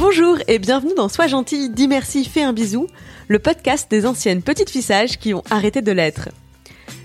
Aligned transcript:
Bonjour 0.00 0.38
et 0.48 0.58
bienvenue 0.58 0.94
dans 0.96 1.10
Sois 1.10 1.26
gentil, 1.26 1.68
dis 1.68 1.86
merci, 1.86 2.24
fais 2.24 2.40
un 2.40 2.54
bisou, 2.54 2.86
le 3.28 3.38
podcast 3.38 3.90
des 3.90 4.06
anciennes 4.06 4.40
petites 4.40 4.70
fissages 4.70 5.18
qui 5.18 5.34
ont 5.34 5.42
arrêté 5.50 5.82
de 5.82 5.92
l'être. 5.92 6.30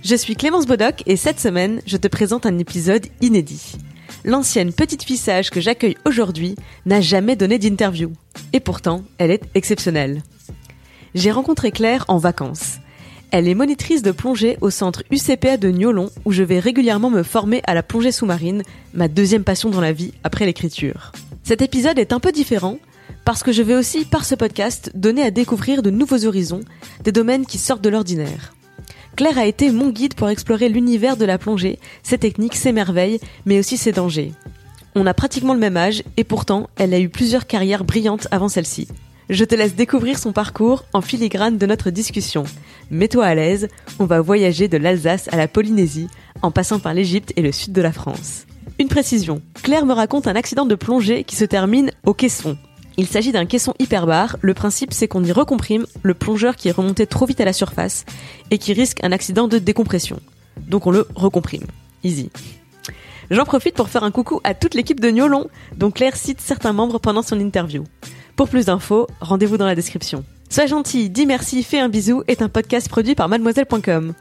Je 0.02 0.16
suis 0.16 0.38
Clémence 0.38 0.66
Bodoc 0.66 1.04
et 1.06 1.18
cette 1.18 1.42
semaine, 1.42 1.82
je 1.86 1.98
te 1.98 2.08
présente 2.08 2.46
un 2.46 2.58
épisode 2.58 3.06
inédit. 3.20 3.74
L'ancienne 4.24 4.72
petite 4.72 5.04
fissage 5.04 5.50
que 5.50 5.60
j'accueille 5.60 5.98
aujourd'hui 6.06 6.56
n'a 6.86 7.02
jamais 7.02 7.36
donné 7.36 7.60
d'interview. 7.60 8.14
Et 8.54 8.62
pourtant, 8.62 9.04
elle 9.18 9.32
est 9.32 9.44
exceptionnelle. 9.56 10.24
J'ai 11.16 11.32
rencontré 11.32 11.72
Claire 11.72 12.06
en 12.08 12.18
vacances. 12.18 12.78
Elle 13.30 13.50
est 13.50 13.56
monitrice 13.56 14.04
de 14.04 14.12
plongée 14.12 14.58
au 14.62 14.70
centre 14.70 15.04
UCPA 15.12 15.58
de 15.58 15.68
Niolon 15.68 16.12
où 16.24 16.32
je 16.32 16.44
vais 16.44 16.60
régulièrement 16.60 17.10
me 17.10 17.24
former 17.24 17.62
à 17.68 17.74
la 17.74 17.84
plongée 17.84 18.14
sous-marine, 18.14 18.64
ma 18.94 19.10
deuxième 19.10 19.44
passion 19.44 19.70
dans 19.70 19.82
la 19.82 19.92
vie 19.92 20.14
après 20.24 20.46
l'écriture. 20.46 21.12
Cet 21.44 21.62
épisode 21.62 22.00
est 22.00 22.12
un 22.12 22.20
peu 22.20 22.32
différent 22.32 22.80
parce 23.26 23.42
que 23.42 23.52
je 23.52 23.64
vais 23.64 23.76
aussi, 23.76 24.06
par 24.06 24.24
ce 24.24 24.36
podcast, 24.36 24.92
donner 24.94 25.24
à 25.24 25.32
découvrir 25.32 25.82
de 25.82 25.90
nouveaux 25.90 26.26
horizons, 26.26 26.62
des 27.04 27.12
domaines 27.12 27.48
qui 27.48 27.58
sortent 27.58 27.84
de 27.84 27.90
l'ordinaire. 27.90 28.54
Claire 29.16 29.40
a 29.40 29.48
été 29.48 29.72
mon 29.72 29.90
guide 29.90 30.14
pour 30.14 30.30
explorer 30.30 30.70
l'univers 30.70 31.18
de 31.18 31.26
la 31.26 31.40
plongée, 31.40 31.80
ses 32.04 32.20
techniques, 32.20 32.56
ses 32.56 32.72
merveilles, 32.72 33.20
mais 33.46 33.58
aussi 33.58 33.78
ses 33.78 33.92
dangers. 33.92 34.32
On 34.94 35.08
a 35.08 35.14
pratiquement 35.14 35.54
le 35.54 35.60
même 35.60 35.76
âge 35.76 36.04
et 36.18 36.24
pourtant, 36.24 36.70
elle 36.78 36.94
a 36.94 37.00
eu 37.00 37.10
plusieurs 37.10 37.48
carrières 37.48 37.84
brillantes 37.84 38.28
avant 38.30 38.48
celle-ci. 38.48 38.88
Je 39.30 39.44
te 39.44 39.56
laisse 39.56 39.76
découvrir 39.76 40.20
son 40.20 40.32
parcours 40.32 40.86
en 40.94 41.02
filigrane 41.02 41.58
de 41.58 41.66
notre 41.66 41.90
discussion. 41.90 42.44
Mets-toi 42.92 43.26
à 43.26 43.34
l'aise, 43.34 43.70
on 43.98 44.06
va 44.06 44.22
voyager 44.22 44.68
de 44.68 44.78
l'Alsace 44.78 45.30
à 45.32 45.38
la 45.38 45.48
Polynésie, 45.48 46.10
en 46.44 46.52
passant 46.52 46.80
par 46.80 46.94
l'Égypte 46.94 47.34
et 47.36 47.42
le 47.42 47.52
sud 47.52 47.74
de 47.74 47.82
la 47.82 47.92
France. 47.92 48.46
Une 48.78 48.88
précision, 48.88 49.42
Claire 49.64 49.88
me 49.88 49.94
raconte 49.94 50.28
un 50.28 50.36
accident 50.36 50.66
de 50.66 50.76
plongée 50.76 51.24
qui 51.24 51.36
se 51.36 51.46
termine 51.46 51.92
au 52.06 52.14
caisson. 52.14 52.56
Il 52.98 53.08
s'agit 53.08 53.34
d'un 53.34 53.46
caisson 53.46 53.74
hyperbar, 53.80 54.38
le 54.42 54.54
principe 54.54 54.94
c'est 54.94 55.08
qu'on 55.08 55.24
y 55.24 55.32
recomprime 55.32 55.86
le 56.02 56.14
plongeur 56.14 56.56
qui 56.56 56.70
est 56.70 56.72
remonté 56.72 57.06
trop 57.06 57.26
vite 57.26 57.42
à 57.42 57.46
la 57.46 57.54
surface 57.54 58.06
et 58.52 58.58
qui 58.58 58.72
risque 58.74 59.04
un 59.04 59.12
accident 59.12 59.48
de 59.48 59.58
décompression. 59.58 60.20
Donc 60.68 60.88
on 60.88 60.92
le 60.92 61.06
recomprime. 61.16 61.66
Easy. 62.04 62.30
J'en 63.32 63.44
profite 63.44 63.76
pour 63.76 63.90
faire 63.90 64.04
un 64.04 64.12
coucou 64.12 64.40
à 64.44 64.54
toute 64.54 64.76
l'équipe 64.76 65.00
de 65.00 65.10
Niolon, 65.10 65.50
dont 65.76 65.92
Claire 65.92 66.16
cite 66.16 66.40
certains 66.40 66.74
membres 66.74 67.00
pendant 67.00 67.24
son 67.24 67.40
interview. 67.40 67.84
Pour 68.36 68.48
plus 68.48 68.66
d'infos, 68.66 69.08
rendez-vous 69.20 69.58
dans 69.58 69.66
la 69.66 69.76
description. 69.76 70.24
Sois 70.50 70.68
gentil, 70.68 71.10
dis 71.10 71.26
merci, 71.26 71.64
fais 71.64 71.80
un 71.80 71.90
bisou 71.90 72.24
est 72.28 72.42
un 72.42 72.50
podcast 72.50 72.88
produit 72.88 73.16
par 73.16 73.28
mademoiselle.com. 73.28 74.14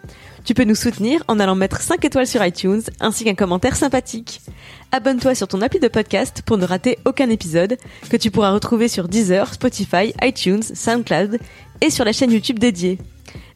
Tu 0.45 0.53
peux 0.53 0.65
nous 0.65 0.75
soutenir 0.75 1.23
en 1.29 1.39
allant 1.39 1.55
mettre 1.55 1.81
5 1.81 2.05
étoiles 2.05 2.27
sur 2.27 2.45
iTunes 2.45 2.83
ainsi 3.01 3.25
qu'un 3.25 3.35
commentaire 3.35 3.77
sympathique. 3.77 4.41
Abonne-toi 4.91 5.35
sur 5.35 5.49
ton 5.49 5.63
appli 5.63 5.81
de 5.81 5.89
podcast 5.89 6.43
pour 6.45 6.59
ne 6.59 6.67
rater 6.67 6.99
aucun 7.05 7.31
épisode 7.31 7.79
que 8.11 8.17
tu 8.17 8.31
pourras 8.31 8.51
retrouver 8.53 8.89
sur 8.89 9.09
Deezer, 9.09 9.53
Spotify, 9.55 10.13
iTunes, 10.23 10.63
SoundCloud 10.63 11.39
et 11.81 11.91
sur 11.91 12.05
la 12.05 12.13
chaîne 12.13 12.33
YouTube 12.33 12.59
dédiée. 12.59 12.99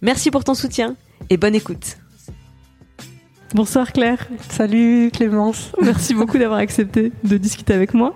Merci 0.01 0.31
pour 0.31 0.45
ton 0.45 0.55
soutien 0.55 0.95
et 1.31 1.37
bonne 1.37 1.55
écoute. 1.55 1.97
Bonsoir 3.55 3.93
Claire. 3.93 4.29
Salut 4.51 5.11
Clémence. 5.13 5.73
Merci 5.83 6.15
beaucoup 6.15 6.39
d'avoir 6.39 6.61
accepté 6.61 7.13
de 7.25 7.37
discuter 7.39 7.73
avec 7.73 7.93
moi. 7.93 8.15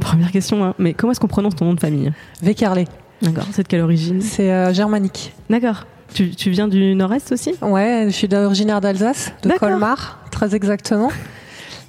Première 0.00 0.30
question, 0.30 0.64
hein, 0.64 0.74
mais 0.78 0.94
comment 0.94 1.12
est-ce 1.12 1.20
qu'on 1.20 1.28
prononce 1.28 1.56
ton 1.56 1.64
nom 1.64 1.74
de 1.74 1.80
famille? 1.80 2.12
Vécarlé. 2.42 2.84
D'accord, 3.22 3.46
c'est 3.52 3.62
de 3.62 3.68
quelle 3.68 3.80
origine 3.80 4.20
C'est 4.20 4.52
euh, 4.52 4.72
germanique. 4.72 5.32
D'accord. 5.48 5.86
Tu, 6.14 6.30
tu 6.30 6.50
viens 6.50 6.68
du 6.68 6.94
nord-est 6.94 7.32
aussi 7.32 7.54
Ouais, 7.62 8.04
je 8.06 8.10
suis 8.10 8.28
originaire 8.34 8.80
d'Alsace, 8.80 9.32
de. 9.42 9.50
Colmar, 9.50 10.20
très 10.30 10.54
exactement. 10.54 11.10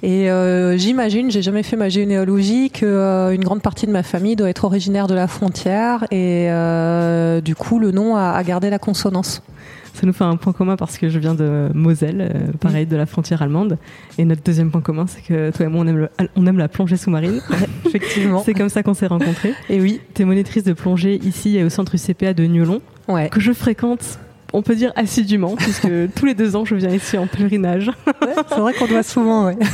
Et 0.02 0.30
euh, 0.30 0.76
j'imagine, 0.76 1.30
j'ai 1.30 1.42
jamais 1.42 1.62
fait 1.62 1.76
ma 1.76 1.88
généalogie, 1.88 2.70
que 2.70 2.86
euh, 2.86 3.34
une 3.34 3.42
grande 3.42 3.62
partie 3.62 3.86
de 3.86 3.90
ma 3.90 4.02
famille 4.02 4.36
doit 4.36 4.48
être 4.48 4.64
originaire 4.64 5.08
de 5.08 5.14
la 5.14 5.26
frontière 5.26 6.04
et 6.10 6.46
euh, 6.50 7.40
du 7.40 7.56
coup 7.56 7.80
le 7.80 7.90
nom 7.90 8.16
a, 8.16 8.30
a 8.30 8.44
gardé 8.44 8.70
la 8.70 8.78
consonance. 8.78 9.42
Ça 10.00 10.06
nous 10.06 10.12
fait 10.12 10.24
un 10.24 10.36
point 10.36 10.52
commun 10.52 10.76
parce 10.76 10.96
que 10.96 11.08
je 11.08 11.18
viens 11.18 11.34
de 11.34 11.70
Moselle, 11.74 12.30
euh, 12.32 12.52
pareil 12.60 12.86
de 12.86 12.94
la 12.96 13.04
frontière 13.06 13.42
allemande. 13.42 13.78
Et 14.16 14.24
notre 14.24 14.42
deuxième 14.44 14.70
point 14.70 14.80
commun, 14.80 15.06
c'est 15.08 15.22
que 15.22 15.50
toi 15.50 15.66
et 15.66 15.68
moi, 15.68 15.80
on 15.84 15.88
aime, 15.88 15.96
le- 15.98 16.10
on 16.36 16.46
aime 16.46 16.58
la 16.58 16.68
plongée 16.68 16.96
sous-marine. 16.96 17.40
Effectivement. 17.86 18.42
c'est 18.44 18.54
comme 18.54 18.68
ça 18.68 18.82
qu'on 18.84 18.94
s'est 18.94 19.08
rencontrés. 19.08 19.54
Et 19.68 19.80
oui, 19.80 20.00
T'es 20.14 20.24
monitrice 20.24 20.62
de 20.62 20.72
plongée 20.72 21.16
ici 21.24 21.60
au 21.64 21.68
centre 21.68 21.94
UCPA 21.96 22.32
de 22.34 22.44
Niolon, 22.44 22.80
ouais. 23.08 23.28
que 23.28 23.40
je 23.40 23.52
fréquente, 23.52 24.20
on 24.52 24.62
peut 24.62 24.74
dire 24.74 24.92
assidûment, 24.96 25.56
puisque 25.56 25.88
tous 26.14 26.26
les 26.26 26.34
deux 26.34 26.56
ans, 26.56 26.64
je 26.64 26.74
viens 26.74 26.90
ici 26.90 27.18
en 27.18 27.26
pèlerinage. 27.26 27.88
Ouais, 28.06 28.34
c'est 28.48 28.58
vrai 28.58 28.72
qu'on 28.74 28.86
doit 28.86 29.02
souvent. 29.02 29.46
Ouais. 29.46 29.56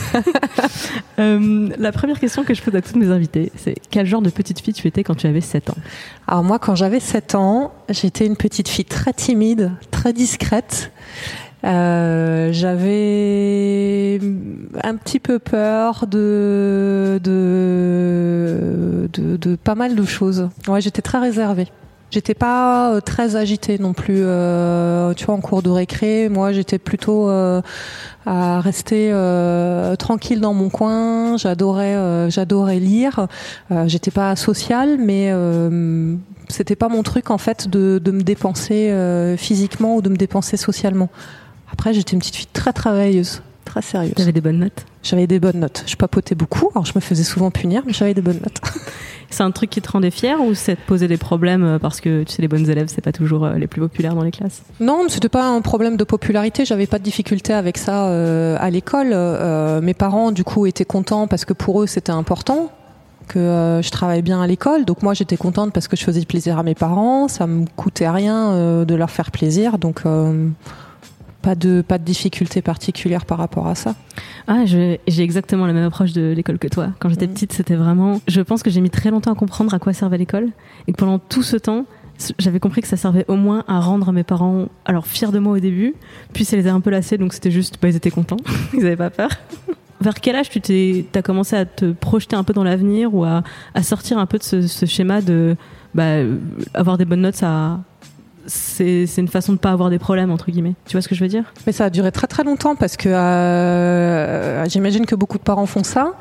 Euh, 1.21 1.69
la 1.79 1.93
première 1.93 2.19
question 2.19 2.43
que 2.43 2.55
je 2.55 2.63
pose 2.63 2.75
à 2.75 2.83
toutes 2.83 2.97
mes 2.97 3.07
invités, 3.07 3.53
c'est 3.55 3.77
quel 3.89 4.05
genre 4.05 4.21
de 4.21 4.31
petite 4.31 4.59
fille 4.59 4.75
tu 4.75 4.89
étais 4.89 5.05
quand 5.05 5.15
tu 5.15 5.29
avais 5.29 5.41
7 5.41 5.71
ans? 5.71 5.77
Alors 6.27 6.43
moi, 6.43 6.59
quand 6.59 6.75
j'avais 6.75 6.99
7 6.99 7.37
ans, 7.37 7.73
j'étais 7.89 8.27
une 8.27 8.35
petite 8.35 8.69
fille 8.69 8.85
très 8.85 9.13
timide, 9.13 9.71
très 9.93 10.13
discrète. 10.13 10.91
Euh, 11.63 12.51
j'avais 12.53 14.21
un 14.83 14.97
petit 14.97 15.21
peu 15.21 15.39
peur 15.39 16.09
de 16.09 17.21
de, 17.23 19.09
de 19.13 19.37
de 19.37 19.57
pas 19.57 19.77
mal 19.77 19.95
de 19.95 20.05
choses. 20.05 20.49
Ouais, 20.67 20.81
j'étais 20.81 21.03
très 21.03 21.19
réservée. 21.19 21.69
J'étais 22.15 22.35
pas 22.35 22.93
euh, 22.93 23.01
très 23.01 23.35
agitée 23.35 23.77
non 23.81 23.93
plus. 23.93 24.21
euh, 24.21 25.15
tu 25.15 25.25
vois, 25.25 25.35
en 25.35 25.41
cours 25.41 25.63
de 25.63 25.71
récré, 25.71 26.29
moi, 26.29 26.53
j'étais 26.53 26.79
plutôt 26.79 27.29
euh, 27.29 27.61
à 28.25 28.61
rester 28.61 29.11
tranquille 29.99 30.41
dans 30.41 30.55
mon 30.55 30.69
coin. 30.69 31.37
J'adorais, 31.37 32.79
lire. 32.79 33.27
J'étais 33.87 34.13
pas 34.13 34.37
sociale, 34.37 34.97
mais 35.01 35.33
c'était 36.49 36.77
pas 36.77 36.89
mon 36.89 37.03
truc 37.03 37.33
en 37.33 37.39
fait 37.39 37.69
de, 37.69 38.01
me 38.13 38.23
dépenser 38.23 38.95
physiquement 39.37 39.97
ou 39.97 40.03
de 40.03 40.09
me 40.09 40.17
dépenser 40.17 40.57
socialement. 40.57 41.09
Après, 41.73 41.93
j'étais 41.93 42.13
une 42.13 42.21
petite 42.21 42.37
fille 42.37 42.47
très 42.53 42.73
travailleuse, 42.73 43.43
très 43.65 43.83
sérieuse. 43.83 44.15
T'avais 44.15 44.33
des 44.33 44.41
bonnes 44.41 44.59
notes 44.59 44.87
J'avais 45.03 45.27
des 45.27 45.41
bonnes 45.41 45.61
notes. 45.61 45.85
Je 45.87 45.97
papotais 45.97 46.35
beaucoup, 46.35 46.71
alors 46.75 46.87
je 46.87 46.93
me 46.95 47.01
faisais 47.01 47.25
souvent 47.25 47.51
punir, 47.51 47.83
mais 47.87 47.93
j'avais 47.93 48.15
des 48.15 48.23
bonnes 48.23 48.41
notes. 48.43 48.61
C'est 49.31 49.43
un 49.43 49.51
truc 49.51 49.71
qui 49.71 49.83
te 49.83 49.91
rendait 49.91 50.13
fière 50.13 50.41
ou 50.41 50.55
c'est 50.55 50.75
de 50.75 50.81
poser 50.87 51.09
des 51.09 51.17
problèmes 51.17 51.65
euh, 51.65 51.79
parce 51.81 52.01
que 52.01 52.23
tu 52.23 52.33
sais 52.33 52.43
les 52.43 52.47
bonnes 52.47 52.71
élèves 52.71 52.87
c'est 52.89 53.01
pas 53.01 53.11
toujours 53.11 53.45
euh, 53.45 53.55
les 53.55 53.67
plus 53.67 53.81
populaires 53.81 54.15
dans 54.15 54.23
les 54.23 54.31
classes? 54.31 54.63
Non, 54.79 55.07
c'était 55.09 55.29
pas 55.29 55.49
un 55.49 55.61
problème 55.61 55.97
de 55.97 56.05
popularité. 56.05 56.65
J'avais 56.65 56.87
pas 56.87 56.99
de 56.99 57.05
difficulté 57.05 57.53
avec 57.53 57.77
ça 57.79 58.07
euh, 58.07 58.57
à 58.61 58.71
l'école. 58.71 59.11
Euh, 59.13 59.81
mes 59.81 59.95
parents, 59.95 60.31
du 60.31 60.45
coup, 60.45 60.67
étaient 60.67 60.85
contents 60.85 61.27
parce 61.27 61.45
que 61.45 61.53
pour 61.53 61.83
eux, 61.83 61.87
c'était 61.89 62.13
important 62.13 62.71
que 63.27 63.39
euh, 63.39 63.83
je 63.83 63.91
travaille 63.91 64.23
bien 64.23 64.41
à 64.41 64.47
l'école. 64.47 64.85
Donc 64.85 65.03
moi, 65.03 65.15
j'étais 65.15 65.37
contente 65.37 65.73
parce 65.73 65.89
que 65.89 65.97
je 65.97 66.05
faisais 66.05 66.25
plaisir 66.25 66.59
à 66.59 66.63
mes 66.63 66.75
parents. 66.77 67.27
Ça 67.27 67.47
me 67.49 67.65
coûtait 67.75 68.09
rien 68.09 68.85
de 68.85 68.95
leur 68.95 69.11
faire 69.11 69.33
plaisir. 69.33 69.79
Donc 69.79 70.03
pas 71.45 71.55
de 71.55 71.83
pas 71.87 71.99
de 71.99 72.05
difficulté 72.05 72.63
particulière 72.63 73.27
par 73.27 73.37
rapport 73.37 73.67
à 73.67 73.75
ça. 73.75 73.95
Ah, 74.49 74.65
j'ai 74.65 74.99
exactement 75.07 75.67
la 75.67 75.75
même 75.75 75.87
approche 75.87 76.13
de 76.13 76.33
l'école 76.35 76.59
que 76.59 76.69
toi. 76.69 76.89
Quand 77.01 77.11
j'étais 77.11 77.29
petite, 77.29 77.53
c'était 77.53 77.75
vraiment. 77.75 78.21
Je 78.27 78.41
pense 78.41 78.63
que 78.63 78.71
j'ai 78.71 78.81
mis 78.81 78.91
très 78.91 79.11
longtemps 79.11 79.33
à 79.33 79.35
comprendre 79.35 79.75
à 79.75 79.79
quoi 79.79 79.93
servait 79.93 80.17
l'école 80.17 80.49
et 80.89 80.93
que 80.93 80.97
pendant 80.97 81.19
tout 81.19 81.43
ce 81.43 81.57
temps, 81.57 81.85
j'avais 82.39 82.61
compris 82.61 82.81
que 82.81 82.89
ça 82.89 82.97
servait 82.97 83.27
au 83.29 83.37
moins 83.37 83.63
à 83.69 83.81
rendre 83.81 84.11
mes 84.13 84.25
parents 84.25 84.69
alors 84.87 85.07
fiers 85.07 85.33
de 85.33 85.39
moi 85.39 85.53
au 85.55 85.59
début, 85.61 85.95
puis 86.33 86.45
ça 86.45 86.57
les 86.57 86.67
a 86.67 86.73
un 86.73 86.81
peu 86.81 86.91
lassés, 86.91 87.19
donc 87.19 87.35
c'était 87.35 87.51
juste, 87.51 87.77
bah, 87.83 87.89
ils 87.89 87.97
étaient 87.97 88.11
contents, 88.11 88.39
ils 88.73 88.87
avaient 88.87 88.97
pas 88.97 89.11
peur. 89.11 89.31
Vers 90.01 90.15
quel 90.15 90.37
âge 90.37 90.49
tu 90.49 90.61
t'es, 90.61 91.05
t'as 91.13 91.23
commencé 91.23 91.57
à 91.57 91.65
te 91.65 91.93
projeter 91.93 92.37
un 92.37 92.45
peu 92.45 92.53
dans 92.53 92.65
l'avenir 92.65 93.15
ou 93.15 93.25
à, 93.25 93.43
à 93.75 93.83
sortir 93.83 94.19
un 94.19 94.27
peu 94.27 94.39
de 94.39 94.43
ce, 94.43 94.63
ce 94.63 94.87
schéma 94.87 95.21
de 95.21 95.57
bah, 95.95 96.05
euh, 96.05 96.37
avoir 96.75 96.99
des 96.99 97.05
bonnes 97.05 97.23
notes, 97.23 97.37
ça, 97.37 97.81
c'est, 98.47 99.07
une 99.17 99.29
façon 99.29 99.53
de 99.53 99.59
pas 99.59 99.71
avoir 99.71 99.91
des 99.91 99.99
problèmes 99.99 100.31
entre 100.31 100.51
guillemets. 100.51 100.75
Tu 100.87 100.93
vois 100.93 101.03
ce 101.03 101.09
que 101.09 101.15
je 101.15 101.21
veux 101.21 101.29
dire? 101.29 101.45
Mais 101.67 101.73
ça 101.73 101.87
a 101.87 101.91
duré 101.91 102.13
très 102.13 102.27
très 102.27 102.45
longtemps 102.45 102.77
parce 102.77 102.97
que 102.97 103.09
euh, 103.09 104.65
j'imagine 104.69 105.07
que 105.07 105.15
beaucoup 105.15 105.39
de 105.39 105.43
parents 105.43 105.67
font 105.67 105.85
ça. 105.85 106.15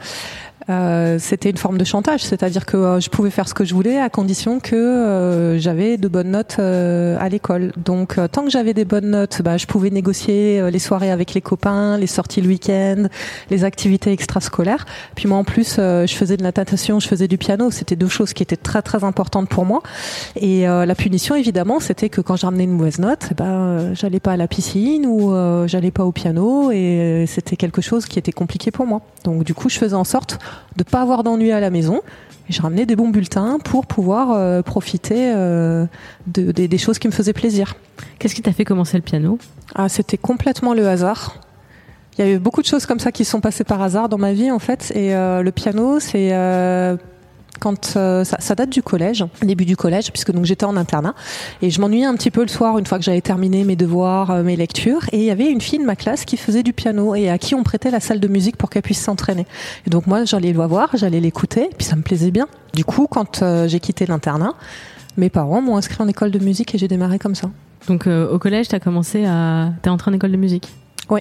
Euh, 0.70 1.18
c'était 1.20 1.50
une 1.50 1.58
forme 1.58 1.78
de 1.78 1.84
chantage, 1.84 2.24
c'est-à-dire 2.24 2.66
que 2.66 2.78
euh, 2.78 3.00
je 3.00 3.10
pouvais 3.10 3.30
faire 3.30 3.48
ce 3.48 3.54
que 3.54 3.66
je 3.66 3.74
voulais 3.74 4.00
à 4.00 4.10
condition 4.10 4.60
que 4.60 4.76
euh, 4.76 5.60
j'avais 5.60 5.98
de 5.98 6.08
bonnes 6.08 6.32
notes 6.32 6.60
à 6.60 7.30
l'école. 7.30 7.72
Donc 7.78 8.20
tant 8.32 8.44
que 8.44 8.50
j'avais 8.50 8.74
des 8.74 8.86
bonnes 8.86 9.10
notes, 9.10 9.42
bah, 9.44 9.58
je 9.58 9.66
pouvais 9.66 9.90
négocier 9.90 10.70
les 10.72 10.80
soirées 10.80 11.12
avec 11.12 11.34
les 11.34 11.42
copains, 11.42 11.98
les 11.98 12.08
sorties 12.08 12.42
le 12.42 12.48
week-end, 12.48 13.08
les 13.50 13.64
activités 13.64 14.12
extrascolaires. 14.12 14.86
Puis 15.16 15.28
moi 15.28 15.38
en 15.38 15.44
plus, 15.44 15.76
je 15.78 16.14
faisais 16.16 16.38
de 16.38 16.44
la 16.44 16.50
natation, 16.50 17.00
je 17.00 17.08
faisais 17.08 17.28
du 17.28 17.38
piano. 17.38 17.72
C'était 17.72 17.96
deux 17.96 18.08
choses 18.08 18.34
qui 18.34 18.44
étaient 18.44 18.56
très 18.56 18.82
très 18.82 19.04
importantes 19.04 19.50
pour 19.50 19.66
moi. 19.66 19.82
Et 20.36 20.64
la 20.64 20.96
punition 20.96 21.36
évidemment, 21.36 21.80
c'était 21.80 22.10
que 22.10 22.22
quand 22.22 22.36
je 22.36 22.46
ramenais 22.46 22.66
une 22.66 22.78
mauvaise 22.78 23.00
note, 23.00 23.28
eh 23.32 23.34
ben 23.34 23.94
j'allais 23.94 24.20
pas 24.20 24.34
à 24.34 24.38
la 24.38 24.48
piscine 24.48 25.06
ou 25.06 25.34
j'allais 25.68 25.92
pas 25.92 26.06
au 26.06 26.12
piano 26.12 26.72
et 26.72 27.26
c'était 27.28 27.56
quelque 27.56 27.82
chose 27.82 28.06
qui 28.06 28.20
était 28.20 28.32
compliqué 28.32 28.72
pour 28.72 28.86
moi. 28.86 29.02
Donc 29.24 29.44
du 29.44 29.54
coup, 29.54 29.70
je 29.70 29.78
faisais 29.78 29.96
en 29.96 30.04
sorte 30.04 30.40
de 30.76 30.84
pas 30.84 31.02
avoir 31.02 31.24
d'ennui 31.24 31.52
à 31.52 31.60
la 31.60 31.70
maison. 31.70 32.02
Et 32.50 32.54
je 32.54 32.62
ramenais 32.62 32.86
des 32.86 32.98
bons 32.98 33.10
bulletins 33.10 33.58
pour 33.64 33.86
pouvoir 33.86 34.32
euh, 34.32 34.62
profiter 34.62 35.32
euh, 35.34 35.86
de, 36.28 36.52
des 36.52 36.78
choses 36.78 37.00
qui 37.00 37.08
me 37.08 37.14
faisaient 37.14 37.34
plaisir. 37.34 37.76
Qu'est-ce 38.20 38.36
qui 38.36 38.42
t'a 38.42 38.52
fait 38.52 38.66
commencer 38.66 38.98
le 38.98 39.04
piano? 39.04 39.40
Ah, 39.76 39.88
c'était 39.88 40.18
complètement 40.18 40.74
le 40.74 40.88
hasard. 40.88 41.38
Il 42.18 42.26
y 42.26 42.28
a 42.28 42.32
eu 42.32 42.40
beaucoup 42.40 42.62
de 42.62 42.68
choses 42.68 42.86
comme 42.86 43.00
ça 43.00 43.12
qui 43.12 43.24
sont 43.24 43.40
passées 43.40 43.64
par 43.64 43.82
hasard 43.82 44.10
dans 44.10 44.18
ma 44.18 44.34
vie 44.34 44.52
en 44.52 44.60
fait. 44.60 44.92
Et 44.94 45.16
euh, 45.16 45.42
le 45.42 45.52
piano, 45.52 46.00
c'est 46.00 46.32
quand 47.60 47.96
euh, 47.96 48.24
ça, 48.24 48.38
ça, 48.40 48.56
date 48.56 48.70
du 48.70 48.82
collège, 48.82 49.26
début 49.42 49.66
du 49.66 49.78
collège, 49.78 50.12
puisque 50.12 50.32
donc 50.32 50.46
j'étais 50.46 50.66
en 50.66 50.76
internat 50.76 51.14
et 51.62 51.70
je 51.70 51.80
m'ennuyais 51.80 52.06
un 52.06 52.16
petit 52.16 52.32
peu 52.32 52.42
le 52.42 52.48
soir 52.48 52.78
une 52.78 52.86
fois 52.86 52.98
que 52.98 53.04
j'avais 53.04 53.22
terminé 53.22 53.64
mes 53.64 53.76
devoirs, 53.76 54.32
euh, 54.32 54.44
mes 54.44 54.56
lectures 54.56 55.04
et 55.12 55.20
il 55.20 55.24
y 55.24 55.32
avait 55.32 55.50
une 55.50 55.62
fille 55.62 55.80
de 55.80 55.86
ma 55.86 55.96
classe 55.96 56.26
qui 56.26 56.38
faisait 56.38 56.64
du 56.64 56.74
piano 56.74 57.16
et 57.16 57.30
à 57.30 57.38
qui 57.38 57.56
on 57.56 57.64
prêtait 57.64 57.92
la 57.92 58.00
salle 58.00 58.20
de 58.20 58.28
musique 58.28 58.58
pour 58.58 58.70
qu'elle 58.70 58.82
puisse 58.82 59.02
s'entraîner. 59.02 59.46
Et 59.88 59.90
donc 59.90 60.08
moi 60.08 60.26
j'allais 60.26 60.52
le 60.52 60.66
voir, 60.66 60.90
j'allais 60.94 61.20
l'écouter, 61.20 61.70
puis 61.78 61.86
ça 61.86 61.96
me 61.96 62.02
plaisait 62.02 62.32
bien. 62.32 62.48
Du 62.74 62.86
coup, 62.86 63.08
quand 63.10 63.42
euh, 63.42 63.68
j'ai 63.68 63.80
quitté 63.80 64.06
l'internat, 64.06 64.54
mes 65.18 65.30
parents 65.30 65.62
m'ont 65.62 65.78
inscrit 65.78 66.02
en 66.02 66.08
école 66.08 66.32
de 66.32 66.40
musique 66.40 66.74
et 66.74 66.78
j'ai 66.78 66.88
démarré 66.88 67.20
comme 67.20 67.36
ça. 67.36 67.50
Donc 67.88 68.08
au 68.08 68.40
collège, 68.40 68.70
tu 68.70 68.76
as 68.76 68.80
commencé 68.80 69.26
à 69.26 69.74
t'es 69.82 69.90
entré 69.90 70.10
en 70.10 70.14
école 70.14 70.32
de 70.32 70.38
musique? 70.38 70.70
Oui. 71.10 71.20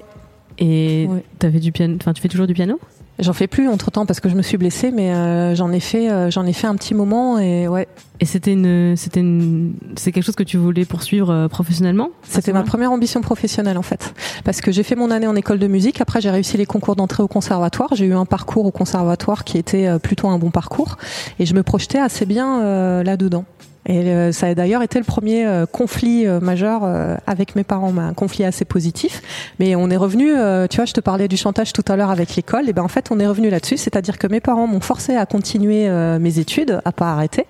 Et 0.58 1.08
tu 1.40 1.46
avais 1.46 1.58
du 1.58 1.72
piano, 1.72 1.96
enfin 2.00 2.12
tu 2.12 2.22
fais 2.22 2.28
toujours 2.28 2.46
du 2.46 2.54
piano? 2.54 2.78
J'en 3.22 3.32
fais 3.32 3.46
plus 3.46 3.68
entre 3.68 3.92
temps 3.92 4.04
parce 4.04 4.18
que 4.18 4.28
je 4.28 4.34
me 4.34 4.42
suis 4.42 4.56
blessée, 4.56 4.90
mais 4.90 5.14
euh, 5.14 5.54
j'en 5.54 5.70
ai 5.70 5.78
fait, 5.78 6.10
euh, 6.10 6.28
j'en 6.30 6.44
ai 6.44 6.52
fait 6.52 6.66
un 6.66 6.74
petit 6.74 6.92
moment 6.92 7.38
et 7.38 7.68
ouais. 7.68 7.86
Et 8.18 8.24
c'était 8.24 8.52
une, 8.52 8.96
c'était 8.96 9.20
une, 9.20 9.74
c'est 9.94 10.10
quelque 10.10 10.24
chose 10.24 10.34
que 10.34 10.42
tu 10.42 10.56
voulais 10.56 10.84
poursuivre 10.84 11.30
euh, 11.30 11.48
professionnellement? 11.48 12.10
C'était 12.24 12.52
ma 12.52 12.64
première 12.64 12.90
ambition 12.90 13.20
professionnelle 13.20 13.78
en 13.78 13.82
fait, 13.82 14.12
parce 14.44 14.60
que 14.60 14.72
j'ai 14.72 14.82
fait 14.82 14.96
mon 14.96 15.10
année 15.12 15.28
en 15.28 15.36
école 15.36 15.60
de 15.60 15.68
musique. 15.68 16.00
Après, 16.00 16.20
j'ai 16.20 16.30
réussi 16.30 16.56
les 16.56 16.66
concours 16.66 16.96
d'entrée 16.96 17.22
au 17.22 17.28
conservatoire. 17.28 17.90
J'ai 17.94 18.06
eu 18.06 18.14
un 18.14 18.24
parcours 18.24 18.66
au 18.66 18.72
conservatoire 18.72 19.44
qui 19.44 19.56
était 19.56 19.98
plutôt 20.00 20.28
un 20.28 20.38
bon 20.38 20.50
parcours, 20.50 20.96
et 21.38 21.46
je 21.46 21.54
me 21.54 21.62
projetais 21.62 21.98
assez 21.98 22.26
bien 22.26 23.02
là-dedans. 23.02 23.44
Et 23.86 23.98
euh, 23.98 24.30
ça 24.30 24.46
a 24.46 24.54
d'ailleurs 24.54 24.82
été 24.82 24.98
le 24.98 25.04
premier 25.04 25.44
euh, 25.44 25.66
conflit 25.66 26.26
euh, 26.26 26.38
majeur 26.40 26.82
avec 27.26 27.56
mes 27.56 27.64
parents, 27.64 27.96
un 27.98 28.14
conflit 28.14 28.44
assez 28.44 28.64
positif. 28.64 29.22
Mais 29.58 29.74
on 29.74 29.90
est 29.90 29.96
revenu, 29.96 30.32
tu 30.68 30.76
vois, 30.76 30.84
je 30.84 30.92
te 30.92 31.00
parlais 31.00 31.28
du 31.28 31.36
chantage 31.36 31.72
tout 31.72 31.84
à 31.88 31.96
l'heure 31.96 32.10
avec 32.10 32.36
l'école, 32.36 32.68
et 32.68 32.72
ben 32.72 32.82
en 32.82 32.88
fait 32.88 33.10
on 33.10 33.18
est 33.18 33.26
revenu 33.26 33.50
là-dessus, 33.50 33.76
c'est-à-dire 33.76 34.18
que 34.18 34.26
mes 34.26 34.40
parents 34.40 34.66
m'ont 34.66 34.80
forcé 34.80 35.16
à 35.16 35.26
continuer 35.26 35.88
mes 36.18 36.38
études, 36.38 36.80
à 36.84 36.92
pas 36.92 37.12
arrêter 37.12 37.46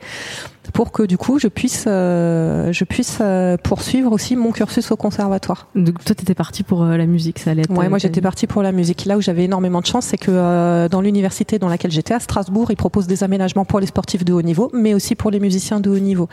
pour 0.70 0.92
que 0.92 1.02
du 1.02 1.18
coup 1.18 1.38
je 1.38 1.48
puisse 1.48 1.84
euh, 1.86 2.72
je 2.72 2.84
puisse 2.84 3.18
euh, 3.20 3.56
poursuivre 3.56 4.12
aussi 4.12 4.36
mon 4.36 4.52
cursus 4.52 4.90
au 4.92 4.96
conservatoire. 4.96 5.66
Donc 5.74 6.04
toi 6.04 6.14
tu 6.14 6.22
étais 6.22 6.34
parti 6.34 6.62
pour 6.62 6.82
euh, 6.82 6.96
la 6.96 7.06
musique, 7.06 7.38
ça 7.40 7.50
allait 7.50 7.62
être 7.62 7.70
Ouais, 7.70 7.88
moi 7.88 7.98
j'étais 7.98 8.20
partie 8.20 8.46
pour 8.46 8.62
la 8.62 8.70
musique. 8.70 9.04
Là 9.04 9.16
où 9.16 9.20
j'avais 9.20 9.44
énormément 9.44 9.80
de 9.80 9.86
chance, 9.86 10.06
c'est 10.06 10.18
que 10.18 10.88
dans 10.88 11.00
l'université 11.00 11.58
dans 11.58 11.68
laquelle 11.68 11.90
j'étais 11.90 12.14
à 12.14 12.20
Strasbourg, 12.20 12.70
ils 12.70 12.76
proposent 12.76 13.06
des 13.06 13.24
aménagements 13.24 13.64
pour 13.64 13.80
les 13.80 13.86
sportifs 13.86 14.24
de 14.24 14.32
haut 14.32 14.42
niveau, 14.42 14.70
mais 14.72 14.94
aussi 14.94 15.14
pour 15.14 15.30
les 15.30 15.40
musiciens 15.40 15.80
de 15.80 15.90
haut 15.90 15.98
niveau. 15.98 16.28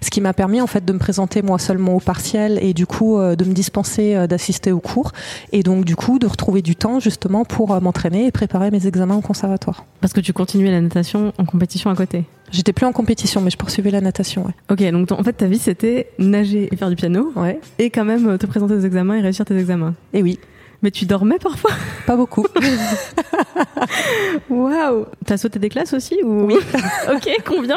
Ce 0.00 0.10
qui 0.10 0.20
m'a 0.20 0.32
permis 0.32 0.60
en 0.60 0.66
fait 0.66 0.84
de 0.84 0.92
me 0.92 0.98
présenter 0.98 1.42
moi 1.42 1.58
seulement 1.58 1.94
au 1.94 2.00
partiel 2.00 2.58
et 2.62 2.72
du 2.72 2.86
coup 2.86 3.18
de 3.18 3.44
me 3.44 3.52
dispenser 3.52 4.26
d'assister 4.28 4.72
aux 4.72 4.80
cours 4.80 5.12
et 5.52 5.62
donc 5.62 5.84
du 5.84 5.96
coup 5.96 6.18
de 6.18 6.26
retrouver 6.26 6.62
du 6.62 6.76
temps 6.76 7.00
justement 7.00 7.44
pour 7.44 7.80
m'entraîner 7.80 8.26
et 8.26 8.32
préparer 8.32 8.70
mes 8.70 8.86
examens 8.86 9.16
au 9.16 9.20
conservatoire. 9.20 9.84
Parce 10.00 10.12
que 10.12 10.20
tu 10.20 10.32
continuais 10.32 10.70
la 10.70 10.80
natation 10.80 11.32
en 11.38 11.44
compétition 11.44 11.90
à 11.90 11.94
côté. 11.94 12.24
J'étais 12.50 12.72
plus 12.72 12.86
en 12.86 12.92
compétition, 12.92 13.40
mais 13.40 13.50
je 13.50 13.56
poursuivais 13.56 13.90
la 13.90 14.00
natation. 14.00 14.44
Ouais. 14.44 14.52
Ok, 14.70 14.82
donc 14.90 15.10
en 15.12 15.22
fait 15.22 15.32
ta 15.32 15.46
vie 15.46 15.58
c'était 15.58 16.08
nager 16.18 16.68
et 16.70 16.76
faire 16.76 16.90
du 16.90 16.96
piano, 16.96 17.32
ouais. 17.36 17.58
et 17.78 17.90
quand 17.90 18.04
même 18.04 18.28
euh, 18.28 18.38
te 18.38 18.46
présenter 18.46 18.74
aux 18.74 18.80
examens 18.80 19.16
et 19.16 19.20
réussir 19.20 19.44
tes 19.44 19.56
examens. 19.56 19.94
Et 20.12 20.22
oui. 20.22 20.38
Mais 20.84 20.90
tu 20.90 21.06
dormais 21.06 21.38
parfois? 21.38 21.70
Pas 22.06 22.14
beaucoup. 22.14 22.46
Waouh 24.50 25.06
T'as 25.24 25.38
sauté 25.38 25.58
des 25.58 25.70
classes 25.70 25.94
aussi 25.94 26.18
ou? 26.22 26.42
Oui. 26.42 26.56
ok, 27.10 27.36
combien? 27.46 27.76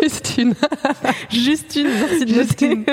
Juste 0.00 0.38
une. 0.38 0.54
Juste 1.28 1.76
une, 1.76 1.86
merci 1.86 2.24
de 2.24 2.32
Juste 2.32 2.62
une. 2.62 2.86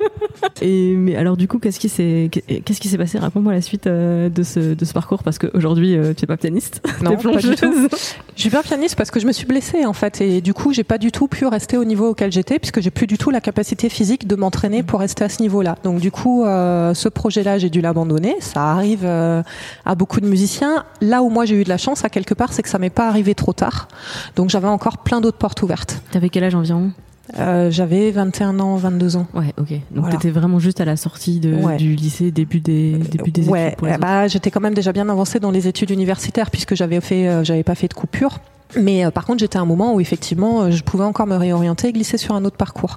Et 0.60 0.96
mais 0.96 1.14
alors 1.14 1.36
du 1.36 1.46
coup, 1.46 1.60
qu'est-ce 1.60 1.78
qui 1.78 1.88
s'est 1.88 2.28
qu'est-ce 2.32 2.80
qui 2.80 2.88
s'est 2.88 2.98
passé? 2.98 3.20
Raconte-moi 3.20 3.52
la 3.52 3.60
suite 3.60 3.86
euh, 3.86 4.28
de 4.28 4.42
ce 4.42 4.74
de 4.74 4.84
ce 4.84 4.92
parcours 4.92 5.22
parce 5.22 5.38
qu'aujourd'hui 5.38 5.96
euh, 5.96 6.12
tu 6.12 6.24
es 6.24 6.26
pas 6.26 6.36
pianiste. 6.36 6.82
Non, 7.02 7.16
pas 7.16 7.36
du 7.36 7.54
tout. 7.54 7.88
Je 8.34 8.40
suis 8.40 8.50
pas 8.50 8.64
pianiste 8.64 8.96
parce 8.96 9.12
que 9.12 9.20
je 9.20 9.26
me 9.26 9.32
suis 9.32 9.46
blessée 9.46 9.86
en 9.86 9.92
fait 9.92 10.20
et 10.20 10.40
du 10.40 10.54
coup 10.54 10.72
j'ai 10.72 10.82
pas 10.82 10.98
du 10.98 11.12
tout 11.12 11.28
pu 11.28 11.46
rester 11.46 11.76
au 11.76 11.84
niveau 11.84 12.08
auquel 12.08 12.32
j'étais 12.32 12.58
puisque 12.58 12.80
j'ai 12.80 12.90
plus 12.90 13.06
du 13.06 13.16
tout 13.16 13.30
la 13.30 13.40
capacité 13.40 13.88
physique 13.88 14.26
de 14.26 14.34
m'entraîner 14.34 14.82
pour 14.82 14.98
rester 14.98 15.22
à 15.22 15.28
ce 15.28 15.40
niveau-là. 15.40 15.76
Donc 15.84 16.00
du 16.00 16.10
coup, 16.10 16.44
euh, 16.44 16.94
ce 16.94 17.08
projet-là 17.08 17.58
j'ai 17.58 17.70
dû 17.70 17.80
l'abandonner. 17.80 18.34
Ça 18.40 18.71
arrive 18.72 19.04
euh, 19.04 19.42
à 19.84 19.94
beaucoup 19.94 20.20
de 20.20 20.26
musiciens. 20.26 20.84
Là 21.00 21.22
où 21.22 21.30
moi 21.30 21.44
j'ai 21.44 21.60
eu 21.60 21.64
de 21.64 21.68
la 21.68 21.78
chance 21.78 22.04
à 22.04 22.08
quelque 22.08 22.34
part, 22.34 22.52
c'est 22.52 22.62
que 22.62 22.68
ça 22.68 22.78
m'est 22.78 22.90
pas 22.90 23.08
arrivé 23.08 23.34
trop 23.34 23.52
tard. 23.52 23.88
Donc 24.36 24.50
j'avais 24.50 24.68
encore 24.68 24.98
plein 24.98 25.20
d'autres 25.20 25.38
portes 25.38 25.62
ouvertes. 25.62 26.02
T'avais 26.10 26.28
quel 26.28 26.44
âge 26.44 26.54
environ? 26.54 26.92
Euh, 27.38 27.70
j'avais 27.70 28.10
21 28.10 28.58
ans, 28.60 28.76
22 28.76 29.16
ans. 29.16 29.26
Ouais, 29.32 29.54
ok. 29.58 29.72
Donc 29.90 30.10
t'étais 30.10 30.30
vraiment 30.30 30.58
juste 30.58 30.80
à 30.80 30.84
la 30.84 30.96
sortie 30.96 31.40
de, 31.40 31.76
du 31.76 31.94
lycée, 31.94 32.30
début 32.30 32.60
des, 32.60 32.92
début 32.92 33.30
des 33.30 33.48
ouais, 33.48 33.72
études. 33.72 34.00
bah, 34.00 34.28
j'étais 34.28 34.50
quand 34.50 34.60
même 34.60 34.74
déjà 34.74 34.92
bien 34.92 35.08
avancée 35.08 35.38
dans 35.38 35.50
les 35.50 35.68
études 35.68 35.90
universitaires 35.90 36.50
puisque 36.50 36.74
j'avais 36.74 37.00
fait, 37.00 37.28
euh, 37.28 37.44
j'avais 37.44 37.62
pas 37.62 37.74
fait 37.74 37.88
de 37.88 37.94
coupure. 37.94 38.40
Mais 38.74 39.04
par 39.10 39.26
contre, 39.26 39.40
j'étais 39.40 39.58
à 39.58 39.60
un 39.60 39.66
moment 39.66 39.94
où 39.94 40.00
effectivement, 40.00 40.70
je 40.70 40.82
pouvais 40.82 41.04
encore 41.04 41.26
me 41.26 41.36
réorienter 41.36 41.88
et 41.88 41.92
glisser 41.92 42.16
sur 42.16 42.34
un 42.34 42.42
autre 42.46 42.56
parcours. 42.56 42.96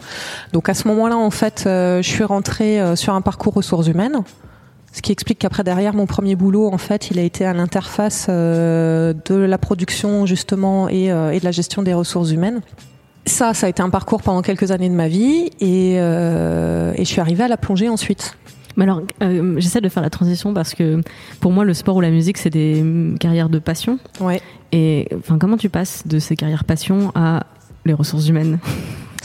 Donc 0.54 0.70
à 0.70 0.74
ce 0.74 0.88
moment-là, 0.88 1.18
en 1.18 1.32
fait, 1.32 1.64
je 1.66 2.02
suis 2.02 2.24
rentrée 2.24 2.96
sur 2.96 3.14
un 3.14 3.20
parcours 3.20 3.54
ressources 3.54 3.88
humaines. 3.88 4.22
Ce 4.96 5.02
qui 5.02 5.12
explique 5.12 5.40
qu'après 5.40 5.66
derrière 5.66 5.94
mon 5.94 6.06
premier 6.06 6.38
boulot, 6.38 6.70
en 6.72 6.78
fait, 6.78 7.12
il 7.12 7.20
a 7.20 7.22
été 7.22 7.44
à 7.44 7.52
l'interface 7.52 8.28
euh, 8.30 9.14
de 9.26 9.36
la 9.36 9.58
production 9.58 10.26
justement 10.26 10.88
et, 10.88 11.12
euh, 11.12 11.32
et, 11.32 11.40
de 11.42 11.44
la 11.44 11.52
gestion 11.52 11.84
des 11.84 11.94
ressources 11.94 12.32
humaines. 12.32 12.62
Ça, 13.26 13.54
ça 13.54 13.68
a 13.68 13.70
été 13.70 13.82
un 13.82 13.90
parcours 13.90 14.22
pendant 14.22 14.42
quelques 14.42 14.72
années 14.72 14.88
de 14.88 14.94
ma 14.94 15.10
vie 15.10 15.50
et, 15.60 15.98
euh, 15.98 16.94
et 16.96 17.04
je 17.04 17.10
suis 17.10 17.20
arrivée 17.20 17.44
à 17.44 17.50
la 17.50 17.58
plongée 17.58 17.90
ensuite. 17.90 18.38
Mais 18.78 18.86
alors, 18.86 19.02
euh, 19.22 19.56
j'essaie 19.58 19.82
de 19.82 19.90
faire 19.90 20.02
la 20.02 20.10
transition 20.10 20.54
parce 20.54 20.74
que 20.74 21.02
pour 21.42 21.52
moi, 21.52 21.66
le 21.66 21.74
sport 21.74 21.98
ou 21.98 22.02
la 22.02 22.10
musique, 22.10 22.38
c'est 22.38 22.50
des 22.50 22.82
carrières 23.20 23.50
de 23.50 23.60
passion. 23.60 24.00
Ouais. 24.22 24.42
Et 24.72 25.10
enfin, 25.18 25.38
comment 25.38 25.58
tu 25.58 25.68
passes 25.68 26.08
de 26.08 26.20
ces 26.20 26.38
carrières 26.38 26.64
passion 26.64 27.12
à 27.16 27.48
les 27.84 27.94
ressources 27.94 28.30
humaines? 28.30 28.60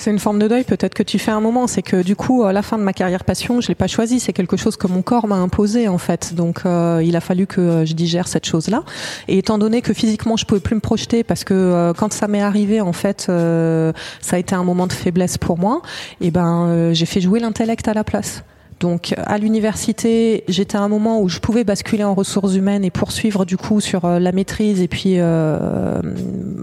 C'est 0.01 0.11
une 0.11 0.19
forme 0.19 0.39
de 0.39 0.49
deuil 0.49 0.65
peut-être 0.65 0.95
que 0.95 1.03
tu 1.03 1.19
fais 1.19 1.31
un 1.31 1.41
moment. 1.41 1.67
C'est 1.67 1.83
que 1.83 2.03
du 2.03 2.17
coup, 2.17 2.45
à 2.45 2.55
la 2.55 2.63
fin 2.63 2.79
de 2.79 2.83
ma 2.83 2.95
carrière 2.95 3.23
passion, 3.23 3.61
je 3.61 3.69
l'ai 3.69 3.75
pas 3.75 3.87
choisi. 3.87 4.19
C'est 4.19 4.33
quelque 4.33 4.57
chose 4.57 4.77
que 4.79 4.87
mon 4.87 5.03
corps 5.03 5.27
m'a 5.29 5.37
imposé 5.37 5.89
en 5.89 5.99
fait. 5.99 6.35
Donc, 6.35 6.63
euh, 6.65 7.03
il 7.05 7.17
a 7.17 7.21
fallu 7.21 7.47
que 7.47 7.61
euh, 7.61 7.85
je 7.85 7.93
digère 7.93 8.27
cette 8.27 8.47
chose-là. 8.47 8.83
Et 9.29 9.37
étant 9.37 9.59
donné 9.59 9.83
que 9.83 9.93
physiquement, 9.93 10.39
je 10.39 10.47
pouvais 10.47 10.61
plus 10.61 10.75
me 10.75 10.81
projeter 10.81 11.23
parce 11.23 11.45
que 11.45 11.53
euh, 11.53 11.93
quand 11.93 12.15
ça 12.15 12.29
m'est 12.29 12.41
arrivé, 12.41 12.81
en 12.81 12.95
fait, 12.95 13.27
ça 13.27 14.37
a 14.37 14.39
été 14.39 14.55
un 14.55 14.65
moment 14.65 14.87
de 14.87 14.93
faiblesse 14.95 15.37
pour 15.37 15.59
moi. 15.59 15.83
Et 16.23 16.31
ben, 16.31 16.93
j'ai 16.95 17.07
fait 17.07 17.21
jouer 17.21 17.39
l'intellect 17.39 17.87
à 17.87 17.93
la 17.93 18.05
place. 18.05 18.43
Donc 18.81 19.15
à 19.19 19.37
l'université, 19.37 20.43
j'étais 20.49 20.77
à 20.77 20.81
un 20.81 20.89
moment 20.89 21.21
où 21.21 21.29
je 21.29 21.39
pouvais 21.39 21.65
basculer 21.65 22.03
en 22.03 22.15
ressources 22.15 22.55
humaines 22.55 22.83
et 22.83 22.91
poursuivre 22.91 23.45
du 23.45 23.59
coup 23.59 23.79
sur 23.81 24.07
euh, 24.07 24.19
la 24.19 24.33
maîtrise 24.33 24.81
et 24.81 24.89
puis 24.89 25.17
euh, 25.19 26.01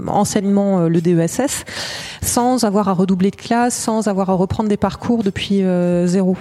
enseignement 0.07 0.79
euh, 0.79 0.87
le 0.89 0.99
DESS, 0.99 1.63
sans 2.23 2.63
avoir 2.63 2.89
à 2.89 2.93
redoubler 2.93 3.29
de 3.29 3.35
classe, 3.35 3.75
sans 3.75 4.07
avoir 4.07 4.31
à 4.31 4.33
reprendre 4.33 4.67
des 4.67 4.77
parcours 4.77 5.23
depuis 5.23 5.63
euh, 5.63 6.07
zéro. 6.07 6.35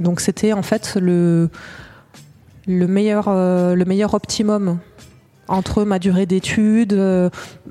Donc 0.00 0.20
c'était 0.20 0.52
en 0.52 0.62
fait 0.62 0.96
le 1.00 1.48
le 2.66 2.86
meilleur 2.86 3.30
le 3.30 3.84
meilleur 3.84 4.14
optimum 4.14 4.78
entre 5.48 5.84
ma 5.84 5.98
durée 5.98 6.24
d'études, 6.26 6.98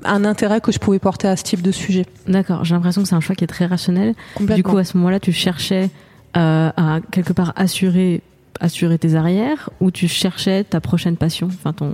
un 0.04 0.24
intérêt 0.24 0.60
que 0.60 0.70
je 0.70 0.78
pouvais 0.78 1.00
porter 1.00 1.26
à 1.26 1.36
ce 1.36 1.42
type 1.42 1.62
de 1.62 1.72
sujet. 1.72 2.06
D'accord, 2.28 2.64
j'ai 2.64 2.74
l'impression 2.74 3.02
que 3.02 3.08
c'est 3.08 3.16
un 3.16 3.20
choix 3.20 3.34
qui 3.34 3.42
est 3.42 3.48
très 3.48 3.66
rationnel. 3.66 4.14
Du 4.40 4.62
coup, 4.62 4.78
à 4.78 4.84
ce 4.84 4.96
moment-là, 4.96 5.18
tu 5.18 5.32
cherchais 5.32 5.90
euh, 6.36 6.70
à 6.76 7.00
quelque 7.10 7.32
part 7.32 7.52
assurer 7.56 8.22
assurer 8.60 8.98
tes 8.98 9.16
arrières 9.16 9.68
ou 9.80 9.90
tu 9.90 10.06
cherchais 10.06 10.62
ta 10.62 10.80
prochaine 10.80 11.16
passion, 11.16 11.48
enfin 11.48 11.72
ton 11.72 11.92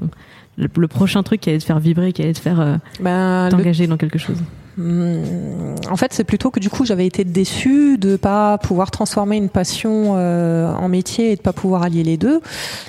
le, 0.57 0.89
prochain 0.89 1.23
truc 1.23 1.41
qui 1.41 1.51
allait 1.51 1.59
te 1.59 1.65
faire 1.65 1.81
vibrer, 1.81 2.13
qui 2.13 2.23
allait 2.23 2.33
te 2.33 2.41
faire 2.41 2.61
euh, 2.61 2.77
ben, 3.01 3.49
t'engager 3.51 3.87
dans 3.87 3.97
quelque 3.97 4.19
chose? 4.19 4.39
Hum, 4.79 5.75
en 5.91 5.97
fait, 5.97 6.13
c'est 6.13 6.25
plutôt 6.25 6.51
que 6.51 6.61
du 6.61 6.71
coup, 6.71 6.85
j'avais 6.85 7.07
été 7.07 7.25
déçue 7.25 7.99
de 7.99 8.17
pas 8.17 8.59
pouvoir 8.59 8.91
transformer 8.91 9.37
une 9.37 9.49
passion 9.49 10.15
euh, 10.17 10.73
en 10.73 10.89
métier 10.89 11.33
et 11.33 11.37
de 11.37 11.41
pas 11.41 11.53
pouvoir 11.53 11.83
allier 11.83 12.03
les 12.03 12.17
deux. 12.17 12.41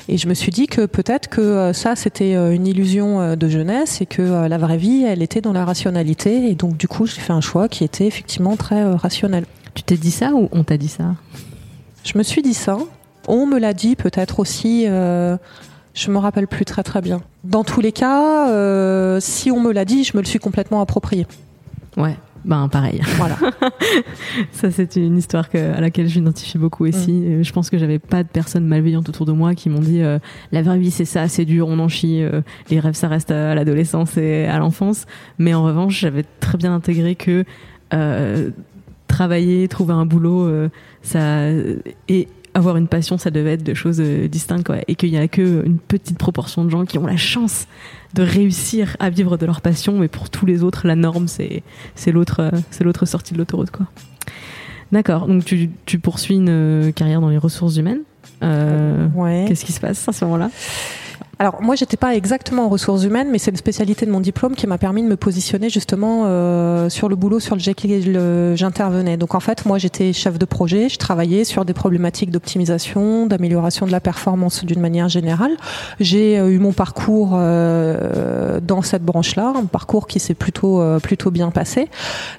Et 0.07 0.17
je 0.17 0.27
me 0.27 0.33
suis 0.33 0.51
dit 0.51 0.67
que 0.67 0.85
peut-être 0.85 1.27
que 1.27 1.41
euh, 1.41 1.73
ça, 1.73 1.95
c'était 1.95 2.33
une 2.33 2.67
illusion 2.67 3.35
de 3.35 3.49
jeunesse 3.49 4.01
et 4.01 4.05
que 4.05 4.47
la 4.47 4.57
vraie 4.57 4.77
vie, 4.77 5.03
elle 5.03 5.21
était 5.21 5.41
dans 5.41 5.53
la 5.53 5.65
rationalité. 5.65 6.49
Et 6.49 6.55
donc, 6.55 6.77
du 6.77 6.87
coup, 6.87 7.05
j'ai 7.05 7.21
fait 7.21 7.33
un 7.33 7.41
choix 7.41 7.67
qui 7.67 7.83
était 7.83 8.05
effectivement 8.05 8.55
très 8.57 8.93
rationnel. 8.93 9.45
Tu 9.73 9.83
t'es 9.83 9.97
dit 9.97 10.11
ça 10.11 10.31
ou 10.33 10.49
on 10.51 10.63
t'a 10.63 10.77
dit 10.77 10.87
ça 10.87 11.15
Je 12.03 12.17
me 12.17 12.23
suis 12.23 12.41
dit 12.41 12.53
ça. 12.53 12.77
On 13.27 13.45
me 13.45 13.59
l'a 13.59 13.73
dit 13.73 13.95
peut-être 13.95 14.39
aussi. 14.39 14.87
Je 15.93 16.09
me 16.09 16.17
rappelle 16.17 16.47
plus 16.47 16.65
très 16.65 16.83
très 16.83 17.01
bien. 17.01 17.21
Dans 17.43 17.63
tous 17.63 17.81
les 17.81 17.91
cas, 17.91 18.49
euh, 18.49 19.19
si 19.19 19.51
on 19.51 19.59
me 19.59 19.71
l'a 19.73 19.85
dit, 19.85 20.03
je 20.03 20.15
me 20.15 20.21
le 20.21 20.27
suis 20.27 20.39
complètement 20.39 20.81
approprié. 20.81 21.27
Ouais, 21.97 22.15
ben 22.45 22.69
pareil. 22.69 23.01
Voilà. 23.17 23.37
ça 24.53 24.71
c'est 24.71 24.95
une 24.95 25.17
histoire 25.17 25.49
que, 25.49 25.57
à 25.57 25.81
laquelle 25.81 26.07
j'identifie 26.07 26.57
beaucoup 26.57 26.85
aussi. 26.85 27.11
Mm. 27.11 27.43
Je 27.43 27.51
pense 27.51 27.69
que 27.69 27.77
j'avais 27.77 27.99
pas 27.99 28.23
de 28.23 28.29
personnes 28.29 28.65
malveillantes 28.65 29.09
autour 29.09 29.25
de 29.25 29.33
moi 29.33 29.53
qui 29.53 29.69
m'ont 29.69 29.81
dit 29.81 30.01
euh, 30.01 30.17
la 30.53 30.61
vraie 30.61 30.79
vie 30.79 30.91
c'est 30.91 31.05
ça, 31.05 31.27
c'est 31.27 31.45
dur, 31.45 31.67
on 31.67 31.79
en 31.79 31.89
chie. 31.89 32.23
Euh, 32.23 32.41
les 32.69 32.79
rêves 32.79 32.93
ça 32.93 33.09
reste 33.09 33.31
à 33.31 33.53
l'adolescence 33.53 34.15
et 34.15 34.45
à 34.45 34.59
l'enfance. 34.59 35.05
Mais 35.39 35.53
en 35.53 35.63
revanche, 35.63 35.99
j'avais 35.99 36.23
très 36.39 36.57
bien 36.57 36.73
intégré 36.73 37.15
que 37.15 37.43
travailler, 39.11 39.67
trouver 39.67 39.93
un 39.93 40.05
boulot, 40.05 40.49
ça 41.03 41.49
et 42.07 42.27
avoir 42.53 42.77
une 42.77 42.87
passion, 42.87 43.17
ça 43.17 43.31
devait 43.31 43.53
être 43.53 43.63
de 43.63 43.73
choses 43.73 43.99
euh, 43.99 44.27
distinctes, 44.27 44.65
quoi. 44.65 44.77
Et 44.87 44.95
qu'il 44.95 45.09
y 45.09 45.17
a 45.17 45.27
que 45.27 45.65
une 45.65 45.79
petite 45.79 46.17
proportion 46.17 46.65
de 46.65 46.69
gens 46.69 46.85
qui 46.85 46.97
ont 46.97 47.05
la 47.05 47.17
chance 47.17 47.67
de 48.13 48.23
réussir 48.23 48.97
à 48.99 49.09
vivre 49.09 49.37
de 49.37 49.45
leur 49.45 49.61
passion, 49.61 49.97
mais 49.97 50.07
pour 50.07 50.29
tous 50.29 50.45
les 50.45 50.63
autres, 50.63 50.85
la 50.85 50.95
norme, 50.95 51.27
c'est, 51.27 51.63
c'est 51.95 52.11
l'autre, 52.11 52.41
euh, 52.41 52.51
c'est 52.71 52.83
l'autre 52.83 53.05
sortie 53.05 53.33
de 53.33 53.37
l'autoroute, 53.37 53.71
quoi. 53.71 53.85
D'accord. 54.91 55.27
Donc, 55.27 55.45
tu, 55.45 55.69
tu 55.85 55.99
poursuis 55.99 56.35
une 56.35 56.49
euh, 56.49 56.91
carrière 56.91 57.21
dans 57.21 57.29
les 57.29 57.37
ressources 57.37 57.77
humaines. 57.77 58.01
Euh, 58.43 59.07
ouais. 59.15 59.45
Qu'est-ce 59.47 59.63
qui 59.63 59.71
se 59.71 59.79
passe 59.79 60.07
à 60.09 60.11
ce 60.11 60.25
moment-là? 60.25 60.51
Alors 61.41 61.59
moi, 61.59 61.73
j'étais 61.73 61.97
pas 61.97 62.13
exactement 62.13 62.67
en 62.67 62.69
ressources 62.69 63.03
humaines, 63.03 63.29
mais 63.31 63.39
c'est 63.39 63.49
une 63.49 63.57
spécialité 63.57 64.05
de 64.05 64.11
mon 64.11 64.19
diplôme 64.19 64.53
qui 64.53 64.67
m'a 64.67 64.77
permis 64.77 65.01
de 65.01 65.07
me 65.07 65.15
positionner 65.15 65.71
justement 65.71 66.25
euh, 66.25 66.87
sur 66.87 67.09
le 67.09 67.15
boulot 67.15 67.39
sur 67.39 67.55
lequel 67.55 68.55
j'intervenais. 68.55 69.17
Donc 69.17 69.33
en 69.33 69.39
fait, 69.39 69.65
moi, 69.65 69.79
j'étais 69.79 70.13
chef 70.13 70.37
de 70.37 70.45
projet, 70.45 70.87
je 70.87 70.99
travaillais 70.99 71.43
sur 71.43 71.65
des 71.65 71.73
problématiques 71.73 72.29
d'optimisation, 72.29 73.25
d'amélioration 73.25 73.87
de 73.87 73.91
la 73.91 73.99
performance 73.99 74.63
d'une 74.63 74.81
manière 74.81 75.09
générale. 75.09 75.57
J'ai 75.99 76.37
euh, 76.37 76.51
eu 76.51 76.59
mon 76.59 76.73
parcours 76.73 77.31
euh, 77.33 78.59
dans 78.61 78.83
cette 78.83 79.03
branche-là, 79.03 79.53
un 79.55 79.65
parcours 79.65 80.05
qui 80.05 80.19
s'est 80.19 80.35
plutôt 80.35 80.79
euh, 80.79 80.99
plutôt 80.99 81.31
bien 81.31 81.49
passé, 81.49 81.89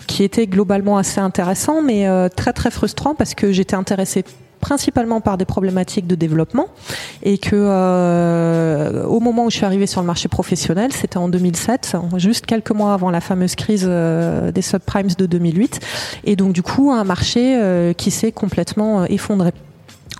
qui 0.06 0.22
était 0.22 0.46
globalement 0.46 0.96
assez 0.96 1.18
intéressant, 1.18 1.82
mais 1.82 2.06
euh, 2.06 2.28
très 2.28 2.52
très 2.52 2.70
frustrant 2.70 3.16
parce 3.16 3.34
que 3.34 3.50
j'étais 3.50 3.74
intéressée 3.74 4.24
principalement 4.62 5.20
par 5.20 5.36
des 5.36 5.44
problématiques 5.44 6.06
de 6.06 6.14
développement 6.14 6.68
et 7.22 7.36
que 7.36 7.50
euh, 7.54 9.04
au 9.04 9.20
moment 9.20 9.44
où 9.44 9.50
je 9.50 9.56
suis 9.56 9.66
arrivée 9.66 9.88
sur 9.88 10.00
le 10.00 10.06
marché 10.06 10.28
professionnel, 10.28 10.92
c'était 10.92 11.18
en 11.18 11.28
2007, 11.28 11.96
juste 12.16 12.46
quelques 12.46 12.70
mois 12.70 12.94
avant 12.94 13.10
la 13.10 13.20
fameuse 13.20 13.56
crise 13.56 13.84
euh, 13.86 14.52
des 14.52 14.62
subprimes 14.62 15.08
de 15.18 15.26
2008 15.26 15.80
et 16.24 16.36
donc 16.36 16.52
du 16.52 16.62
coup 16.62 16.92
un 16.92 17.04
marché 17.04 17.56
euh, 17.56 17.92
qui 17.92 18.10
s'est 18.10 18.32
complètement 18.32 19.04
effondré. 19.04 19.50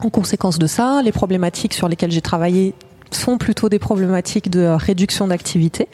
En 0.00 0.10
conséquence 0.10 0.58
de 0.58 0.66
ça, 0.66 1.00
les 1.04 1.12
problématiques 1.12 1.72
sur 1.72 1.88
lesquelles 1.88 2.10
j'ai 2.10 2.20
travaillé 2.20 2.74
sont 3.16 3.38
plutôt 3.38 3.68
des 3.68 3.78
problématiques 3.78 4.50
de 4.50 4.66
réduction 4.66 5.28
d'activité. 5.28 5.88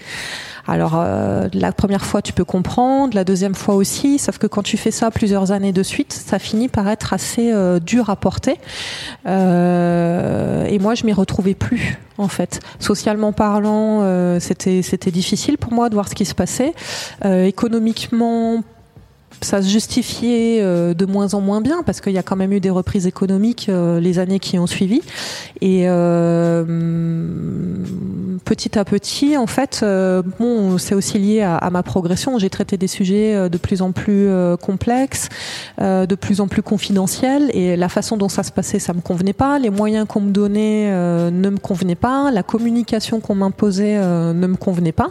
Alors 0.69 0.93
euh, 0.97 1.49
la 1.55 1.73
première 1.73 2.05
fois 2.05 2.21
tu 2.21 2.35
peux 2.35 2.45
comprendre, 2.45 3.15
la 3.15 3.25
deuxième 3.25 3.55
fois 3.55 3.75
aussi, 3.75 4.19
sauf 4.19 4.37
que 4.37 4.47
quand 4.47 4.63
tu 4.63 4.77
fais 4.77 4.91
ça 4.91 5.11
plusieurs 5.11 5.51
années 5.51 5.73
de 5.73 5.83
suite, 5.83 6.13
ça 6.13 6.39
finit 6.39 6.69
par 6.69 6.87
être 6.89 7.15
assez 7.15 7.51
euh, 7.53 7.81
dur 7.81 8.11
à 8.11 8.17
porter. 8.17 8.57
Euh, 9.27 10.67
et 10.67 10.79
moi 10.79 10.95
je 10.95 11.07
m'y 11.07 11.15
retrouvais 11.15 11.55
plus 11.55 11.99
en 12.19 12.29
fait. 12.29 12.61
Socialement 12.81 13.33
parlant, 13.33 14.39
c'était 14.41 14.83
c'était 14.83 15.11
difficile 15.11 15.57
pour 15.57 15.73
moi 15.73 15.89
de 15.89 15.95
voir 15.95 16.07
ce 16.07 16.15
qui 16.15 16.27
se 16.27 16.35
passait. 16.35 16.75
économiquement 17.25 18.63
ça 19.41 19.63
se 19.63 19.69
justifiait 19.69 20.61
euh, 20.61 20.95
de 20.95 21.07
moins 21.07 21.35
en 21.35 21.41
moins 21.41 21.61
bien 21.61 21.83
parce 21.85 22.01
qu'il 22.01 22.13
y 22.13 22.19
a 22.19 22.23
quand 22.23 22.37
même 22.37 22.53
eu 22.53 22.61
des 22.61 22.71
reprises 22.71 23.07
économiques 23.07 23.69
euh, 23.69 24.01
les 24.01 24.19
années 24.19 24.41
qui 24.41 24.59
ont 24.59 24.67
suivi. 24.67 25.01
Et 25.61 25.85
euh, 25.87 26.65
petit 28.45 28.79
à 28.79 28.85
petit 28.85 29.37
en 29.37 29.47
fait 29.47 29.85
bon 30.39 30.79
c'est 30.79 30.95
aussi 30.95 31.19
lié 31.19 31.43
à, 31.43 31.69
ma 31.71 31.83
progression. 31.83 32.39
J'ai 32.39 32.51
traité 32.51 32.77
des 32.77 32.87
sujets 32.87 33.49
de 33.49 33.59
plus 33.59 33.83
en 33.83 33.93
plus 33.93 34.29
complexes 34.61 35.29
de 35.79 36.15
plus 36.15 36.41
en 36.41 36.49
plus 36.49 36.63
confidentiels. 36.63 37.51
Et 37.53 37.77
la 37.77 37.89
façon 37.89 38.17
dont 38.17 38.29
ça 38.29 38.43
se 38.43 38.53
passait 38.53 38.79
ça 38.79 38.93
me 38.93 39.01
convenait 39.01 39.33
pas. 39.33 39.59
Les 39.59 39.71
moyens 39.71 40.07
qu'on 40.09 40.21
me 40.21 40.31
donnait 40.31 40.91
ne 41.31 41.51
me 41.51 41.59
convenaient 41.59 41.95
pas. 41.95 42.31
La 42.31 42.43
communication 42.43 43.21
qu'on 43.21 43.35
m'imposait 43.35 43.99
ne 43.99 44.47
me 44.47 44.57
convenait 44.57 44.93
pas. 44.93 45.09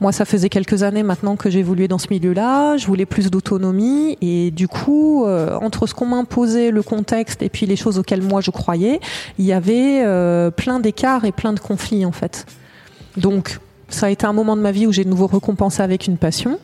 Moi 0.00 0.12
ça 0.12 0.24
faisait 0.24 0.48
quelques 0.48 0.82
années 0.82 1.02
maintenant 1.02 1.36
que 1.36 1.50
j'évoluais 1.50 1.88
dans 1.88 1.98
ce 1.98 2.08
milieu 2.10 2.32
là 2.32 2.76
je 2.76 2.86
voulais 2.86 3.06
plus 3.06 3.30
d'autonomie 3.44 4.16
et 4.20 4.50
du 4.50 4.68
coup, 4.68 5.24
euh, 5.24 5.56
entre 5.60 5.86
ce 5.86 5.94
qu'on 5.94 6.06
m'imposait, 6.06 6.70
le 6.70 6.82
contexte 6.82 7.42
et 7.42 7.48
puis 7.48 7.66
les 7.66 7.76
choses 7.76 7.98
auxquelles 7.98 8.22
moi 8.22 8.40
je 8.40 8.50
croyais, 8.50 9.00
il 9.38 9.44
y 9.44 9.52
avait 9.52 10.02
euh, 10.04 10.50
plein 10.50 10.80
d'écarts 10.80 11.24
et 11.24 11.32
plein 11.32 11.52
de 11.52 11.60
conflits 11.60 12.04
en 12.04 12.12
fait. 12.12 12.46
Donc, 13.16 13.58
ça 13.88 14.06
a 14.06 14.10
été 14.10 14.26
un 14.26 14.32
moment 14.32 14.56
de 14.56 14.62
ma 14.62 14.72
vie 14.72 14.86
où 14.86 14.92
j'ai 14.92 15.04
de 15.04 15.10
nouveau 15.10 15.26
récompensé 15.26 15.82
avec 15.82 16.06
une 16.06 16.16
passion. 16.16 16.58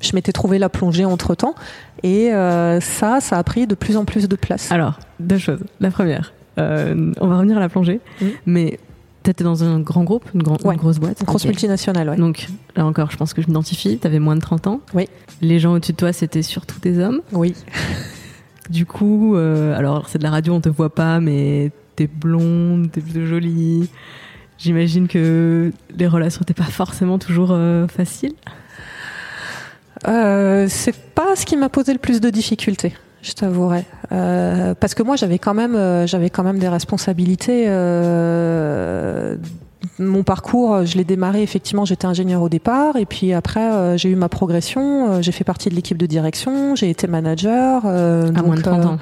Je 0.00 0.14
m'étais 0.14 0.32
trouvé 0.32 0.58
la 0.58 0.68
plongée 0.68 1.06
entre 1.06 1.34
temps 1.34 1.54
et 2.02 2.32
euh, 2.32 2.80
ça, 2.80 3.20
ça 3.20 3.38
a 3.38 3.42
pris 3.42 3.66
de 3.66 3.74
plus 3.74 3.96
en 3.96 4.04
plus 4.04 4.28
de 4.28 4.36
place. 4.36 4.70
Alors, 4.70 4.98
deux 5.18 5.38
choses. 5.38 5.64
La 5.80 5.90
première, 5.90 6.34
on 6.58 7.26
va 7.26 7.36
revenir 7.36 7.56
à 7.56 7.60
la 7.60 7.68
plongée, 7.68 8.00
mmh. 8.20 8.26
mais 8.46 8.78
T'étais 9.26 9.42
dans 9.42 9.64
un 9.64 9.80
grand 9.80 10.04
groupe, 10.04 10.24
une, 10.34 10.42
grosse 10.44 11.00
boîte 11.00 11.18
Une 11.20 11.26
grosse 11.26 11.46
multinationale, 11.46 12.08
ouais. 12.08 12.16
Donc, 12.16 12.46
là 12.76 12.86
encore, 12.86 13.10
je 13.10 13.16
pense 13.16 13.34
que 13.34 13.42
je 13.42 13.48
m'identifie. 13.48 13.98
T'avais 13.98 14.20
moins 14.20 14.36
de 14.36 14.40
30 14.40 14.68
ans. 14.68 14.80
Oui. 14.94 15.08
Les 15.40 15.58
gens 15.58 15.72
au-dessus 15.72 15.90
de 15.90 15.96
toi, 15.96 16.12
c'était 16.12 16.42
surtout 16.42 16.78
des 16.78 17.00
hommes. 17.00 17.22
Oui. 17.32 17.52
Du 18.70 18.84
coup, 18.84 19.36
euh, 19.36 19.78
alors 19.78 20.08
c'est 20.08 20.18
de 20.18 20.24
la 20.24 20.30
radio, 20.30 20.52
on 20.52 20.60
te 20.60 20.68
voit 20.68 20.92
pas, 20.92 21.20
mais 21.20 21.70
t'es 21.94 22.08
blonde, 22.08 22.90
t'es 22.90 23.00
plutôt 23.00 23.24
jolie. 23.24 23.88
J'imagine 24.58 25.06
que 25.06 25.72
les 25.96 26.08
relations 26.08 26.40
n'étaient 26.40 26.60
pas 26.60 26.68
forcément 26.68 27.20
toujours 27.20 27.50
euh, 27.52 27.86
faciles. 27.86 28.34
Euh, 30.08 30.66
c'est 30.68 30.96
pas 30.96 31.36
ce 31.36 31.46
qui 31.46 31.56
m'a 31.56 31.68
posé 31.68 31.92
le 31.92 32.00
plus 32.00 32.20
de 32.20 32.28
difficultés 32.28 32.94
je 33.26 33.32
t'avouerai. 33.32 33.84
Euh, 34.12 34.74
parce 34.78 34.94
que 34.94 35.02
moi, 35.02 35.16
j'avais 35.16 35.38
quand 35.38 35.54
même, 35.54 35.74
euh, 35.74 36.06
j'avais 36.06 36.30
quand 36.30 36.44
même 36.44 36.58
des 36.58 36.68
responsabilités. 36.68 37.64
Euh, 37.66 39.36
mon 39.98 40.22
parcours, 40.22 40.84
je 40.84 40.96
l'ai 40.96 41.04
démarré 41.04 41.42
effectivement. 41.42 41.84
J'étais 41.84 42.06
ingénieur 42.06 42.42
au 42.42 42.48
départ, 42.48 42.96
et 42.96 43.06
puis 43.06 43.32
après, 43.32 43.72
euh, 43.72 43.96
j'ai 43.96 44.10
eu 44.10 44.16
ma 44.16 44.28
progression. 44.28 45.10
Euh, 45.10 45.22
j'ai 45.22 45.32
fait 45.32 45.44
partie 45.44 45.68
de 45.68 45.74
l'équipe 45.74 45.98
de 45.98 46.06
direction. 46.06 46.76
J'ai 46.76 46.88
été 46.88 47.08
manager. 47.08 47.84
à 47.84 48.30
donc, 48.30 48.46
moins 48.46 48.54
de 48.54 48.62
30 48.62 48.84
ans. 48.84 48.98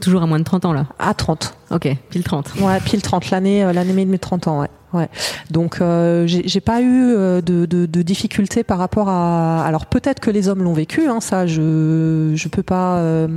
Toujours 0.00 0.22
à 0.22 0.26
moins 0.26 0.38
de 0.38 0.44
30 0.44 0.64
ans 0.64 0.72
là? 0.72 0.86
À 0.98 1.14
30. 1.14 1.54
Ok, 1.70 1.88
pile 2.10 2.24
30. 2.24 2.54
Ouais, 2.60 2.80
pile 2.80 3.02
30 3.02 3.30
l'année, 3.30 3.72
l'année 3.72 4.04
de 4.04 4.10
mes 4.10 4.18
30 4.18 4.48
ans. 4.48 4.60
Ouais. 4.60 4.68
Ouais. 4.92 5.08
Donc 5.50 5.80
euh, 5.80 6.24
j'ai 6.26 6.60
pas 6.60 6.80
eu 6.80 7.14
euh, 7.14 7.40
de, 7.40 7.64
de, 7.64 7.86
de, 7.86 8.02
difficultés 8.02 8.64
par 8.64 8.78
rapport 8.78 9.08
à. 9.08 9.64
Alors 9.64 9.86
peut-être 9.86 10.18
que 10.18 10.30
les 10.30 10.48
hommes 10.48 10.64
l'ont 10.64 10.72
vécu, 10.72 11.06
hein, 11.06 11.20
ça 11.20 11.46
je 11.46 12.32
je 12.34 12.48
peux 12.48 12.64
pas. 12.64 12.96
Euh, 12.96 13.28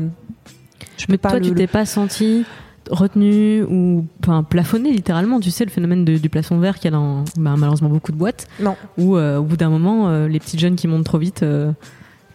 je 0.98 1.06
peux 1.06 1.14
Mais 1.14 1.18
pas 1.18 1.30
toi, 1.30 1.40
tu 1.40 1.54
t'es 1.54 1.68
pas 1.68 1.86
senti 1.86 2.46
retenu 2.90 3.64
ou 3.64 4.06
enfin 4.22 4.44
plafonné 4.44 4.92
littéralement 4.92 5.40
tu 5.40 5.52
sais 5.52 5.64
le 5.64 5.72
phénomène 5.72 6.04
de, 6.04 6.18
du 6.18 6.30
plafond 6.30 6.60
vert 6.60 6.76
qu'il 6.76 6.86
y 6.86 6.88
a 6.90 6.92
dans 6.92 7.24
bah, 7.38 7.56
malheureusement 7.58 7.90
beaucoup 7.90 8.12
de 8.12 8.18
boîtes 8.18 8.48
non 8.60 8.76
où 8.98 9.16
euh, 9.16 9.38
au 9.38 9.44
bout 9.44 9.58
d'un 9.58 9.70
moment 9.70 10.10
euh, 10.10 10.28
les 10.28 10.40
petites 10.40 10.60
jeunes 10.60 10.76
qui 10.76 10.88
montent 10.88 11.06
trop 11.06 11.18
vite 11.18 11.44
euh, 11.44 11.72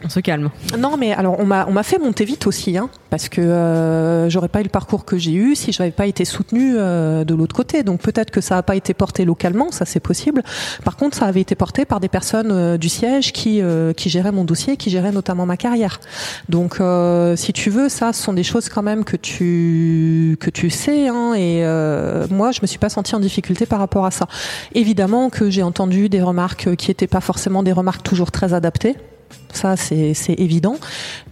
on 0.05 0.09
se 0.09 0.21
calme. 0.21 0.51
Non, 0.79 0.97
mais 0.97 1.13
alors 1.13 1.41
on 1.41 1.45
m'a 1.45 1.67
on 1.69 1.73
m'a 1.73 1.83
fait 1.83 1.99
monter 1.99 2.25
vite 2.25 2.47
aussi, 2.47 2.79
hein, 2.79 2.89
parce 3.11 3.29
que 3.29 3.41
euh, 3.41 4.31
j'aurais 4.31 4.49
pas 4.49 4.61
eu 4.61 4.65
le 4.65 4.69
parcours 4.69 5.05
que 5.05 5.19
j'ai 5.19 5.33
eu 5.33 5.57
si 5.57 5.73
je 5.73 5.83
n'avais 5.83 5.93
pas 5.93 6.07
été 6.07 6.25
soutenue 6.25 6.75
euh, 6.77 7.25
de 7.25 7.35
l'autre 7.35 7.55
côté. 7.55 7.83
Donc 7.83 8.01
peut-être 8.01 8.31
que 8.31 8.41
ça 8.41 8.55
n'a 8.55 8.63
pas 8.63 8.77
été 8.77 8.95
porté 8.95 9.25
localement, 9.25 9.73
ça 9.73 9.85
c'est 9.85 10.01
possible. 10.01 10.45
Par 10.85 10.97
contre, 10.97 11.17
ça 11.17 11.27
avait 11.27 11.41
été 11.41 11.57
porté 11.57 11.85
par 11.85 11.99
des 11.99 12.09
personnes 12.09 12.53
euh, 12.53 12.79
du 12.79 12.89
siège 12.89 13.33
qui 13.33 13.61
qui 13.97 14.09
géraient 14.09 14.33
mon 14.33 14.45
dossier, 14.45 14.77
qui 14.77 14.91
géraient 14.91 15.11
notamment 15.11 15.47
ma 15.47 15.57
carrière. 15.57 15.99
Donc 16.49 16.81
si 17.37 17.53
tu 17.53 17.71
veux, 17.71 17.89
ça, 17.89 18.13
ce 18.13 18.23
sont 18.23 18.33
des 18.33 18.45
choses 18.45 18.69
quand 18.69 18.83
même 18.83 19.05
que 19.05 19.17
tu 19.17 20.37
que 20.41 20.51
tu 20.51 20.71
sais. 20.71 21.09
Hein, 21.09 21.35
et 21.35 21.63
moi, 22.31 22.53
je 22.53 22.61
me 22.63 22.67
suis 22.67 22.79
pas 22.79 22.89
sentie 22.89 23.15
en 23.15 23.21
difficulté 23.21 23.67
par 23.67 23.81
rapport 23.81 24.07
à 24.07 24.11
ça. 24.11 24.29
Évidemment 24.75 25.31
que 25.31 25.51
j'ai 25.51 25.63
entendu 25.63 26.09
des 26.09 26.23
remarques 26.23 26.77
qui 26.77 26.91
étaient 26.91 27.07
pas 27.07 27.21
forcément 27.21 27.63
des 27.63 27.73
remarques 27.73 28.03
toujours 28.03 28.31
très 28.31 28.55
adaptées 28.55 28.97
ça 29.53 29.77
c'est 29.77 30.15
évident. 30.39 30.77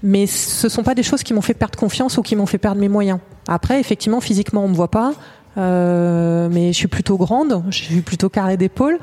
Mais 0.03 0.27
ce 0.27 0.69
sont 0.69 0.83
pas 0.83 0.95
des 0.95 1.03
choses 1.03 1.23
qui 1.23 1.35
m'ont 1.35 1.41
fait 1.41 1.55
perdre 1.55 1.79
confiance 1.79 2.19
ou 2.19 2.23
qui 2.23 2.37
m'ont 2.37 2.47
fait 2.47 2.59
perdre 2.59 2.81
mes 2.81 2.89
moyens. 2.89 3.19
Après, 3.49 3.81
effectivement, 3.81 4.21
physiquement, 4.21 4.65
on 4.65 4.69
me 4.69 4.75
voit 4.75 4.91
pas, 4.91 5.13
euh, 5.57 6.49
mais 6.51 6.73
je 6.73 6.77
suis 6.77 6.89
plutôt 6.89 7.17
grande, 7.17 7.63
je 7.71 7.77
suis 7.77 8.01
plutôt 8.01 8.29
carré 8.29 8.57
d'épaule. 8.57 8.99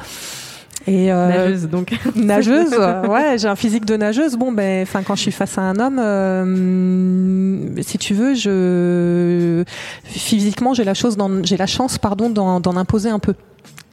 Et 0.86 1.08
nageuse 1.08 1.70
donc. 1.70 1.94
Nageuse, 2.16 2.76
ouais, 3.08 3.38
j'ai 3.38 3.48
un 3.48 3.56
physique 3.56 3.86
de 3.86 3.96
nageuse. 3.96 4.36
Bon 4.36 4.52
ben, 4.52 4.84
enfin 4.84 5.02
quand 5.02 5.16
je 5.16 5.22
suis 5.22 5.32
face 5.32 5.58
à 5.58 5.62
un 5.62 5.80
homme, 5.80 7.82
si 7.82 7.98
tu 7.98 8.14
veux, 8.14 8.34
je 8.34 9.64
physiquement 10.04 10.74
j'ai 10.74 10.84
la 10.84 10.94
chose, 10.94 11.16
j'ai 11.44 11.56
la 11.56 11.68
chance, 11.68 11.98
pardon, 11.98 12.30
d'en 12.30 12.76
imposer 12.76 13.10
un 13.10 13.20
peu 13.20 13.34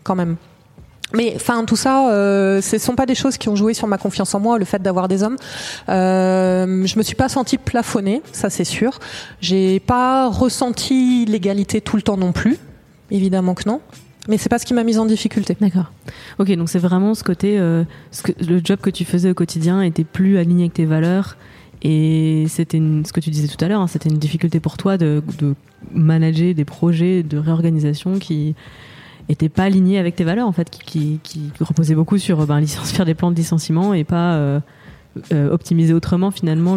quand 0.02 0.16
même. 0.16 0.36
Mais 1.12 1.32
enfin, 1.34 1.64
tout 1.64 1.76
ça, 1.76 2.10
euh, 2.10 2.60
ce 2.60 2.78
sont 2.78 2.94
pas 2.94 3.06
des 3.06 3.14
choses 3.14 3.36
qui 3.36 3.48
ont 3.48 3.56
joué 3.56 3.74
sur 3.74 3.86
ma 3.86 3.98
confiance 3.98 4.34
en 4.34 4.40
moi, 4.40 4.58
le 4.58 4.64
fait 4.64 4.80
d'avoir 4.80 5.08
des 5.08 5.22
hommes. 5.22 5.36
Euh, 5.88 6.86
je 6.86 6.98
me 6.98 7.02
suis 7.02 7.16
pas 7.16 7.28
sentie 7.28 7.58
plafonnée, 7.58 8.22
ça 8.32 8.50
c'est 8.50 8.64
sûr. 8.64 8.98
J'ai 9.40 9.80
pas 9.80 10.28
ressenti 10.28 11.24
l'égalité 11.26 11.80
tout 11.80 11.96
le 11.96 12.02
temps 12.02 12.16
non 12.16 12.32
plus, 12.32 12.58
évidemment 13.10 13.54
que 13.54 13.68
non. 13.68 13.80
Mais 14.28 14.38
c'est 14.38 14.48
pas 14.48 14.58
ce 14.58 14.66
qui 14.66 14.74
m'a 14.74 14.84
mise 14.84 14.98
en 14.98 15.06
difficulté. 15.06 15.56
D'accord. 15.60 15.90
Ok, 16.38 16.52
donc 16.52 16.68
c'est 16.68 16.78
vraiment 16.78 17.14
ce 17.14 17.24
côté, 17.24 17.58
euh, 17.58 17.84
ce 18.12 18.22
que, 18.22 18.32
le 18.44 18.60
job 18.62 18.78
que 18.80 18.90
tu 18.90 19.04
faisais 19.04 19.30
au 19.30 19.34
quotidien 19.34 19.82
était 19.82 20.04
plus 20.04 20.38
aligné 20.38 20.64
avec 20.64 20.74
tes 20.74 20.84
valeurs. 20.84 21.36
Et 21.82 22.44
c'était 22.48 22.78
ce 22.78 23.12
que 23.12 23.20
tu 23.20 23.30
disais 23.30 23.48
tout 23.48 23.62
à 23.64 23.68
l'heure, 23.68 23.80
hein, 23.80 23.86
c'était 23.86 24.10
une 24.10 24.18
difficulté 24.18 24.60
pour 24.60 24.76
toi 24.76 24.98
de, 24.98 25.22
de 25.38 25.54
manager 25.92 26.52
des 26.54 26.66
projets 26.66 27.22
de 27.22 27.38
réorganisation 27.38 28.18
qui, 28.18 28.54
était 29.30 29.48
pas 29.48 29.64
aligné 29.64 29.98
avec 29.98 30.16
tes 30.16 30.24
valeurs 30.24 30.46
en 30.46 30.52
fait, 30.52 30.70
qui, 30.70 31.20
qui, 31.22 31.50
reposait 31.60 31.94
beaucoup 31.94 32.18
sur 32.18 32.46
ben, 32.46 32.64
faire 32.66 33.04
des 33.04 33.14
plans 33.14 33.30
de 33.30 33.36
licenciement 33.36 33.94
et 33.94 34.04
pas 34.04 34.34
euh, 34.34 34.60
euh, 35.32 35.50
optimiser 35.50 35.92
autrement 35.92 36.30
finalement 36.30 36.76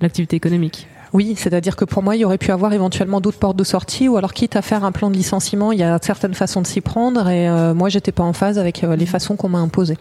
l'activité 0.00 0.36
économique. 0.36 0.86
Oui, 1.14 1.34
c'est-à-dire 1.36 1.74
que 1.74 1.86
pour 1.86 2.02
moi, 2.02 2.16
il 2.16 2.20
y 2.20 2.24
aurait 2.26 2.36
pu 2.36 2.50
avoir 2.50 2.74
éventuellement 2.74 3.22
d'autres 3.22 3.38
portes 3.38 3.56
de 3.56 3.64
sortie, 3.64 4.08
ou 4.08 4.18
alors 4.18 4.34
quitte 4.34 4.56
à 4.56 4.62
faire 4.62 4.84
un 4.84 4.92
plan 4.92 5.08
de 5.10 5.16
licenciement, 5.16 5.72
il 5.72 5.78
y 5.78 5.82
a 5.82 5.98
certaines 6.02 6.34
façons 6.34 6.60
de 6.60 6.66
s'y 6.66 6.82
prendre, 6.82 7.28
et 7.30 7.48
euh, 7.48 7.72
moi, 7.72 7.88
j'étais 7.88 8.12
pas 8.12 8.24
en 8.24 8.34
phase 8.34 8.58
avec 8.58 8.82
les 8.82 9.06
façons 9.06 9.34
qu'on 9.34 9.48
m'a 9.48 9.58
imposées. 9.58 9.96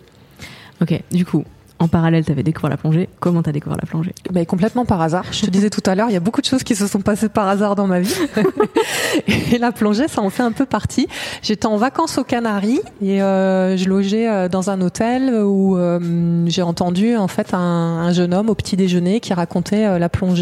Ok, 0.81 1.01
du 1.12 1.25
coup, 1.25 1.45
en 1.79 1.88
parallèle, 1.88 2.25
tu 2.25 2.31
avais 2.31 2.43
découvert 2.43 2.69
la 2.69 2.77
plongée. 2.77 3.07
Comment 3.19 3.43
tu 3.43 3.50
as 3.50 3.53
découvert 3.53 3.77
la 3.79 3.88
plongée? 3.88 4.13
Bah, 4.31 4.43
Complètement 4.46 4.86
par 4.86 5.01
hasard. 5.01 5.25
Je 5.31 5.41
te 5.41 5.50
disais 5.50 5.69
tout 5.69 5.84
à 5.86 5.96
l'heure, 5.96 6.10
il 6.10 6.13
y 6.13 6.17
a 6.17 6.22
beaucoup 6.22 6.41
de 6.41 6.46
choses 6.46 6.63
qui 6.63 6.75
se 6.75 6.88
sont 6.88 7.01
passées 7.01 7.29
par 7.29 7.48
hasard 7.48 7.75
dans 7.75 7.88
ma 7.88 8.00
vie. 8.00 8.15
et 9.27 9.57
la 9.57 9.72
plongée, 9.72 10.07
ça 10.07 10.22
en 10.22 10.29
fait 10.29 10.43
un 10.43 10.51
peu 10.51 10.65
partie. 10.65 11.07
J'étais 11.41 11.67
en 11.67 11.77
vacances 11.77 12.17
aux 12.17 12.24
Canaries 12.24 12.81
et 13.01 13.22
euh, 13.22 13.77
je 13.77 13.88
logeais 13.88 14.27
euh, 14.27 14.50
dans 14.50 14.69
un 14.69 14.81
hôtel 14.81 15.34
où 15.34 15.77
euh, 15.77 16.43
j'ai 16.48 16.62
entendu 16.62 17.15
en 17.15 17.27
fait 17.27 17.53
un, 17.53 17.57
un, 17.60 18.12
jeune 18.12 18.34
homme 18.34 18.50
au 18.50 18.55
petit 18.55 18.75
déjeuner 18.75 19.19
qui 19.19 19.34
racontait 19.34 19.86
euh, 19.86 20.00
la 20.00 20.10
plongée 20.10 20.38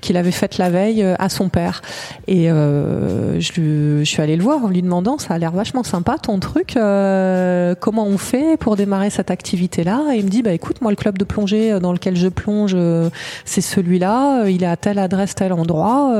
qu'il 0.00 0.16
avait 0.16 0.30
faite 0.30 0.58
la 0.58 0.70
veille 0.70 1.02
à 1.02 1.28
son 1.28 1.48
père. 1.48 1.82
Et 2.26 2.48
je, 2.48 3.38
je, 3.38 4.04
suis 4.04 4.22
allée 4.22 4.36
le 4.36 4.42
voir 4.42 4.64
en 4.64 4.68
lui 4.68 4.82
demandant, 4.82 5.18
ça 5.18 5.34
a 5.34 5.38
l'air 5.38 5.52
vachement 5.52 5.82
sympa 5.82 6.16
ton 6.18 6.38
truc, 6.38 6.74
comment 6.74 8.06
on 8.06 8.18
fait 8.18 8.56
pour 8.58 8.76
démarrer 8.76 9.10
cette 9.10 9.30
activité-là? 9.30 10.02
Il 10.20 10.26
me 10.26 10.30
dit 10.30 10.42
bah 10.42 10.52
écoute 10.52 10.80
moi 10.80 10.90
le 10.90 10.96
club 10.96 11.18
de 11.18 11.24
plongée 11.24 11.72
euh, 11.72 11.80
dans 11.80 11.92
lequel 11.92 12.16
je 12.16 12.28
plonge 12.28 12.72
euh, 12.74 13.10
c'est 13.44 13.60
celui-là, 13.60 14.42
euh, 14.42 14.50
il 14.50 14.62
est 14.62 14.66
à 14.66 14.76
telle 14.76 14.98
adresse 14.98 15.34
tel 15.34 15.52
endroit, 15.52 16.14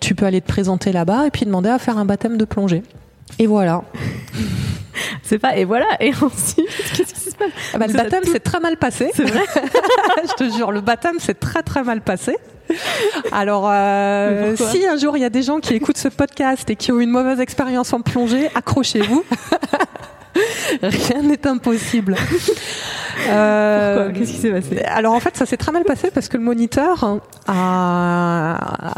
tu 0.00 0.14
peux 0.14 0.26
aller 0.26 0.40
te 0.40 0.48
présenter 0.48 0.92
là-bas 0.92 1.26
et 1.26 1.30
puis 1.30 1.46
demander 1.46 1.70
à 1.70 1.78
faire 1.78 1.98
un 1.98 2.04
baptême 2.04 2.36
de 2.36 2.44
plongée. 2.44 2.82
Et 3.38 3.46
voilà. 3.46 3.82
c'est 5.22 5.38
pas 5.38 5.56
et 5.56 5.64
voilà 5.64 5.86
et 6.00 6.10
ensuite 6.10 6.66
qu'est-ce 6.94 7.14
qui 7.14 7.20
se 7.20 7.36
passe? 7.36 7.48
Ah 7.72 7.78
bah, 7.78 7.86
Le 7.86 7.94
baptême 7.94 8.24
s'est 8.24 8.40
très 8.40 8.60
mal 8.60 8.76
passé. 8.76 9.10
C'est 9.14 9.24
vrai. 9.24 9.44
je 10.24 10.44
te 10.44 10.56
jure, 10.56 10.72
le 10.72 10.80
baptême 10.80 11.18
s'est 11.18 11.34
très 11.34 11.62
très 11.62 11.82
mal 11.82 12.00
passé. 12.00 12.36
Alors, 13.32 13.64
si 14.56 14.86
un 14.86 14.96
jour 14.98 15.16
il 15.16 15.20
y 15.20 15.24
a 15.24 15.30
des 15.30 15.42
gens 15.42 15.58
qui 15.58 15.74
écoutent 15.74 15.96
ce 15.96 16.08
podcast 16.08 16.68
et 16.68 16.76
qui 16.76 16.92
ont 16.92 17.00
une 17.00 17.10
mauvaise 17.10 17.40
expérience 17.40 17.92
en 17.92 18.02
plongée, 18.02 18.50
accrochez-vous. 18.54 19.24
Rien 20.82 21.22
n'est 21.22 21.46
impossible. 21.46 22.16
Euh, 23.28 24.12
Qu'est-ce 24.12 24.30
qui 24.30 24.38
s'est 24.38 24.52
passé? 24.52 24.78
Alors 24.84 25.12
en 25.12 25.18
fait, 25.18 25.36
ça 25.36 25.44
s'est 25.44 25.56
très 25.56 25.72
mal 25.72 25.82
passé 25.82 26.12
parce 26.12 26.28
que 26.28 26.36
le 26.36 26.44
moniteur 26.44 27.18
a, 27.48 28.94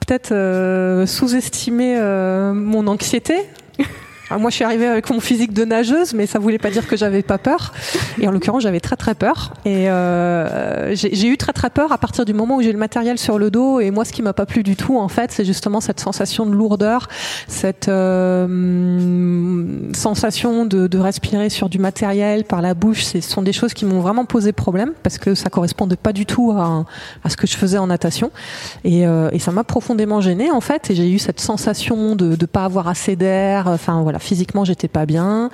peut-être 0.00 0.32
euh, 0.32 1.06
sous-estimé 1.06 1.96
euh, 1.98 2.52
mon 2.52 2.86
anxiété 2.86 3.38
moi, 4.38 4.50
je 4.50 4.56
suis 4.56 4.64
arrivée 4.64 4.86
avec 4.86 5.10
mon 5.10 5.18
physique 5.18 5.52
de 5.52 5.64
nageuse, 5.64 6.14
mais 6.14 6.26
ça 6.26 6.38
voulait 6.38 6.58
pas 6.58 6.70
dire 6.70 6.86
que 6.86 6.96
j'avais 6.96 7.22
pas 7.22 7.38
peur. 7.38 7.72
Et 8.20 8.28
en 8.28 8.30
l'occurrence, 8.30 8.62
j'avais 8.62 8.78
très 8.78 8.96
très 8.96 9.14
peur. 9.14 9.54
Et 9.64 9.90
euh, 9.90 10.94
j'ai 10.94 11.26
eu 11.26 11.36
très 11.36 11.52
très 11.52 11.70
peur 11.70 11.90
à 11.90 11.98
partir 11.98 12.24
du 12.24 12.32
moment 12.32 12.56
où 12.56 12.62
j'ai 12.62 12.72
le 12.72 12.78
matériel 12.78 13.18
sur 13.18 13.38
le 13.38 13.50
dos. 13.50 13.80
Et 13.80 13.90
moi, 13.90 14.04
ce 14.04 14.12
qui 14.12 14.22
m'a 14.22 14.32
pas 14.32 14.46
plu 14.46 14.62
du 14.62 14.76
tout, 14.76 14.98
en 14.98 15.08
fait, 15.08 15.32
c'est 15.32 15.44
justement 15.44 15.80
cette 15.80 15.98
sensation 15.98 16.46
de 16.46 16.52
lourdeur, 16.52 17.08
cette 17.48 17.88
euh, 17.88 18.46
sensation 19.94 20.64
de, 20.64 21.00
respirer 21.00 21.48
sur 21.48 21.68
du 21.68 21.78
matériel 21.78 22.44
par 22.44 22.60
la 22.60 22.74
bouche. 22.74 23.04
Ce 23.04 23.20
sont 23.20 23.42
des 23.42 23.52
choses 23.52 23.74
qui 23.74 23.84
m'ont 23.84 24.00
vraiment 24.00 24.26
posé 24.26 24.52
problème 24.52 24.92
parce 25.02 25.18
que 25.18 25.34
ça 25.34 25.48
correspondait 25.48 25.96
pas 25.96 26.12
du 26.12 26.26
tout 26.26 26.52
à, 26.52 26.84
ce 27.28 27.36
que 27.36 27.46
je 27.46 27.56
faisais 27.56 27.78
en 27.78 27.86
natation. 27.86 28.30
Et, 28.84 29.06
euh, 29.06 29.30
et 29.32 29.38
ça 29.38 29.50
m'a 29.50 29.64
profondément 29.64 30.20
gênée, 30.20 30.50
en 30.50 30.60
fait. 30.60 30.90
Et 30.90 30.94
j'ai 30.94 31.10
eu 31.10 31.18
cette 31.18 31.40
sensation 31.40 32.14
de 32.14 32.36
ne 32.40 32.46
pas 32.46 32.64
avoir 32.64 32.86
assez 32.86 33.16
d'air. 33.16 33.66
Enfin 33.66 34.02
voilà 34.02 34.19
physiquement 34.20 34.64
j'étais 34.64 34.88
pas 34.88 35.06
bien 35.06 35.50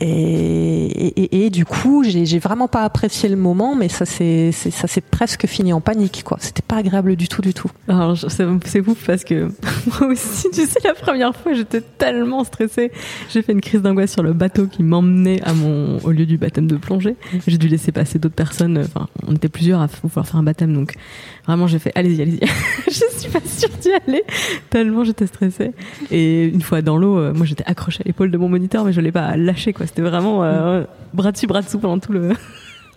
et, 0.00 1.50
du 1.50 1.64
coup, 1.64 2.04
j'ai 2.04 2.38
vraiment 2.38 2.68
pas 2.68 2.84
apprécié 2.84 3.28
le 3.28 3.36
moment, 3.36 3.74
mais 3.74 3.88
ça 3.88 4.04
s'est 4.04 4.52
presque 5.10 5.46
fini 5.46 5.72
en 5.72 5.80
panique, 5.80 6.22
quoi. 6.24 6.38
C'était 6.40 6.62
pas 6.62 6.76
agréable 6.76 7.16
du 7.16 7.28
tout, 7.28 7.42
du 7.42 7.54
tout. 7.54 7.70
Alors 7.88 8.16
c'est 8.16 8.80
ouf 8.80 9.06
parce 9.06 9.24
que 9.24 9.48
moi 10.00 10.10
aussi, 10.10 10.48
tu 10.52 10.66
sais, 10.66 10.80
la 10.84 10.94
première 10.94 11.34
fois, 11.34 11.52
j'étais 11.52 11.80
tellement 11.80 12.44
stressée. 12.44 12.92
J'ai 13.30 13.42
fait 13.42 13.52
une 13.52 13.60
crise 13.60 13.82
d'angoisse 13.82 14.12
sur 14.12 14.22
le 14.22 14.32
bateau 14.32 14.66
qui 14.66 14.82
m'emmenait 14.82 15.42
à 15.42 15.52
mon 15.52 15.98
au 16.04 16.10
lieu 16.10 16.26
du 16.26 16.38
baptême 16.38 16.66
de 16.66 16.76
plongée. 16.76 17.16
J'ai 17.46 17.58
dû 17.58 17.68
laisser 17.68 17.92
passer 17.92 18.18
d'autres 18.18 18.34
personnes. 18.34 18.78
Enfin, 18.78 19.08
on 19.26 19.34
était 19.34 19.48
plusieurs 19.48 19.80
à 19.80 19.88
pouvoir 19.88 20.26
faire 20.26 20.36
un 20.36 20.42
baptême, 20.42 20.74
donc 20.74 20.94
vraiment 21.46 21.66
j'ai 21.66 21.78
fait 21.78 21.92
allez-y, 21.94 22.22
allez-y. 22.22 22.40
je 22.86 23.18
suis 23.18 23.30
pas 23.30 23.40
sûre 23.44 23.70
d'y 23.80 23.90
aller 23.92 24.22
tellement 24.70 25.04
j'étais 25.04 25.26
stressée. 25.26 25.72
Et 26.10 26.44
une 26.44 26.62
fois 26.62 26.82
dans 26.82 26.96
l'eau, 26.96 27.18
euh, 27.18 27.32
moi 27.34 27.46
j'étais 27.46 27.64
accrochée 27.66 28.02
à 28.04 28.06
l'épaule 28.06 28.30
de 28.30 28.38
mon 28.38 28.48
moniteur, 28.48 28.84
mais 28.84 28.92
je 28.92 29.00
l'ai 29.00 29.12
pas 29.12 29.36
lâché, 29.36 29.72
quoi. 29.72 29.86
C'était 29.88 30.02
vraiment 30.02 30.44
euh, 30.44 30.84
bras 31.14 31.32
dessus, 31.32 31.46
bras 31.46 31.62
dessous 31.62 31.78
pendant 31.78 31.98
tout 31.98 32.12
le 32.12 32.32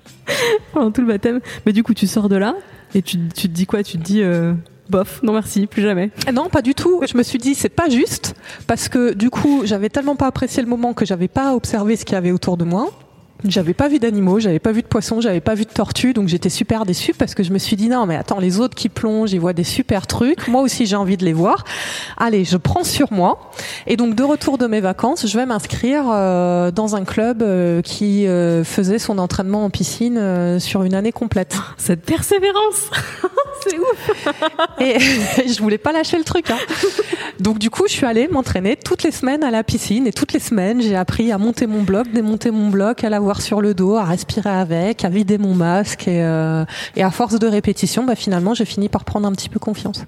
pendant 0.73 0.91
tout 0.91 1.01
le 1.01 1.07
baptême. 1.07 1.39
Mais 1.65 1.71
du 1.71 1.83
coup, 1.83 1.93
tu 1.93 2.05
sors 2.05 2.27
de 2.27 2.35
là 2.35 2.55
et 2.93 3.01
tu, 3.01 3.17
tu 3.29 3.47
te 3.47 3.53
dis 3.53 3.65
quoi? 3.65 3.81
Tu 3.81 3.97
te 3.97 4.03
dis 4.03 4.21
euh, 4.21 4.53
bof, 4.89 5.23
non 5.23 5.31
merci, 5.31 5.67
plus 5.67 5.81
jamais. 5.81 6.11
Eh 6.27 6.33
non, 6.33 6.49
pas 6.49 6.61
du 6.61 6.75
tout. 6.75 7.01
Je 7.09 7.17
me 7.17 7.23
suis 7.23 7.39
dit 7.39 7.55
c'est 7.55 7.69
pas 7.69 7.87
juste 7.87 8.35
parce 8.67 8.89
que 8.89 9.13
du 9.13 9.29
coup, 9.29 9.61
j'avais 9.63 9.87
tellement 9.87 10.17
pas 10.17 10.27
apprécié 10.27 10.61
le 10.61 10.69
moment 10.69 10.93
que 10.93 11.05
j'avais 11.05 11.29
pas 11.29 11.55
observé 11.55 11.95
ce 11.95 12.03
qu'il 12.03 12.15
y 12.15 12.17
avait 12.17 12.31
autour 12.31 12.57
de 12.57 12.65
moi. 12.65 12.89
J'avais 13.45 13.73
pas 13.73 13.87
vu 13.87 13.97
d'animaux, 13.97 14.39
j'avais 14.39 14.59
pas 14.59 14.71
vu 14.71 14.81
de 14.83 14.87
poissons, 14.87 15.19
j'avais 15.19 15.41
pas 15.41 15.55
vu 15.55 15.65
de 15.65 15.69
tortues, 15.69 16.13
donc 16.13 16.27
j'étais 16.27 16.49
super 16.49 16.85
déçue 16.85 17.13
parce 17.13 17.33
que 17.33 17.43
je 17.43 17.51
me 17.51 17.57
suis 17.57 17.75
dit 17.75 17.89
non 17.89 18.05
mais 18.05 18.15
attends 18.15 18.39
les 18.39 18.59
autres 18.59 18.75
qui 18.75 18.87
plongent, 18.87 19.33
ils 19.33 19.39
voient 19.39 19.53
des 19.53 19.63
super 19.63 20.05
trucs, 20.05 20.47
moi 20.47 20.61
aussi 20.61 20.85
j'ai 20.85 20.95
envie 20.95 21.17
de 21.17 21.25
les 21.25 21.33
voir. 21.33 21.63
Allez, 22.17 22.45
je 22.45 22.57
prends 22.57 22.83
sur 22.83 23.11
moi 23.11 23.51
et 23.87 23.97
donc 23.97 24.15
de 24.15 24.23
retour 24.23 24.57
de 24.57 24.67
mes 24.67 24.79
vacances, 24.79 25.25
je 25.27 25.37
vais 25.37 25.45
m'inscrire 25.45 26.05
euh, 26.09 26.71
dans 26.71 26.95
un 26.95 27.03
club 27.03 27.41
euh, 27.41 27.81
qui 27.81 28.27
euh, 28.27 28.63
faisait 28.63 28.99
son 28.99 29.17
entraînement 29.17 29.65
en 29.65 29.69
piscine 29.69 30.59
sur 30.59 30.83
une 30.83 30.93
année 30.93 31.11
complète. 31.11 31.57
Cette 31.77 32.03
persévérance, 32.03 32.89
c'est 33.67 33.77
ouf. 33.77 34.35
et 34.79 34.99
je 35.47 35.61
voulais 35.61 35.77
pas 35.77 35.91
lâcher 35.91 36.17
le 36.17 36.23
truc. 36.23 36.51
Hein. 36.51 36.57
Donc 37.39 37.57
du 37.57 37.69
coup, 37.69 37.85
je 37.87 37.93
suis 37.93 38.05
allée 38.05 38.27
m'entraîner 38.27 38.75
toutes 38.75 39.03
les 39.03 39.11
semaines 39.11 39.43
à 39.43 39.49
la 39.49 39.63
piscine 39.63 40.05
et 40.05 40.13
toutes 40.13 40.33
les 40.33 40.39
semaines 40.39 40.81
j'ai 40.81 40.95
appris 40.95 41.31
à 41.31 41.37
monter 41.37 41.67
mon 41.67 41.81
bloc, 41.81 42.11
démonter 42.11 42.51
mon 42.51 42.69
bloc, 42.69 43.03
à 43.03 43.09
l'avoir 43.31 43.41
sur 43.41 43.61
le 43.61 43.73
dos, 43.73 43.95
à 43.95 44.03
respirer 44.03 44.49
avec, 44.49 45.05
à 45.05 45.09
vider 45.09 45.37
mon 45.37 45.55
masque. 45.55 46.07
Et, 46.07 46.21
euh, 46.21 46.65
et 46.97 47.03
à 47.03 47.11
force 47.11 47.39
de 47.39 47.47
répétition, 47.47 48.03
bah, 48.03 48.15
finalement, 48.15 48.53
j'ai 48.53 48.65
fini 48.65 48.89
par 48.89 49.05
prendre 49.05 49.25
un 49.25 49.31
petit 49.31 49.47
peu 49.47 49.59
confiance. 49.59 50.05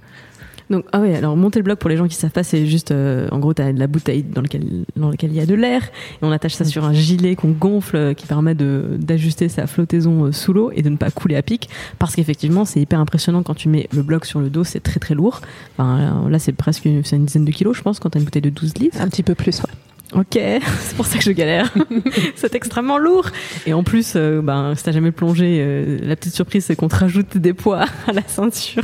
Donc, 0.69 0.83
ah 0.91 0.99
oui, 0.99 1.13
alors 1.13 1.37
monter 1.37 1.59
le 1.59 1.63
bloc 1.63 1.79
pour 1.79 1.89
les 1.89 1.95
gens 1.95 2.07
qui 2.07 2.15
savent 2.15 2.31
pas, 2.31 2.43
c'est 2.43 2.65
juste, 2.65 2.91
euh, 2.91 3.27
en 3.31 3.39
gros, 3.39 3.53
tu 3.53 3.61
as 3.61 3.71
de 3.71 3.79
la 3.79 3.87
bouteille 3.87 4.23
dans 4.23 4.41
laquelle, 4.41 4.85
dans 4.97 5.09
laquelle 5.09 5.31
il 5.31 5.37
y 5.37 5.39
a 5.39 5.45
de 5.45 5.55
l'air, 5.55 5.83
et 5.83 6.25
on 6.25 6.31
attache 6.31 6.55
ça 6.55 6.65
sur 6.65 6.83
un 6.83 6.93
gilet 6.93 7.35
qu'on 7.35 7.51
gonfle, 7.51 7.95
euh, 7.95 8.13
qui 8.13 8.27
permet 8.27 8.55
d'ajuster 8.55 9.47
sa 9.47 9.67
flottaison 9.67 10.31
sous 10.33 10.51
l'eau 10.51 10.71
et 10.73 10.81
de 10.81 10.89
ne 10.89 10.97
pas 10.97 11.11
couler 11.11 11.35
à 11.37 11.41
pic, 11.41 11.69
parce 11.99 12.15
qu'effectivement, 12.15 12.65
c'est 12.65 12.81
hyper 12.81 12.99
impressionnant 12.99 13.43
quand 13.43 13.55
tu 13.55 13.69
mets 13.69 13.87
le 13.93 14.01
bloc 14.03 14.25
sur 14.25 14.39
le 14.39 14.49
dos, 14.49 14.63
c'est 14.65 14.81
très 14.81 14.99
très 14.99 15.15
lourd. 15.15 15.41
Enfin, 15.77 16.27
là, 16.29 16.39
c'est 16.39 16.53
presque 16.53 16.85
une, 16.85 17.03
une 17.11 17.25
dizaine 17.25 17.45
de 17.45 17.51
kilos, 17.51 17.77
je 17.77 17.83
pense, 17.83 17.99
quand 17.99 18.09
tu 18.09 18.17
as 18.17 18.19
une 18.19 18.25
bouteille 18.25 18.41
de 18.41 18.49
12 18.49 18.77
litres. 18.79 18.97
Un 18.99 19.07
petit 19.09 19.23
peu 19.23 19.35
plus, 19.35 19.61
ouais. 19.61 19.92
Ok, 20.15 20.33
c'est 20.79 20.95
pour 20.95 21.05
ça 21.05 21.17
que 21.17 21.23
je 21.23 21.31
galère. 21.31 21.73
c'est 22.35 22.53
extrêmement 22.55 22.97
lourd. 22.97 23.29
Et 23.65 23.73
en 23.73 23.83
plus, 23.83 24.13
euh, 24.15 24.41
ben, 24.41 24.75
si 24.75 24.83
t'as 24.83 24.91
jamais 24.91 25.11
plongé, 25.11 25.57
euh, 25.59 25.97
la 26.01 26.15
petite 26.15 26.35
surprise, 26.35 26.65
c'est 26.65 26.75
qu'on 26.75 26.87
te 26.87 26.95
rajoute 26.95 27.37
des 27.37 27.53
poids 27.53 27.85
à 28.07 28.13
la 28.13 28.21
ceinture. 28.27 28.83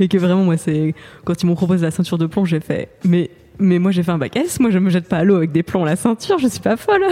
Et 0.00 0.08
que 0.08 0.18
vraiment, 0.18 0.44
moi, 0.44 0.56
c'est 0.56 0.94
quand 1.24 1.42
ils 1.42 1.46
m'ont 1.46 1.54
proposé 1.54 1.84
la 1.84 1.90
ceinture 1.90 2.18
de 2.18 2.26
plonge, 2.26 2.50
j'ai 2.50 2.60
fait, 2.60 2.88
mais 3.04 3.30
mais 3.58 3.78
moi 3.78 3.90
j'ai 3.90 4.02
fait 4.02 4.10
un 4.10 4.18
bac 4.18 4.36
S, 4.36 4.60
moi 4.60 4.70
je 4.70 4.78
me 4.78 4.90
jette 4.90 5.08
pas 5.08 5.18
à 5.18 5.24
l'eau 5.24 5.36
avec 5.36 5.52
des 5.52 5.62
plombs 5.62 5.82
à 5.82 5.86
la 5.86 5.96
ceinture, 5.96 6.38
je 6.38 6.48
suis 6.48 6.60
pas 6.60 6.76
folle. 6.76 7.04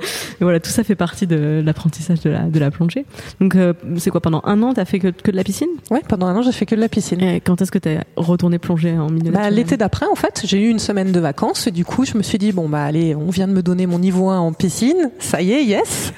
et 0.00 0.04
voilà, 0.40 0.60
tout 0.60 0.70
ça 0.70 0.84
fait 0.84 0.94
partie 0.94 1.26
de 1.26 1.62
l'apprentissage 1.64 2.20
de 2.20 2.30
la, 2.30 2.42
de 2.42 2.58
la 2.58 2.70
plongée. 2.70 3.04
Donc 3.40 3.56
euh, 3.56 3.72
c'est 3.96 4.10
quoi, 4.10 4.20
pendant 4.20 4.42
un 4.44 4.62
an, 4.62 4.74
t'as 4.74 4.84
fait 4.84 4.98
que, 4.98 5.08
que 5.08 5.30
de 5.30 5.36
la 5.36 5.44
piscine? 5.44 5.68
Ouais, 5.90 6.02
pendant 6.08 6.26
un 6.26 6.36
an, 6.36 6.42
j'ai 6.42 6.52
fait 6.52 6.66
que 6.66 6.74
de 6.74 6.80
la 6.80 6.88
piscine. 6.88 7.22
Et 7.22 7.40
quand 7.40 7.60
est-ce 7.62 7.72
que 7.72 7.78
t'es 7.78 8.00
retourné 8.16 8.58
plonger 8.58 8.98
en 8.98 9.10
milieu 9.10 9.30
bah, 9.30 9.50
L'été 9.50 9.76
d'après, 9.76 10.06
en 10.06 10.14
fait, 10.14 10.42
j'ai 10.44 10.60
eu 10.60 10.68
une 10.68 10.78
semaine 10.78 11.12
de 11.12 11.20
vacances 11.20 11.66
et 11.66 11.70
du 11.70 11.84
coup, 11.84 12.04
je 12.04 12.16
me 12.16 12.22
suis 12.22 12.38
dit, 12.38 12.52
bon, 12.52 12.68
bah 12.68 12.84
allez, 12.84 13.14
on 13.14 13.30
vient 13.30 13.48
de 13.48 13.52
me 13.52 13.62
donner 13.62 13.86
mon 13.86 13.98
niveau 13.98 14.30
1 14.30 14.38
en 14.38 14.52
piscine, 14.52 15.10
ça 15.18 15.42
y 15.42 15.52
est, 15.52 15.64
yes. 15.64 16.12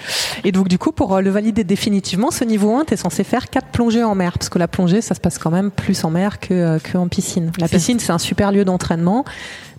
Et 0.44 0.52
donc 0.52 0.68
du 0.68 0.78
coup, 0.78 0.92
pour 0.92 1.16
euh, 1.16 1.20
le 1.20 1.30
valider 1.30 1.64
définitivement, 1.64 2.30
ce 2.30 2.44
niveau 2.44 2.74
1, 2.74 2.84
t'es 2.84 2.96
censé 2.96 3.24
faire 3.24 3.48
quatre 3.48 3.68
plongées 3.68 4.04
en 4.04 4.14
mer, 4.14 4.32
parce 4.32 4.48
que 4.48 4.58
la 4.58 4.68
plongée, 4.68 5.00
ça 5.00 5.14
se 5.14 5.20
passe 5.20 5.38
quand 5.38 5.50
même 5.50 5.70
plus 5.70 6.04
en 6.04 6.10
mer 6.10 6.40
que, 6.40 6.54
euh, 6.54 6.78
que 6.78 6.98
en 6.98 7.08
piscine. 7.08 7.52
La 7.58 7.68
piscine, 7.68 7.98
c'est 7.98 8.12
un 8.12 8.18
super 8.18 8.52
lieu 8.52 8.64
d'entraînement 8.64 9.24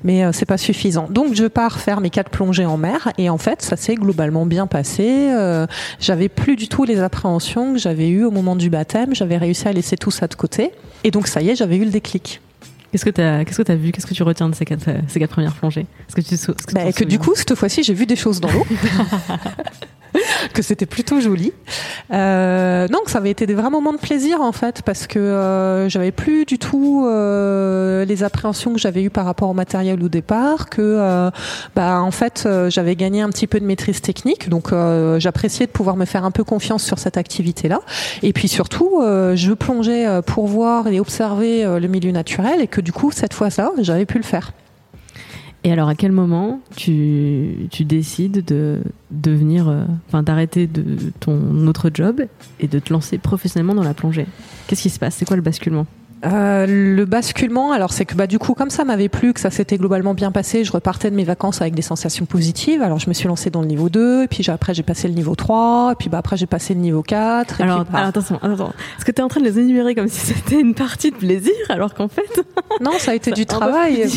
mais 0.03 0.23
euh, 0.23 0.31
c'est 0.31 0.45
pas 0.45 0.57
suffisant. 0.57 1.07
Donc 1.09 1.33
je 1.33 1.45
pars 1.45 1.79
faire 1.79 2.01
mes 2.01 2.09
quatre 2.09 2.29
plongées 2.29 2.65
en 2.65 2.77
mer 2.77 3.11
et 3.17 3.29
en 3.29 3.37
fait 3.37 3.61
ça 3.61 3.75
s'est 3.75 3.95
globalement 3.95 4.45
bien 4.45 4.67
passé. 4.67 5.29
Euh, 5.31 5.67
j'avais 5.99 6.29
plus 6.29 6.55
du 6.55 6.67
tout 6.67 6.83
les 6.83 6.99
appréhensions 6.99 7.73
que 7.73 7.79
j'avais 7.79 8.09
eues 8.09 8.23
au 8.23 8.31
moment 8.31 8.55
du 8.55 8.69
baptême. 8.69 9.15
J'avais 9.15 9.37
réussi 9.37 9.67
à 9.67 9.73
laisser 9.73 9.97
tout 9.97 10.11
ça 10.11 10.27
de 10.27 10.35
côté 10.35 10.71
et 11.03 11.11
donc 11.11 11.27
ça 11.27 11.41
y 11.41 11.49
est, 11.49 11.55
j'avais 11.55 11.77
eu 11.77 11.85
le 11.85 11.91
déclic. 11.91 12.41
Qu'est-ce 12.91 13.05
que 13.05 13.09
tu 13.09 13.21
as, 13.21 13.45
qu'est-ce 13.45 13.61
que 13.61 13.71
as 13.71 13.75
vu? 13.75 13.91
Qu'est-ce 13.91 14.05
que 14.05 14.13
tu 14.13 14.23
retiens 14.23 14.49
de 14.49 14.55
ces 14.55 14.65
quatre, 14.65 14.89
ces 15.07 15.19
quatre 15.19 15.31
premières 15.31 15.55
plongées? 15.55 15.85
Ce 16.07 16.15
que, 16.15 16.21
tu, 16.21 16.37
que, 16.37 16.73
bah, 16.73 16.91
que 16.91 17.03
du 17.03 17.19
coup, 17.19 17.33
cette 17.35 17.55
fois-ci, 17.55 17.83
j'ai 17.83 17.93
vu 17.93 18.05
des 18.05 18.15
choses 18.15 18.41
dans 18.41 18.51
l'eau. 18.51 18.65
que 20.53 20.61
c'était 20.61 20.85
plutôt 20.85 21.19
joli. 21.19 21.53
Euh, 22.11 22.87
donc 22.87 23.09
ça 23.09 23.19
avait 23.19 23.31
été 23.31 23.45
des 23.45 23.53
vrais 23.53 23.69
moments 23.69 23.93
de 23.93 23.97
plaisir 23.97 24.41
en 24.41 24.51
fait 24.51 24.81
parce 24.81 25.07
que 25.07 25.19
euh, 25.19 25.89
j'avais 25.89 26.11
plus 26.11 26.45
du 26.45 26.57
tout 26.59 27.05
euh, 27.05 28.05
les 28.05 28.23
appréhensions 28.23 28.73
que 28.73 28.79
j'avais 28.79 29.03
eues 29.03 29.09
par 29.09 29.25
rapport 29.25 29.49
au 29.49 29.53
matériel 29.53 30.03
au 30.03 30.09
départ, 30.09 30.69
que 30.69 30.81
euh, 30.81 31.31
bah 31.75 32.01
en 32.01 32.11
fait 32.11 32.43
euh, 32.45 32.69
j'avais 32.69 32.95
gagné 32.95 33.21
un 33.21 33.29
petit 33.29 33.47
peu 33.47 33.59
de 33.59 33.65
maîtrise 33.65 34.01
technique, 34.01 34.49
donc 34.49 34.71
j'appréciais 35.17 35.65
de 35.65 35.71
pouvoir 35.71 35.95
me 35.95 36.05
faire 36.05 36.25
un 36.25 36.31
peu 36.31 36.43
confiance 36.43 36.83
sur 36.83 36.99
cette 36.99 37.17
activité-là. 37.17 37.81
Et 38.23 38.33
puis 38.33 38.47
surtout, 38.47 39.01
je 39.01 39.53
plongeais 39.53 40.21
pour 40.25 40.47
voir 40.47 40.87
et 40.87 40.99
observer 40.99 41.63
le 41.79 41.87
milieu 41.87 42.11
naturel 42.11 42.61
et 42.61 42.67
que 42.67 42.80
du 42.81 42.91
coup 42.91 43.11
cette 43.11 43.33
fois-là 43.33 43.71
j'avais 43.79 44.05
pu 44.05 44.17
le 44.17 44.23
faire. 44.23 44.53
Et 45.63 45.71
alors, 45.71 45.89
à 45.89 45.95
quel 45.95 46.11
moment 46.11 46.59
tu, 46.75 47.67
tu 47.69 47.85
décides 47.85 48.43
de 48.43 48.79
devenir, 49.11 49.69
euh, 49.69 49.83
enfin, 50.07 50.23
d'arrêter 50.23 50.65
de 50.65 51.11
ton 51.19 51.67
autre 51.67 51.91
job 51.93 52.23
et 52.59 52.67
de 52.67 52.79
te 52.79 52.91
lancer 52.91 53.19
professionnellement 53.19 53.75
dans 53.75 53.83
la 53.83 53.93
plongée? 53.93 54.25
Qu'est-ce 54.65 54.81
qui 54.81 54.89
se 54.89 54.97
passe? 54.97 55.15
C'est 55.15 55.25
quoi 55.25 55.35
le 55.35 55.43
basculement? 55.43 55.85
Euh, 56.25 56.65
le 56.67 57.05
basculement, 57.05 57.71
alors 57.71 57.91
c'est 57.91 58.05
que 58.05 58.15
bah 58.15 58.27
du 58.27 58.37
coup 58.37 58.53
comme 58.53 58.69
ça 58.69 58.83
m'avait 58.85 59.09
plu, 59.09 59.33
que 59.33 59.39
ça 59.39 59.49
s'était 59.49 59.77
globalement 59.77 60.13
bien 60.13 60.31
passé, 60.31 60.63
je 60.63 60.71
repartais 60.71 61.09
de 61.09 61.15
mes 61.15 61.23
vacances 61.23 61.61
avec 61.61 61.73
des 61.73 61.81
sensations 61.81 62.25
positives. 62.25 62.81
Alors 62.81 62.99
je 62.99 63.09
me 63.09 63.13
suis 63.13 63.27
lancée 63.27 63.49
dans 63.49 63.61
le 63.61 63.67
niveau 63.67 63.89
2, 63.89 64.23
et 64.23 64.27
puis 64.27 64.47
après 64.49 64.73
j'ai 64.73 64.83
passé 64.83 65.07
le 65.07 65.15
niveau 65.15 65.35
3, 65.35 65.93
et 65.93 65.95
puis 65.95 66.09
bah 66.09 66.19
après 66.19 66.37
j'ai 66.37 66.45
passé 66.45 66.73
le 66.73 66.79
niveau 66.79 67.01
4. 67.01 67.61
alors, 67.61 67.85
alors 67.93 68.07
attention, 68.07 68.37
attention, 68.37 68.73
est-ce 68.97 69.05
que 69.05 69.11
tu 69.11 69.19
es 69.19 69.23
en 69.23 69.27
train 69.27 69.39
de 69.39 69.45
les 69.45 69.59
énumérer 69.59 69.95
comme 69.95 70.07
si 70.07 70.19
c'était 70.19 70.59
une 70.59 70.75
partie 70.75 71.11
de 71.11 71.15
plaisir 71.15 71.53
alors 71.69 71.93
qu'en 71.93 72.07
fait 72.07 72.21
Non, 72.81 72.91
ça 72.97 73.11
a 73.11 73.13
été 73.15 73.31
du 73.31 73.45
travail. 73.45 74.07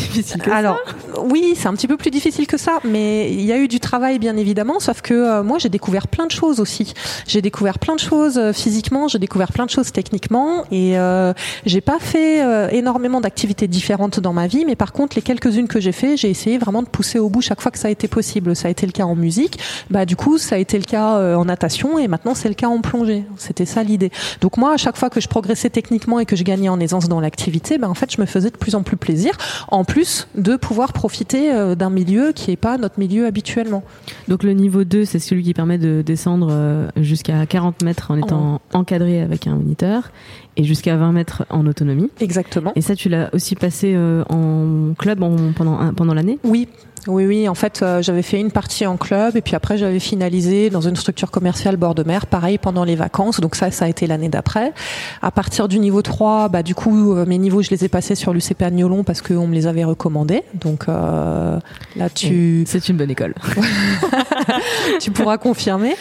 alors 0.51 0.79
oui, 1.23 1.55
c'est 1.57 1.67
un 1.67 1.73
petit 1.73 1.87
peu 1.87 1.97
plus 1.97 2.11
difficile 2.11 2.47
que 2.47 2.57
ça, 2.57 2.79
mais 2.83 3.31
il 3.31 3.41
y 3.41 3.51
a 3.51 3.57
eu 3.57 3.67
du 3.67 3.79
travail 3.79 4.19
bien 4.19 4.37
évidemment, 4.37 4.79
sauf 4.79 5.01
que 5.01 5.13
euh, 5.13 5.43
moi 5.43 5.57
j'ai 5.57 5.69
découvert 5.69 6.07
plein 6.07 6.27
de 6.27 6.31
choses 6.31 6.59
aussi. 6.59 6.93
J'ai 7.27 7.41
découvert 7.41 7.79
plein 7.79 7.95
de 7.95 7.99
choses 7.99 8.37
euh, 8.37 8.53
physiquement, 8.53 9.07
j'ai 9.07 9.19
découvert 9.19 9.51
plein 9.51 9.65
de 9.65 9.71
choses 9.71 9.91
techniquement 9.91 10.65
et 10.71 10.97
euh, 10.97 11.33
j'ai 11.65 11.81
pas 11.81 11.94
fait 11.99 12.43
euh, 12.43 12.69
énormément 12.69 13.21
d'activités 13.21 13.67
différentes 13.67 14.19
dans 14.19 14.33
ma 14.33 14.47
vie, 14.47 14.65
mais 14.65 14.75
par 14.75 14.91
contre, 14.91 15.15
les 15.15 15.21
quelques-unes 15.21 15.67
que 15.67 15.79
j'ai 15.79 15.91
fait, 15.91 16.17
j'ai 16.17 16.29
essayé 16.29 16.57
vraiment 16.57 16.83
de 16.83 16.87
pousser 16.87 17.19
au 17.19 17.29
bout 17.29 17.41
chaque 17.41 17.61
fois 17.61 17.71
que 17.71 17.77
ça 17.77 17.87
a 17.87 17.91
été 17.91 18.07
possible. 18.07 18.55
Ça 18.55 18.67
a 18.67 18.71
été 18.71 18.85
le 18.85 18.91
cas 18.91 19.05
en 19.05 19.15
musique, 19.15 19.59
bah 19.89 20.05
du 20.05 20.15
coup, 20.15 20.37
ça 20.37 20.55
a 20.55 20.57
été 20.57 20.77
le 20.77 20.83
cas 20.83 21.17
euh, 21.17 21.35
en 21.35 21.45
natation, 21.45 21.99
et 21.99 22.07
maintenant 22.07 22.35
c'est 22.35 22.49
le 22.49 22.55
cas 22.55 22.67
en 22.67 22.81
plongée. 22.81 23.25
C'était 23.37 23.65
ça 23.65 23.83
l'idée. 23.83 24.11
Donc 24.41 24.57
moi, 24.57 24.73
à 24.73 24.77
chaque 24.77 24.97
fois 24.97 25.09
que 25.09 25.19
je 25.19 25.27
progressais 25.27 25.69
techniquement 25.69 26.19
et 26.19 26.25
que 26.25 26.35
je 26.35 26.43
gagnais 26.43 26.69
en 26.69 26.79
aisance 26.79 27.07
dans 27.07 27.19
l'activité, 27.19 27.77
bah 27.77 27.89
en 27.89 27.93
fait, 27.93 28.11
je 28.11 28.21
me 28.21 28.25
faisais 28.25 28.49
de 28.49 28.57
plus 28.57 28.75
en 28.75 28.83
plus 28.83 28.97
plaisir, 28.97 29.33
en 29.69 29.83
plus 29.83 30.27
de 30.35 30.55
pouvoir 30.55 30.93
profiter 30.93 31.53
euh, 31.53 31.75
d'un 31.75 31.89
milieu 31.89 32.31
qui 32.31 32.49
n'est 32.51 32.57
pas 32.57 32.77
notre 32.77 32.99
milieu 32.99 33.25
habituellement. 33.25 33.83
Donc 34.27 34.43
le 34.43 34.53
niveau 34.53 34.83
2, 34.83 35.05
c'est 35.05 35.19
celui 35.19 35.43
qui 35.43 35.53
permet 35.53 35.77
de 35.77 36.01
descendre 36.01 36.89
jusqu'à 36.97 37.45
40 37.45 37.83
mètres 37.83 38.11
en 38.11 38.17
étant 38.17 38.61
encadré 38.73 39.21
avec 39.21 39.47
un 39.47 39.55
moniteur 39.55 40.11
et 40.57 40.63
jusqu'à 40.63 40.95
20 40.95 41.11
mètres 41.11 41.45
en 41.49 41.65
autonomie. 41.67 41.84
Exactement. 42.19 42.73
Et 42.75 42.81
ça, 42.81 42.95
tu 42.95 43.09
l'as 43.09 43.29
aussi 43.33 43.55
passé 43.55 43.93
euh, 43.95 44.23
en 44.29 44.93
club 44.97 45.23
en, 45.23 45.53
pendant, 45.53 45.93
pendant 45.93 46.13
l'année? 46.13 46.39
Oui, 46.43 46.67
oui, 47.07 47.25
oui. 47.25 47.49
En 47.49 47.55
fait, 47.55 47.81
euh, 47.81 48.01
j'avais 48.01 48.21
fait 48.21 48.39
une 48.39 48.51
partie 48.51 48.85
en 48.85 48.97
club 48.97 49.35
et 49.35 49.41
puis 49.41 49.55
après 49.55 49.77
j'avais 49.77 49.99
finalisé 49.99 50.69
dans 50.69 50.81
une 50.81 50.95
structure 50.95 51.29
commerciale 51.29 51.77
bord 51.77 51.93
de 51.93 52.03
mer, 52.03 52.25
pareil 52.25 52.57
pendant 52.57 52.83
les 52.83 52.95
vacances. 52.95 53.39
Donc 53.39 53.55
ça, 53.55 53.69
ça 53.71 53.85
a 53.85 53.87
été 53.87 54.07
l'année 54.07 54.29
d'après. 54.29 54.73
À 55.21 55.31
partir 55.31 55.67
du 55.67 55.79
niveau 55.79 56.01
3, 56.01 56.49
bah 56.49 56.63
du 56.63 56.73
coup 56.73 57.13
euh, 57.13 57.25
mes 57.25 57.37
niveaux, 57.37 57.61
je 57.61 57.69
les 57.69 57.85
ai 57.85 57.89
passés 57.89 58.15
sur 58.15 58.33
l'UCP 58.33 58.61
Agnolon 58.63 59.03
parce 59.03 59.21
qu'on 59.21 59.47
me 59.47 59.53
les 59.53 59.67
avait 59.67 59.83
recommandés. 59.83 60.43
Donc 60.55 60.85
euh, 60.89 61.59
là, 61.95 62.09
tu. 62.09 62.63
C'est 62.67 62.89
une 62.89 62.97
bonne 62.97 63.11
école. 63.11 63.35
tu 64.99 65.11
pourras 65.11 65.37
confirmer. 65.37 65.95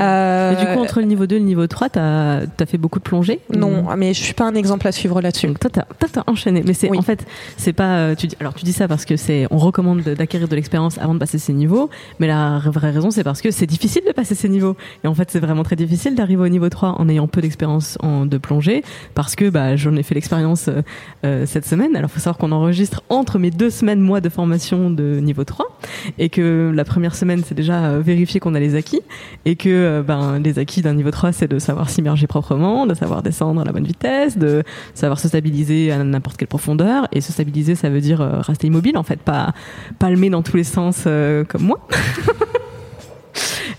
Euh... 0.00 0.52
Et 0.52 0.56
du 0.56 0.72
coup, 0.72 0.80
entre 0.82 1.00
le 1.00 1.06
niveau 1.06 1.26
2 1.26 1.36
et 1.36 1.38
le 1.38 1.44
niveau 1.44 1.66
3, 1.66 1.90
tu 1.90 1.98
as, 1.98 2.66
fait 2.66 2.78
beaucoup 2.78 2.98
de 2.98 3.04
plongées 3.04 3.40
Non, 3.54 3.84
mais 3.96 4.14
je 4.14 4.22
suis 4.22 4.34
pas 4.34 4.44
un 4.44 4.54
exemple 4.54 4.88
à 4.88 4.92
suivre 4.92 5.20
là-dessus. 5.20 5.52
Toi, 5.54 5.70
tu 5.70 6.18
as, 6.18 6.24
enchaîné. 6.26 6.62
Mais 6.64 6.72
c'est 6.72 6.90
en 6.96 7.02
fait, 7.02 7.26
c'est 7.58 7.74
pas. 7.74 8.14
Tu 8.16 8.28
dis, 8.28 8.36
alors 8.40 8.54
tu 8.54 8.64
dis 8.64 8.72
ça 8.72 8.88
parce 8.88 9.04
que 9.04 9.16
c'est, 9.16 9.46
on 9.50 9.58
recommande 9.58 10.00
d'acquérir 10.00 10.45
de 10.48 10.56
l'expérience 10.56 10.98
avant 10.98 11.14
de 11.14 11.18
passer 11.18 11.38
ces 11.38 11.52
niveaux. 11.52 11.90
Mais 12.20 12.26
la 12.26 12.58
vraie 12.64 12.90
raison, 12.90 13.10
c'est 13.10 13.24
parce 13.24 13.40
que 13.40 13.50
c'est 13.50 13.66
difficile 13.66 14.02
de 14.06 14.12
passer 14.12 14.34
ces 14.34 14.48
niveaux. 14.48 14.76
Et 15.04 15.06
en 15.08 15.14
fait, 15.14 15.30
c'est 15.30 15.40
vraiment 15.40 15.62
très 15.62 15.76
difficile 15.76 16.14
d'arriver 16.14 16.42
au 16.42 16.48
niveau 16.48 16.68
3 16.68 16.96
en 16.98 17.08
ayant 17.08 17.26
peu 17.26 17.40
d'expérience 17.40 17.98
en 18.00 18.26
de 18.26 18.38
plongée. 18.38 18.82
Parce 19.14 19.36
que 19.36 19.50
bah, 19.50 19.76
j'en 19.76 19.96
ai 19.96 20.02
fait 20.02 20.14
l'expérience 20.14 20.68
euh, 20.68 20.82
euh, 21.24 21.46
cette 21.46 21.66
semaine. 21.66 21.96
Alors, 21.96 22.10
faut 22.10 22.20
savoir 22.20 22.38
qu'on 22.38 22.52
enregistre 22.52 23.02
entre 23.08 23.38
mes 23.38 23.50
deux 23.50 23.70
semaines, 23.70 24.00
mois 24.00 24.20
de 24.20 24.28
formation 24.28 24.90
de 24.90 25.20
niveau 25.20 25.44
3. 25.44 25.66
Et 26.18 26.28
que 26.28 26.72
la 26.74 26.84
première 26.84 27.14
semaine, 27.14 27.42
c'est 27.44 27.54
déjà 27.54 27.84
euh, 27.84 28.00
vérifier 28.00 28.40
qu'on 28.40 28.54
a 28.54 28.60
les 28.60 28.74
acquis. 28.74 29.00
Et 29.44 29.56
que 29.56 30.02
ben, 30.06 30.38
les 30.38 30.58
acquis 30.58 30.82
d'un 30.82 30.94
niveau 30.94 31.10
3, 31.10 31.32
c'est 31.32 31.48
de 31.48 31.58
savoir 31.58 31.90
s'immerger 31.90 32.26
proprement, 32.26 32.86
de 32.86 32.94
savoir 32.94 33.22
descendre 33.22 33.60
à 33.60 33.64
la 33.64 33.72
bonne 33.72 33.86
vitesse, 33.86 34.38
de 34.38 34.62
savoir 34.94 35.18
se 35.18 35.28
stabiliser 35.28 35.92
à 35.92 36.02
n'importe 36.02 36.36
quelle 36.36 36.48
profondeur. 36.48 37.08
Et 37.12 37.20
se 37.20 37.32
stabiliser, 37.32 37.74
ça 37.74 37.88
veut 37.88 38.00
dire 38.00 38.20
rester 38.20 38.66
immobile, 38.66 38.96
en 38.96 39.02
fait, 39.02 39.20
pas 39.20 39.54
palmer 39.98 40.30
dans 40.30 40.35
tous 40.42 40.56
les 40.56 40.64
sens 40.64 41.04
euh, 41.06 41.44
comme 41.44 41.62
moi. 41.62 41.86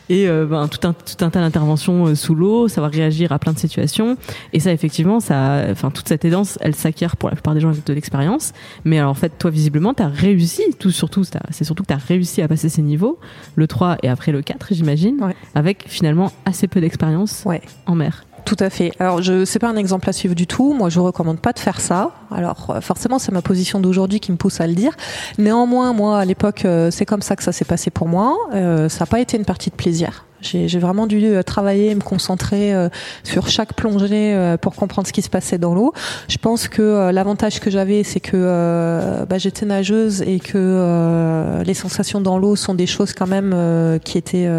et 0.10 0.28
euh, 0.28 0.46
ben, 0.46 0.68
tout 0.68 0.86
un 0.88 0.94
tout 0.94 1.24
un 1.24 1.30
tas 1.30 1.42
d'interventions 1.42 2.08
euh, 2.08 2.16
sous 2.16 2.36
l'eau, 2.36 2.68
savoir 2.68 2.92
réagir 2.92 3.32
à 3.32 3.40
plein 3.40 3.54
de 3.54 3.60
situations. 3.60 4.18
Et 4.54 4.60
ça, 4.60 4.72
effectivement, 4.72 5.20
ça, 5.20 5.66
enfin 5.72 5.92
toute 5.92 6.08
cette 6.08 6.26
aidance, 6.26 6.58
elle 6.62 6.76
s'acquiert 6.76 7.18
pour 7.18 7.30
la 7.30 7.36
plupart 7.36 7.54
des 7.54 7.60
gens 7.60 7.70
avec 7.70 7.86
de 7.86 7.94
l'expérience. 7.94 8.54
Mais 8.86 9.00
alors, 9.00 9.12
en 9.12 9.16
fait, 9.16 9.38
toi, 9.38 9.52
visiblement, 9.52 9.94
tu 9.94 10.04
as 10.04 10.08
réussi. 10.08 10.64
Tout 10.80 10.92
surtout, 10.92 11.24
c'est 11.24 11.64
surtout 11.64 11.84
que 11.84 11.90
tu 11.90 11.94
as 11.94 11.98
réussi 11.98 12.42
à 12.42 12.48
passer 12.48 12.70
ces 12.70 12.82
niveaux, 12.82 13.20
le 13.56 13.68
3 13.68 13.98
et 14.04 14.10
après 14.10 14.32
le 14.32 14.42
4, 14.42 14.68
j'imagine, 14.72 15.18
avec 15.56 15.86
finalement 15.88 16.32
assez 16.46 16.68
peu 16.68 16.82
d'expérience 16.82 17.44
ouais. 17.46 17.62
en 17.86 17.96
mer. 17.96 18.27
Tout 18.48 18.56
à 18.62 18.70
fait. 18.70 18.94
Alors, 19.00 19.22
je 19.22 19.44
c'est 19.44 19.60
pas 19.60 19.68
un 19.68 19.76
exemple 19.76 20.10
à 20.10 20.14
suivre 20.14 20.34
du 20.34 20.48
tout. 20.48 20.74
Moi, 20.74 20.88
je 20.88 21.02
recommande 21.02 21.42
pas 21.42 21.52
de 21.52 21.60
faire 21.60 21.82
ça. 21.82 22.12
Alors, 22.32 22.70
euh, 22.70 22.80
forcément, 22.80 23.20
c'est 23.20 23.34
ma 23.34 23.42
position 23.42 23.82
d'aujourd'hui 23.82 24.22
qui 24.22 24.32
me 24.32 24.38
pousse 24.38 24.62
à 24.62 24.68
le 24.68 24.74
dire. 24.74 24.94
Néanmoins, 25.38 25.92
moi, 25.92 26.18
à 26.18 26.24
l'époque, 26.24 26.64
euh, 26.64 26.90
c'est 26.90 27.06
comme 27.06 27.22
ça 27.22 27.36
que 27.36 27.44
ça 27.44 27.52
s'est 27.52 27.66
passé 27.66 27.92
pour 27.92 28.08
moi. 28.08 28.38
Euh, 28.54 28.88
ça 28.88 29.02
n'a 29.02 29.08
pas 29.08 29.20
été 29.20 29.36
une 29.36 29.44
partie 29.44 29.70
de 29.70 29.76
plaisir. 29.76 30.27
J'ai 30.42 30.80
vraiment 30.80 31.08
dû 31.08 31.26
euh, 31.26 31.42
travailler, 31.42 31.96
me 31.96 32.02
concentrer 32.02 32.74
euh, 32.74 32.90
sur 33.24 33.50
chaque 33.50 33.74
plongée 33.74 34.36
euh, 34.36 34.56
pour 34.58 34.76
comprendre 34.76 35.08
ce 35.08 35.14
qui 35.14 35.24
se 35.24 35.30
passait 35.30 35.58
dans 35.58 35.74
l'eau. 35.74 35.94
Je 36.28 36.38
pense 36.38 36.68
que 36.68 37.10
l'avantage 37.12 37.60
que 37.60 37.72
j'avais, 37.72 38.04
c'est 38.04 38.20
que 38.20 39.26
bah, 39.28 39.38
j'étais 39.38 39.66
nageuse 39.66 40.22
et 40.22 40.40
que 40.40 41.64
les 41.66 41.74
sensations 41.74 42.22
dans 42.22 42.38
l'eau 42.38 42.56
sont 42.56 42.74
des 42.74 42.86
choses 42.86 43.14
quand 43.14 43.28
même 43.28 44.00
qui 44.04 44.18
étaient 44.18 44.50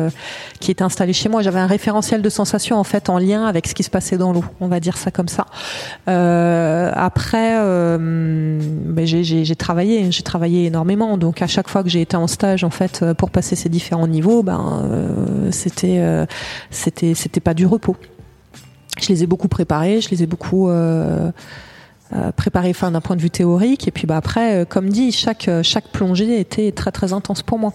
qui 0.60 0.70
étaient 0.70 0.82
installées 0.82 1.12
chez 1.12 1.28
moi. 1.28 1.42
J'avais 1.42 1.60
un 1.60 1.66
référentiel 1.66 2.22
de 2.22 2.28
sensations 2.28 2.76
en 2.76 2.84
fait 2.84 3.08
en 3.08 3.18
lien 3.18 3.44
avec 3.46 3.66
ce 3.66 3.74
qui 3.74 3.82
se 3.82 3.90
passait 3.90 4.16
dans 4.16 4.32
l'eau. 4.32 4.44
On 4.60 4.68
va 4.68 4.80
dire 4.80 4.96
ça 4.96 5.10
comme 5.10 5.28
ça. 5.28 5.46
après, 6.06 7.56
bah, 7.98 9.04
j'ai 9.04 9.56
travaillé, 9.56 10.10
j'ai 10.10 10.22
travaillé 10.22 10.66
énormément. 10.66 11.16
Donc 11.18 11.42
à 11.42 11.46
chaque 11.46 11.68
fois 11.68 11.82
que 11.82 11.88
j'ai 11.88 12.00
été 12.00 12.16
en 12.16 12.26
stage 12.26 12.64
en 12.64 12.70
fait 12.70 13.04
pour 13.16 13.30
passer 13.30 13.56
ces 13.56 13.68
différents 13.68 14.08
niveaux, 14.08 14.42
ben 14.42 14.82
c'était 15.68 15.98
euh, 15.98 16.26
c'était 16.70 17.14
c'était 17.14 17.40
pas 17.40 17.54
du 17.54 17.66
repos. 17.66 17.96
Je 19.00 19.08
les 19.08 19.22
ai 19.22 19.26
beaucoup 19.26 19.48
préparés, 19.48 20.00
je 20.00 20.10
les 20.10 20.22
ai 20.22 20.26
beaucoup 20.26 20.68
euh, 20.68 21.30
euh, 22.12 22.32
préparés 22.32 22.70
enfin 22.70 22.90
d'un 22.90 23.00
point 23.00 23.16
de 23.16 23.22
vue 23.22 23.30
théorique 23.30 23.86
et 23.86 23.90
puis 23.90 24.06
bah 24.06 24.16
après 24.16 24.66
comme 24.68 24.88
dit 24.88 25.12
chaque 25.12 25.48
chaque 25.62 25.88
plongée 25.88 26.40
était 26.40 26.72
très 26.72 26.90
très 26.90 27.12
intense 27.12 27.42
pour 27.42 27.58
moi. 27.58 27.72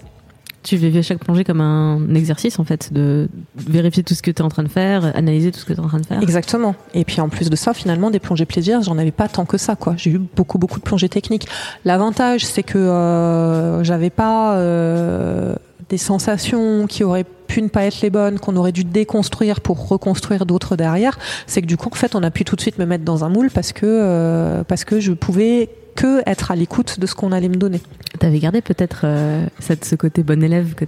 tu 0.64 0.78
vivais 0.78 1.04
chaque 1.04 1.20
plongée 1.20 1.44
comme 1.44 1.62
un 1.62 2.16
exercice 2.16 2.58
en 2.58 2.64
fait, 2.64 2.92
de 2.92 3.30
vérifier 3.56 4.04
tout 4.04 4.14
ce 4.16 4.22
que 4.22 4.32
tu 4.32 4.42
es 4.42 4.46
en 4.46 4.50
train 4.50 4.64
de 4.64 4.70
faire, 4.70 5.06
analyser 5.16 5.52
tout 5.52 5.60
ce 5.60 5.66
que 5.66 5.74
tu 5.74 5.80
es 5.80 5.84
en 5.84 5.88
train 5.88 6.00
de 6.00 6.06
faire. 6.06 6.22
Exactement. 6.22 6.76
Et 6.94 7.04
puis 7.04 7.22
en 7.22 7.30
plus 7.30 7.50
de 7.50 7.56
ça, 7.56 7.74
finalement, 7.74 8.10
des 8.10 8.20
plongées 8.20 8.46
plaisir, 8.46 8.82
j'en 8.82 8.98
avais 8.98 9.12
pas 9.12 9.28
tant 9.28 9.46
que 9.46 9.58
ça. 9.58 9.76
quoi. 9.76 9.96
J'ai 9.98 10.12
eu 10.12 10.20
beaucoup 10.20 10.58
beaucoup 10.58 10.80
de 10.80 10.84
plongées 10.84 11.10
techniques. 11.10 11.48
L'avantage, 11.86 12.46
c'est 12.46 12.64
que 12.64 12.78
euh, 12.78 13.84
j'avais 13.84 14.10
pas 14.10 14.56
euh, 14.56 15.56
des 15.94 16.00
sensations 16.00 16.88
qui 16.88 17.04
auraient 17.04 17.24
pu 17.24 17.62
ne 17.62 17.68
pas 17.68 17.86
être 17.86 18.02
les 18.02 18.10
bonnes, 18.10 18.40
qu'on 18.40 18.56
aurait 18.56 18.72
dû 18.72 18.84
déconstruire 18.84 19.62
pour 19.62 19.88
reconstruire 19.88 20.48
d'autres 20.48 20.76
derrière. 20.76 21.20
C'est 21.46 21.62
que 21.62 21.68
du 21.68 21.78
coup, 21.78 21.90
en 21.92 21.96
fait, 21.96 22.16
on 22.16 22.24
a 22.24 22.32
pu 22.32 22.46
tout 22.46 22.56
de 22.56 22.62
suite 22.62 22.80
me 22.80 22.86
mettre 22.86 23.04
dans 23.04 23.24
un 23.24 23.30
moule 23.30 23.52
parce 23.52 23.74
que 23.74 23.86
euh, 23.86 24.64
parce 24.64 24.86
que 24.86 25.00
je 25.00 25.14
pouvais 25.14 25.70
que 25.96 26.28
être 26.28 26.50
à 26.50 26.56
l'écoute 26.56 27.00
de 27.00 27.06
ce 27.06 27.14
qu'on 27.14 27.32
allait 27.32 27.50
me 27.50 27.56
donner. 27.56 27.80
Tu 28.20 28.26
avais 28.26 28.40
gardé 28.40 28.62
peut-être 28.62 29.02
euh, 29.04 29.46
ce 29.60 29.96
côté 29.96 30.24
bon 30.24 30.42
élève 30.44 30.74
que 30.74 30.86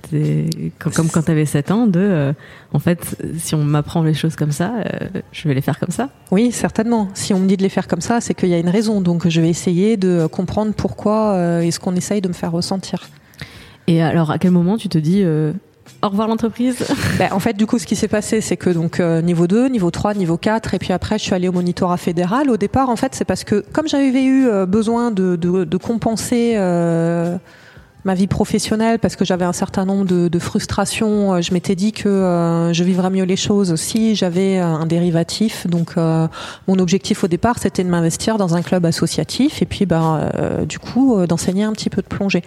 comme 0.80 1.10
quand 1.10 1.24
tu 1.24 1.32
avais 1.32 1.46
7 1.46 1.70
ans, 1.72 1.86
de 1.86 2.00
euh, 2.00 2.34
en 2.74 2.80
fait, 2.80 3.16
si 3.38 3.54
on 3.54 3.64
m'apprend 3.64 4.02
les 4.02 4.16
choses 4.16 4.36
comme 4.36 4.52
ça, 4.52 4.74
euh, 4.78 5.22
je 5.32 5.48
vais 5.48 5.54
les 5.54 5.62
faire 5.62 5.80
comme 5.80 5.92
ça 5.92 6.10
Oui, 6.32 6.52
certainement. 6.52 7.10
Si 7.14 7.34
on 7.34 7.40
me 7.40 7.48
dit 7.48 7.58
de 7.58 7.64
les 7.64 7.70
faire 7.70 7.88
comme 7.88 8.02
ça, 8.02 8.22
c'est 8.22 8.34
qu'il 8.34 8.50
y 8.50 8.54
a 8.54 8.60
une 8.60 8.70
raison. 8.70 9.02
Donc 9.02 9.28
je 9.28 9.42
vais 9.42 9.50
essayer 9.50 9.98
de 9.98 10.28
comprendre 10.28 10.74
pourquoi 10.74 11.38
est-ce 11.62 11.80
qu'on 11.80 11.96
essaye 11.96 12.22
de 12.22 12.28
me 12.28 12.34
faire 12.34 12.52
ressentir. 12.52 13.08
Et 13.88 14.02
alors, 14.02 14.32
à 14.32 14.38
quel 14.40 14.52
moment 14.52 14.78
tu 14.78 14.90
te 14.90 14.98
dis 14.98 15.24
au 16.02 16.10
revoir 16.10 16.28
l'entreprise? 16.28 16.86
Ben, 17.20 17.30
En 17.32 17.40
fait, 17.40 17.54
du 17.54 17.66
coup, 17.66 17.80
ce 17.80 17.86
qui 17.86 17.96
s'est 17.96 18.08
passé, 18.08 18.42
c'est 18.42 18.58
que 18.58 18.70
donc 18.70 19.00
euh, 19.00 19.22
niveau 19.22 19.48
2, 19.48 19.68
niveau 19.70 19.92
3, 19.92 20.14
niveau 20.14 20.38
4, 20.38 20.74
et 20.74 20.80
puis 20.80 20.94
après, 20.94 21.18
je 21.18 21.24
suis 21.24 21.34
allée 21.34 21.48
au 21.48 21.52
monitorat 21.52 21.98
fédéral. 21.98 22.50
Au 22.50 22.58
départ, 22.58 22.90
en 22.90 22.96
fait, 22.96 23.16
c'est 23.16 23.26
parce 23.26 23.44
que 23.44 23.64
comme 23.74 23.88
j'avais 23.88 24.24
eu 24.24 24.48
euh, 24.48 24.66
besoin 24.66 25.12
de, 25.12 25.36
de, 25.36 25.64
de 25.64 25.78
compenser 25.78 26.54
euh, 26.58 27.38
ma 28.06 28.14
vie 28.14 28.28
professionnelle, 28.28 29.00
parce 29.00 29.16
que 29.16 29.26
j'avais 29.26 29.46
un 29.46 29.54
certain 29.54 29.84
nombre 29.86 30.06
de, 30.06 30.40
frustrations, 30.40 31.42
je 31.42 31.54
m'étais 31.54 31.76
dit 31.76 31.92
que 31.92 32.70
je 32.72 32.84
vivrais 32.84 33.10
mieux 33.10 33.24
les 33.24 33.36
choses 33.36 33.76
si 33.76 34.16
j'avais 34.16 34.60
un 34.60 34.86
dérivatif. 34.86 35.66
Donc, 35.68 35.96
mon 35.96 36.80
objectif 36.80 37.24
au 37.24 37.28
départ, 37.28 37.58
c'était 37.58 37.84
de 37.84 37.90
m'investir 37.90 38.38
dans 38.38 38.56
un 38.56 38.62
club 38.62 38.86
associatif, 38.86 39.62
et 39.62 39.66
puis, 39.66 39.86
ben, 39.86 40.30
du 40.70 40.78
coup, 40.78 41.26
d'enseigner 41.26 41.64
un 41.64 41.74
petit 41.74 41.90
peu 41.90 42.02
de 42.04 42.08
plongée. 42.08 42.44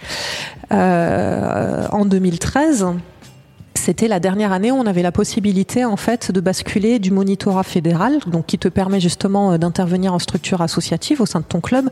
en 0.71 2.05
2013 2.05 2.87
c'était 3.75 4.09
la 4.09 4.21
dernière 4.21 4.53
année 4.53 4.71
où 4.71 4.75
on 4.75 4.87
avait 4.87 5.03
la 5.03 5.13
possibilité 5.13 5.85
en 5.85 5.97
fait 5.97 6.31
de 6.33 6.41
basculer 6.41 6.99
du 6.99 7.11
monitorat 7.11 7.63
fédéral, 7.63 8.19
donc 8.27 8.47
qui 8.47 8.59
te 8.59 8.69
permet 8.69 9.01
justement 9.01 9.53
euh, 9.53 9.59
d'intervenir 9.59 10.13
en 10.13 10.19
structure 10.19 10.61
associative 10.61 11.21
au 11.21 11.27
sein 11.27 11.41
de 11.41 11.45
ton 11.45 11.61
club, 11.61 11.89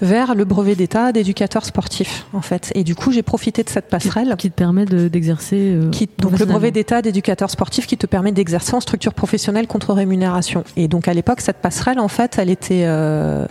vers 0.00 0.34
le 0.34 0.44
brevet 0.44 0.74
d'état 0.74 1.12
d'éducateur 1.12 1.64
sportif 1.64 2.26
en 2.32 2.42
fait. 2.42 2.70
Et 2.74 2.84
du 2.84 2.94
coup, 2.94 3.12
j'ai 3.12 3.22
profité 3.22 3.62
de 3.62 3.70
cette 3.70 3.88
passerelle 3.88 4.34
qui, 4.38 4.50
te 4.50 4.54
permet 4.54 4.84
d'exercer. 4.84 5.74
Euh, 5.74 5.90
donc 6.18 6.38
le 6.38 6.44
brevet 6.44 6.70
d'état 6.70 7.02
d'éducateur 7.02 7.50
sportif 7.50 7.86
qui 7.86 7.96
te 7.96 8.06
permet 8.06 8.32
d'exercer 8.32 8.74
en 8.74 8.80
structure 8.80 9.14
professionnelle 9.14 9.66
contre 9.66 9.92
rémunération. 9.92 10.64
Et 10.76 10.88
donc 10.88 11.08
à 11.08 11.14
l'époque, 11.14 11.40
cette 11.40 11.58
passerelle 11.58 11.98
en 11.98 12.08
fait, 12.08 12.36
elle 12.38 12.50
était 12.50 12.84
euh, 12.84 13.46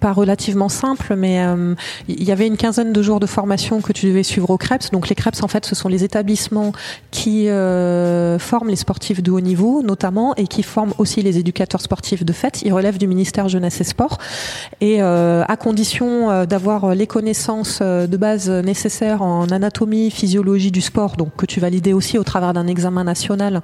pas 0.00 0.12
relativement 0.12 0.68
simple, 0.68 1.14
mais 1.16 1.44
euh, 1.44 1.74
il 2.08 2.24
y 2.24 2.32
avait 2.32 2.46
une 2.46 2.56
quinzaine 2.56 2.92
de 2.92 3.02
jours 3.02 3.20
de 3.20 3.26
formation 3.26 3.80
que 3.80 3.92
tu 3.92 4.06
devais 4.06 4.22
suivre 4.22 4.50
au 4.50 4.58
CREPS. 4.58 4.90
Donc 4.90 5.08
les 5.08 5.14
CREPS 5.14 5.42
en 5.42 5.48
fait, 5.48 5.66
ce 5.66 5.74
sont 5.74 5.88
les 5.88 6.04
établissements 6.04 6.72
qui 7.14 7.48
euh, 7.48 8.40
forment 8.40 8.70
les 8.70 8.76
sportifs 8.76 9.22
de 9.22 9.30
haut 9.30 9.40
niveau 9.40 9.82
notamment 9.82 10.34
et 10.34 10.48
qui 10.48 10.64
forment 10.64 10.92
aussi 10.98 11.22
les 11.22 11.38
éducateurs 11.38 11.80
sportifs 11.80 12.24
de 12.24 12.32
fait. 12.32 12.60
Ils 12.62 12.72
relèvent 12.72 12.98
du 12.98 13.06
ministère 13.06 13.48
Jeunesse 13.48 13.80
et 13.80 13.84
Sport 13.84 14.18
et 14.80 15.00
euh, 15.00 15.44
à 15.46 15.56
condition 15.56 16.32
euh, 16.32 16.44
d'avoir 16.44 16.92
les 16.96 17.06
connaissances 17.06 17.80
de 17.80 18.16
base 18.16 18.50
nécessaires 18.50 19.22
en 19.22 19.46
anatomie, 19.46 20.10
physiologie 20.10 20.72
du 20.72 20.80
sport, 20.80 21.16
donc 21.16 21.36
que 21.36 21.46
tu 21.46 21.60
validais 21.60 21.92
aussi 21.92 22.18
au 22.18 22.24
travers 22.24 22.52
d'un 22.52 22.66
examen 22.66 23.04
national, 23.04 23.62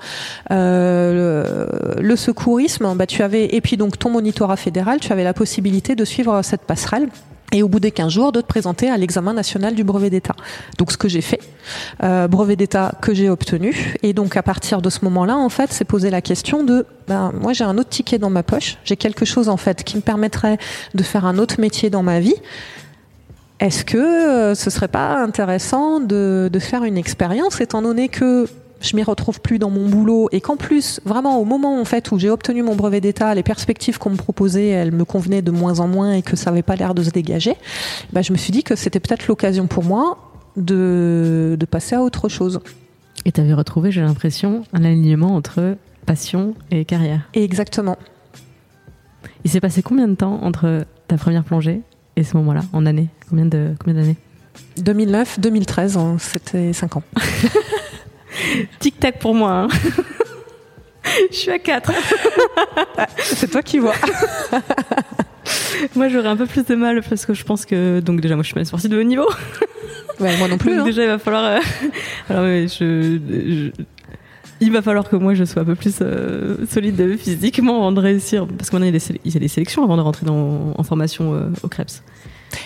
le, 0.49 1.67
le, 2.01 2.17
secourisme, 2.17 2.95
bah, 2.95 3.07
tu 3.07 3.25
avais 3.25 3.47
et 3.57 3.61
puis 3.61 3.77
donc 3.77 3.99
ton 3.99 4.11
monitorat 4.11 4.57
fédéral, 4.57 5.01
tu 5.01 5.13
avais 5.13 5.25
la 5.25 5.35
possibilité 5.35 5.97
de 5.97 6.05
suivre 6.05 6.43
cette 6.43 6.63
passerelle 6.63 7.09
et 7.53 7.63
au 7.63 7.69
bout 7.69 7.81
des 7.81 7.91
15 7.91 8.13
jours 8.13 8.33
de 8.33 8.41
te 8.41 8.47
présenter 8.47 8.91
à 8.91 8.97
l'examen 8.97 9.33
national 9.33 9.75
du 9.75 9.85
brevet 9.85 10.11
d'État. 10.11 10.35
Donc 10.79 10.93
ce 10.93 10.97
que 10.97 11.09
j'ai 11.09 11.21
fait, 11.21 11.41
euh, 12.03 12.29
brevet 12.29 12.57
d'État 12.57 12.95
que 13.01 13.15
j'ai 13.15 13.29
obtenu, 13.29 13.95
et 14.03 14.13
donc 14.13 14.37
à 14.37 14.43
partir 14.43 14.83
de 14.83 14.91
ce 14.91 15.05
moment-là, 15.05 15.37
en 15.37 15.49
fait, 15.49 15.73
c'est 15.73 15.85
poser 15.85 16.11
la 16.11 16.21
question 16.21 16.65
de, 16.65 16.87
ben 17.09 17.33
moi 17.41 17.53
j'ai 17.53 17.65
un 17.65 17.79
autre 17.79 17.91
ticket 17.91 18.19
dans 18.19 18.31
ma 18.31 18.43
poche, 18.43 18.79
j'ai 18.85 18.97
quelque 18.97 19.25
chose 19.25 19.49
en 19.49 19.57
fait 19.57 19.85
qui 19.85 19.97
me 19.97 20.03
permettrait 20.03 20.59
de 20.95 21.03
faire 21.03 21.25
un 21.27 21.39
autre 21.39 21.61
métier 21.61 21.91
dans 21.91 22.03
ma 22.03 22.21
vie. 22.21 22.37
Est-ce 23.59 23.85
que 23.85 23.99
euh, 23.99 24.55
ce 24.55 24.71
serait 24.71 24.89
pas 24.89 25.19
intéressant 25.19 26.01
de, 26.01 26.49
de 26.51 26.59
faire 26.59 26.83
une 26.85 26.97
expérience, 26.97 27.61
étant 27.61 27.83
donné 27.83 28.09
que 28.09 28.47
je 28.81 28.97
m'y 28.97 29.03
retrouve 29.03 29.41
plus 29.41 29.59
dans 29.59 29.71
mon 29.71 29.89
boulot 29.89 30.29
et 30.33 30.41
qu'en 30.41 30.57
plus, 30.57 31.01
vraiment 31.05 31.39
au 31.39 31.45
moment 31.45 31.81
en 31.81 31.85
fait 31.85 32.11
où 32.13 32.19
j'ai 32.19 32.31
obtenu 32.31 32.63
mon 32.63 32.75
brevet 32.75 33.01
d'état, 33.01 33.35
les 33.35 33.43
perspectives 33.43 33.99
qu'on 33.99 34.11
me 34.11 34.17
proposait, 34.17 34.69
elles 34.69 34.93
me 34.93 35.05
convenaient 35.05 35.43
de 35.43 35.51
moins 35.51 35.81
en 35.81 35.89
moins 35.89 36.13
et 36.13 36.23
que 36.23 36.37
ça 36.37 36.51
n'avait 36.51 36.63
pas 36.63 36.77
l'air 36.77 36.95
de 36.95 37.03
se 37.03 37.11
dégager, 37.11 37.57
bah, 38.13 38.23
je 38.23 38.33
me 38.33 38.39
suis 38.39 38.53
dit 38.53 38.63
que 38.63 38.77
c'était 38.77 39.01
peut-être 39.01 39.29
l'occasion 39.29 39.67
pour 39.67 39.85
moi 39.85 40.19
de, 40.57 41.57
de 41.59 41.67
passer 41.67 41.95
à 41.95 42.03
autre 42.03 42.29
chose. 42.29 42.61
Et 43.25 43.33
tu 43.33 43.41
avais 43.41 43.53
retrouvé, 43.53 43.91
j'ai 43.91 44.01
l'impression, 44.01 44.63
un 44.73 44.85
alignement 44.85 45.35
entre 45.35 45.77
passion 46.07 46.55
et 46.71 46.85
carrière. 46.85 47.29
exactement. 47.35 47.99
Il 49.45 49.51
s'est 49.51 49.61
passé 49.61 49.83
combien 49.83 50.09
de 50.09 50.15
temps 50.15 50.43
entre 50.43 50.85
ta 51.09 51.17
première 51.17 51.45
plongée 51.45 51.83
et 52.17 52.25
ce 52.25 52.37
moment-là, 52.39 52.63
en 52.73 52.87
année? 52.87 53.09
Combien 53.29 53.47
de 53.47 53.75
combien 53.79 54.01
d'années? 54.01 54.17
2009, 54.79 55.41
2013, 55.41 55.97
hein, 55.97 56.17
c'était 56.19 56.73
5 56.73 56.97
ans. 56.97 57.03
Tic-tac 58.79 59.19
pour 59.19 59.35
moi. 59.35 59.51
Hein. 59.51 59.69
Je 61.31 61.37
suis 61.37 61.51
à 61.51 61.59
4. 61.59 61.93
C'est 63.19 63.51
toi 63.51 63.63
qui 63.63 63.79
vois. 63.79 63.95
moi, 65.97 66.09
j'aurais 66.09 66.29
un 66.29 66.37
peu 66.37 66.47
plus 66.47 66.65
de 66.65 66.75
mal 66.75 67.03
parce 67.03 67.27
que 67.27 67.35
je 67.35 67.45
pense 67.45 67.65
que. 67.65 68.01
Donc, 68.01 68.21
déjà, 68.21 68.35
moi, 68.35 68.43
je 68.43 68.49
suis 68.49 68.55
pas 68.55 68.65
sportive 68.65 68.91
de 68.91 68.99
haut 68.99 69.05
niveau. 69.05 69.29
Ouais, 70.21 70.37
moi 70.37 70.49
non 70.49 70.59
plus. 70.59 70.73
Donc, 70.73 70.81
hein. 70.81 70.85
déjà, 70.85 71.03
il 71.03 71.09
va 71.09 71.19
falloir. 71.19 71.45
Euh, 71.45 71.61
alors, 72.29 72.45
je, 72.45 73.71
Il 74.61 74.71
va 74.71 74.83
falloir 74.83 75.09
que 75.09 75.17
moi 75.17 75.33
je 75.33 75.45
sois 75.45 75.63
un 75.63 75.65
peu 75.65 75.75
plus 75.75 76.01
euh, 76.03 76.67
solide 76.67 77.17
physiquement 77.17 77.79
avant 77.79 77.93
de 77.93 78.01
réussir. 78.01 78.47
Parce 78.47 78.69
qu'on 78.69 78.83
a 78.83 78.91
des, 78.91 79.01
il 79.25 79.33
y 79.33 79.37
a 79.39 79.41
des 79.41 79.49
sélections 79.49 79.83
avant 79.83 79.97
de 79.97 80.03
rentrer 80.03 80.27
dans, 80.27 80.75
en 80.77 80.83
formation 80.83 81.33
euh, 81.33 81.49
au 81.63 81.69
CREPS. 81.69 82.03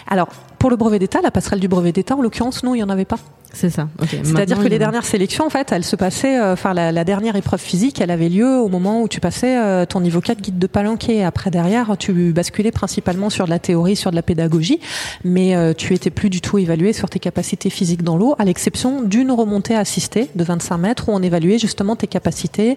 Alors, 0.08 0.26
pour 0.58 0.68
le 0.68 0.74
brevet 0.74 0.98
d'État, 0.98 1.20
la 1.22 1.30
passerelle 1.30 1.60
du 1.60 1.68
brevet 1.68 1.92
d'État, 1.92 2.16
en 2.16 2.22
l'occurrence, 2.22 2.64
non, 2.64 2.74
il 2.74 2.78
n'y 2.78 2.82
en 2.82 2.88
avait 2.88 3.04
pas. 3.04 3.18
C'est 3.54 3.70
ça. 3.70 3.88
C'est-à-dire 4.08 4.58
que 4.58 4.68
les 4.68 4.78
dernières 4.78 5.04
sélections, 5.04 5.46
en 5.46 5.50
fait, 5.50 5.70
elles 5.72 5.84
se 5.84 5.96
passaient, 5.96 6.38
euh, 6.38 6.52
enfin, 6.52 6.74
la, 6.74 7.04
dernière 7.04 7.36
épreuve 7.36 7.60
physique, 7.60 8.00
elle 8.00 8.10
avait 8.10 8.28
lieu 8.28 8.58
au 8.58 8.68
moment 8.68 9.00
où 9.00 9.08
tu 9.08 9.20
passais 9.20 9.58
euh, 9.58 9.86
ton 9.86 10.00
niveau 10.00 10.20
4 10.20 10.40
guide 10.40 10.58
de 10.58 10.66
palanquet. 10.66 11.22
Après, 11.22 11.50
derrière, 11.50 11.96
tu 11.98 12.32
basculais 12.32 12.72
principalement 12.72 13.30
sur 13.30 13.44
de 13.44 13.50
la 13.50 13.58
théorie, 13.58 13.96
sur 13.96 14.10
de 14.10 14.16
la 14.16 14.22
pédagogie, 14.22 14.80
mais 15.24 15.54
euh, 15.54 15.72
tu 15.72 15.94
étais 15.94 16.10
plus 16.10 16.30
du 16.30 16.40
tout 16.40 16.58
évalué 16.58 16.92
sur 16.92 17.08
tes 17.08 17.20
capacités 17.20 17.70
physiques 17.70 18.02
dans 18.02 18.16
l'eau, 18.16 18.34
à 18.38 18.44
l'exception 18.44 19.02
d'une 19.02 19.30
remontée 19.30 19.76
assistée 19.76 20.30
de 20.34 20.44
25 20.44 20.76
mètres 20.78 21.08
où 21.08 21.12
on 21.12 21.22
évaluait 21.22 21.58
justement 21.58 21.96
tes 21.96 22.08
capacités 22.08 22.76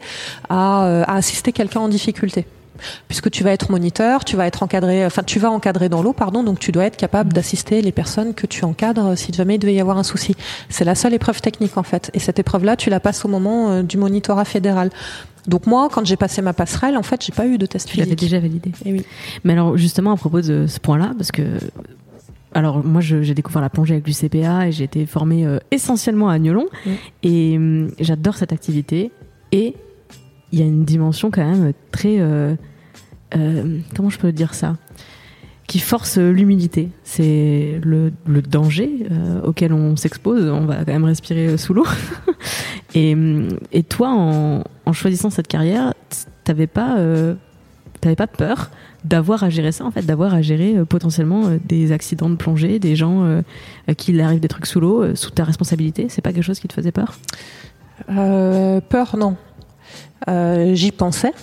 à, 0.50 1.04
à 1.04 1.16
assister 1.16 1.52
quelqu'un 1.52 1.82
en 1.82 1.90
difficulté 1.90 2.46
puisque 3.08 3.30
tu 3.32 3.44
vas 3.44 3.52
être 3.52 3.72
moniteur, 3.72 4.26
tu 4.26 4.36
vas 4.36 4.48
être 4.48 4.63
encadré, 4.63 5.06
enfin 5.06 5.24
tu 5.24 5.40
vas 5.40 5.52
encadrer 5.52 5.90
dans 5.90 6.02
l'eau, 6.02 6.13
pardon, 6.13 6.44
donc 6.44 6.60
tu 6.60 6.72
dois 6.72 6.86
être 6.86 6.98
capable 6.98 7.34
d'assister 7.34 7.82
les 7.82 7.92
personnes 7.92 8.34
que 8.34 8.48
tu 8.48 8.66
encadres 8.66 9.18
si 9.18 9.32
jamais 9.34 9.56
il 9.56 9.60
devait 9.60 9.74
y 9.74 9.82
avoir 9.82 9.98
un 9.98 10.04
souci. 10.04 10.36
C'est 10.70 10.86
la 10.86 10.96
seule 10.96 11.13
épreuve 11.13 11.42
technique 11.42 11.78
en 11.78 11.84
fait, 11.84 12.12
et 12.13 12.20
cette 12.20 12.40
épreuve-là, 12.40 12.76
tu 12.76 12.90
la 12.90 13.00
passes 13.00 13.26
au 13.26 13.28
moment 13.28 13.70
euh, 13.70 13.84
du 13.84 13.98
monitorat 13.98 14.46
fédéral. 14.46 14.90
Donc 15.48 15.66
moi, 15.66 15.88
quand 15.92 16.06
j'ai 16.06 16.18
passé 16.18 16.42
ma 16.42 16.54
passerelle, 16.54 16.98
en 16.98 17.04
fait, 17.04 17.24
j'ai 17.26 17.32
pas 17.32 17.48
eu 17.48 17.58
de 17.58 17.66
test 17.66 17.90
physique. 17.90 18.10
Tu 18.10 18.26
déjà 18.26 18.40
validé. 18.40 18.70
Et 18.70 18.90
eh 18.90 18.94
oui. 18.94 19.06
Mais 19.46 19.54
alors 19.54 19.78
justement 19.78 20.12
à 20.12 20.18
propos 20.18 20.42
de 20.42 20.68
ce 20.68 20.80
point-là, 20.80 21.13
parce 21.18 21.32
que 21.32 21.44
alors 22.54 22.84
moi 22.84 23.02
j'ai 23.02 23.34
découvert 23.34 23.62
la 23.62 23.70
plongée 23.70 23.94
avec 23.94 24.08
l'UCPA 24.08 24.68
et 24.68 24.72
j'ai 24.72 24.84
été 24.84 25.06
formée 25.06 25.46
euh, 25.46 25.60
essentiellement 25.70 26.30
à 26.30 26.40
Niolon 26.40 26.66
et 27.22 27.56
hum, 27.58 27.92
j'adore 28.00 28.36
cette 28.36 28.52
activité 28.52 29.12
et 29.52 29.76
il 30.52 30.60
y 30.60 30.62
a 30.62 30.66
une 30.66 30.86
dimension 30.86 31.32
quand 31.32 31.46
même 31.46 31.74
très. 31.92 32.20
Euh, 32.20 32.56
euh, 33.36 33.80
comment 33.96 34.10
je 34.10 34.18
peux 34.18 34.32
dire 34.32 34.54
ça? 34.54 34.78
Qui 35.68 35.80
force 35.80 36.18
l'humilité. 36.18 36.90
C'est 37.04 37.82
le, 37.84 38.12
danger 38.42 39.08
euh, 39.12 39.42
auquel 39.42 39.74
on 39.74 39.98
s'expose. 39.98 40.50
On 40.50 40.66
va 40.66 40.78
quand 40.78 40.94
même 40.94 41.04
respirer 41.04 41.58
sous 41.58 41.74
l'eau. 41.74 41.86
et, 42.96 43.84
toi, 43.90 44.10
en, 44.86 44.94
choisissant 44.94 45.30
cette 45.30 45.50
carrière, 45.50 45.94
t'avais 46.46 46.68
pas, 46.68 46.98
t'avais 48.00 48.16
pas 48.16 48.28
peur 48.28 48.72
d'avoir 49.04 49.44
à 49.44 49.50
gérer 49.50 49.74
ça, 49.74 49.84
en 49.84 49.92
fait, 49.92 50.06
d'avoir 50.06 50.34
à 50.34 50.42
gérer 50.42 50.86
potentiellement 50.86 51.50
des 51.66 51.92
accidents 51.92 52.30
de 52.30 52.36
plongée, 52.36 52.80
des 52.80 52.96
gens 52.96 53.42
à 53.90 53.94
qui 53.94 54.14
il 54.14 54.22
arrive 54.22 54.40
des 54.40 54.48
trucs 54.48 54.68
sous 54.68 54.80
l'eau, 54.80 55.16
sous 55.16 55.32
ta 55.32 55.44
responsabilité? 55.44 56.08
C'est 56.08 56.22
pas 56.22 56.32
quelque 56.32 56.46
chose 56.46 56.62
qui 56.62 56.70
te 56.70 56.74
faisait 56.74 56.94
peur? 56.94 57.14
Peur, 58.08 59.18
non. 59.18 59.36
Euh, 60.28 60.73
j'y 60.73 60.91
pensais, 60.91 61.34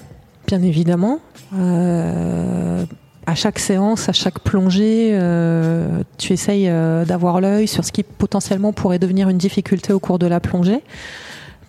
bien 0.46 0.62
évidemment. 0.62 1.20
Euh, 1.57 2.85
à 3.26 3.35
chaque 3.35 3.59
séance, 3.59 4.09
à 4.09 4.12
chaque 4.12 4.40
plongée, 4.40 5.11
euh, 5.14 6.02
tu 6.18 6.33
essayes 6.33 6.70
d'avoir 7.07 7.40
l'œil 7.40 7.66
sur 7.66 7.85
ce 7.85 7.92
qui 7.92 8.02
potentiellement 8.02 8.72
pourrait 8.72 8.98
devenir 8.98 9.28
une 9.28 9.38
difficulté 9.38 9.92
au 9.92 10.00
cours 10.00 10.18
de 10.18 10.26
la 10.26 10.40
plongée. 10.40 10.83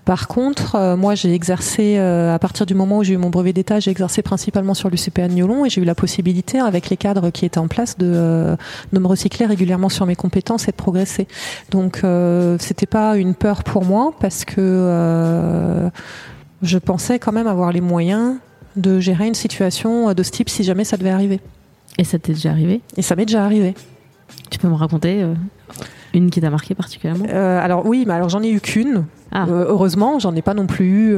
Par 0.03 0.27
contre, 0.27 0.95
moi 0.95 1.15
j'ai 1.15 1.33
exercé, 1.33 1.97
à 1.97 2.37
partir 2.37 2.67
du 2.67 2.75
moment 2.75 2.99
où 2.99 3.03
j'ai 3.03 3.13
eu 3.13 3.17
mon 3.17 3.31
brevet 3.31 3.53
d'état, 3.53 3.79
j'ai 3.79 3.89
exercé 3.89 4.21
principalement 4.21 4.75
sur 4.75 4.91
l'UCPA 4.91 5.29
de 5.29 5.33
Niolon 5.33 5.65
et 5.65 5.69
j'ai 5.69 5.81
eu 5.81 5.85
la 5.85 5.95
possibilité, 5.95 6.59
avec 6.59 6.91
les 6.91 6.97
cadres 6.97 7.31
qui 7.31 7.43
étaient 7.43 7.57
en 7.57 7.67
place, 7.67 7.97
de, 7.97 8.55
de 8.93 8.99
me 8.99 9.07
recycler 9.07 9.47
régulièrement 9.47 9.89
sur 9.89 10.05
mes 10.05 10.15
compétences 10.15 10.67
et 10.67 10.71
de 10.71 10.75
progresser. 10.75 11.27
Donc 11.71 12.01
c'était 12.59 12.85
pas 12.85 13.17
une 13.17 13.33
peur 13.33 13.63
pour 13.63 13.83
moi 13.83 14.13
parce 14.19 14.45
que 14.45 15.89
je 16.61 16.77
pensais 16.77 17.19
quand 17.19 17.31
même 17.31 17.47
avoir 17.47 17.71
les 17.71 17.81
moyens 17.81 18.35
de 18.75 18.99
gérer 18.99 19.27
une 19.27 19.35
situation 19.35 20.13
de 20.13 20.23
ce 20.23 20.31
type 20.31 20.49
si 20.49 20.63
jamais 20.63 20.83
ça 20.83 20.97
devait 20.97 21.09
arriver. 21.09 21.39
Et 21.97 22.03
ça 22.03 22.19
t'est 22.19 22.33
déjà 22.33 22.51
arrivé? 22.51 22.81
Et 22.97 23.01
ça 23.01 23.15
m'est 23.15 23.25
déjà 23.25 23.43
arrivé. 23.43 23.73
Tu 24.49 24.59
peux 24.59 24.67
me 24.67 24.75
raconter 24.75 25.21
euh, 25.21 25.33
une 26.13 26.29
qui 26.29 26.41
t'a 26.41 26.49
marqué 26.49 26.75
particulièrement? 26.75 27.25
Euh, 27.29 27.63
Alors 27.63 27.85
oui, 27.85 28.03
mais 28.07 28.13
alors 28.13 28.29
j'en 28.29 28.41
ai 28.43 28.49
eu 28.49 28.59
qu'une. 28.59 29.05
Ah. 29.31 29.45
Euh, 29.49 29.65
heureusement, 29.69 30.19
j'en 30.19 30.35
ai 30.35 30.41
pas 30.41 30.53
non 30.53 30.67
plus, 30.67 31.15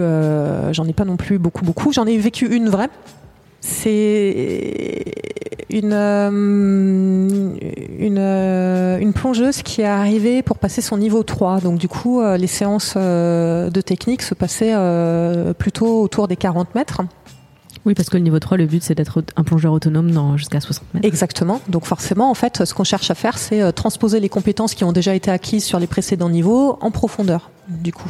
j'en 0.72 0.86
ai 0.86 0.94
pas 0.94 1.06
non 1.06 1.18
plus 1.18 1.40
beaucoup 1.40 1.66
beaucoup. 1.66 1.92
J'en 1.92 2.06
ai 2.06 2.18
vécu 2.18 2.54
une 2.54 2.70
vraie. 2.70 2.90
C'est 3.60 5.04
une, 5.70 5.94
une, 8.00 8.18
une, 8.20 9.14
plongeuse 9.14 9.62
qui 9.62 9.82
est 9.82 9.86
arrivée 9.86 10.42
pour 10.42 10.58
passer 10.58 10.82
son 10.82 10.98
niveau 10.98 11.24
3. 11.24 11.62
Donc 11.62 11.78
du 11.78 11.88
coup, 11.88 12.22
les 12.24 12.48
séances 12.48 12.96
de 12.96 13.82
technique 13.82 14.22
se 14.22 14.34
passaient 14.34 14.76
plutôt 15.58 16.02
autour 16.02 16.28
des 16.28 16.36
40 16.36 16.76
mètres. 16.76 17.02
Oui, 17.88 17.94
parce 17.94 18.10
que 18.10 18.18
le 18.18 18.24
niveau 18.24 18.38
3, 18.38 18.58
le 18.58 18.66
but, 18.66 18.84
c'est 18.84 18.96
d'être 18.96 19.24
un 19.38 19.44
plongeur 19.44 19.72
autonome 19.72 20.12
dans 20.12 20.36
jusqu'à 20.36 20.60
60 20.60 20.94
mètres. 20.94 21.08
Exactement. 21.08 21.62
Donc 21.70 21.86
forcément, 21.86 22.30
en 22.30 22.34
fait, 22.34 22.66
ce 22.66 22.74
qu'on 22.74 22.84
cherche 22.84 23.10
à 23.10 23.16
faire, 23.16 23.38
c'est 23.38 23.62
euh, 23.62 23.72
transposer 23.72 24.20
les 24.20 24.28
compétences 24.28 24.74
qui 24.74 24.84
ont 24.84 24.92
déjà 24.92 25.16
été 25.16 25.32
acquises 25.32 25.64
sur 25.64 25.80
les 25.80 25.88
précédents 25.88 26.30
niveaux 26.30 26.78
en 26.82 26.92
profondeur 26.92 27.50
du 27.70 27.92
coup. 27.92 28.10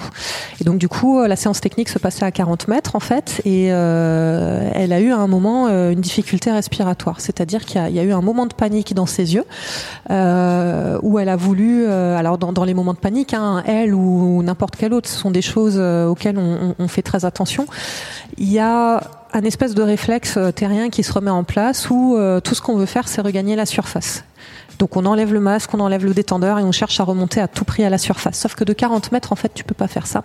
Et 0.61 0.63
donc 0.63 0.77
du 0.77 0.87
coup, 0.87 1.19
euh, 1.19 1.27
la 1.27 1.35
séance 1.35 1.61
technique 1.61 1.89
se 1.89 1.99
passait 1.99 2.25
à 2.25 2.31
40 2.31 2.67
mètres 2.67 2.95
en 2.95 2.99
fait, 2.99 3.41
et 3.45 3.69
euh, 3.71 4.69
elle 4.73 4.93
a 4.93 4.99
eu 4.99 5.11
à 5.11 5.17
un 5.17 5.27
moment 5.27 5.67
euh, 5.67 5.91
une 5.91 6.01
difficulté 6.01 6.51
respiratoire, 6.51 7.21
c'est-à-dire 7.21 7.65
qu'il 7.65 7.81
y, 7.89 7.99
a 7.99 8.03
eu 8.03 8.11
un 8.11 8.21
moment 8.21 8.45
de 8.45 8.53
panique 8.53 8.93
dans 8.93 9.05
ses 9.05 9.35
yeux 9.35 9.45
où 10.09 11.19
elle 11.19 11.29
a 11.29 11.35
voulu, 11.35 11.87
alors 11.87 12.37
dans, 12.37 12.63
les 12.63 12.73
moments 12.73 12.93
de 12.93 12.99
panique, 12.99 13.33
hein, 13.33 13.63
elle 13.65 13.93
ou 13.93 14.41
n'importe 14.43 14.75
quel 14.75 14.93
autre, 14.93 15.09
ce 15.09 15.17
sont 15.17 15.31
des 15.31 15.41
choses 15.41 15.77
auxquelles 15.77 16.37
on, 16.37 16.87
fait 16.87 17.01
très 17.01 17.25
attention. 17.25 17.65
Il 18.37 18.51
y 18.51 18.59
a 18.59 19.01
un 19.33 19.43
espèce 19.43 19.75
de 19.75 19.81
réflexe 19.81 20.39
terrien 20.55 20.89
qui 20.89 21.03
se 21.03 21.11
remet 21.11 21.31
en 21.31 21.43
place 21.43 21.89
où 21.89 22.17
tout 22.43 22.55
ce 22.55 22.61
qu'on 22.61 22.77
veut 22.77 22.85
faire, 22.85 23.07
c'est 23.07 23.21
regagner 23.21 23.55
la 23.55 23.65
surface. 23.65 24.23
Donc 24.79 24.95
on 24.95 25.05
enlève 25.05 25.33
le 25.33 25.39
masque, 25.39 25.73
on 25.73 25.79
enlève 25.79 26.05
le 26.05 26.13
détendeur 26.13 26.59
et 26.59 26.63
on 26.63 26.71
cherche 26.71 26.99
à 26.99 27.03
remonter 27.03 27.41
à 27.41 27.47
tout 27.47 27.65
prix 27.65 27.83
à 27.83 27.89
la 27.89 27.97
surface. 27.97 28.39
Sauf 28.39 28.55
que 28.55 28.63
de 28.63 28.73
40 28.73 29.11
mètres, 29.11 29.33
en 29.33 29.35
fait, 29.35 29.51
tu 29.53 29.63
peux 29.63 29.73
pas 29.73 29.87
faire 29.87 30.05
ça. 30.05 30.23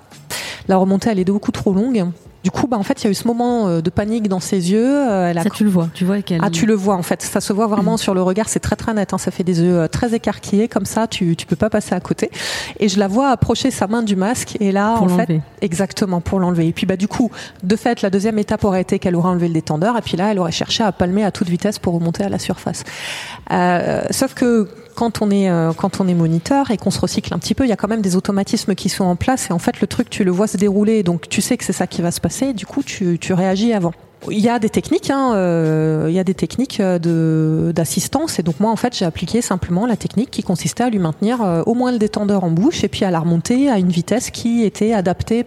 La 0.68 0.76
remontée, 0.76 1.10
elle 1.10 1.18
est 1.18 1.24
beaucoup 1.24 1.52
trop 1.52 1.72
longue. 1.72 2.06
Du 2.42 2.50
coup, 2.50 2.66
bah, 2.66 2.76
en 2.76 2.82
fait, 2.82 3.02
il 3.02 3.04
y 3.04 3.06
a 3.08 3.10
eu 3.10 3.14
ce 3.14 3.26
moment 3.26 3.68
euh, 3.68 3.80
de 3.80 3.90
panique 3.90 4.28
dans 4.28 4.40
ses 4.40 4.72
yeux. 4.72 4.84
Euh, 4.84 5.30
elle 5.30 5.38
a... 5.38 5.42
Ça, 5.42 5.50
tu 5.50 5.64
le 5.64 5.70
vois. 5.70 5.88
Tu 5.94 6.04
vois 6.04 6.22
qu'elle. 6.22 6.40
Ah, 6.42 6.50
tu 6.50 6.66
le 6.66 6.74
vois 6.74 6.96
en 6.96 7.02
fait. 7.02 7.22
Ça 7.22 7.40
se 7.40 7.52
voit 7.52 7.66
vraiment 7.66 7.96
sur 7.96 8.14
le 8.14 8.22
regard. 8.22 8.48
C'est 8.48 8.60
très 8.60 8.76
très 8.76 8.92
net. 8.94 9.12
Hein. 9.12 9.18
Ça 9.18 9.30
fait 9.30 9.44
des 9.44 9.60
yeux 9.60 9.78
euh, 9.78 9.88
très 9.88 10.14
écarquillés 10.14 10.68
comme 10.68 10.86
ça. 10.86 11.06
Tu 11.06 11.36
tu 11.36 11.46
peux 11.46 11.56
pas 11.56 11.70
passer 11.70 11.94
à 11.94 12.00
côté. 12.00 12.30
Et 12.80 12.88
je 12.88 12.98
la 12.98 13.08
vois 13.08 13.30
approcher 13.30 13.70
sa 13.70 13.86
main 13.86 14.02
du 14.02 14.16
masque. 14.16 14.56
Et 14.60 14.72
là, 14.72 14.96
pour 14.96 15.12
en 15.12 15.16
fait, 15.16 15.40
exactement 15.60 16.20
pour 16.20 16.40
l'enlever. 16.40 16.66
Et 16.66 16.72
puis 16.72 16.86
bah 16.86 16.96
du 16.96 17.08
coup, 17.08 17.30
de 17.62 17.76
fait, 17.76 18.02
la 18.02 18.10
deuxième 18.10 18.38
étape 18.38 18.64
aurait 18.64 18.82
été 18.82 18.98
qu'elle 18.98 19.14
aurait 19.14 19.28
enlevé 19.28 19.48
le 19.48 19.54
détendeur. 19.54 19.96
Et 19.96 20.02
puis 20.02 20.16
là, 20.16 20.32
elle 20.32 20.38
aurait 20.38 20.52
cherché 20.52 20.82
à 20.82 20.90
palmer 20.92 21.24
à 21.24 21.30
toute 21.30 21.48
vitesse 21.48 21.78
pour 21.78 21.94
remonter 21.94 22.24
à 22.24 22.28
la 22.28 22.38
surface. 22.38 22.84
Euh, 23.50 24.02
sauf 24.10 24.34
que 24.34 24.68
quand 24.94 25.22
on 25.22 25.30
est 25.30 25.50
euh, 25.50 25.72
quand 25.72 26.00
on 26.00 26.08
est 26.08 26.14
moniteur 26.14 26.70
et 26.70 26.76
qu'on 26.76 26.90
se 26.90 27.00
recycle 27.00 27.32
un 27.34 27.38
petit 27.38 27.54
peu, 27.54 27.64
il 27.64 27.68
y 27.68 27.72
a 27.72 27.76
quand 27.76 27.88
même 27.88 28.02
des 28.02 28.16
automatismes 28.16 28.74
qui 28.74 28.88
sont 28.88 29.04
en 29.04 29.16
place 29.16 29.50
et 29.50 29.52
en 29.52 29.58
fait 29.58 29.80
le 29.80 29.86
truc 29.86 30.10
tu 30.10 30.24
le 30.24 30.30
vois 30.30 30.46
se 30.46 30.56
dérouler 30.56 31.02
donc 31.02 31.28
tu 31.28 31.40
sais 31.40 31.56
que 31.56 31.64
c'est 31.64 31.72
ça 31.72 31.86
qui 31.86 32.02
va 32.02 32.10
se 32.10 32.20
passer 32.20 32.52
du 32.52 32.66
coup 32.66 32.82
tu, 32.82 33.18
tu 33.20 33.32
réagis 33.32 33.72
avant. 33.72 33.92
Il 34.30 34.38
y 34.38 34.48
a 34.48 34.60
des 34.60 34.70
techniques, 34.70 35.10
hein, 35.10 35.34
euh, 35.34 36.06
il 36.08 36.14
y 36.14 36.20
a 36.20 36.24
des 36.24 36.34
techniques 36.34 36.78
euh, 36.78 37.00
de 37.00 37.72
d'assistance 37.74 38.38
et 38.38 38.44
donc 38.44 38.60
moi 38.60 38.70
en 38.70 38.76
fait 38.76 38.96
j'ai 38.96 39.04
appliqué 39.04 39.42
simplement 39.42 39.84
la 39.86 39.96
technique 39.96 40.30
qui 40.30 40.42
consistait 40.42 40.84
à 40.84 40.90
lui 40.90 41.00
maintenir 41.00 41.40
au 41.66 41.74
moins 41.74 41.90
le 41.90 41.98
détendeur 41.98 42.44
en 42.44 42.50
bouche 42.50 42.84
et 42.84 42.88
puis 42.88 43.04
à 43.04 43.10
la 43.10 43.20
remonter 43.20 43.68
à 43.68 43.78
une 43.78 43.90
vitesse 43.90 44.30
qui 44.30 44.64
était 44.64 44.92
adaptée. 44.92 45.46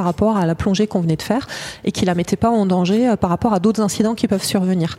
Par 0.00 0.06
rapport 0.06 0.38
à 0.38 0.46
la 0.46 0.54
plongée 0.54 0.86
qu'on 0.86 1.02
venait 1.02 1.16
de 1.16 1.20
faire 1.20 1.46
et 1.84 1.92
qui 1.92 2.06
la 2.06 2.14
mettait 2.14 2.36
pas 2.36 2.48
en 2.48 2.64
danger 2.64 3.06
euh, 3.06 3.16
par 3.16 3.28
rapport 3.28 3.52
à 3.52 3.60
d'autres 3.60 3.82
incidents 3.82 4.14
qui 4.14 4.28
peuvent 4.28 4.42
survenir. 4.42 4.96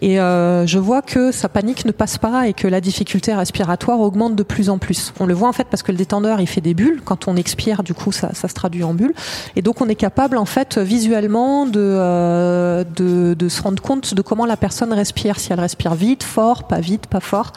Et 0.00 0.20
euh, 0.20 0.64
je 0.64 0.78
vois 0.78 1.02
que 1.02 1.32
sa 1.32 1.48
panique 1.48 1.84
ne 1.86 1.90
passe 1.90 2.18
pas 2.18 2.46
et 2.46 2.52
que 2.52 2.68
la 2.68 2.80
difficulté 2.80 3.34
respiratoire 3.34 3.98
augmente 3.98 4.36
de 4.36 4.44
plus 4.44 4.70
en 4.70 4.78
plus. 4.78 5.12
On 5.18 5.26
le 5.26 5.34
voit 5.34 5.48
en 5.48 5.52
fait 5.52 5.66
parce 5.68 5.82
que 5.82 5.90
le 5.90 5.98
détendeur 5.98 6.40
il 6.40 6.46
fait 6.46 6.60
des 6.60 6.72
bulles. 6.72 7.00
Quand 7.04 7.26
on 7.26 7.34
expire, 7.34 7.82
du 7.82 7.94
coup, 7.94 8.12
ça, 8.12 8.32
se 8.32 8.46
traduit 8.54 8.84
en 8.84 8.94
bulles. 8.94 9.14
Et 9.56 9.62
donc 9.62 9.80
on 9.80 9.88
est 9.88 9.96
capable 9.96 10.36
en 10.36 10.44
fait 10.44 10.78
visuellement 10.78 11.66
de, 11.66 11.80
euh, 11.80 12.84
de, 12.84 13.48
se 13.48 13.60
rendre 13.60 13.82
compte 13.82 14.14
de 14.14 14.22
comment 14.22 14.46
la 14.46 14.56
personne 14.56 14.92
respire, 14.92 15.40
si 15.40 15.52
elle 15.52 15.58
respire 15.58 15.96
vite, 15.96 16.22
fort, 16.22 16.68
pas 16.68 16.78
vite, 16.78 17.08
pas 17.08 17.18
fort. 17.18 17.50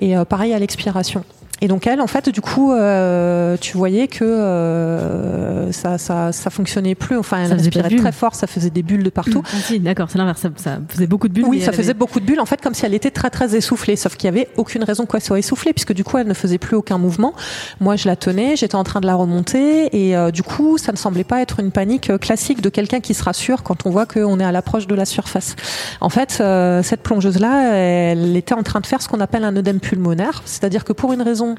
Et 0.00 0.16
pareil 0.28 0.52
à 0.52 0.58
l'expiration. 0.58 1.22
Et 1.60 1.68
donc 1.68 1.86
elle, 1.86 2.00
en 2.00 2.06
fait, 2.06 2.28
du 2.28 2.40
coup, 2.40 2.72
euh, 2.72 3.56
tu 3.60 3.76
voyais 3.76 4.08
que 4.08 4.24
euh, 4.24 5.70
ça, 5.72 5.98
ça, 5.98 6.32
ça 6.32 6.50
fonctionnait 6.50 6.94
plus. 6.94 7.18
Enfin, 7.18 7.38
elle 7.44 7.52
respirait 7.52 7.96
très 7.96 8.12
fort, 8.12 8.34
ça 8.34 8.46
faisait 8.46 8.70
des 8.70 8.82
bulles 8.82 9.02
de 9.02 9.10
partout. 9.10 9.42
Ah, 9.44 9.56
si, 9.62 9.80
d'accord, 9.80 10.08
c'est 10.10 10.18
l'inverse. 10.18 10.46
Ça, 10.56 10.78
faisait 10.88 11.06
beaucoup 11.06 11.28
de 11.28 11.34
bulles. 11.34 11.44
Oui, 11.46 11.60
ça 11.60 11.72
faisait 11.72 11.94
beaucoup 11.94 12.20
de 12.20 12.24
bulles. 12.24 12.40
En 12.40 12.46
fait, 12.46 12.60
comme 12.60 12.74
si 12.74 12.86
elle 12.86 12.94
était 12.94 13.10
très 13.10 13.30
très 13.30 13.54
essoufflée. 13.54 13.96
Sauf 13.96 14.16
qu'il 14.16 14.26
y 14.26 14.28
avait 14.28 14.48
aucune 14.56 14.84
raison 14.84 15.06
qu'elle 15.06 15.20
soit 15.20 15.38
essoufflée, 15.38 15.72
puisque 15.72 15.92
du 15.92 16.04
coup, 16.04 16.18
elle 16.18 16.26
ne 16.26 16.34
faisait 16.34 16.58
plus 16.58 16.76
aucun 16.76 16.98
mouvement. 16.98 17.34
Moi, 17.80 17.96
je 17.96 18.08
la 18.08 18.16
tenais, 18.16 18.56
j'étais 18.56 18.74
en 18.74 18.84
train 18.84 19.00
de 19.00 19.06
la 19.06 19.14
remonter, 19.14 19.94
et 19.96 20.16
euh, 20.16 20.30
du 20.30 20.42
coup, 20.42 20.78
ça 20.78 20.92
ne 20.92 20.96
semblait 20.96 21.24
pas 21.24 21.40
être 21.40 21.60
une 21.60 21.70
panique 21.70 22.10
euh, 22.10 22.18
classique 22.18 22.60
de 22.60 22.68
quelqu'un 22.68 23.00
qui 23.00 23.14
se 23.14 23.22
rassure 23.22 23.62
quand 23.62 23.86
on 23.86 23.90
voit 23.90 24.06
qu'on 24.06 24.40
est 24.40 24.44
à 24.44 24.52
l'approche 24.52 24.86
de 24.86 24.94
la 24.94 25.04
surface. 25.04 25.56
En 26.00 26.08
fait, 26.08 26.38
euh, 26.40 26.82
cette 26.82 27.02
plongeuse-là, 27.02 27.74
elle 27.74 28.36
était 28.36 28.54
en 28.54 28.62
train 28.62 28.80
de 28.80 28.86
faire 28.86 29.02
ce 29.02 29.08
qu'on 29.08 29.20
appelle 29.20 29.44
un 29.44 29.56
œdème 29.56 29.80
pulmonaire, 29.80 30.42
c'est-à-dire 30.44 30.84
que 30.84 30.92
pour 30.92 31.12
une 31.12 31.22
raison 31.22 31.49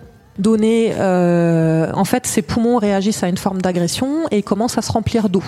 donné, 0.41 0.93
euh, 0.97 1.91
en 1.93 2.03
fait, 2.03 2.27
ses 2.27 2.41
poumons 2.41 2.77
réagissent 2.77 3.23
à 3.23 3.29
une 3.29 3.37
forme 3.37 3.61
d'agression 3.61 4.27
et 4.31 4.41
commencent 4.41 4.77
à 4.77 4.81
se 4.81 4.91
remplir 4.91 5.29
d'eau. 5.29 5.43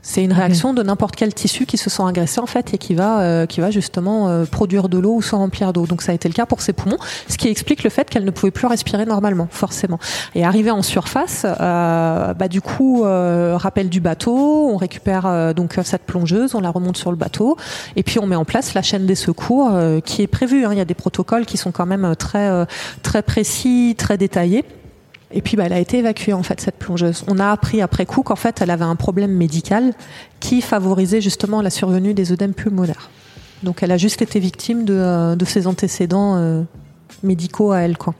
C'est 0.00 0.22
une 0.22 0.32
réaction 0.32 0.74
de 0.74 0.82
n'importe 0.82 1.16
quel 1.16 1.34
tissu 1.34 1.66
qui 1.66 1.76
se 1.76 1.90
sent 1.90 2.04
agressé 2.06 2.40
en 2.40 2.46
fait 2.46 2.72
et 2.72 2.78
qui 2.78 2.94
va 2.94 3.20
euh, 3.20 3.46
qui 3.46 3.60
va 3.60 3.70
justement 3.70 4.28
euh, 4.28 4.44
produire 4.44 4.88
de 4.88 4.96
l'eau 4.96 5.16
ou 5.16 5.22
se 5.22 5.34
remplir 5.34 5.72
d'eau. 5.72 5.86
Donc 5.86 6.02
ça 6.02 6.12
a 6.12 6.14
été 6.14 6.28
le 6.28 6.34
cas 6.34 6.46
pour 6.46 6.60
ses 6.60 6.72
poumons, 6.72 6.98
ce 7.28 7.36
qui 7.36 7.48
explique 7.48 7.82
le 7.82 7.90
fait 7.90 8.08
qu'elle 8.08 8.24
ne 8.24 8.30
pouvait 8.30 8.52
plus 8.52 8.66
respirer 8.66 9.06
normalement, 9.06 9.48
forcément. 9.50 9.98
Et 10.36 10.44
arrivée 10.44 10.70
en 10.70 10.82
surface, 10.82 11.44
euh, 11.44 12.32
bah 12.32 12.48
du 12.48 12.60
coup 12.60 13.02
rappel 13.02 13.88
du 13.88 14.00
bateau, 14.00 14.70
on 14.70 14.76
récupère 14.76 15.54
donc 15.54 15.76
cette 15.82 16.04
plongeuse, 16.04 16.54
on 16.54 16.60
la 16.60 16.70
remonte 16.70 16.96
sur 16.96 17.10
le 17.10 17.16
bateau 17.16 17.56
et 17.96 18.02
puis 18.02 18.18
on 18.18 18.26
met 18.26 18.36
en 18.36 18.44
place 18.44 18.74
la 18.74 18.82
chaîne 18.82 19.06
des 19.06 19.14
secours 19.14 19.70
qui 20.04 20.22
est 20.22 20.26
prévue. 20.26 20.64
Hein. 20.64 20.70
Il 20.72 20.78
y 20.78 20.82
a 20.82 20.84
des 20.84 20.94
protocoles 20.94 21.46
qui 21.46 21.56
sont 21.56 21.72
quand 21.72 21.86
même 21.86 22.14
très 22.16 22.66
très 23.02 23.22
précis, 23.22 23.94
très 23.98 24.16
détaillés. 24.16 24.64
Et 25.30 25.42
puis 25.42 25.56
bah, 25.56 25.64
elle 25.66 25.72
a 25.72 25.78
été 25.78 25.98
évacuée 25.98 26.32
en 26.32 26.42
fait 26.42 26.60
cette 26.60 26.76
plongeuse. 26.76 27.24
On 27.28 27.38
a 27.38 27.50
appris 27.50 27.82
après 27.82 28.06
coup 28.06 28.22
qu'en 28.22 28.36
fait 28.36 28.60
elle 28.60 28.70
avait 28.70 28.84
un 28.84 28.96
problème 28.96 29.32
médical 29.32 29.92
qui 30.40 30.62
favorisait 30.62 31.20
justement 31.20 31.60
la 31.60 31.70
survenue 31.70 32.14
des 32.14 32.32
œdèmes 32.32 32.54
pulmonaires. 32.54 33.10
Donc 33.62 33.82
elle 33.82 33.92
a 33.92 33.96
juste 33.96 34.22
été 34.22 34.40
victime 34.40 34.84
de, 34.84 34.94
euh, 34.94 35.36
de 35.36 35.44
ses 35.44 35.66
antécédents 35.66 36.36
euh, 36.36 36.62
médicaux 37.22 37.72
à 37.72 37.80
elle 37.80 37.98
quoi. 37.98 38.14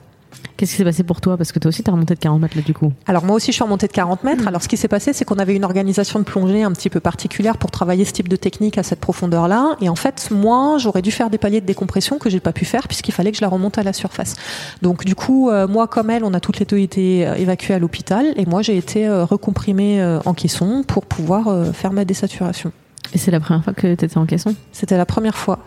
Qu'est-ce 0.57 0.73
qui 0.73 0.79
s'est 0.79 0.85
passé 0.85 1.05
pour 1.05 1.21
toi? 1.21 1.37
Parce 1.37 1.53
que 1.53 1.61
toi 1.61 1.69
aussi, 1.69 1.85
tu 1.85 1.91
as 1.91 1.93
remonté 1.93 2.15
de 2.15 2.19
40 2.19 2.41
mètres 2.41 2.57
là 2.57 2.63
du 2.63 2.75
coup. 2.75 2.93
Alors 3.07 3.25
moi 3.25 3.37
aussi, 3.37 3.53
je 3.53 3.55
suis 3.55 3.63
remontée 3.63 3.87
de 3.87 3.93
40 3.93 4.25
mètres. 4.25 4.45
Hmm. 4.45 4.49
Alors 4.49 4.63
ce 4.63 4.69
qui 4.69 4.77
s'est 4.77 4.89
passé, 4.89 5.13
c'est 5.13 5.25
qu'on 5.25 5.39
avait 5.39 5.55
une 5.55 5.65
organisation 5.65 6.19
de 6.19 6.25
plongée 6.25 6.65
un 6.65 6.73
petit 6.73 6.91
peu 6.91 6.99
particulière 6.99 7.57
pour 7.59 7.71
travailler 7.71 8.05
ce 8.05 8.13
type 8.13 8.29
de 8.29 8.37
technique 8.37 8.77
à 8.77 8.83
cette 8.83 8.99
profondeur-là. 8.99 9.77
Et 9.81 9.89
en 9.89 9.95
fait, 9.95 10.31
moi, 10.33 10.77
j'aurais 10.79 11.03
dû 11.03 11.13
faire 11.13 11.31
des 11.31 11.39
paliers 11.39 11.61
de 11.61 11.67
décompression 11.67 12.19
que 12.19 12.29
j'ai 12.29 12.41
pas 12.41 12.53
pu 12.53 12.65
faire 12.65 12.89
puisqu'il 12.89 13.13
fallait 13.13 13.31
que 13.31 13.37
je 13.37 13.43
la 13.43 13.49
remonte 13.49 13.79
à 13.79 13.85
la 13.85 13.93
surface. 13.93 14.35
Donc 14.83 15.05
du 15.05 15.15
coup, 15.15 15.49
euh, 15.49 15.69
moi 15.69 15.87
comme 15.87 16.11
elle, 16.11 16.25
on 16.25 16.35
a 16.35 16.41
toutes 16.41 16.59
les 16.59 16.67
deux 16.67 16.79
été 16.79 17.27
euh, 17.27 17.35
évacuées 17.35 17.75
à 17.75 17.79
l'hôpital 17.79 18.27
et 18.37 18.45
moi 18.45 18.63
j'ai 18.63 18.77
été 18.77 19.07
euh, 19.07 19.25
recomprimée 19.25 20.19
en 20.25 20.35
caisson 20.35 20.83
pour 20.87 21.07
pouvoir 21.07 21.75
faire 21.75 21.93
ma 21.93 22.05
désaturation. 22.05 22.73
Et 23.15 23.19
c'est 23.19 23.31
la 23.31 23.41
première 23.41 23.63
fois 23.63 23.73
que 23.73 23.95
tu 23.95 24.05
étais 24.05 24.19
en 24.19 24.27
caisson? 24.27 24.55
C'était 24.73 24.97
la 24.97 25.07
première 25.07 25.37
fois. 25.37 25.59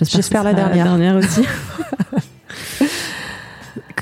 J'espère 0.00 0.44
la 0.44 0.52
dernière. 0.52 0.84
La 0.84 0.98
dernière 0.98 1.16
aussi. 1.16 1.42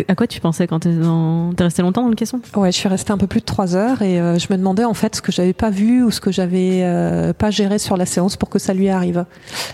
à 0.08 0.14
quoi 0.14 0.26
tu 0.26 0.40
pensais 0.40 0.66
quand 0.66 0.80
t'es 0.80 0.92
dans... 0.92 1.50
Resté 1.58 1.82
longtemps 1.82 2.02
dans 2.02 2.08
le 2.08 2.14
caisson? 2.14 2.40
Ouais, 2.56 2.72
je 2.72 2.76
suis 2.76 2.88
restée 2.88 3.12
un 3.12 3.18
peu 3.18 3.26
plus 3.26 3.40
de 3.40 3.44
trois 3.44 3.76
heures 3.76 4.02
et 4.02 4.20
euh, 4.20 4.38
je 4.38 4.48
me 4.50 4.56
demandais 4.56 4.84
en 4.84 4.94
fait 4.94 5.16
ce 5.16 5.22
que 5.22 5.30
j'avais 5.30 5.52
pas 5.52 5.70
vu 5.70 6.02
ou 6.02 6.10
ce 6.10 6.20
que 6.20 6.32
j'avais 6.32 6.80
euh, 6.82 7.32
pas 7.32 7.50
géré 7.50 7.78
sur 7.78 7.96
la 7.96 8.06
séance 8.06 8.36
pour 8.36 8.48
que 8.48 8.58
ça 8.58 8.74
lui 8.74 8.88
arrive. 8.88 9.24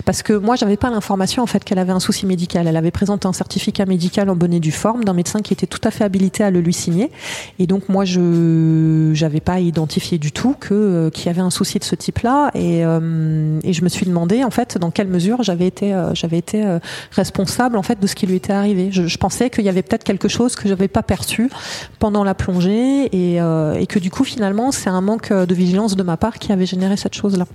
Parce 0.04 0.22
que 0.22 0.32
moi, 0.34 0.56
j'avais 0.56 0.76
pas 0.76 0.90
l'information 0.90 1.42
en 1.42 1.46
fait 1.46 1.64
qu'elle 1.64 1.78
avait 1.78 1.92
un 1.92 2.00
souci 2.00 2.26
médical. 2.26 2.66
Elle 2.66 2.76
avait 2.76 2.90
présenté 2.90 3.26
un 3.26 3.32
certificat 3.32 3.86
médical 3.86 4.28
en 4.28 4.36
bonne 4.36 4.52
et 4.52 4.60
due 4.60 4.72
forme 4.72 5.04
d'un 5.04 5.14
médecin 5.14 5.40
qui 5.40 5.52
était 5.52 5.66
tout 5.66 5.80
à 5.84 5.90
fait 5.90 6.04
habilité 6.04 6.44
à 6.44 6.50
le 6.50 6.60
lui 6.60 6.74
signer. 6.74 7.10
Et 7.58 7.66
donc 7.66 7.88
moi, 7.88 8.04
je 8.04 9.12
j'avais 9.14 9.40
pas 9.40 9.60
identifié 9.60 10.18
du 10.18 10.32
tout 10.32 10.54
que 10.58 10.74
euh, 10.74 11.10
qu'il 11.10 11.26
y 11.26 11.28
avait 11.30 11.40
un 11.40 11.50
souci 11.50 11.78
de 11.78 11.84
ce 11.84 11.94
type-là 11.94 12.50
et, 12.54 12.80
et 12.80 13.72
je 13.72 13.84
me 13.84 13.88
suis 13.88 14.06
demandé 14.06 14.44
en 14.44 14.50
fait 14.50 14.78
dans 14.78 14.90
quelle 14.90 15.08
mesure 15.08 15.42
j'avais 15.42 15.66
été 15.66 16.78
responsable 17.12 17.76
en 17.76 17.82
fait 17.82 18.00
de 18.00 18.06
ce 18.06 18.14
qui 18.14 18.26
lui 18.26 18.36
était 18.36 18.52
arrivé. 18.52 18.90
Je 18.90 19.16
pensais 19.16 19.50
qu'il 19.50 19.64
y 19.64 19.68
avait 19.68 19.82
peut-être 19.82 20.07
quelque 20.08 20.28
chose 20.28 20.56
que 20.56 20.68
j'avais 20.68 20.88
pas 20.88 21.02
perçu 21.02 21.50
pendant 21.98 22.24
la 22.24 22.34
plongée 22.34 23.08
et, 23.12 23.40
euh, 23.40 23.74
et 23.74 23.86
que 23.86 23.98
du 23.98 24.10
coup 24.10 24.24
finalement 24.24 24.72
c'est 24.72 24.88
un 24.88 25.02
manque 25.02 25.30
de 25.32 25.54
vigilance 25.54 25.96
de 25.96 26.02
ma 26.02 26.16
part 26.16 26.38
qui 26.38 26.50
avait 26.50 26.66
généré 26.66 26.96
cette 26.96 27.14
chose-là. 27.14 27.46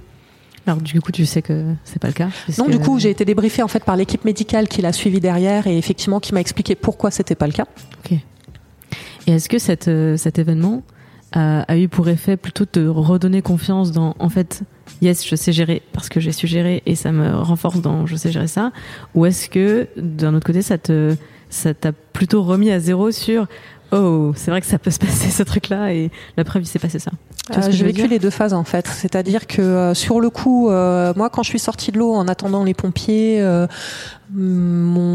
Alors 0.65 0.79
du 0.79 1.01
coup, 1.01 1.11
tu 1.11 1.25
sais 1.25 1.41
que 1.41 1.73
c'est 1.83 1.99
pas 1.99 2.07
le 2.07 2.13
cas. 2.13 2.29
Non, 2.57 2.69
du 2.69 2.79
coup, 2.79 2.97
j'ai 2.97 3.09
été 3.09 3.25
débriefée 3.25 3.63
en 3.63 3.67
fait 3.67 3.83
par 3.83 3.97
l'équipe 3.97 4.23
médicale 4.23 4.69
qui 4.69 4.81
l'a 4.81 4.93
suivi 4.93 5.19
derrière 5.19 5.67
et 5.67 5.77
effectivement 5.77 6.21
qui 6.21 6.33
m'a 6.33 6.39
expliqué 6.39 6.75
pourquoi 6.75 7.11
c'était 7.11 7.35
pas 7.35 7.47
le 7.47 7.53
cas. 7.53 7.65
Ok. 7.99 8.17
Et 9.27 9.31
est-ce 9.31 9.49
que 9.49 9.59
cette, 9.59 9.89
euh, 9.89 10.15
cet 10.15 10.39
événement 10.39 10.83
a, 11.33 11.61
a, 11.63 11.77
eu 11.77 11.89
pour 11.89 12.07
effet 12.07 12.37
plutôt 12.37 12.65
de 12.71 12.87
redonner 12.87 13.41
confiance 13.41 13.91
dans 13.91 14.15
en 14.19 14.29
fait, 14.29 14.61
yes, 15.01 15.27
je 15.27 15.35
sais 15.35 15.51
gérer 15.51 15.81
parce 15.91 16.07
que 16.07 16.21
j'ai 16.21 16.31
su 16.31 16.47
gérer 16.47 16.81
et 16.85 16.95
ça 16.95 17.11
me 17.11 17.35
renforce 17.35 17.81
dans 17.81 18.05
je 18.05 18.15
sais 18.15 18.31
gérer 18.31 18.47
ça, 18.47 18.71
ou 19.15 19.25
est-ce 19.25 19.49
que 19.49 19.89
d'un 19.97 20.33
autre 20.33 20.45
côté, 20.45 20.61
ça 20.61 20.77
te 20.77 21.15
ça 21.53 21.73
t'a 21.73 21.91
plutôt 21.91 22.43
remis 22.43 22.71
à 22.71 22.79
zéro 22.79 23.11
sur 23.11 23.47
oh, 23.91 24.33
c'est 24.35 24.51
vrai 24.51 24.59
que 24.59 24.67
ça 24.67 24.79
peut 24.79 24.91
se 24.91 24.99
passer 24.99 25.29
ce 25.29 25.43
truc-là 25.43 25.93
et 25.93 26.11
la 26.35 26.43
preuve 26.43 26.63
il 26.63 26.65
s'est 26.65 26.79
passé 26.79 26.99
ça. 26.99 27.11
Euh, 27.55 27.61
j'ai 27.69 27.85
vécu 27.85 28.07
les 28.07 28.19
deux 28.19 28.29
phases 28.29 28.53
en 28.53 28.63
fait, 28.63 28.87
c'est-à-dire 28.87 29.47
que 29.47 29.61
euh, 29.61 29.93
sur 29.93 30.19
le 30.19 30.29
coup, 30.29 30.69
euh, 30.69 31.13
moi 31.15 31.29
quand 31.29 31.43
je 31.43 31.49
suis 31.49 31.59
sortie 31.59 31.91
de 31.91 31.99
l'eau 31.99 32.13
en 32.13 32.27
attendant 32.27 32.63
les 32.63 32.73
pompiers, 32.73 33.41
mon, 34.33 34.59
mon, 34.59 35.12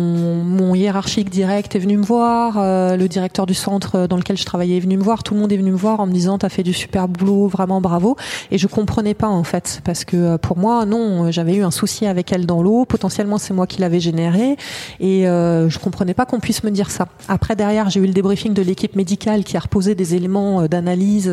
hiérarchique 0.88 1.28
direct 1.28 1.76
est 1.76 1.80
venu 1.80 1.98
me 1.98 2.02
voir, 2.02 2.54
euh, 2.56 2.96
le 2.96 3.08
directeur 3.08 3.44
du 3.44 3.52
centre 3.52 4.06
dans 4.06 4.16
lequel 4.16 4.38
je 4.38 4.44
travaillais 4.46 4.78
est 4.78 4.80
venu 4.80 4.96
me 4.96 5.02
voir, 5.02 5.22
tout 5.22 5.34
le 5.34 5.40
monde 5.40 5.52
est 5.52 5.58
venu 5.58 5.70
me 5.70 5.76
voir 5.76 6.00
en 6.00 6.06
me 6.06 6.12
disant 6.12 6.38
t'as 6.38 6.48
fait 6.48 6.62
du 6.62 6.72
super 6.72 7.08
boulot, 7.08 7.46
vraiment 7.46 7.82
bravo. 7.82 8.16
Et 8.50 8.56
je 8.56 8.66
comprenais 8.66 9.12
pas 9.12 9.28
en 9.28 9.44
fait, 9.44 9.82
parce 9.84 10.06
que 10.06 10.16
euh, 10.16 10.38
pour 10.38 10.56
moi 10.56 10.86
non, 10.86 11.30
j'avais 11.30 11.56
eu 11.56 11.62
un 11.62 11.70
souci 11.70 12.06
avec 12.06 12.32
elle 12.32 12.46
dans 12.46 12.62
l'eau, 12.62 12.86
potentiellement 12.86 13.36
c'est 13.36 13.52
moi 13.52 13.66
qui 13.66 13.82
l'avais 13.82 14.00
généré, 14.00 14.56
et 14.98 15.28
euh, 15.28 15.68
je 15.68 15.78
comprenais 15.78 16.14
pas 16.14 16.24
qu'on 16.24 16.40
puisse 16.40 16.64
me 16.64 16.70
dire 16.70 16.90
ça. 16.90 17.08
Après 17.28 17.54
derrière 17.54 17.90
j'ai 17.90 18.00
eu 18.00 18.06
le 18.06 18.14
débriefing 18.14 18.54
de 18.54 18.62
l'équipe 18.62 18.96
médicale 18.96 19.44
qui 19.44 19.58
a 19.58 19.60
reposé 19.60 19.94
des 19.94 20.14
éléments 20.14 20.62
euh, 20.62 20.68
d'analyse 20.68 21.26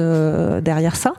derrière 0.64 0.98
ça. 0.98 1.14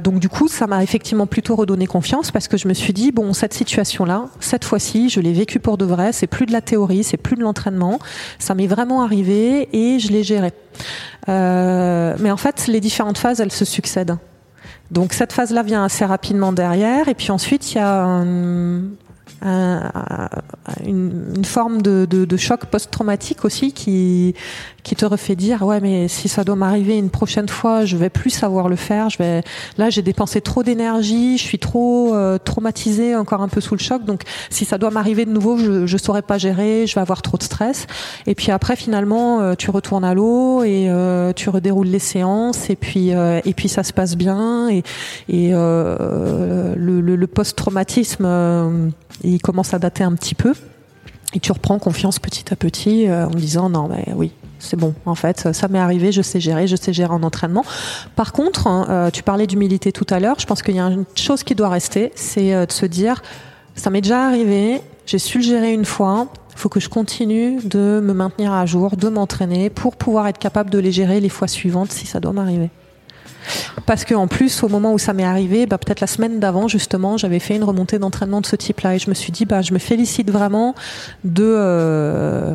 donc 0.00 0.18
du 0.18 0.28
coup 0.28 0.48
ça 0.48 0.66
m'a 0.66 0.82
effectivement 0.82 1.26
plutôt 1.26 1.54
redonné 1.54 1.86
confiance 1.86 2.32
parce 2.32 2.48
que 2.48 2.56
je 2.56 2.66
me 2.66 2.74
suis 2.74 2.92
dit 2.92 3.12
bon 3.12 3.32
cette 3.32 3.54
situation 3.54 4.04
là, 4.04 4.24
cette 4.40 4.64
fois-ci 4.64 5.08
je 5.08 5.20
l'ai 5.20 5.32
vécue 5.32 5.60
pour 5.60 5.78
de 5.78 5.84
vrai. 5.84 6.12
C'est 6.12 6.26
plus 6.26 6.46
de 6.46 6.52
la 6.52 6.60
théorie, 6.60 7.04
c'est 7.04 7.16
plus 7.28 7.36
de 7.36 7.42
l'entraînement. 7.42 7.98
Ça 8.38 8.54
m'est 8.54 8.66
vraiment 8.66 9.02
arrivé 9.02 9.68
et 9.72 9.98
je 9.98 10.08
l'ai 10.10 10.22
géré. 10.22 10.52
Euh, 11.28 12.16
mais 12.20 12.30
en 12.30 12.38
fait, 12.38 12.66
les 12.68 12.80
différentes 12.80 13.18
phases, 13.18 13.40
elles 13.40 13.52
se 13.52 13.66
succèdent. 13.66 14.16
Donc 14.90 15.12
cette 15.12 15.34
phase-là 15.34 15.62
vient 15.62 15.84
assez 15.84 16.06
rapidement 16.06 16.52
derrière, 16.52 17.08
et 17.08 17.14
puis 17.14 17.30
ensuite 17.30 17.72
il 17.72 17.76
y 17.76 17.80
a 17.80 18.04
un, 18.04 18.80
une, 19.42 21.32
une, 21.36 21.44
forme 21.44 21.82
de, 21.82 22.06
de, 22.08 22.24
de 22.24 22.36
choc 22.36 22.66
post-traumatique 22.66 23.44
aussi 23.44 23.72
qui, 23.72 24.34
qui 24.82 24.96
te 24.96 25.04
refait 25.04 25.36
dire 25.36 25.62
ouais 25.62 25.80
mais 25.80 26.08
si 26.08 26.28
ça 26.28 26.44
doit 26.44 26.56
m'arriver 26.56 26.96
une 26.96 27.10
prochaine 27.10 27.48
fois 27.48 27.84
je 27.84 27.96
vais 27.96 28.10
plus 28.10 28.30
savoir 28.30 28.68
le 28.68 28.76
faire. 28.76 29.10
Je 29.10 29.18
vais 29.18 29.42
là 29.76 29.90
j'ai 29.90 30.02
dépensé 30.02 30.40
trop 30.40 30.62
d'énergie 30.62 31.36
je 31.38 31.42
suis 31.42 31.58
trop 31.58 32.14
euh, 32.14 32.38
traumatisée 32.38 33.14
encore 33.14 33.42
un 33.42 33.48
peu 33.48 33.60
sous 33.60 33.74
le 33.74 33.80
choc. 33.80 34.04
Donc 34.04 34.22
si 34.50 34.64
ça 34.64 34.78
doit 34.78 34.90
m'arriver 34.90 35.24
de 35.24 35.30
nouveau 35.30 35.56
je 35.58 35.86
je 35.86 35.96
saurais 35.96 36.22
pas 36.22 36.38
gérer 36.38 36.86
je 36.86 36.94
vais 36.94 37.00
avoir 37.00 37.22
trop 37.22 37.36
de 37.36 37.42
stress. 37.42 37.86
Et 38.26 38.34
puis 38.34 38.50
après 38.50 38.76
finalement 38.76 39.40
euh, 39.40 39.54
tu 39.54 39.70
retournes 39.70 40.04
à 40.04 40.14
l'eau 40.14 40.62
et 40.64 40.88
euh, 40.88 41.32
tu 41.32 41.50
redéroules 41.50 41.88
les 41.88 41.98
séances. 41.98 42.70
Et 42.70 42.76
puis 42.76 43.14
euh, 43.14 43.40
et 43.44 43.54
puis 43.54 43.68
ça 43.68 43.82
se 43.82 43.92
passe 43.92 44.16
bien. 44.16 44.68
Et 44.70 44.82
et 45.28 45.50
le, 45.50 46.74
le, 46.76 47.16
le 47.16 47.26
post-traumatisme 47.26 48.92
il 49.22 49.40
commence 49.40 49.74
à 49.74 49.78
dater 49.78 50.04
un 50.04 50.14
petit 50.14 50.34
peu. 50.34 50.54
Et 51.34 51.40
tu 51.40 51.52
reprends 51.52 51.78
confiance 51.78 52.18
petit 52.18 52.52
à 52.52 52.56
petit 52.56 53.06
euh, 53.06 53.26
en 53.26 53.30
disant 53.30 53.68
non 53.68 53.88
mais 53.88 54.06
oui 54.16 54.32
c'est 54.58 54.76
bon. 54.76 54.94
En 55.04 55.14
fait 55.14 55.52
ça 55.52 55.68
m'est 55.68 55.78
arrivé 55.78 56.10
je 56.10 56.22
sais 56.22 56.40
gérer 56.40 56.66
je 56.66 56.74
sais 56.74 56.92
gérer 56.92 57.12
en 57.12 57.22
entraînement. 57.22 57.64
Par 58.16 58.32
contre 58.32 58.66
hein, 58.66 58.86
euh, 58.88 59.10
tu 59.10 59.22
parlais 59.22 59.46
d'humilité 59.46 59.92
tout 59.92 60.06
à 60.08 60.20
l'heure. 60.20 60.36
Je 60.38 60.46
pense 60.46 60.62
qu'il 60.62 60.76
y 60.76 60.80
a 60.80 60.86
une 60.86 61.04
chose 61.14 61.42
qui 61.42 61.54
doit 61.54 61.68
rester 61.68 62.12
c'est 62.14 62.54
euh, 62.54 62.64
de 62.64 62.72
se 62.72 62.86
dire 62.86 63.22
ça 63.74 63.90
m'est 63.90 64.00
déjà 64.00 64.26
arrivé 64.26 64.80
j'ai 65.04 65.18
su 65.18 65.38
le 65.38 65.44
gérer 65.44 65.72
une 65.72 65.84
fois. 65.84 66.28
Faut 66.54 66.68
que 66.68 66.80
je 66.80 66.88
continue 66.88 67.60
de 67.62 68.00
me 68.02 68.12
maintenir 68.12 68.52
à 68.52 68.66
jour 68.66 68.96
de 68.96 69.08
m'entraîner 69.08 69.70
pour 69.70 69.96
pouvoir 69.96 70.26
être 70.26 70.38
capable 70.38 70.70
de 70.70 70.78
les 70.78 70.92
gérer 70.92 71.20
les 71.20 71.28
fois 71.28 71.46
suivantes 71.46 71.92
si 71.92 72.04
ça 72.04 72.20
doit 72.20 72.32
m'arriver 72.32 72.70
parce 73.86 74.04
que 74.04 74.14
en 74.14 74.26
plus, 74.26 74.62
au 74.62 74.68
moment 74.68 74.92
où 74.92 74.98
ça 74.98 75.12
m'est 75.12 75.24
arrivé, 75.24 75.66
bah, 75.66 75.78
peut-être 75.78 76.00
la 76.00 76.06
semaine 76.06 76.40
d'avant, 76.40 76.68
justement, 76.68 77.16
j'avais 77.16 77.38
fait 77.38 77.56
une 77.56 77.64
remontée 77.64 77.98
d'entraînement 77.98 78.40
de 78.40 78.46
ce 78.46 78.56
type-là, 78.56 78.94
et 78.94 78.98
je 78.98 79.08
me 79.08 79.14
suis 79.14 79.32
dit, 79.32 79.44
bah, 79.44 79.62
je 79.62 79.72
me 79.72 79.78
félicite 79.78 80.30
vraiment 80.30 80.74
de 81.24 81.44
euh, 81.44 82.54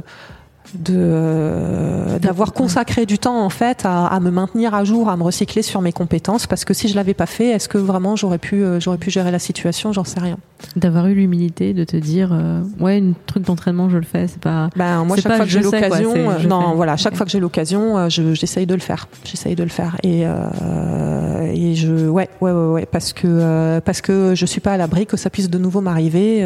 euh, 0.90 2.18
d'avoir 2.18 2.52
consacré 2.52 3.06
du 3.06 3.20
temps 3.20 3.46
en 3.46 3.50
fait 3.50 3.86
à, 3.86 4.08
à, 4.08 4.20
me 4.20 4.32
maintenir 4.32 4.74
à 4.74 4.84
jour, 4.84 5.10
à 5.10 5.18
me 5.18 5.24
recycler 5.24 5.62
sur 5.62 5.82
mes 5.82 5.92
compétences. 5.92 6.48
Parce 6.48 6.66
que 6.66 6.74
si 6.74 6.88
je 6.88 6.96
l'avais 6.96 7.14
pas 7.14 7.28
fait, 7.28 7.50
est-ce 7.50 7.70
que 7.70 7.78
vraiment 7.78 8.16
j'aurais 8.16 8.40
pu 8.40 8.64
euh, 8.64 8.80
j'aurais 8.80 8.98
pu 8.98 9.12
gérer 9.12 9.30
la 9.30 9.40
situation, 9.40 9.94
j'en 9.94 10.04
sais 10.04 10.20
rien. 10.20 10.38
D'avoir 10.76 11.08
eu 11.08 11.14
l'humilité 11.14 11.74
de 11.74 11.84
te 11.84 11.98
dire 11.98 12.30
euh, 12.32 12.62
ouais 12.80 12.98
une 12.98 13.14
truc 13.28 13.44
d'entraînement 13.44 13.90
je 13.90 13.98
le 13.98 14.04
fais, 14.04 14.28
c'est 14.28 14.42
pas 14.42 14.70
Ben 14.76 15.04
moi 15.04 15.18
chaque 15.18 15.36
fois 15.36 15.46
que 15.46 15.52
j'ai 15.52 15.62
l'occasion 15.62 16.14
non 16.48 16.74
voilà, 16.76 16.98
chaque 16.98 17.16
fois 17.16 17.26
que 17.26 17.32
j'ai 17.32 17.40
l'occasion, 17.40 18.10
j'essaye 18.10 18.66
de 18.66 18.74
le 18.74 18.80
faire. 18.80 19.08
J'essaye 19.24 19.56
de 19.56 19.64
le 19.64 19.70
faire 19.70 19.98
et 20.04 20.22
et 20.22 21.76
je 21.76 22.08
ouais 22.08 22.30
ouais 22.42 22.52
ouais, 22.52 22.68
ouais 22.72 22.86
parce 22.86 23.14
que 23.14 23.80
parce 23.80 24.02
que 24.02 24.34
je 24.36 24.46
suis 24.46 24.62
pas 24.62 24.74
à 24.74 24.78
l'abri 24.78 25.06
que 25.06 25.18
ça 25.18 25.30
puisse 25.30 25.50
de 25.50 25.58
nouveau 25.58 25.82
m'arriver 25.82 26.42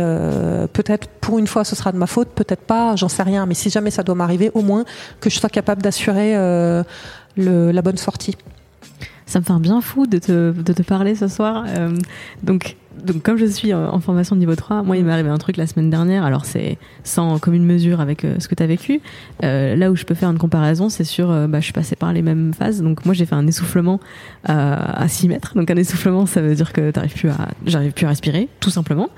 peut-être 0.73 1.07
pour 1.21 1.39
une 1.39 1.47
fois 1.47 1.63
ce 1.63 1.75
sera 1.75 1.91
de 1.91 1.97
ma 1.97 2.07
faute, 2.07 2.29
peut-être 2.29 2.63
pas, 2.63 2.95
j'en 2.95 3.09
sais 3.09 3.23
rien 3.23 3.45
mais 3.45 3.53
si 3.53 3.69
jamais 3.69 3.91
ça 3.91 4.03
doit 4.03 4.15
m'arriver, 4.15 4.51
au 4.53 4.61
moins 4.61 4.83
que 5.19 5.29
je 5.29 5.39
sois 5.39 5.49
capable 5.49 5.81
d'assurer 5.81 6.35
euh, 7.39 7.71
la 7.71 7.81
bonne 7.81 7.97
sortie. 7.97 8.35
Ça 9.25 9.39
me 9.39 9.43
fait 9.43 9.51
un 9.51 9.59
bien 9.59 9.81
fou 9.81 10.07
de 10.07 10.17
te, 10.19 10.51
de 10.51 10.73
te 10.73 10.81
parler 10.81 11.15
ce 11.15 11.27
soir. 11.27 11.65
Euh, 11.67 11.95
donc, 12.43 12.77
donc 13.03 13.23
comme 13.23 13.37
je 13.37 13.45
suis 13.45 13.73
en 13.73 13.99
formation 13.99 14.35
de 14.35 14.39
niveau 14.39 14.55
3, 14.55 14.83
moi 14.83 14.97
il 14.97 15.05
m'est 15.05 15.11
arrivé 15.11 15.29
un 15.29 15.37
truc 15.37 15.57
la 15.57 15.67
semaine 15.67 15.89
dernière, 15.89 16.23
alors 16.23 16.45
c'est 16.45 16.77
sans 17.03 17.39
commune 17.39 17.65
mesure 17.65 18.01
avec 18.01 18.25
euh, 18.25 18.35
ce 18.39 18.47
que 18.47 18.55
tu 18.55 18.63
as 18.63 18.67
vécu. 18.67 19.01
Euh, 19.43 19.75
là 19.75 19.91
où 19.91 19.95
je 19.95 20.03
peux 20.03 20.15
faire 20.15 20.29
une 20.29 20.37
comparaison, 20.37 20.89
c'est 20.89 21.03
sur, 21.03 21.31
euh, 21.31 21.47
bah, 21.47 21.59
je 21.59 21.65
suis 21.65 21.73
passée 21.73 21.95
par 21.95 22.13
les 22.13 22.21
mêmes 22.21 22.53
phases. 22.53 22.81
Donc 22.81 23.05
moi 23.05 23.13
j'ai 23.13 23.25
fait 23.25 23.35
un 23.35 23.47
essoufflement 23.47 23.99
à 24.43 25.07
6 25.07 25.27
mètres. 25.27 25.53
Donc 25.55 25.69
un 25.69 25.75
essoufflement, 25.75 26.25
ça 26.25 26.41
veut 26.41 26.55
dire 26.55 26.71
que 26.71 26.91
t'arrives 26.91 27.13
plus 27.13 27.29
j'arrive 27.65 27.91
plus 27.91 28.05
à 28.05 28.09
respirer, 28.09 28.47
tout 28.59 28.69
simplement. 28.69 29.09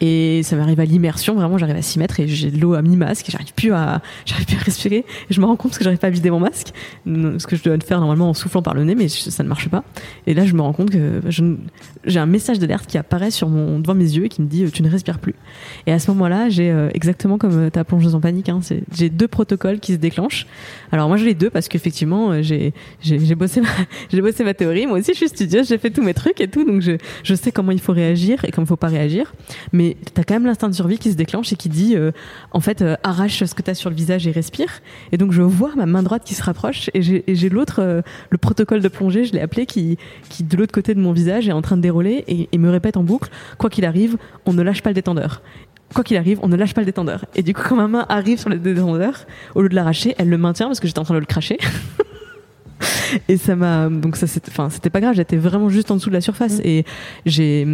Et 0.00 0.42
ça 0.44 0.54
m'arrive 0.54 0.78
à 0.78 0.84
l'immersion, 0.84 1.34
vraiment 1.34 1.58
j'arrive 1.58 1.76
à 1.76 1.82
6 1.82 1.98
mètres 1.98 2.20
et 2.20 2.28
j'ai 2.28 2.52
de 2.52 2.60
l'eau 2.60 2.74
à 2.74 2.82
mi-masque 2.82 3.28
et 3.28 3.32
j'arrive 3.32 3.52
plus 3.52 3.72
à, 3.72 4.00
j'arrive 4.26 4.46
plus 4.46 4.56
à 4.56 4.60
respirer. 4.60 4.98
Et 4.98 5.34
je 5.34 5.40
me 5.40 5.46
rends 5.46 5.56
compte 5.56 5.76
que 5.76 5.82
j'arrive 5.82 5.98
pas 5.98 6.06
à 6.06 6.10
vider 6.10 6.30
mon 6.30 6.40
masque, 6.40 6.72
ce 7.06 7.46
que 7.46 7.56
je 7.56 7.64
dois 7.64 7.76
faire 7.80 8.00
normalement 8.00 8.30
en 8.30 8.34
soufflant 8.34 8.62
par 8.62 8.74
le 8.74 8.84
nez, 8.84 8.94
mais 8.94 9.08
ça 9.08 9.42
ne 9.42 9.48
marche 9.48 9.68
pas. 9.68 9.84
Et 10.26 10.34
là 10.34 10.46
je 10.46 10.54
me 10.54 10.62
rends 10.62 10.72
compte 10.72 10.90
que 10.90 11.20
j'ai 12.04 12.20
un 12.20 12.26
message 12.26 12.58
d'alerte 12.58 12.86
qui 12.86 12.98
apparaît 12.98 13.17
sur 13.30 13.48
mon, 13.48 13.78
devant 13.78 13.94
mes 13.94 14.04
yeux 14.04 14.24
et 14.24 14.28
qui 14.28 14.42
me 14.42 14.46
dit 14.46 14.70
tu 14.70 14.82
ne 14.82 14.90
respires 14.90 15.18
plus. 15.18 15.34
Et 15.86 15.92
à 15.92 15.98
ce 15.98 16.10
moment-là, 16.10 16.48
j'ai 16.48 16.74
exactement 16.94 17.38
comme 17.38 17.70
ta 17.70 17.84
plongeuse 17.84 18.14
en 18.14 18.20
panique, 18.20 18.48
hein, 18.48 18.60
j'ai 18.92 19.10
deux 19.10 19.28
protocoles 19.28 19.80
qui 19.80 19.92
se 19.92 19.98
déclenchent. 19.98 20.46
Alors 20.92 21.08
moi, 21.08 21.16
j'ai 21.16 21.26
les 21.26 21.34
deux 21.34 21.50
parce 21.50 21.68
qu'effectivement, 21.68 22.42
j'ai 22.42 22.72
bossé 23.36 23.60
ma, 23.60 23.68
j'ai 24.12 24.20
bossé 24.20 24.44
ma 24.44 24.54
théorie. 24.54 24.86
Moi 24.86 24.98
aussi, 24.98 25.12
je 25.12 25.18
suis 25.18 25.28
studieuse, 25.28 25.68
j'ai 25.68 25.78
fait 25.78 25.90
tous 25.90 26.02
mes 26.02 26.14
trucs 26.14 26.40
et 26.40 26.48
tout, 26.48 26.64
donc 26.64 26.80
je, 26.80 26.92
je 27.22 27.34
sais 27.34 27.52
comment 27.52 27.72
il 27.72 27.80
faut 27.80 27.92
réagir 27.92 28.44
et 28.44 28.50
comment 28.50 28.64
il 28.64 28.68
faut 28.68 28.76
pas 28.76 28.88
réagir. 28.88 29.34
Mais 29.72 29.96
t'as 30.14 30.24
quand 30.24 30.34
même 30.34 30.46
l'instinct 30.46 30.68
de 30.68 30.74
survie 30.74 30.98
qui 30.98 31.10
se 31.10 31.16
déclenche 31.16 31.52
et 31.52 31.56
qui 31.56 31.68
dit 31.68 31.96
en 32.52 32.60
fait 32.60 32.84
arrache 33.02 33.44
ce 33.44 33.54
que 33.54 33.62
t'as 33.62 33.74
sur 33.74 33.90
le 33.90 33.96
visage 33.96 34.26
et 34.26 34.30
respire. 34.30 34.68
Et 35.12 35.16
donc 35.16 35.32
je 35.32 35.42
vois 35.42 35.74
ma 35.76 35.86
main 35.86 36.02
droite 36.02 36.22
qui 36.24 36.34
se 36.34 36.42
rapproche 36.42 36.90
et 36.94 37.02
j'ai 37.02 37.48
l'autre, 37.48 38.02
le 38.30 38.38
protocole 38.38 38.80
de 38.80 38.88
plongée, 38.88 39.24
je 39.24 39.32
l'ai 39.32 39.40
appelé, 39.40 39.66
qui 39.66 39.98
qui 40.28 40.44
de 40.44 40.56
l'autre 40.56 40.72
côté 40.72 40.94
de 40.94 41.00
mon 41.00 41.12
visage 41.12 41.48
est 41.48 41.52
en 41.52 41.62
train 41.62 41.76
de 41.76 41.82
dérouler 41.82 42.24
et, 42.26 42.58
me 42.58 42.70
répète 42.70 42.96
en 42.96 43.04
boucle 43.08 43.30
quoi 43.58 43.70
qu'il 43.70 43.84
arrive, 43.84 44.16
on 44.46 44.52
ne 44.52 44.62
lâche 44.62 44.82
pas 44.82 44.90
le 44.90 44.94
détendeur. 44.94 45.42
Quoi 45.94 46.04
qu'il 46.04 46.16
arrive, 46.16 46.38
on 46.42 46.48
ne 46.48 46.56
lâche 46.56 46.74
pas 46.74 46.82
le 46.82 46.86
détendeur. 46.86 47.24
Et 47.34 47.42
du 47.42 47.54
coup, 47.54 47.62
quand 47.66 47.76
ma 47.76 47.88
main 47.88 48.04
arrive 48.08 48.38
sur 48.38 48.50
le 48.50 48.58
détendeur, 48.58 49.24
au 49.54 49.62
lieu 49.62 49.70
de 49.70 49.74
l'arracher, 49.74 50.14
elle 50.18 50.28
le 50.28 50.36
maintient 50.36 50.66
parce 50.66 50.80
que 50.80 50.86
j'étais 50.86 50.98
en 50.98 51.04
train 51.04 51.14
de 51.14 51.20
le 51.20 51.26
cracher. 51.26 51.58
et 53.28 53.36
ça 53.36 53.56
m'a 53.56 53.88
donc 53.88 54.16
ça 54.16 54.26
c'était 54.26 54.50
enfin 54.50 54.70
c'était 54.70 54.90
pas 54.90 55.00
grave 55.00 55.14
j'étais 55.14 55.36
vraiment 55.36 55.68
juste 55.68 55.90
en 55.90 55.96
dessous 55.96 56.10
de 56.10 56.14
la 56.14 56.20
surface 56.20 56.58
mm. 56.58 56.62
et 56.64 56.84
j'ai 57.26 57.66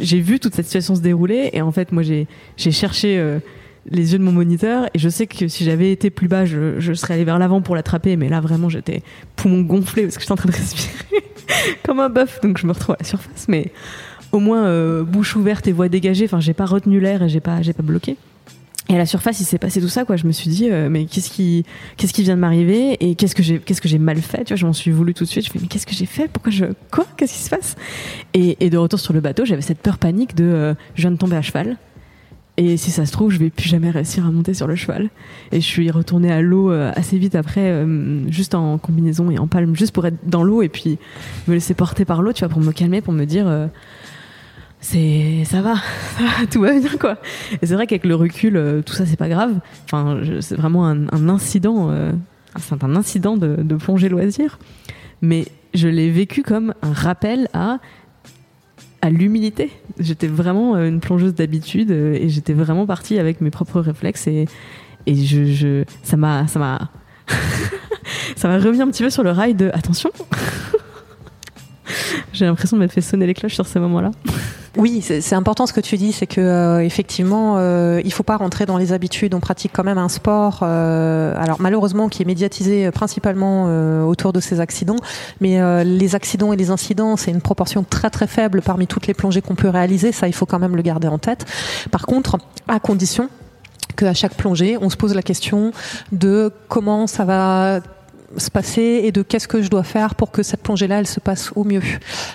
j'ai 0.00 0.20
vu 0.20 0.40
toute 0.40 0.54
cette 0.54 0.66
situation 0.66 0.94
se 0.94 1.00
dérouler 1.00 1.50
et 1.52 1.60
en 1.60 1.72
fait 1.72 1.92
moi 1.92 2.02
j'ai 2.02 2.26
j'ai 2.56 2.70
cherché 2.70 3.18
euh, 3.18 3.38
les 3.90 4.12
yeux 4.12 4.18
de 4.18 4.24
mon 4.24 4.32
moniteur 4.32 4.88
et 4.94 4.98
je 4.98 5.08
sais 5.08 5.26
que 5.26 5.48
si 5.48 5.64
j'avais 5.64 5.92
été 5.92 6.10
plus 6.10 6.28
bas 6.28 6.44
je, 6.44 6.80
je 6.80 6.92
serais 6.92 7.14
allé 7.14 7.24
vers 7.24 7.38
l'avant 7.38 7.60
pour 7.60 7.74
l'attraper 7.74 8.16
mais 8.16 8.28
là 8.28 8.40
vraiment 8.40 8.68
j'étais 8.68 9.02
poumon 9.36 9.62
gonflé 9.62 10.04
parce 10.04 10.16
que 10.16 10.22
j'étais 10.22 10.32
en 10.32 10.36
train 10.36 10.50
de 10.50 10.56
respirer 10.56 11.24
comme 11.82 12.00
un 12.00 12.08
bœuf 12.08 12.40
donc 12.42 12.58
je 12.58 12.66
me 12.66 12.72
retrouve 12.72 12.94
à 12.94 12.98
la 13.00 13.06
surface 13.06 13.46
mais 13.48 13.72
au 14.32 14.40
moins 14.40 14.66
euh, 14.66 15.04
bouche 15.04 15.36
ouverte 15.36 15.66
et 15.66 15.72
voix 15.72 15.88
dégagée 15.88 16.24
enfin 16.24 16.40
j'ai 16.40 16.54
pas 16.54 16.66
retenu 16.66 17.00
l'air 17.00 17.22
et 17.22 17.28
j'ai 17.28 17.40
pas 17.40 17.62
j'ai 17.62 17.72
pas 17.72 17.82
bloqué 17.82 18.16
et 18.90 18.94
à 18.94 18.98
la 18.98 19.04
surface, 19.04 19.38
il 19.40 19.44
s'est 19.44 19.58
passé 19.58 19.82
tout 19.82 19.88
ça, 19.88 20.06
quoi. 20.06 20.16
Je 20.16 20.26
me 20.26 20.32
suis 20.32 20.48
dit, 20.48 20.70
euh, 20.70 20.88
mais 20.88 21.04
qu'est-ce 21.04 21.28
qui, 21.28 21.64
qu'est-ce 21.98 22.14
qui 22.14 22.22
vient 22.22 22.36
de 22.36 22.40
m'arriver 22.40 22.96
et 23.00 23.16
qu'est-ce 23.16 23.34
que 23.34 23.42
j'ai, 23.42 23.58
qu'est-ce 23.58 23.82
que 23.82 23.88
j'ai 23.88 23.98
mal 23.98 24.16
fait, 24.16 24.44
tu 24.44 24.54
vois? 24.54 24.56
Je 24.56 24.64
m'en 24.64 24.72
suis 24.72 24.90
voulu 24.90 25.12
tout 25.12 25.24
de 25.24 25.28
suite. 25.28 25.44
Je 25.44 25.50
fais, 25.50 25.58
mais 25.60 25.66
qu'est-ce 25.66 25.86
que 25.86 25.92
j'ai 25.92 26.06
fait? 26.06 26.26
Pourquoi 26.26 26.50
je, 26.50 26.64
quoi? 26.90 27.06
Qu'est-ce 27.18 27.34
qui 27.34 27.42
se 27.42 27.50
passe? 27.50 27.76
Et, 28.32 28.56
et, 28.64 28.70
de 28.70 28.78
retour 28.78 28.98
sur 28.98 29.12
le 29.12 29.20
bateau, 29.20 29.44
j'avais 29.44 29.60
cette 29.60 29.80
peur 29.80 29.98
panique 29.98 30.34
de, 30.34 30.44
euh, 30.44 30.74
je 30.94 31.02
viens 31.02 31.10
de 31.10 31.18
tomber 31.18 31.36
à 31.36 31.42
cheval. 31.42 31.76
Et 32.58 32.76
si 32.76 32.90
ça 32.90 33.06
se 33.06 33.12
trouve, 33.12 33.30
je 33.30 33.38
vais 33.38 33.50
plus 33.50 33.68
jamais 33.68 33.88
réussir 33.88 34.26
à 34.26 34.32
monter 34.32 34.52
sur 34.52 34.66
le 34.66 34.74
cheval. 34.74 35.10
Et 35.52 35.60
je 35.60 35.66
suis 35.66 35.92
retournée 35.92 36.32
à 36.32 36.42
l'eau 36.42 36.72
euh, 36.72 36.90
assez 36.96 37.16
vite 37.16 37.36
après, 37.36 37.70
euh, 37.70 38.28
juste 38.32 38.56
en 38.56 38.78
combinaison 38.78 39.30
et 39.30 39.38
en 39.38 39.46
palme, 39.46 39.76
juste 39.76 39.92
pour 39.92 40.04
être 40.06 40.18
dans 40.26 40.42
l'eau 40.42 40.62
et 40.62 40.68
puis 40.68 40.98
me 41.46 41.54
laisser 41.54 41.74
porter 41.74 42.04
par 42.04 42.20
l'eau, 42.20 42.32
tu 42.32 42.40
vois, 42.40 42.48
pour 42.48 42.60
me 42.60 42.72
calmer, 42.72 43.00
pour 43.00 43.12
me 43.12 43.26
dire, 43.26 43.46
euh, 43.46 43.68
c'est, 44.80 45.42
ça 45.46 45.62
va, 45.62 45.74
tout 46.50 46.60
va 46.60 46.78
bien, 46.78 46.96
quoi. 47.00 47.18
Et 47.60 47.66
c'est 47.66 47.74
vrai 47.74 47.86
qu'avec 47.86 48.04
le 48.04 48.14
recul, 48.14 48.82
tout 48.84 48.94
ça, 48.94 49.06
c'est 49.06 49.18
pas 49.18 49.28
grave. 49.28 49.58
Enfin, 49.84 50.20
c'est 50.40 50.56
vraiment 50.56 50.86
un, 50.86 51.28
incident, 51.28 51.90
c'est 52.58 52.82
un 52.82 52.96
incident 52.96 53.36
de, 53.36 53.56
de 53.56 53.76
plongée 53.76 54.08
loisir. 54.08 54.58
Mais 55.20 55.46
je 55.74 55.88
l'ai 55.88 56.10
vécu 56.10 56.42
comme 56.42 56.74
un 56.82 56.92
rappel 56.92 57.48
à 57.52 57.78
à 59.00 59.10
l'humilité. 59.10 59.70
J'étais 59.98 60.26
vraiment 60.26 60.74
euh, 60.74 60.88
une 60.88 61.00
plongeuse 61.00 61.34
d'habitude 61.34 61.90
euh, 61.90 62.14
et 62.14 62.28
j'étais 62.28 62.52
vraiment 62.52 62.86
partie 62.86 63.18
avec 63.18 63.40
mes 63.40 63.50
propres 63.50 63.80
réflexes 63.80 64.26
et, 64.26 64.46
et 65.06 65.14
je, 65.14 65.44
je 65.44 65.84
ça 66.02 66.16
m'a 66.16 66.46
ça 66.48 66.58
m'a 66.58 66.90
ça 68.36 68.48
m'a 68.48 68.58
remis 68.58 68.80
un 68.80 68.88
petit 68.88 69.02
peu 69.02 69.10
sur 69.10 69.22
le 69.22 69.30
rail 69.30 69.54
de 69.54 69.70
attention. 69.72 70.10
J'ai 72.32 72.46
l'impression 72.46 72.76
de 72.76 72.82
m'être 72.82 72.92
fait 72.92 73.00
sonner 73.00 73.26
les 73.26 73.34
cloches 73.34 73.54
sur 73.54 73.66
ces 73.66 73.78
moments-là. 73.80 74.10
Oui, 74.76 75.02
c'est 75.02 75.34
important 75.34 75.66
ce 75.66 75.72
que 75.72 75.80
tu 75.80 75.96
dis, 75.96 76.12
c'est 76.12 76.28
que 76.28 76.40
euh, 76.40 76.84
effectivement, 76.84 77.56
euh, 77.56 78.00
il 78.04 78.12
faut 78.12 78.22
pas 78.22 78.36
rentrer 78.36 78.64
dans 78.64 78.78
les 78.78 78.92
habitudes. 78.92 79.34
On 79.34 79.40
pratique 79.40 79.72
quand 79.74 79.82
même 79.82 79.98
un 79.98 80.08
sport, 80.08 80.60
euh, 80.62 81.34
alors 81.36 81.60
malheureusement 81.60 82.08
qui 82.08 82.22
est 82.22 82.24
médiatisé 82.24 82.90
principalement 82.92 83.64
euh, 83.66 84.04
autour 84.04 84.32
de 84.32 84.38
ces 84.38 84.60
accidents, 84.60 84.98
mais 85.40 85.58
les 85.84 86.14
accidents 86.14 86.52
et 86.52 86.56
les 86.56 86.70
incidents, 86.70 87.16
c'est 87.16 87.32
une 87.32 87.40
proportion 87.40 87.82
très 87.82 88.10
très 88.10 88.28
faible 88.28 88.62
parmi 88.62 88.86
toutes 88.86 89.06
les 89.06 89.14
plongées 89.14 89.40
qu'on 89.40 89.56
peut 89.56 89.68
réaliser. 89.68 90.12
Ça, 90.12 90.28
il 90.28 90.34
faut 90.34 90.46
quand 90.46 90.60
même 90.60 90.76
le 90.76 90.82
garder 90.82 91.08
en 91.08 91.18
tête. 91.18 91.44
Par 91.90 92.06
contre, 92.06 92.38
à 92.68 92.78
condition 92.78 93.28
qu'à 93.96 94.14
chaque 94.14 94.34
plongée, 94.34 94.78
on 94.80 94.90
se 94.90 94.96
pose 94.96 95.14
la 95.14 95.22
question 95.22 95.72
de 96.12 96.52
comment 96.68 97.06
ça 97.06 97.24
va 97.24 97.80
se 98.36 98.50
passer 98.50 99.00
et 99.04 99.12
de 99.12 99.22
qu'est-ce 99.22 99.48
que 99.48 99.62
je 99.62 99.68
dois 99.68 99.82
faire 99.82 100.14
pour 100.14 100.30
que 100.30 100.42
cette 100.42 100.62
plongée-là, 100.62 100.98
elle 100.98 101.06
se 101.06 101.20
passe 101.20 101.50
au 101.56 101.64
mieux. 101.64 101.82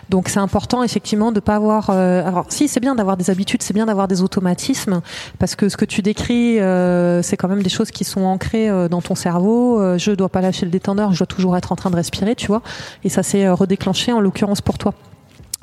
Donc 0.10 0.28
c'est 0.28 0.40
important 0.40 0.84
effectivement 0.84 1.32
de 1.32 1.40
pas 1.40 1.56
avoir. 1.56 1.90
Euh, 1.90 2.26
alors 2.26 2.46
si 2.50 2.68
c'est 2.68 2.80
bien 2.80 2.96
d'avoir 2.96 3.18
des 3.18 3.30
habitudes, 3.30 3.62
c'est 3.62 3.74
bien 3.74 3.86
d'avoir 3.86 4.08
des 4.08 4.22
automatismes 4.22 5.02
parce 5.40 5.56
que 5.56 5.70
ce 5.70 5.78
que 5.78 5.86
tu 5.86 6.02
décris, 6.02 6.60
euh, 6.60 7.22
c'est 7.22 7.38
quand 7.38 7.48
même 7.48 7.64
des 7.64 7.70
choses 7.70 7.92
qui 7.92 8.04
sont 8.04 8.24
ancrées 8.24 8.70
euh, 8.70 8.88
dans 8.88 9.02
ton 9.02 9.16
cerveau. 9.16 9.98
Je 9.98 10.12
dois 10.12 10.30
pas 10.30 10.42
lâcher 10.42 10.66
le 10.66 10.72
détendeur, 10.72 11.14
je 11.14 11.20
dois 11.20 11.28
toujours 11.28 11.56
être 11.58 11.72
en 11.72 11.76
train 11.76 11.92
de 11.92 11.96
respirer, 11.96 12.36
tu 12.36 12.48
vois. 12.48 12.62
Et 13.04 13.10
ça 13.10 13.24
s'est 13.24 13.48
redéclenché 13.50 14.12
en 14.12 14.20
l'occurrence 14.20 14.62
pour 14.62 14.78
toi. 14.78 14.94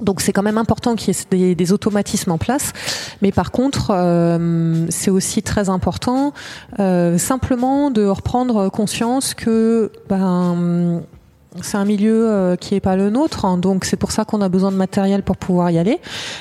Donc 0.00 0.20
c'est 0.20 0.32
quand 0.32 0.42
même 0.42 0.58
important 0.58 0.96
qu'il 0.96 1.14
y 1.32 1.44
ait 1.44 1.54
des, 1.54 1.72
automatismes 1.72 2.32
en 2.32 2.38
place. 2.38 2.72
Mais 3.22 3.32
par 3.32 3.50
contre, 3.50 3.90
euh, 3.90 4.86
c'est 4.88 5.10
aussi 5.10 5.42
très 5.42 5.68
important 5.68 6.32
euh, 6.78 7.18
simplement 7.18 7.90
de 7.90 8.06
reprendre 8.06 8.68
conscience 8.70 9.34
que 9.34 9.92
ben, 10.08 11.02
c'est 11.62 11.76
un 11.76 11.84
milieu 11.84 12.28
euh, 12.28 12.56
qui 12.56 12.74
est 12.74 12.80
pas 12.80 12.96
le 12.96 13.10
nôtre, 13.10 13.44
hein. 13.44 13.58
donc 13.58 13.84
c'est 13.84 13.96
pour 13.96 14.12
ça 14.12 14.24
qu'on 14.24 14.40
a 14.40 14.48
besoin 14.48 14.70
de 14.70 14.76
matériel 14.76 15.22
pour 15.22 15.36
pouvoir 15.36 15.70
y 15.70 15.78
aller. 15.78 15.98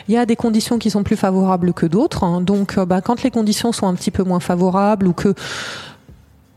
Il 0.08 0.14
y 0.14 0.18
a 0.18 0.26
des 0.26 0.36
conditions 0.36 0.78
qui 0.80 0.90
sont 0.90 1.04
plus 1.04 1.16
favorables 1.16 1.74
que 1.74 1.86
d'autres, 1.86 2.24
hein. 2.24 2.42
donc 2.42 2.80
ben, 2.80 3.02
quand 3.02 3.24
les 3.24 3.32
conditions 3.32 3.72
sont 3.72 3.88
un 3.88 3.94
petit 3.94 4.12
peu 4.12 4.24
moins 4.24 4.40
favorables 4.40 5.08
ou 5.08 5.14
que 5.14 5.34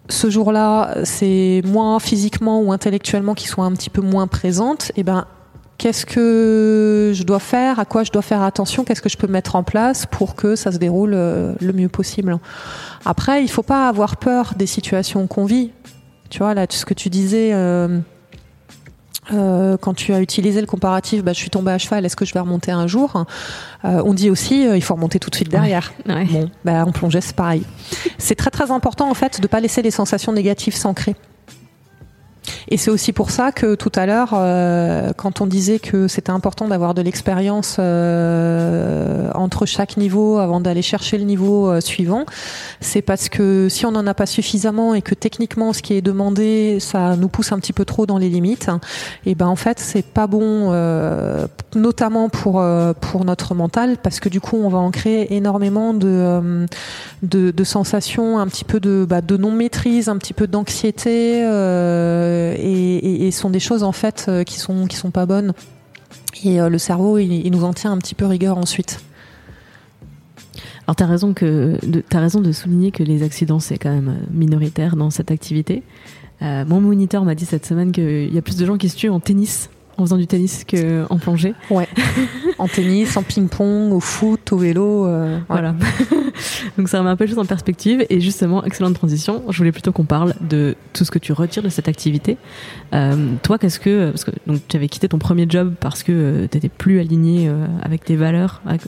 ce 0.08 0.30
jour-là, 0.30 0.96
c'est 1.04 1.62
moins 1.64 1.98
physiquement 1.98 2.60
ou 2.60 2.72
intellectuellement 2.72 3.34
qui 3.34 3.48
sont 3.48 3.62
un 3.62 3.72
petit 3.72 3.90
peu 3.90 4.02
moins 4.02 4.26
présentes, 4.26 4.90
et 4.90 5.00
eh 5.00 5.02
ben 5.02 5.26
qu'est-ce 5.82 6.06
que 6.06 7.10
je 7.12 7.24
dois 7.24 7.40
faire, 7.40 7.80
à 7.80 7.84
quoi 7.84 8.04
je 8.04 8.12
dois 8.12 8.22
faire 8.22 8.42
attention, 8.42 8.84
qu'est-ce 8.84 9.02
que 9.02 9.08
je 9.08 9.16
peux 9.16 9.26
mettre 9.26 9.56
en 9.56 9.64
place 9.64 10.06
pour 10.06 10.36
que 10.36 10.54
ça 10.54 10.70
se 10.70 10.78
déroule 10.78 11.12
euh, 11.12 11.54
le 11.60 11.72
mieux 11.72 11.88
possible. 11.88 12.38
Après, 13.04 13.42
il 13.42 13.48
faut 13.48 13.64
pas 13.64 13.88
avoir 13.88 14.16
peur 14.16 14.52
des 14.56 14.66
situations 14.66 15.26
qu'on 15.26 15.44
vit. 15.44 15.72
Tu 16.30 16.38
vois, 16.38 16.54
là, 16.54 16.66
ce 16.70 16.84
que 16.84 16.94
tu 16.94 17.10
disais, 17.10 17.50
euh, 17.52 17.98
euh, 19.32 19.76
quand 19.76 19.94
tu 19.94 20.14
as 20.14 20.20
utilisé 20.20 20.60
le 20.60 20.68
comparatif, 20.68 21.24
bah, 21.24 21.32
je 21.32 21.38
suis 21.38 21.50
tombée 21.50 21.72
à 21.72 21.78
cheval, 21.78 22.06
est-ce 22.06 22.14
que 22.14 22.24
je 22.24 22.32
vais 22.32 22.40
remonter 22.40 22.70
un 22.70 22.86
jour? 22.86 23.24
On 23.82 24.14
dit 24.14 24.30
aussi, 24.30 24.62
il 24.62 24.82
faut 24.82 24.94
remonter 24.94 25.18
tout 25.18 25.30
de 25.30 25.34
suite 25.34 25.50
derrière. 25.50 25.92
Bon, 26.06 26.48
bah, 26.64 26.84
en 26.86 26.92
plongée, 26.92 27.20
c'est 27.20 27.34
pareil. 27.34 27.64
c'est 28.18 28.36
très 28.36 28.50
très 28.50 28.70
important 28.70 29.10
en 29.10 29.14
fait 29.14 29.40
de 29.40 29.48
pas 29.48 29.58
laisser 29.58 29.82
les 29.82 29.90
sensations 29.90 30.32
négatives 30.32 30.76
s'ancrer. 30.76 31.16
Et 32.68 32.76
c'est 32.76 32.90
aussi 32.90 33.12
pour 33.12 33.30
ça 33.30 33.52
que 33.52 33.74
tout 33.74 33.92
à 33.94 34.06
l'heure, 34.06 34.30
euh, 34.34 35.12
quand 35.16 35.40
on 35.40 35.46
disait 35.46 35.78
que 35.78 36.08
c'était 36.08 36.30
important 36.30 36.68
d'avoir 36.68 36.94
de 36.94 37.02
l'expérience 37.02 37.76
euh, 37.78 39.30
entre 39.34 39.66
chaque 39.66 39.96
niveau 39.96 40.38
avant 40.38 40.60
d'aller 40.60 40.82
chercher 40.82 41.18
le 41.18 41.24
niveau 41.24 41.70
euh, 41.70 41.80
suivant, 41.80 42.24
c'est 42.80 43.02
parce 43.02 43.28
que 43.28 43.68
si 43.68 43.86
on 43.86 43.92
n'en 43.92 44.06
a 44.06 44.14
pas 44.14 44.26
suffisamment 44.26 44.94
et 44.94 45.02
que 45.02 45.14
techniquement 45.14 45.72
ce 45.72 45.82
qui 45.82 45.94
est 45.94 46.02
demandé, 46.02 46.78
ça 46.80 47.16
nous 47.16 47.28
pousse 47.28 47.52
un 47.52 47.58
petit 47.58 47.72
peu 47.72 47.84
trop 47.84 48.06
dans 48.06 48.18
les 48.18 48.28
limites, 48.28 48.70
et 49.26 49.34
ben 49.34 49.46
en 49.46 49.56
fait 49.56 49.78
c'est 49.78 50.04
pas 50.04 50.26
bon, 50.26 50.72
notamment 51.74 52.28
pour 52.28 52.64
pour 53.00 53.24
notre 53.24 53.54
mental, 53.54 53.96
parce 54.02 54.20
que 54.20 54.28
du 54.28 54.40
coup 54.40 54.56
on 54.56 54.68
va 54.68 54.78
en 54.78 54.90
créer 54.90 55.34
énormément 55.34 55.94
de 55.94 56.66
de, 57.22 57.64
sensations, 57.64 58.38
un 58.38 58.46
petit 58.46 58.64
peu 58.64 58.80
de 58.80 59.06
bah, 59.08 59.20
de 59.20 59.36
non 59.36 59.52
maîtrise, 59.52 60.08
un 60.08 60.16
petit 60.16 60.34
peu 60.34 60.46
d'anxiété. 60.46 61.42
Et, 62.56 63.26
et, 63.26 63.30
sont 63.30 63.50
des 63.50 63.60
choses 63.60 63.82
en 63.82 63.92
fait 63.92 64.26
euh, 64.28 64.44
qui 64.44 64.58
sont 64.58 64.86
qui 64.86 64.96
sont 64.96 65.10
pas 65.10 65.26
bonnes. 65.26 65.52
Et 66.44 66.60
euh, 66.60 66.68
le 66.68 66.78
cerveau, 66.78 67.18
il, 67.18 67.50
nous 67.50 67.64
en 67.64 67.72
tient 67.72 67.92
un 67.92 67.98
petit 67.98 68.14
peu 68.14 68.26
rigueur 68.26 68.58
ensuite. 68.58 69.00
Alors 70.86 70.96
tu 70.96 71.02
as 71.02 71.06
raison 71.06 71.32
que 71.32 71.78
as 72.12 72.20
raison 72.20 72.40
de 72.40 72.52
souligner 72.52 72.90
que 72.90 73.02
les 73.02 73.22
accidents 73.22 73.60
c'est 73.60 73.78
quand 73.78 73.92
même 73.92 74.08
euh, 74.08 74.26
minoritaire 74.32 74.96
dans 74.96 75.10
cette 75.10 75.30
activité. 75.30 75.82
mon 76.40 76.80
moniteur 76.80 77.24
m'a 77.24 77.36
dit 77.36 77.46
cette 77.46 77.64
semaine 77.64 77.92
qu'il 77.92 78.34
y 78.34 78.38
a 78.38 78.42
plus 78.42 78.56
de 78.56 78.66
gens 78.66 78.76
qui 78.76 78.88
se 78.88 78.96
tuent 78.96 79.10
en 79.10 79.20
tennis 79.20 79.70
en 79.96 80.04
faisant 80.04 80.16
du 80.16 80.26
tennis 80.26 80.64
qu'en 80.64 81.18
plongée. 81.18 81.54
Ouais. 81.70 81.88
en 82.58 82.68
tennis, 82.68 83.16
en 83.16 83.22
ping-pong, 83.22 83.92
au 83.92 84.00
foot, 84.00 84.52
au 84.52 84.56
vélo. 84.56 85.06
Euh, 85.06 85.38
voilà. 85.48 85.74
Donc 86.78 86.88
ça 86.88 86.98
remet 86.98 87.10
un 87.10 87.16
peu 87.16 87.24
les 87.24 87.30
choses 87.30 87.38
en 87.38 87.44
perspective. 87.44 88.04
Et 88.08 88.20
justement, 88.20 88.64
excellente 88.64 88.94
transition. 88.94 89.42
Je 89.48 89.58
voulais 89.58 89.72
plutôt 89.72 89.92
qu'on 89.92 90.04
parle 90.04 90.34
de 90.40 90.76
tout 90.92 91.04
ce 91.04 91.10
que 91.10 91.18
tu 91.18 91.32
retires 91.32 91.62
de 91.62 91.68
cette 91.68 91.88
activité. 91.88 92.36
Euh, 92.94 93.34
toi, 93.42 93.58
qu'est-ce 93.58 93.78
que 93.78 94.10
parce 94.10 94.24
que 94.24 94.30
donc 94.46 94.60
tu 94.68 94.76
avais 94.76 94.88
quitté 94.88 95.08
ton 95.08 95.18
premier 95.18 95.46
job 95.48 95.74
parce 95.78 96.02
que 96.02 96.12
euh, 96.12 96.48
tu 96.50 96.56
n'étais 96.56 96.68
plus 96.68 97.00
aligné 97.00 97.50
avec 97.82 98.04
tes 98.04 98.16
valeurs. 98.16 98.62
Avec, 98.66 98.82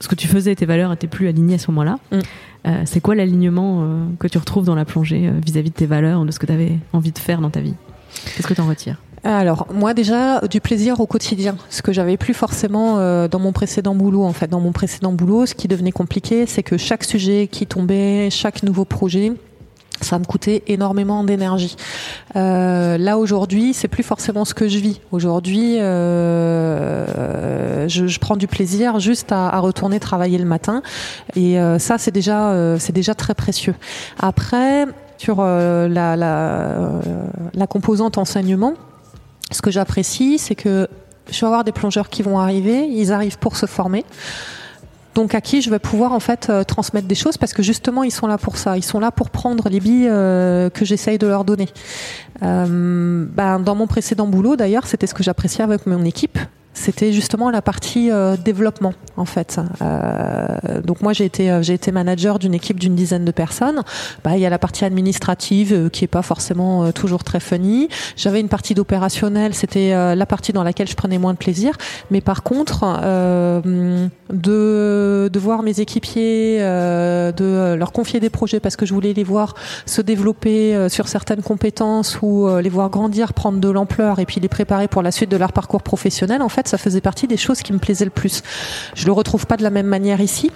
ce 0.00 0.06
que 0.06 0.14
tu 0.14 0.28
faisais, 0.28 0.54
tes 0.54 0.66
valeurs 0.66 0.92
étaient 0.92 1.08
plus 1.08 1.28
alignées 1.28 1.56
à 1.56 1.58
ce 1.58 1.70
moment-là. 1.72 1.98
Mm. 2.12 2.84
c'est 2.84 3.00
quoi 3.00 3.16
l'alignement 3.16 4.06
que 4.20 4.28
tu 4.28 4.38
retrouves 4.38 4.64
dans 4.64 4.76
la 4.76 4.84
plongée 4.84 5.30
vis-à-vis 5.44 5.70
-vis 5.70 5.72
de 5.72 5.76
tes 5.76 5.86
valeurs, 5.86 6.24
de 6.24 6.30
ce 6.30 6.38
que 6.38 6.46
tu 6.46 6.52
avais 6.52 6.78
envie 6.92 7.10
de 7.10 7.18
faire 7.18 7.40
dans 7.40 7.50
ta 7.50 7.60
vie? 7.60 7.74
Qu'est-ce 8.36 8.46
que 8.46 8.54
tu 8.54 8.60
en 8.60 8.68
retires? 8.68 8.98
Alors 9.32 9.66
moi 9.72 9.94
déjà 9.94 10.40
du 10.40 10.60
plaisir 10.60 11.00
au 11.00 11.06
quotidien, 11.06 11.56
ce 11.70 11.82
que 11.82 11.92
j'avais 11.92 12.16
plus 12.16 12.34
forcément 12.34 12.98
euh, 12.98 13.28
dans 13.28 13.38
mon 13.38 13.52
précédent 13.52 13.94
boulot 13.94 14.24
en 14.24 14.32
fait. 14.32 14.48
Dans 14.48 14.60
mon 14.60 14.72
précédent 14.72 15.12
boulot, 15.12 15.46
ce 15.46 15.54
qui 15.54 15.68
devenait 15.68 15.92
compliqué, 15.92 16.46
c'est 16.46 16.62
que 16.62 16.76
chaque 16.76 17.04
sujet 17.04 17.48
qui 17.50 17.66
tombait, 17.66 18.30
chaque 18.30 18.62
nouveau 18.62 18.84
projet, 18.84 19.32
ça 20.00 20.18
me 20.18 20.24
coûtait 20.24 20.62
énormément 20.66 21.24
d'énergie. 21.24 21.76
Euh, 22.36 22.98
là 22.98 23.18
aujourd'hui, 23.18 23.74
c'est 23.74 23.88
plus 23.88 24.02
forcément 24.02 24.44
ce 24.44 24.54
que 24.54 24.68
je 24.68 24.78
vis. 24.78 25.00
Aujourd'hui, 25.12 25.78
euh, 25.80 27.06
je, 27.88 28.06
je, 28.06 28.18
prends 28.20 28.36
du 28.36 28.46
plaisir 28.46 29.00
juste 29.00 29.32
à, 29.32 29.48
à 29.48 29.58
retourner 29.58 30.00
travailler 30.00 30.38
le 30.38 30.44
matin, 30.44 30.82
et 31.36 31.58
euh, 31.60 31.78
ça 31.78 31.98
c'est 31.98 32.12
déjà 32.12 32.50
euh, 32.50 32.78
c'est 32.78 32.92
déjà 32.92 33.14
très 33.14 33.34
précieux. 33.34 33.74
Après 34.18 34.86
sur 35.18 35.38
euh, 35.40 35.88
la, 35.88 36.14
la, 36.16 37.00
la 37.52 37.66
composante 37.66 38.18
enseignement 38.18 38.74
ce 39.50 39.62
que 39.62 39.70
j'apprécie, 39.70 40.38
c'est 40.38 40.54
que 40.54 40.88
je 41.30 41.40
vais 41.40 41.46
avoir 41.46 41.64
des 41.64 41.72
plongeurs 41.72 42.08
qui 42.08 42.22
vont 42.22 42.38
arriver, 42.38 42.86
ils 42.86 43.12
arrivent 43.12 43.38
pour 43.38 43.56
se 43.56 43.66
former. 43.66 44.04
Donc 45.14 45.34
à 45.34 45.40
qui 45.40 45.62
je 45.62 45.70
vais 45.70 45.80
pouvoir 45.80 46.12
en 46.12 46.20
fait 46.20 46.48
euh, 46.48 46.62
transmettre 46.62 47.08
des 47.08 47.16
choses 47.16 47.36
parce 47.36 47.52
que 47.52 47.60
justement 47.60 48.04
ils 48.04 48.12
sont 48.12 48.28
là 48.28 48.38
pour 48.38 48.56
ça, 48.56 48.76
ils 48.76 48.84
sont 48.84 49.00
là 49.00 49.10
pour 49.10 49.30
prendre 49.30 49.68
les 49.68 49.80
billes 49.80 50.06
euh, 50.08 50.70
que 50.70 50.84
j'essaye 50.84 51.18
de 51.18 51.26
leur 51.26 51.44
donner. 51.44 51.68
Euh, 52.44 53.26
ben, 53.28 53.58
dans 53.58 53.74
mon 53.74 53.88
précédent 53.88 54.28
boulot 54.28 54.54
d'ailleurs, 54.54 54.86
c'était 54.86 55.08
ce 55.08 55.14
que 55.14 55.24
j'appréciais 55.24 55.64
avec 55.64 55.86
mon 55.86 56.04
équipe, 56.04 56.38
c'était 56.78 57.12
justement 57.12 57.50
la 57.50 57.60
partie 57.60 58.10
euh, 58.10 58.36
développement 58.36 58.94
en 59.16 59.24
fait. 59.24 59.60
Euh, 59.82 60.46
donc 60.82 61.02
moi 61.02 61.12
j'ai 61.12 61.24
été 61.24 61.50
euh, 61.50 61.60
j'ai 61.60 61.74
été 61.74 61.90
manager 61.90 62.38
d'une 62.38 62.54
équipe 62.54 62.78
d'une 62.78 62.94
dizaine 62.94 63.24
de 63.24 63.32
personnes. 63.32 63.82
Bah, 64.22 64.36
il 64.36 64.40
y 64.40 64.46
a 64.46 64.50
la 64.50 64.58
partie 64.58 64.84
administrative 64.84 65.90
qui 65.90 66.04
est 66.04 66.08
pas 66.08 66.22
forcément 66.22 66.92
toujours 66.92 67.24
très 67.24 67.40
funny. 67.40 67.88
J'avais 68.16 68.40
une 68.40 68.48
partie 68.48 68.74
d'opérationnel, 68.74 69.54
c'était 69.54 69.90
la 70.14 70.26
partie 70.26 70.52
dans 70.52 70.62
laquelle 70.62 70.88
je 70.88 70.94
prenais 70.94 71.18
moins 71.18 71.32
de 71.32 71.38
plaisir. 71.38 71.76
Mais 72.10 72.20
par 72.20 72.42
contre 72.42 72.84
de 73.64 75.28
de 75.32 75.38
voir 75.38 75.62
mes 75.62 75.80
équipiers, 75.80 76.58
de 76.58 77.74
leur 77.74 77.92
confier 77.92 78.20
des 78.20 78.30
projets 78.30 78.60
parce 78.60 78.76
que 78.76 78.86
je 78.86 78.94
voulais 78.94 79.12
les 79.12 79.24
voir 79.24 79.54
se 79.86 80.00
développer 80.00 80.88
sur 80.88 81.08
certaines 81.08 81.42
compétences 81.42 82.18
ou 82.22 82.48
les 82.58 82.70
voir 82.70 82.90
grandir, 82.90 83.32
prendre 83.32 83.58
de 83.58 83.68
l'ampleur 83.68 84.20
et 84.20 84.26
puis 84.26 84.40
les 84.40 84.48
préparer 84.48 84.86
pour 84.86 85.02
la 85.02 85.10
suite 85.10 85.30
de 85.30 85.36
leur 85.36 85.52
parcours 85.52 85.82
professionnel. 85.82 86.40
En 86.42 86.48
fait 86.48 86.67
ça 86.68 86.78
faisait 86.78 87.00
partie 87.00 87.26
des 87.26 87.36
choses 87.36 87.62
qui 87.62 87.72
me 87.72 87.78
plaisaient 87.78 88.04
le 88.04 88.10
plus. 88.10 88.42
Je 88.94 89.06
le 89.06 89.12
retrouve 89.12 89.46
pas 89.46 89.56
de 89.56 89.62
la 89.62 89.70
même 89.70 89.86
manière 89.86 90.20
ici 90.20 90.50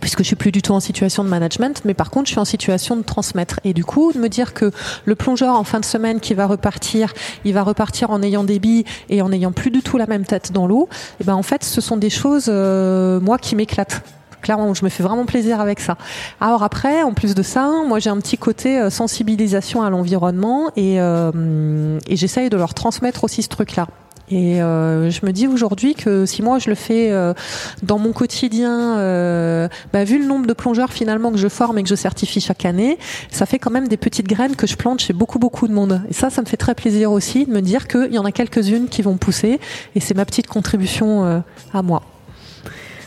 puisque 0.00 0.20
je 0.20 0.24
suis 0.24 0.36
plus 0.36 0.52
du 0.52 0.62
tout 0.62 0.72
en 0.72 0.80
situation 0.80 1.24
de 1.24 1.28
management, 1.28 1.82
mais 1.84 1.94
par 1.94 2.10
contre 2.10 2.26
je 2.26 2.32
suis 2.32 2.40
en 2.40 2.44
situation 2.44 2.96
de 2.96 3.02
transmettre. 3.02 3.60
Et 3.64 3.74
du 3.74 3.84
coup, 3.84 4.12
de 4.12 4.18
me 4.18 4.28
dire 4.28 4.54
que 4.54 4.70
le 5.04 5.14
plongeur 5.14 5.54
en 5.54 5.64
fin 5.64 5.80
de 5.80 5.84
semaine 5.84 6.20
qui 6.20 6.34
va 6.34 6.46
repartir, 6.46 7.12
il 7.44 7.52
va 7.52 7.62
repartir 7.62 8.10
en 8.10 8.22
ayant 8.22 8.44
des 8.44 8.58
billes 8.58 8.84
et 9.10 9.22
en 9.22 9.32
ayant 9.32 9.52
plus 9.52 9.70
du 9.70 9.82
tout 9.82 9.98
la 9.98 10.06
même 10.06 10.24
tête 10.24 10.52
dans 10.52 10.66
l'eau, 10.66 10.88
et 11.20 11.24
ben 11.24 11.34
en 11.34 11.42
fait 11.42 11.64
ce 11.64 11.80
sont 11.80 11.96
des 11.96 12.10
choses 12.10 12.46
euh, 12.48 13.20
moi 13.20 13.38
qui 13.38 13.56
m'éclatent 13.56 14.02
clairement 14.40 14.74
je 14.74 14.84
me 14.84 14.90
fais 14.90 15.04
vraiment 15.04 15.24
plaisir 15.24 15.60
avec 15.60 15.78
ça 15.78 15.96
alors 16.40 16.64
après 16.64 17.04
en 17.04 17.12
plus 17.12 17.34
de 17.34 17.42
ça 17.42 17.70
moi 17.86 18.00
j'ai 18.00 18.10
un 18.10 18.16
petit 18.18 18.36
côté 18.36 18.78
euh, 18.78 18.90
sensibilisation 18.90 19.82
à 19.82 19.90
l'environnement 19.90 20.70
et, 20.74 21.00
euh, 21.00 21.98
et 22.08 22.16
j'essaye 22.16 22.50
de 22.50 22.56
leur 22.56 22.74
transmettre 22.74 23.22
aussi 23.22 23.42
ce 23.42 23.48
truc 23.48 23.76
là 23.76 23.86
et 24.32 24.62
euh, 24.62 25.10
je 25.10 25.26
me 25.26 25.32
dis 25.32 25.46
aujourd'hui 25.46 25.94
que 25.94 26.24
si 26.24 26.40
moi 26.40 26.58
je 26.58 26.70
le 26.70 26.74
fais 26.74 27.12
euh, 27.12 27.34
dans 27.82 27.98
mon 27.98 28.12
quotidien, 28.12 28.96
euh, 28.96 29.68
bah, 29.92 30.04
vu 30.04 30.18
le 30.18 30.26
nombre 30.26 30.46
de 30.46 30.54
plongeurs 30.54 30.90
finalement 30.90 31.30
que 31.30 31.36
je 31.36 31.48
forme 31.48 31.76
et 31.76 31.82
que 31.82 31.88
je 31.88 31.94
certifie 31.94 32.40
chaque 32.40 32.64
année, 32.64 32.96
ça 33.30 33.44
fait 33.44 33.58
quand 33.58 33.70
même 33.70 33.88
des 33.88 33.98
petites 33.98 34.26
graines 34.26 34.56
que 34.56 34.66
je 34.66 34.76
plante 34.76 35.00
chez 35.00 35.12
beaucoup 35.12 35.38
beaucoup 35.38 35.68
de 35.68 35.74
monde. 35.74 36.00
Et 36.08 36.14
ça, 36.14 36.30
ça 36.30 36.40
me 36.40 36.46
fait 36.46 36.56
très 36.56 36.74
plaisir 36.74 37.12
aussi 37.12 37.44
de 37.44 37.52
me 37.52 37.60
dire 37.60 37.86
qu'il 37.86 38.12
y 38.12 38.18
en 38.18 38.24
a 38.24 38.32
quelques-unes 38.32 38.88
qui 38.88 39.02
vont 39.02 39.18
pousser. 39.18 39.60
Et 39.94 40.00
c'est 40.00 40.14
ma 40.14 40.24
petite 40.24 40.46
contribution 40.46 41.42
à 41.74 41.82
moi. 41.82 42.02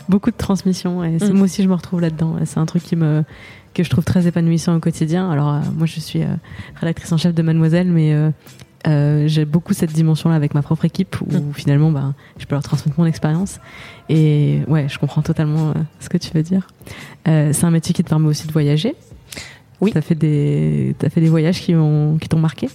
Beaucoup 0.08 0.30
de 0.30 0.36
transmission. 0.36 1.02
Et 1.02 1.16
mmh. 1.18 1.32
moi 1.32 1.46
aussi, 1.46 1.64
je 1.64 1.68
me 1.68 1.74
retrouve 1.74 2.00
là-dedans. 2.00 2.36
C'est 2.44 2.58
un 2.58 2.66
truc 2.66 2.84
qui 2.84 2.94
me 2.94 3.24
que 3.74 3.82
je 3.82 3.90
trouve 3.90 4.04
très 4.04 4.26
épanouissant 4.26 4.74
au 4.74 4.80
quotidien. 4.80 5.30
Alors 5.30 5.52
euh, 5.52 5.60
moi, 5.76 5.86
je 5.86 6.00
suis 6.00 6.22
rédactrice 6.76 7.12
en 7.12 7.18
chef 7.18 7.34
de 7.34 7.42
Mademoiselle, 7.42 7.88
mais 7.88 8.14
euh, 8.14 8.30
j'ai 8.84 9.44
beaucoup 9.44 9.74
cette 9.74 9.92
dimension-là 9.92 10.36
avec 10.36 10.54
ma 10.54 10.62
propre 10.62 10.84
équipe 10.84 11.16
où 11.20 11.32
mmh. 11.32 11.54
finalement 11.54 11.90
bah, 11.90 12.14
je 12.38 12.46
peux 12.46 12.54
leur 12.54 12.62
transmettre 12.62 12.98
mon 12.98 13.06
expérience. 13.06 13.58
Et 14.08 14.60
ouais, 14.68 14.88
je 14.88 14.98
comprends 14.98 15.22
totalement 15.22 15.70
euh, 15.70 15.72
ce 16.00 16.08
que 16.08 16.18
tu 16.18 16.30
veux 16.32 16.42
dire. 16.42 16.68
Euh, 17.26 17.52
c'est 17.52 17.64
un 17.64 17.70
métier 17.70 17.92
qui 17.92 18.04
te 18.04 18.08
permet 18.08 18.28
aussi 18.28 18.46
de 18.46 18.52
voyager. 18.52 18.94
Oui. 19.80 19.92
Tu 19.92 19.98
as 19.98 20.02
fait 20.02 20.14
des, 20.14 20.94
as 21.02 21.10
fait 21.10 21.20
des 21.20 21.28
voyages 21.28 21.60
qui 21.60 21.72
t'ont 21.72 22.18
qui 22.18 22.36
marqué? 22.36 22.68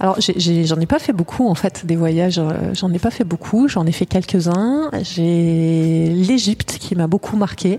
Alors 0.00 0.18
j'en 0.18 0.76
ai, 0.80 0.82
ai, 0.82 0.86
pas 0.86 0.98
fait 0.98 1.12
beaucoup 1.12 1.46
en 1.46 1.54
fait 1.54 1.84
des 1.84 1.94
voyages. 1.94 2.38
Euh, 2.38 2.72
j'en 2.72 2.90
ai 2.92 2.98
pas 2.98 3.10
fait 3.10 3.24
beaucoup. 3.24 3.68
J'en 3.68 3.86
ai 3.86 3.92
fait 3.92 4.06
quelques-uns. 4.06 4.90
J'ai 5.02 6.08
l'Égypte 6.08 6.78
qui 6.80 6.96
m'a 6.96 7.06
beaucoup 7.06 7.36
marqué 7.36 7.78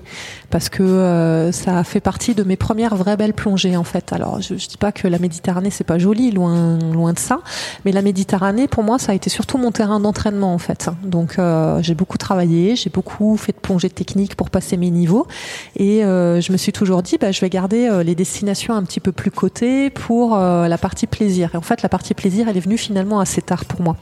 parce 0.52 0.70
que 0.70 0.84
euh, 0.84 1.52
ça 1.52 1.84
fait 1.84 2.00
partie 2.00 2.36
de 2.36 2.44
mes 2.44 2.58
premières 2.58 2.96
vraies 2.96 3.18
belles 3.18 3.34
plongées 3.34 3.78
en 3.78 3.84
fait. 3.84 4.14
Alors 4.14 4.42
je, 4.42 4.58
je 4.58 4.68
dis 4.68 4.78
pas 4.78 4.92
que 4.92 5.08
la 5.08 5.18
Méditerranée 5.18 5.72
c'est 5.72 5.84
pas 5.84 5.98
joli, 5.98 6.32
loin 6.32 6.78
loin 6.94 7.14
de 7.14 7.20
ça. 7.20 7.40
Mais 7.86 7.92
la 7.92 8.02
Méditerranée 8.02 8.68
pour 8.68 8.84
moi 8.84 9.00
ça 9.00 9.14
a 9.14 9.16
été 9.16 9.30
surtout 9.30 9.58
mon 9.58 9.72
terrain 9.72 10.00
d'entraînement 10.00 10.54
en 10.54 10.58
fait. 10.58 10.90
Donc 11.04 11.40
euh, 11.40 11.82
j'ai 11.82 11.96
beaucoup 11.96 12.18
travaillé, 12.18 12.76
j'ai 12.76 12.90
beaucoup 12.90 13.38
fait 13.38 13.54
de 13.54 13.58
plongées 13.58 13.90
techniques 13.90 14.36
pour 14.36 14.50
passer 14.50 14.78
mes 14.78 14.92
niveaux 14.92 15.28
et 15.76 16.04
euh, 16.04 16.42
je 16.42 16.52
me 16.52 16.58
suis 16.58 16.72
toujours 16.72 17.02
dit 17.02 17.18
bah, 17.20 17.32
je 17.32 17.42
vais 17.42 17.50
garder 17.50 17.88
euh, 17.88 18.04
les 18.04 18.16
destinations 18.16 18.74
un 18.74 18.84
petit 18.84 19.00
peu 19.00 19.12
plus 19.12 19.32
cotées 19.32 19.90
pour 19.90 20.38
la 20.38 20.78
partie 20.78 21.08
plaisir. 21.08 21.52
Et 21.54 21.58
en 21.58 21.62
fait 21.62 21.82
la 21.82 21.90
partie 21.90 22.14
plaisir, 22.14 22.48
elle 22.50 22.58
est 22.58 22.62
venue 22.62 22.78
finalement 22.78 23.20
assez 23.20 23.42
tard 23.42 23.66
pour 23.66 23.82
moi. 23.82 23.96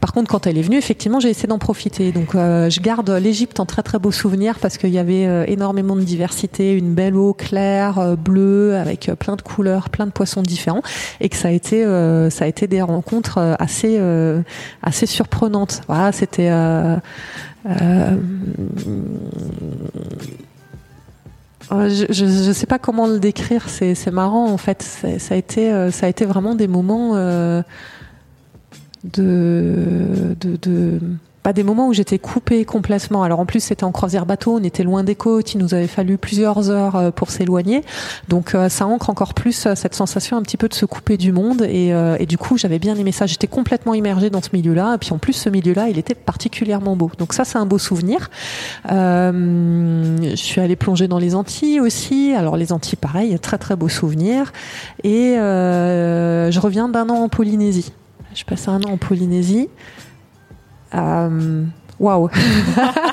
Par 0.00 0.12
contre, 0.12 0.30
quand 0.30 0.46
elle 0.46 0.56
est 0.56 0.62
venue, 0.62 0.78
effectivement, 0.78 1.20
j'ai 1.20 1.28
essayé 1.28 1.46
d'en 1.46 1.58
profiter. 1.58 2.10
Donc, 2.10 2.34
euh, 2.34 2.70
je 2.70 2.80
garde 2.80 3.10
l'Égypte 3.10 3.60
en 3.60 3.66
très 3.66 3.82
très 3.82 3.98
beau 3.98 4.10
souvenir 4.10 4.58
parce 4.58 4.78
qu'il 4.78 4.90
y 4.90 4.98
avait 4.98 5.26
euh, 5.26 5.44
énormément 5.46 5.94
de 5.94 6.00
diversité, 6.00 6.72
une 6.72 6.94
belle 6.94 7.16
eau 7.16 7.34
claire, 7.34 7.98
euh, 7.98 8.16
bleue, 8.16 8.76
avec 8.76 9.10
plein 9.18 9.36
de 9.36 9.42
couleurs, 9.42 9.90
plein 9.90 10.06
de 10.06 10.12
poissons 10.12 10.40
différents, 10.42 10.82
et 11.20 11.28
que 11.28 11.36
ça 11.36 11.48
a 11.48 11.50
été 11.50 11.84
ça 12.30 12.44
a 12.44 12.48
été 12.48 12.66
des 12.66 12.80
rencontres 12.82 13.56
assez 13.58 14.00
assez 14.82 15.06
surprenantes. 15.06 15.82
Voilà, 15.86 16.12
c'était 16.12 16.48
je, 21.70 22.48
ne 22.48 22.52
sais 22.52 22.66
pas 22.66 22.78
comment 22.78 23.06
le 23.06 23.18
décrire. 23.18 23.68
C'est 23.68 24.10
marrant 24.10 24.50
en 24.50 24.56
fait. 24.56 24.82
Ça 24.82 25.34
a 25.34 25.36
été, 25.36 25.90
ça 25.90 26.06
a 26.06 26.08
été 26.08 26.24
vraiment 26.24 26.54
des 26.54 26.68
moments 26.68 27.14
de, 29.04 30.36
de, 30.40 30.56
de 30.56 31.00
pas 31.42 31.52
des 31.52 31.62
moments 31.62 31.88
où 31.88 31.94
j'étais 31.94 32.18
coupée 32.18 32.64
complètement. 32.64 33.22
Alors 33.22 33.40
en 33.40 33.46
plus 33.46 33.60
c'était 33.60 33.84
en 33.84 33.92
croisière 33.92 34.26
bateau, 34.26 34.58
on 34.60 34.62
était 34.62 34.82
loin 34.82 35.04
des 35.04 35.14
côtes, 35.14 35.54
il 35.54 35.58
nous 35.58 35.74
avait 35.74 35.86
fallu 35.86 36.18
plusieurs 36.18 36.70
heures 36.70 36.96
euh, 36.96 37.10
pour 37.10 37.30
s'éloigner. 37.30 37.82
Donc 38.28 38.54
euh, 38.54 38.68
ça 38.68 38.86
ancre 38.86 39.08
encore 39.10 39.32
plus 39.34 39.66
euh, 39.66 39.74
cette 39.74 39.94
sensation 39.94 40.36
un 40.36 40.42
petit 40.42 40.58
peu 40.58 40.68
de 40.68 40.74
se 40.74 40.84
couper 40.84 41.16
du 41.16 41.32
monde 41.32 41.62
et, 41.62 41.90
du 42.26 42.38
coup 42.38 42.58
j'avais 42.58 42.78
bien 42.78 42.94
aimé 42.96 43.12
ça. 43.12 43.26
J'étais 43.26 43.46
complètement 43.46 43.94
immergée 43.94 44.30
dans 44.30 44.42
ce 44.42 44.50
milieu-là 44.52 44.94
et 44.94 44.98
puis 44.98 45.12
en 45.12 45.18
plus 45.18 45.32
ce 45.32 45.48
milieu-là 45.48 45.88
il 45.88 45.98
était 45.98 46.14
particulièrement 46.14 46.94
beau. 46.94 47.10
Donc 47.18 47.32
ça 47.32 47.44
c'est 47.44 47.58
un 47.58 47.66
beau 47.66 47.78
souvenir. 47.78 48.30
Je 48.88 50.32
suis 50.36 50.60
allée 50.60 50.76
plonger 50.76 51.08
dans 51.08 51.18
les 51.18 51.34
Antilles 51.34 51.80
aussi. 51.80 52.34
Alors 52.36 52.56
les 52.56 52.72
Antilles 52.72 52.98
pareil, 53.00 53.36
très 53.40 53.58
très 53.58 53.76
beau 53.76 53.88
souvenir. 53.88 54.52
Et 55.02 55.34
je 55.36 56.60
reviens 56.60 56.88
d'un 56.88 57.08
an 57.08 57.16
en 57.16 57.28
Polynésie. 57.28 57.92
Je 58.34 58.44
passe 58.44 58.68
un 58.68 58.80
an 58.82 58.90
en 58.90 58.96
Polynésie. 58.96 59.68
Euh, 60.94 61.64
waouh! 61.98 62.28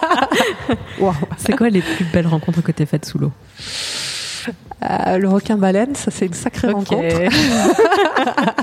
wow. 1.00 1.14
C'est 1.38 1.56
quoi 1.56 1.70
les 1.70 1.82
plus 1.82 2.06
belles 2.06 2.28
rencontres 2.28 2.62
que 2.62 2.72
tu 2.72 2.84
as 2.84 2.86
faites 2.86 3.06
sous 3.06 3.18
l'eau? 3.18 3.32
Euh, 4.84 5.18
le 5.18 5.28
requin 5.28 5.58
baleine, 5.58 5.96
ça 5.96 6.12
c'est 6.12 6.28
une 6.28 6.34
sacrée 6.34 6.68
okay. 6.68 6.76
rencontre. 6.76 7.02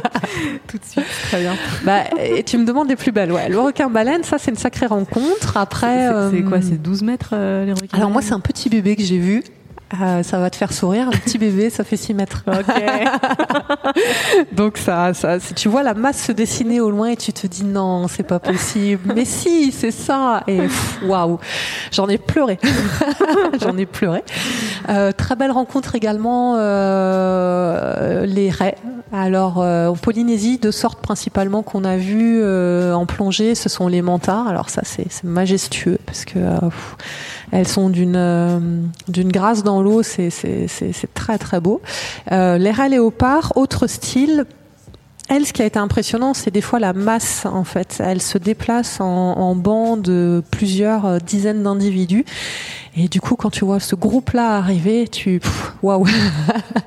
Tout 0.68 0.78
de 0.78 0.84
suite, 0.84 1.04
très 1.24 1.40
bien. 1.40 1.54
Bah, 1.84 2.04
et 2.18 2.44
tu 2.44 2.56
me 2.56 2.64
demandes 2.64 2.88
les 2.88 2.96
plus 2.96 3.10
belles, 3.10 3.32
ouais. 3.32 3.48
Le 3.48 3.58
requin 3.58 3.90
baleine, 3.90 4.22
ça 4.22 4.38
c'est 4.38 4.52
une 4.52 4.56
sacrée 4.56 4.86
rencontre. 4.86 5.56
Après, 5.56 6.06
c'est 6.30 6.42
euh... 6.42 6.48
quoi 6.48 6.62
C'est 6.62 6.80
12 6.80 7.02
mètres 7.02 7.30
euh, 7.32 7.64
les 7.66 7.72
requins 7.72 7.96
Alors 7.96 8.10
moi 8.10 8.22
c'est 8.22 8.32
un 8.32 8.40
petit 8.40 8.68
bébé 8.68 8.94
que 8.94 9.02
j'ai 9.02 9.18
vu. 9.18 9.42
Euh, 10.02 10.22
ça 10.22 10.38
va 10.38 10.50
te 10.50 10.56
faire 10.56 10.72
sourire. 10.72 11.08
Un 11.08 11.16
petit 11.16 11.38
bébé, 11.38 11.70
ça 11.70 11.84
fait 11.84 11.96
6 11.96 12.14
mètres. 12.14 12.44
Okay. 12.54 13.04
Donc 14.52 14.78
ça, 14.78 15.12
ça, 15.12 15.38
tu 15.38 15.68
vois 15.68 15.82
la 15.82 15.94
masse 15.94 16.22
se 16.22 16.32
dessiner 16.32 16.80
au 16.80 16.90
loin 16.90 17.08
et 17.08 17.16
tu 17.16 17.32
te 17.32 17.46
dis 17.46 17.64
non, 17.64 18.06
c'est 18.08 18.22
pas 18.22 18.38
possible. 18.38 19.12
Mais 19.14 19.24
si, 19.24 19.72
c'est 19.72 19.90
ça. 19.90 20.44
Et 20.46 20.60
waouh, 21.04 21.38
j'en 21.90 22.08
ai 22.08 22.16
pleuré. 22.16 22.58
j'en 23.60 23.76
ai 23.76 23.86
pleuré. 23.86 24.22
Euh, 24.88 25.12
très 25.12 25.36
belle 25.36 25.50
rencontre 25.50 25.94
également 25.94 26.54
euh, 26.56 28.26
les 28.26 28.50
raies. 28.50 28.76
Alors 29.12 29.60
euh, 29.60 29.88
en 29.88 29.94
Polynésie, 29.94 30.58
deux 30.58 30.72
sortes 30.72 31.00
principalement 31.00 31.62
qu'on 31.62 31.84
a 31.84 31.96
vues 31.96 32.40
euh, 32.42 32.94
en 32.94 33.06
plongée, 33.06 33.54
ce 33.54 33.68
sont 33.68 33.88
les 33.88 34.02
mantards. 34.02 34.48
Alors 34.48 34.70
ça, 34.70 34.82
c'est 34.84 35.22
majestueux 35.22 35.98
parce 36.06 36.24
que 36.24 36.38
pff, 36.38 36.96
elles 37.50 37.68
sont 37.68 37.90
d'une 37.90 38.90
d'une 39.08 39.32
grâce 39.32 39.62
dans 39.62 39.82
l'eau, 39.82 40.02
c'est 40.02 40.30
très 41.14 41.38
très 41.38 41.60
beau. 41.60 41.80
les 42.30 42.70
raies 42.70 42.88
léopards, 42.88 43.52
autre 43.56 43.86
style 43.86 44.46
elle, 45.28 45.46
ce 45.46 45.54
qui 45.54 45.62
a 45.62 45.64
été 45.64 45.78
impressionnant, 45.78 46.34
c'est 46.34 46.50
des 46.50 46.60
fois 46.60 46.78
la 46.78 46.92
masse, 46.92 47.46
en 47.46 47.64
fait. 47.64 47.96
Elle 48.04 48.20
se 48.20 48.36
déplace 48.36 49.00
en, 49.00 49.06
en 49.06 49.54
banc 49.54 49.96
de 49.96 50.42
plusieurs 50.50 51.06
euh, 51.06 51.18
dizaines 51.18 51.62
d'individus. 51.62 52.26
Et 52.96 53.08
du 53.08 53.20
coup, 53.20 53.34
quand 53.34 53.50
tu 53.50 53.64
vois 53.64 53.80
ce 53.80 53.94
groupe-là 53.94 54.56
arriver, 54.56 55.08
tu... 55.08 55.40
Waouh 55.82 56.06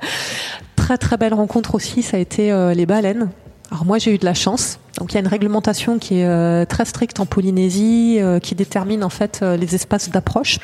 Très 0.76 0.96
très 0.96 1.16
belle 1.16 1.34
rencontre 1.34 1.74
aussi, 1.74 2.02
ça 2.02 2.16
a 2.16 2.20
été 2.20 2.52
euh, 2.52 2.72
les 2.72 2.86
baleines. 2.86 3.28
Alors 3.70 3.84
moi 3.84 3.98
j'ai 3.98 4.14
eu 4.14 4.18
de 4.18 4.24
la 4.24 4.34
chance. 4.34 4.78
Donc 4.98 5.12
il 5.12 5.14
y 5.14 5.18
a 5.18 5.20
une 5.20 5.28
réglementation 5.28 5.98
qui 5.98 6.20
est 6.20 6.26
euh, 6.26 6.64
très 6.64 6.84
stricte 6.84 7.20
en 7.20 7.26
Polynésie, 7.26 8.18
euh, 8.20 8.40
qui 8.40 8.54
détermine 8.54 9.04
en 9.04 9.10
fait 9.10 9.40
euh, 9.42 9.56
les 9.56 9.74
espaces 9.74 10.10
d'approche. 10.10 10.58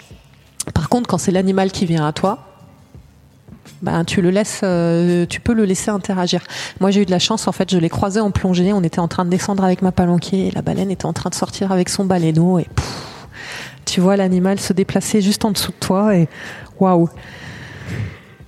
Par 0.73 0.89
contre, 0.89 1.09
quand 1.09 1.19
c'est 1.19 1.31
l'animal 1.31 1.71
qui 1.71 1.85
vient 1.85 2.07
à 2.07 2.13
toi, 2.13 2.39
ben 3.83 4.05
tu 4.05 4.23
le 4.23 4.31
laisses, 4.31 4.63
euh, 4.65 5.27
tu 5.27 5.41
peux 5.41 5.53
le 5.53 5.65
laisser 5.65 5.91
interagir. 5.91 6.43
Moi 6.81 6.91
j'ai 6.91 7.03
eu 7.03 7.07
de 7.07 7.11
la 7.11 7.19
chance 7.19 7.47
en 7.47 7.53
fait, 7.53 7.71
je 7.71 7.79
l'ai 7.79 7.91
croisé 7.91 8.21
en 8.21 8.31
plongée. 8.31 8.73
On 8.73 8.83
était 8.83 9.01
en 9.01 9.09
train 9.09 9.25
de 9.25 9.31
descendre 9.31 9.63
avec 9.63 9.83
ma 9.83 9.93
palanquée 9.93 10.49
et 10.49 10.51
la 10.51 10.63
baleine 10.63 10.91
était 10.91 11.07
en 11.07 11.13
train 11.13 11.31
de 11.31 11.35
sortir 11.35 11.71
avec 11.71 11.91
son 11.91 12.07
baleineau 12.07 12.59
et 12.59 12.67
pouf, 12.75 13.29
tu 13.85 14.01
vois 14.01 14.17
l'animal 14.17 14.59
se 14.59 14.73
déplacer 14.73 15.21
juste 15.21 15.45
en 15.45 15.51
dessous 15.51 15.73
de 15.73 15.77
toi 15.79 16.17
et 16.17 16.29
waouh. 16.81 17.11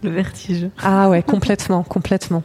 Le 0.03 0.11
vertige. 0.11 0.69
Ah 0.83 1.09
ouais, 1.11 1.23
complètement, 1.23 1.83
complètement. 1.83 2.43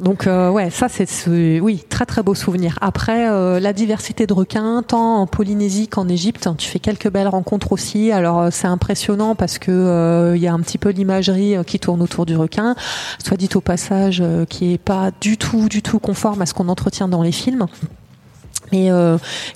Donc 0.00 0.26
euh, 0.26 0.48
ouais, 0.50 0.70
ça 0.70 0.88
c'est 0.88 1.04
ce- 1.04 1.60
oui 1.60 1.84
très 1.90 2.06
très 2.06 2.22
beau 2.22 2.34
souvenir. 2.34 2.78
Après 2.80 3.28
euh, 3.28 3.60
la 3.60 3.74
diversité 3.74 4.26
de 4.26 4.32
requins, 4.32 4.82
tant 4.82 5.16
en 5.20 5.26
Polynésie 5.26 5.88
qu'en 5.88 6.08
Égypte, 6.08 6.48
tu 6.56 6.68
fais 6.68 6.78
quelques 6.78 7.10
belles 7.10 7.28
rencontres 7.28 7.72
aussi. 7.72 8.10
Alors 8.10 8.40
euh, 8.40 8.48
c'est 8.50 8.66
impressionnant 8.66 9.34
parce 9.34 9.58
que 9.58 9.70
euh, 9.70 10.36
il 10.36 10.42
y 10.42 10.46
a 10.46 10.54
un 10.54 10.60
petit 10.60 10.78
peu 10.78 10.88
l'imagerie 10.88 11.56
qui 11.66 11.78
tourne 11.78 12.00
autour 12.00 12.24
du 12.24 12.34
requin, 12.34 12.74
soit 13.22 13.36
dit 13.36 13.50
au 13.54 13.60
passage, 13.60 14.22
qui 14.48 14.72
est 14.72 14.78
pas 14.78 15.10
du 15.20 15.36
tout 15.36 15.68
du 15.68 15.82
tout 15.82 15.98
conforme 15.98 16.40
à 16.40 16.46
ce 16.46 16.54
qu'on 16.54 16.68
entretient 16.68 17.06
dans 17.08 17.22
les 17.22 17.32
films. 17.32 17.66
Mais 18.72 18.88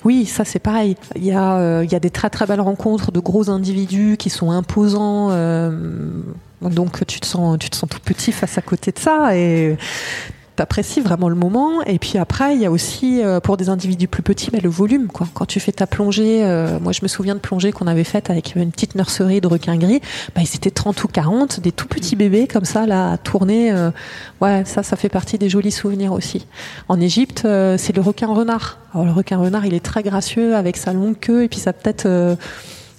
oui, 0.03 0.25
ça 0.25 0.43
c'est 0.45 0.59
pareil. 0.59 0.95
Il 1.15 1.23
y 1.25 1.31
a 1.31 1.81
il 1.83 1.91
y 1.91 1.95
a 1.95 1.99
des 1.99 2.09
très 2.11 2.29
très 2.29 2.45
belles 2.45 2.61
rencontres 2.61 3.11
de 3.11 3.19
gros 3.19 3.49
individus 3.49 4.17
qui 4.19 4.29
sont 4.29 4.51
imposants. 4.51 5.29
donc 6.61 7.05
tu 7.07 7.19
te 7.19 7.25
sens 7.25 7.57
tu 7.59 7.69
te 7.69 7.75
sens 7.75 7.89
tout 7.89 7.99
petit 8.03 8.31
face 8.31 8.57
à 8.57 8.61
côté 8.61 8.91
de 8.91 8.99
ça 8.99 9.35
et 9.37 9.77
t'apprécies 10.55 11.01
vraiment 11.01 11.29
le 11.29 11.35
moment. 11.35 11.81
Et 11.83 11.99
puis 11.99 12.17
après, 12.17 12.55
il 12.55 12.61
y 12.61 12.65
a 12.65 12.71
aussi 12.71 13.21
euh, 13.23 13.39
pour 13.39 13.57
des 13.57 13.69
individus 13.69 14.07
plus 14.07 14.23
petits, 14.23 14.51
bah, 14.51 14.59
le 14.61 14.69
volume. 14.69 15.07
Quoi. 15.07 15.27
Quand 15.33 15.45
tu 15.45 15.59
fais 15.59 15.71
ta 15.71 15.87
plongée, 15.87 16.43
euh, 16.43 16.79
moi 16.79 16.91
je 16.91 16.99
me 17.03 17.07
souviens 17.07 17.35
de 17.35 17.39
plongée 17.39 17.71
qu'on 17.71 17.87
avait 17.87 18.03
faite 18.03 18.29
avec 18.29 18.55
une 18.55 18.71
petite 18.71 18.95
nurserie 18.95 19.41
de 19.41 19.47
requins 19.47 19.77
gris. 19.77 20.01
Bah, 20.35 20.41
ils 20.41 20.55
étaient 20.55 20.71
30 20.71 21.03
ou 21.03 21.07
40, 21.07 21.59
des 21.59 21.71
tout 21.71 21.87
petits 21.87 22.15
bébés 22.15 22.47
comme 22.47 22.65
ça 22.65 22.85
là 22.85 23.11
à 23.11 23.17
tourner. 23.17 23.71
euh, 23.71 23.91
ouais, 24.41 24.63
ça, 24.65 24.83
ça 24.83 24.95
fait 24.95 25.09
partie 25.09 25.37
des 25.37 25.49
jolis 25.49 25.71
souvenirs 25.71 26.13
aussi. 26.13 26.45
En 26.89 26.99
Égypte, 26.99 27.43
euh, 27.45 27.77
c'est 27.77 27.95
le 27.95 28.01
requin 28.01 28.27
renard. 28.27 28.79
Alors 28.93 29.05
le 29.05 29.11
requin 29.11 29.37
renard, 29.37 29.65
il 29.65 29.73
est 29.73 29.83
très 29.83 30.03
gracieux 30.03 30.55
avec 30.55 30.77
sa 30.77 30.93
longue 30.93 31.19
queue 31.19 31.43
et 31.43 31.47
puis 31.49 31.59
sa 31.59 31.73
tête. 31.73 32.07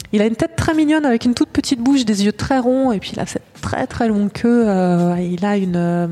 Euh, 0.07 0.17
il 0.17 0.23
a 0.23 0.27
une 0.27 0.37
tête 0.37 0.57
très 0.57 0.75
mignonne 0.75 1.05
avec 1.05 1.25
une 1.25 1.35
toute 1.35 1.49
petite 1.49 1.81
bouche, 1.81 2.05
des 2.05 2.25
yeux 2.25 2.33
très 2.33 2.59
ronds 2.59 2.93
et 2.93 2.99
puis 2.99 3.11
il 3.15 3.21
a 3.21 3.27
cette 3.27 3.43
très 3.61 3.87
très 3.87 4.09
longue 4.09 4.31
queue. 4.33 4.65
euh, 4.69 5.17
il 5.21 5.45
a 5.45 5.57
une, 5.57 5.77
euh, 5.77 6.07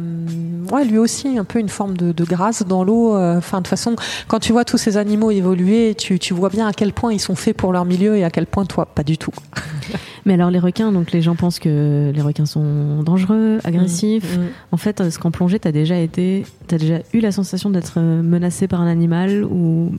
ouais, 0.73 0.85
lui 0.85 0.99
aussi 0.99 1.39
un 1.39 1.45
peu 1.45 1.59
une 1.59 1.69
forme 1.69 1.97
de, 1.97 2.13
de 2.13 2.25
grâce 2.25 2.65
dans 2.65 2.85
l'eau. 2.85 3.15
euh, 3.15 3.39
Enfin, 3.39 3.59
de 3.59 3.63
toute 3.63 3.69
façon, 3.69 3.97
quand 4.29 4.41
tu 4.41 4.53
vois 4.53 4.65
tous 4.65 4.79
ces 4.79 4.97
animaux 4.97 5.31
évoluer, 5.31 5.95
tu, 5.97 6.19
tu 6.19 6.35
vois 6.35 6.49
bien 6.49 6.67
à 6.67 6.73
quel 6.73 6.93
point 6.93 7.13
ils 7.13 7.21
sont 7.21 7.35
faits 7.35 7.57
pour 7.57 7.73
leur 7.73 7.85
milieu 7.85 8.17
et 8.17 8.25
à 8.25 8.31
quel 8.31 8.47
point 8.47 8.65
toi, 8.65 8.87
pas 8.87 9.03
du 9.05 9.19
tout. 9.19 9.33
Mais 10.27 10.35
alors 10.35 10.51
les 10.51 10.59
requins, 10.59 10.91
donc 10.91 11.13
les 11.13 11.21
gens 11.21 11.35
pensent 11.37 11.59
que 11.59 12.11
les 12.15 12.23
requins 12.23 12.47
sont 12.47 13.03
dangereux, 13.03 13.59
agressifs. 13.65 14.39
Mm. 14.39 14.43
En 14.73 14.77
fait, 14.79 15.01
est-ce 15.01 15.19
qu'en 15.19 15.31
plongée, 15.31 15.59
t'as 15.59 15.73
déjà 15.73 15.99
été, 15.99 16.47
t'as 16.67 16.79
déjà 16.79 17.01
eu 17.13 17.21
la 17.21 17.31
sensation 17.31 17.69
d'être 17.71 17.95
euh, 17.99 18.23
menacé 18.23 18.67
par 18.67 18.81
un 18.81 18.87
animal 18.87 19.45
ou 19.45 19.93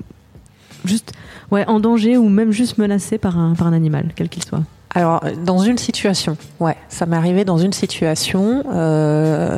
juste, 0.88 1.14
ouais, 1.52 1.66
en 1.68 1.80
danger 1.80 2.18
ou 2.18 2.30
même 2.30 2.52
juste 2.52 2.78
menacé 2.78 3.18
par 3.18 3.38
un 3.38 3.56
par 3.56 3.68
un 3.68 3.74
animal, 3.74 4.12
quel 4.16 4.30
qu'il 4.30 4.44
soit. 4.44 4.64
Alors, 4.94 5.22
dans 5.44 5.60
une 5.60 5.78
situation, 5.78 6.38
ouais, 6.62 6.78
ça 6.88 7.06
m'est 7.06 7.18
arrivé 7.18 7.44
dans 7.44 7.58
une 7.58 7.74
situation. 7.74 8.64
euh, 8.72 9.58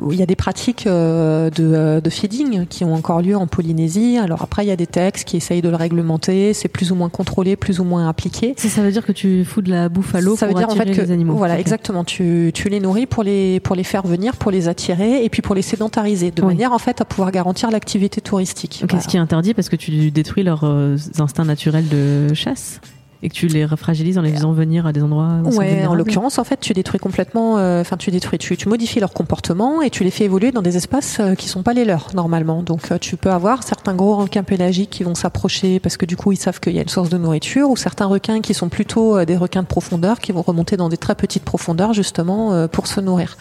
où 0.00 0.12
il 0.12 0.18
y 0.18 0.22
a 0.22 0.26
des 0.26 0.36
pratiques 0.36 0.86
euh, 0.86 1.50
de, 1.50 1.64
euh, 1.74 2.00
de 2.00 2.10
feeding 2.10 2.66
qui 2.66 2.84
ont 2.84 2.94
encore 2.94 3.20
lieu 3.20 3.36
en 3.36 3.46
Polynésie. 3.46 4.16
Alors 4.18 4.42
après, 4.42 4.64
il 4.64 4.68
y 4.68 4.72
a 4.72 4.76
des 4.76 4.86
textes 4.86 5.26
qui 5.26 5.36
essayent 5.36 5.60
de 5.62 5.68
le 5.68 5.76
réglementer. 5.76 6.54
C'est 6.54 6.68
plus 6.68 6.92
ou 6.92 6.94
moins 6.94 7.08
contrôlé, 7.08 7.56
plus 7.56 7.80
ou 7.80 7.84
moins 7.84 8.08
appliqué. 8.08 8.54
Ça, 8.56 8.68
ça 8.68 8.82
veut 8.82 8.92
dire 8.92 9.04
que 9.04 9.12
tu 9.12 9.44
fous 9.44 9.60
de 9.62 9.70
la 9.70 9.88
bouffe 9.88 10.14
à 10.14 10.20
l'eau 10.20 10.36
Ça 10.36 10.46
pour 10.46 10.56
veut 10.56 10.60
dire 10.60 10.68
en 10.68 10.72
attirer 10.72 10.94
fait 10.94 11.00
que 11.00 11.06
les 11.06 11.10
animaux. 11.12 11.34
voilà 11.34 11.58
exactement 11.58 12.04
tu, 12.04 12.50
tu 12.54 12.68
les 12.68 12.80
nourris 12.80 13.06
pour 13.06 13.22
les 13.22 13.60
pour 13.60 13.74
les 13.76 13.84
faire 13.84 14.06
venir 14.06 14.36
pour 14.36 14.50
les 14.50 14.68
attirer 14.68 15.24
et 15.24 15.28
puis 15.28 15.42
pour 15.42 15.54
les 15.54 15.62
sédentariser 15.62 16.30
de 16.30 16.40
Oui. 16.42 16.48
manière 16.48 16.72
en 16.72 16.78
fait 16.78 17.00
à 17.00 17.04
pouvoir 17.04 17.30
garantir 17.32 17.70
l'activité 17.70 18.20
touristique. 18.20 18.80
Ok, 18.84 18.90
Voilà. 18.90 19.02
Ce 19.02 19.08
qui 19.08 19.16
est 19.16 19.20
interdit 19.20 19.54
parce 19.54 19.68
que 19.68 19.76
tu 19.76 20.10
détruis 20.10 20.42
leurs 20.44 20.64
euh, 20.64 20.96
instincts 21.18 21.44
naturels 21.44 21.88
de 21.88 22.32
chasse 22.34 22.80
et 23.22 23.28
que 23.28 23.34
tu 23.34 23.46
les 23.48 23.66
fragilises 23.76 24.18
en 24.18 24.22
les 24.22 24.32
faisant 24.32 24.52
venir 24.52 24.86
à 24.86 24.92
des 24.92 25.02
endroits. 25.02 25.40
Où 25.44 25.50
Ouais, 25.56 25.86
en 25.86 25.94
l'occurrence, 25.94 26.38
en 26.38 26.44
fait, 26.44 26.58
tu 26.60 26.72
détruis 26.72 26.98
complètement, 26.98 27.58
euh, 27.58 27.82
enfin, 27.82 27.96
tu 27.96 28.10
détruis, 28.10 28.38
tu, 28.38 28.56
tu 28.56 28.68
modifies 28.68 29.00
leur 29.00 29.12
comportement 29.12 29.82
et 29.82 29.90
tu 29.90 30.04
les 30.04 30.10
fais 30.10 30.24
évoluer 30.24 30.52
dans 30.52 30.62
des 30.62 30.76
espaces 30.76 31.18
euh, 31.20 31.34
qui 31.34 31.48
sont 31.48 31.62
pas 31.62 31.74
les 31.74 31.84
leurs, 31.84 32.08
normalement. 32.14 32.62
Donc, 32.62 32.90
euh, 32.90 32.98
tu 32.98 33.16
peux 33.16 33.30
avoir 33.30 33.62
certains 33.62 33.94
gros 33.94 34.16
requins 34.16 34.42
pélagiques 34.42 34.90
qui 34.90 35.02
vont 35.02 35.14
s'approcher 35.14 35.80
parce 35.80 35.96
que 35.96 36.06
du 36.06 36.16
coup, 36.16 36.32
ils 36.32 36.38
savent 36.38 36.60
qu'il 36.60 36.74
y 36.74 36.78
a 36.78 36.82
une 36.82 36.88
source 36.88 37.10
de 37.10 37.18
nourriture 37.18 37.70
ou 37.70 37.76
certains 37.76 38.06
requins 38.06 38.40
qui 38.40 38.54
sont 38.54 38.68
plutôt 38.68 39.18
euh, 39.18 39.24
des 39.24 39.36
requins 39.36 39.62
de 39.62 39.68
profondeur 39.68 40.20
qui 40.20 40.32
vont 40.32 40.42
remonter 40.42 40.76
dans 40.76 40.88
des 40.88 40.96
très 40.96 41.14
petites 41.14 41.44
profondeurs, 41.44 41.92
justement, 41.92 42.52
euh, 42.52 42.68
pour 42.68 42.86
se 42.86 43.00
nourrir. 43.00 43.36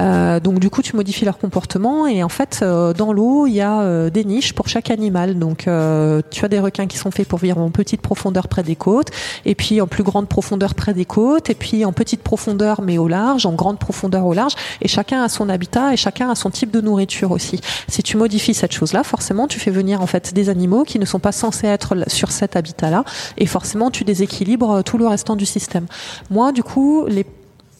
Euh, 0.00 0.40
donc, 0.40 0.58
du 0.58 0.68
coup, 0.68 0.82
tu 0.82 0.94
modifies 0.96 1.24
leur 1.24 1.38
comportement 1.38 2.06
et 2.06 2.22
en 2.22 2.28
fait, 2.28 2.60
euh, 2.62 2.92
dans 2.92 3.12
l'eau, 3.12 3.46
il 3.46 3.54
y 3.54 3.60
a 3.60 4.10
des 4.10 4.24
niches 4.24 4.52
pour 4.52 4.68
chaque 4.68 4.90
animal. 4.90 5.38
Donc, 5.38 5.68
euh, 5.68 6.20
tu 6.30 6.44
as 6.44 6.48
des 6.48 6.60
requins 6.60 6.86
qui 6.86 6.98
sont 6.98 7.10
faits 7.10 7.28
pour 7.28 7.38
vivre 7.38 7.58
en 7.58 7.70
petite 7.70 8.00
profondeur 8.00 8.48
près 8.48 8.62
des 8.62 8.76
côtes 8.76 9.05
et 9.44 9.54
puis 9.54 9.80
en 9.80 9.86
plus 9.86 10.02
grande 10.02 10.28
profondeur 10.28 10.74
près 10.74 10.94
des 10.94 11.04
côtes, 11.04 11.50
et 11.50 11.54
puis 11.54 11.84
en 11.84 11.92
petite 11.92 12.22
profondeur 12.22 12.82
mais 12.82 12.98
au 12.98 13.08
large, 13.08 13.46
en 13.46 13.52
grande 13.52 13.78
profondeur 13.78 14.26
au 14.26 14.32
large, 14.32 14.54
et 14.80 14.88
chacun 14.88 15.22
a 15.22 15.28
son 15.28 15.48
habitat 15.48 15.92
et 15.92 15.96
chacun 15.96 16.30
a 16.30 16.34
son 16.34 16.50
type 16.50 16.70
de 16.70 16.80
nourriture 16.80 17.30
aussi. 17.30 17.60
Si 17.88 18.02
tu 18.02 18.16
modifies 18.16 18.54
cette 18.54 18.72
chose-là, 18.72 19.02
forcément 19.02 19.46
tu 19.48 19.60
fais 19.60 19.70
venir 19.70 20.00
en 20.00 20.06
fait 20.06 20.34
des 20.34 20.48
animaux 20.48 20.84
qui 20.84 20.98
ne 20.98 21.04
sont 21.04 21.18
pas 21.18 21.32
censés 21.32 21.66
être 21.66 21.96
sur 22.08 22.30
cet 22.30 22.56
habitat-là, 22.56 23.04
et 23.38 23.46
forcément 23.46 23.90
tu 23.90 24.04
déséquilibres 24.04 24.70
euh, 24.70 24.82
tout 24.82 24.98
le 24.98 25.06
restant 25.06 25.36
du 25.36 25.46
système. 25.46 25.86
Moi, 26.30 26.52
du 26.52 26.62
coup, 26.62 27.06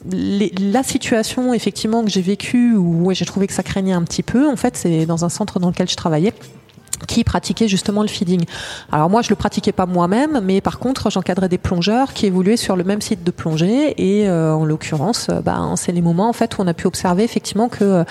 la 0.09 0.83
situation 0.83 1.53
effectivement 1.55 2.05
que 2.05 2.11
j'ai 2.11 2.20
vécue 2.20 2.74
où 2.77 3.07
ouais, 3.07 3.14
j'ai 3.14 3.24
trouvé 3.24 3.47
que 3.47 3.53
ça 3.53 3.62
craignait 3.62 3.93
un 3.93 4.03
petit 4.03 4.22
peu, 4.22 4.49
en 4.49 4.57
fait, 4.57 4.77
c'est 4.77 5.07
dans 5.07 5.24
un 5.24 5.29
centre 5.29 5.59
dans 5.59 5.68
lequel 5.68 5.89
je 5.89 5.97
travaillais 5.97 6.33
qui 7.07 7.24
pratiquait 7.24 7.68
justement 7.68 8.03
le 8.03 8.09
feeding. 8.09 8.44
Alors 8.92 9.11
moi, 9.11 9.22
je 9.22 9.30
le 9.30 9.36
pratiquais 9.36 9.72
pas 9.72 9.86
moi-même, 9.86 10.40
mais 10.42 10.61
par 10.61 10.78
contre, 10.78 11.11
j'encadrais 11.11 11.49
des 11.49 11.59
plongeurs 11.59 12.12
qui 12.12 12.26
évoluaient 12.26 12.57
sur 12.57 12.76
le 12.76 12.84
même 12.84 13.01
site 13.01 13.24
de 13.24 13.30
plongée, 13.30 13.94
et 13.99 14.28
euh, 14.28 14.55
en 14.55 14.64
l'occurrence, 14.64 15.28
euh, 15.30 15.40
ben, 15.40 15.74
c'est 15.76 15.92
les 15.92 16.03
moments 16.03 16.28
en 16.28 16.32
fait 16.32 16.57
où 16.57 16.62
on 16.62 16.66
a 16.66 16.74
pu 16.74 16.86
observer 16.86 17.24
effectivement 17.24 17.68
que 17.68 17.84
euh, 17.84 18.05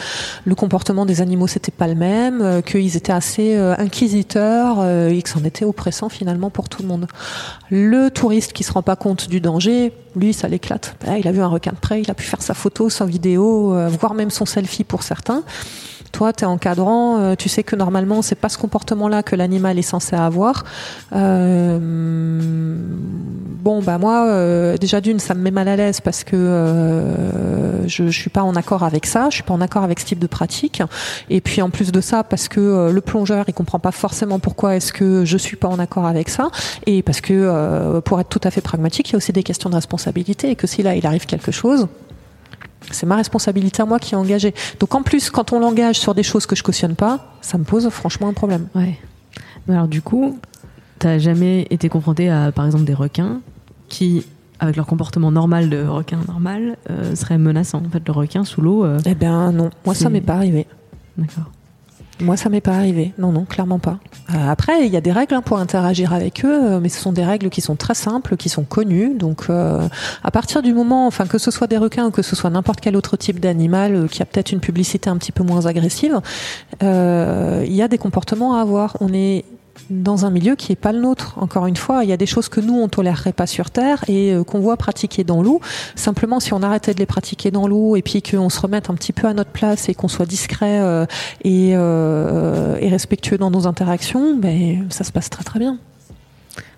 le 0.46 0.56
comportement 0.56 1.06
des 1.06 1.22
animaux 1.22 1.48
c'était 1.48 1.72
pas 1.72 1.88
le 1.88 1.96
même, 1.96 2.42
euh, 2.42 2.62
qu'ils 2.62 2.96
étaient 2.98 3.12
assez 3.12 3.56
euh, 3.56 3.76
inquisiteurs 3.78 4.86
et 4.86 5.22
que 5.22 5.30
c'en 5.30 5.44
était 5.44 5.66
oppressant 5.66 6.10
finalement 6.10 6.50
pour 6.50 6.70
tout 6.70 6.82
le 6.82 6.88
monde. 6.88 7.08
Le 7.70 8.10
touriste 8.10 8.54
qui 8.54 8.64
se 8.64 8.72
rend 8.72 8.82
pas 8.82 8.96
compte 8.96 9.30
du 9.30 9.40
danger, 9.40 9.94
lui, 10.16 10.34
ça 10.34 10.48
l'éclate. 10.48 10.96
Ben, 11.06 11.16
il 11.16 11.28
a 11.28 11.32
vu 11.32 11.42
un 11.42 11.48
requin 11.48 11.72
de 11.72 11.78
près, 11.78 12.02
il 12.02 12.10
a 12.10 12.14
pu 12.14 12.24
faire 12.24 12.42
sa 12.42 12.54
photo, 12.54 12.90
sa 12.90 13.06
vidéo, 13.06 13.76
voire 14.00 14.14
même 14.14 14.30
son 14.30 14.46
selfie 14.46 14.84
pour 14.84 15.04
certains. 15.04 15.44
Toi, 16.16 16.32
tu 16.32 16.46
es 16.46 16.48
encadrant, 16.48 17.20
euh, 17.20 17.36
tu 17.36 17.50
sais 17.50 17.62
que 17.62 17.76
normalement, 17.76 18.22
c'est 18.22 18.36
pas 18.36 18.48
ce 18.48 18.58
comportement-là 18.58 19.22
que 19.22 19.36
l'animal 19.36 19.78
est 19.78 19.82
censé 19.82 20.16
avoir. 20.16 20.64
Euh, 21.14 21.78
bon, 21.82 23.82
bah 23.82 23.98
moi, 23.98 24.26
euh, 24.28 24.78
déjà 24.78 25.02
d'une, 25.02 25.20
ça 25.20 25.34
me 25.34 25.42
met 25.42 25.52
mal 25.52 25.68
à 25.68 25.76
l'aise 25.76 26.00
parce 26.00 26.24
que 26.24 27.04
je, 27.86 28.08
je 28.08 28.18
suis 28.18 28.30
pas 28.30 28.44
en 28.44 28.56
accord 28.56 28.84
avec 28.84 29.08
ça, 29.08 29.28
je 29.30 29.36
suis 29.36 29.44
pas 29.44 29.54
en 29.54 29.60
accord 29.60 29.84
avec 29.84 30.00
ce 30.00 30.06
type 30.06 30.20
de 30.20 30.28
pratique. 30.28 30.82
Et 31.30 31.42
puis 31.42 31.62
en 31.62 31.70
plus 31.70 31.92
de 31.92 32.00
ça, 32.00 32.24
parce 32.24 32.48
que 32.48 32.90
le 32.90 33.02
plongeur, 33.02 33.44
il 33.50 33.54
comprend 33.54 33.80
pas 33.80 33.92
forcément 33.92 34.40
pourquoi 34.40 34.78
est-ce 34.78 34.94
que 34.94 35.26
je 35.26 35.38
suis 35.38 35.58
pas 35.58 35.68
en 35.68 35.80
accord 35.80 36.06
avec 36.06 36.30
ça, 36.30 36.48
et 36.86 37.04
parce 37.04 37.20
que 37.20 38.00
pour 38.06 38.22
être 38.22 38.30
tout 38.30 38.42
à 38.46 38.52
fait 38.52 38.62
pragmatique, 38.62 39.10
il 39.10 39.12
y 39.12 39.16
a 39.16 39.18
aussi 39.18 39.34
des 39.34 39.44
questions 39.44 39.70
de 39.70 39.76
responsabilité 39.76 40.50
et 40.50 40.56
que 40.56 40.66
si 40.66 40.82
là 40.82 40.96
il 40.96 41.06
arrive 41.06 41.26
quelque 41.26 41.52
chose, 41.52 41.90
c'est 42.92 43.06
ma 43.06 43.16
responsabilité 43.16 43.82
à 43.82 43.86
moi 43.86 44.00
qui 44.00 44.14
est 44.14 44.18
engagée. 44.18 44.54
Donc 44.80 44.94
en 44.96 45.02
plus, 45.04 45.30
quand 45.30 45.54
on 45.54 45.60
l'engage 45.60 46.00
sur 46.00 46.14
des 46.16 46.24
choses 46.24 46.46
que 46.46 46.56
je 46.56 46.64
cautionne 46.64 46.96
pas, 46.96 47.34
ça 47.42 47.58
me 47.58 47.64
pose 47.64 47.90
franchement 47.90 48.28
un 48.28 48.34
problème. 48.34 48.68
Ouais. 48.76 48.98
Mais 49.68 49.74
alors 49.76 49.88
du 49.88 50.02
coup, 50.02 50.40
t'as 51.00 51.18
jamais 51.18 51.68
été 51.70 51.90
confronté 51.90 52.30
à, 52.30 52.52
par 52.52 52.66
exemple, 52.66 52.84
des 52.86 52.94
requins 52.94 53.42
qui, 53.90 54.26
avec 54.60 54.76
leur 54.76 54.86
comportement 54.86 55.32
normal 55.32 55.70
de 55.70 55.84
requin 55.86 56.20
normal, 56.28 56.78
euh, 56.90 57.16
seraient 57.16 57.38
menaçants. 57.38 57.82
En 57.86 57.90
fait, 57.90 58.02
le 58.06 58.12
requin 58.14 58.44
sous 58.46 58.62
l'eau, 58.62 58.86
euh, 58.86 59.00
Eh 59.06 59.16
bien 59.16 59.52
non, 59.52 59.70
moi 59.86 59.96
ça 59.96 60.10
m'est 60.10 60.22
pas 60.22 60.36
arrivé. 60.36 60.68
d'accord. 61.18 61.46
Moi, 62.22 62.38
ça 62.38 62.50
m'est 62.50 62.62
pas 62.62 62.76
arrivé. 62.76 63.14
Non, 63.18 63.34
non, 63.34 63.44
clairement 63.44 63.80
pas. 63.80 64.00
Euh, 64.34 64.50
après, 64.50 64.86
il 64.86 64.94
y 64.94 64.96
a 64.96 65.02
des 65.02 65.12
règles 65.12 65.36
hein, 65.36 65.42
pour 65.42 65.58
interagir 65.58 66.14
avec 66.14 66.46
eux, 66.46 66.76
euh, 66.76 66.80
mais 66.80 66.88
ce 66.88 67.02
sont 67.02 67.12
des 67.12 67.26
règles 67.26 67.50
qui 67.50 67.60
sont 67.60 67.76
très 67.76 67.94
simples, 67.94 68.38
qui 68.38 68.48
sont 68.48 68.64
connues. 68.64 69.16
Donc, 69.16 69.48
euh, 69.50 69.88
à 70.24 70.32
partir 70.32 70.62
du 70.62 70.74
moment, 70.74 71.08
enfin, 71.08 71.26
que 71.26 71.38
ce 71.38 71.52
soit 71.52 71.68
des 71.68 71.78
requins 71.78 72.06
ou 72.06 72.12
que 72.12 72.22
ce 72.22 72.36
soit 72.36 72.50
n'importe 72.50 72.80
quel 72.80 72.96
autre 72.96 73.18
type 73.18 73.42
d'animal 73.42 74.08
qui 74.10 74.22
a 74.22 74.26
peut-être 74.26 74.54
une 74.54 74.62
publicité 74.62 75.10
un 75.10 75.18
petit 75.18 75.34
peu 75.34 75.44
moins 75.44 75.66
agressive, 75.66 76.22
il 76.82 77.76
y 77.76 77.82
a 77.82 77.88
des 77.88 77.98
comportements 77.98 78.56
à 78.56 78.62
avoir. 78.62 78.96
On 79.02 79.14
est 79.14 79.44
dans 79.90 80.26
un 80.26 80.30
milieu 80.30 80.56
qui 80.56 80.72
n'est 80.72 80.76
pas 80.76 80.92
le 80.92 81.00
nôtre. 81.00 81.38
Encore 81.38 81.68
une 81.68 81.76
fois, 81.76 82.04
il 82.04 82.10
y 82.10 82.14
a 82.14 82.18
des 82.18 82.26
choses 82.26 82.50
que 82.50 82.60
nous, 82.60 82.76
on 82.76 82.88
tolérerait 82.88 83.34
pas 83.34 83.48
sur 83.48 83.70
Terre 83.70 84.04
et 84.08 84.34
euh, 84.34 84.44
qu'on 84.44 84.60
voit 84.60 84.78
pratiquer 84.78 85.24
dans 85.24 85.42
l'eau. 85.42 85.62
Simplement, 85.96 86.40
si 86.40 86.54
on 86.54 86.64
arrêtait 86.64 86.94
de 86.94 87.00
les 87.00 87.06
pratiquer 87.06 87.52
dans 87.52 87.68
l'eau 87.68 87.96
et 87.96 88.02
puis 88.02 88.22
qu'on 88.22 88.50
se 88.50 88.60
remette 88.60 88.90
un 88.90 88.96
petit 88.96 89.14
peu 89.14 89.28
à 89.28 89.34
notre 89.34 89.52
place 89.52 89.90
et 89.90 89.94
qu'on 89.94 90.08
soit 90.08 90.26
discret 90.26 90.80
euh, 90.82 91.06
et, 91.44 91.72
euh, 91.76 92.78
et, 92.80 92.90
respectueux 92.90 93.38
dans 93.38 93.52
nos 93.52 93.68
interactions, 93.68 94.36
ben, 94.36 94.88
ça 94.90 95.04
se 95.04 95.12
passe 95.12 95.30
très 95.30 95.44
très 95.44 95.60
bien. 95.60 95.78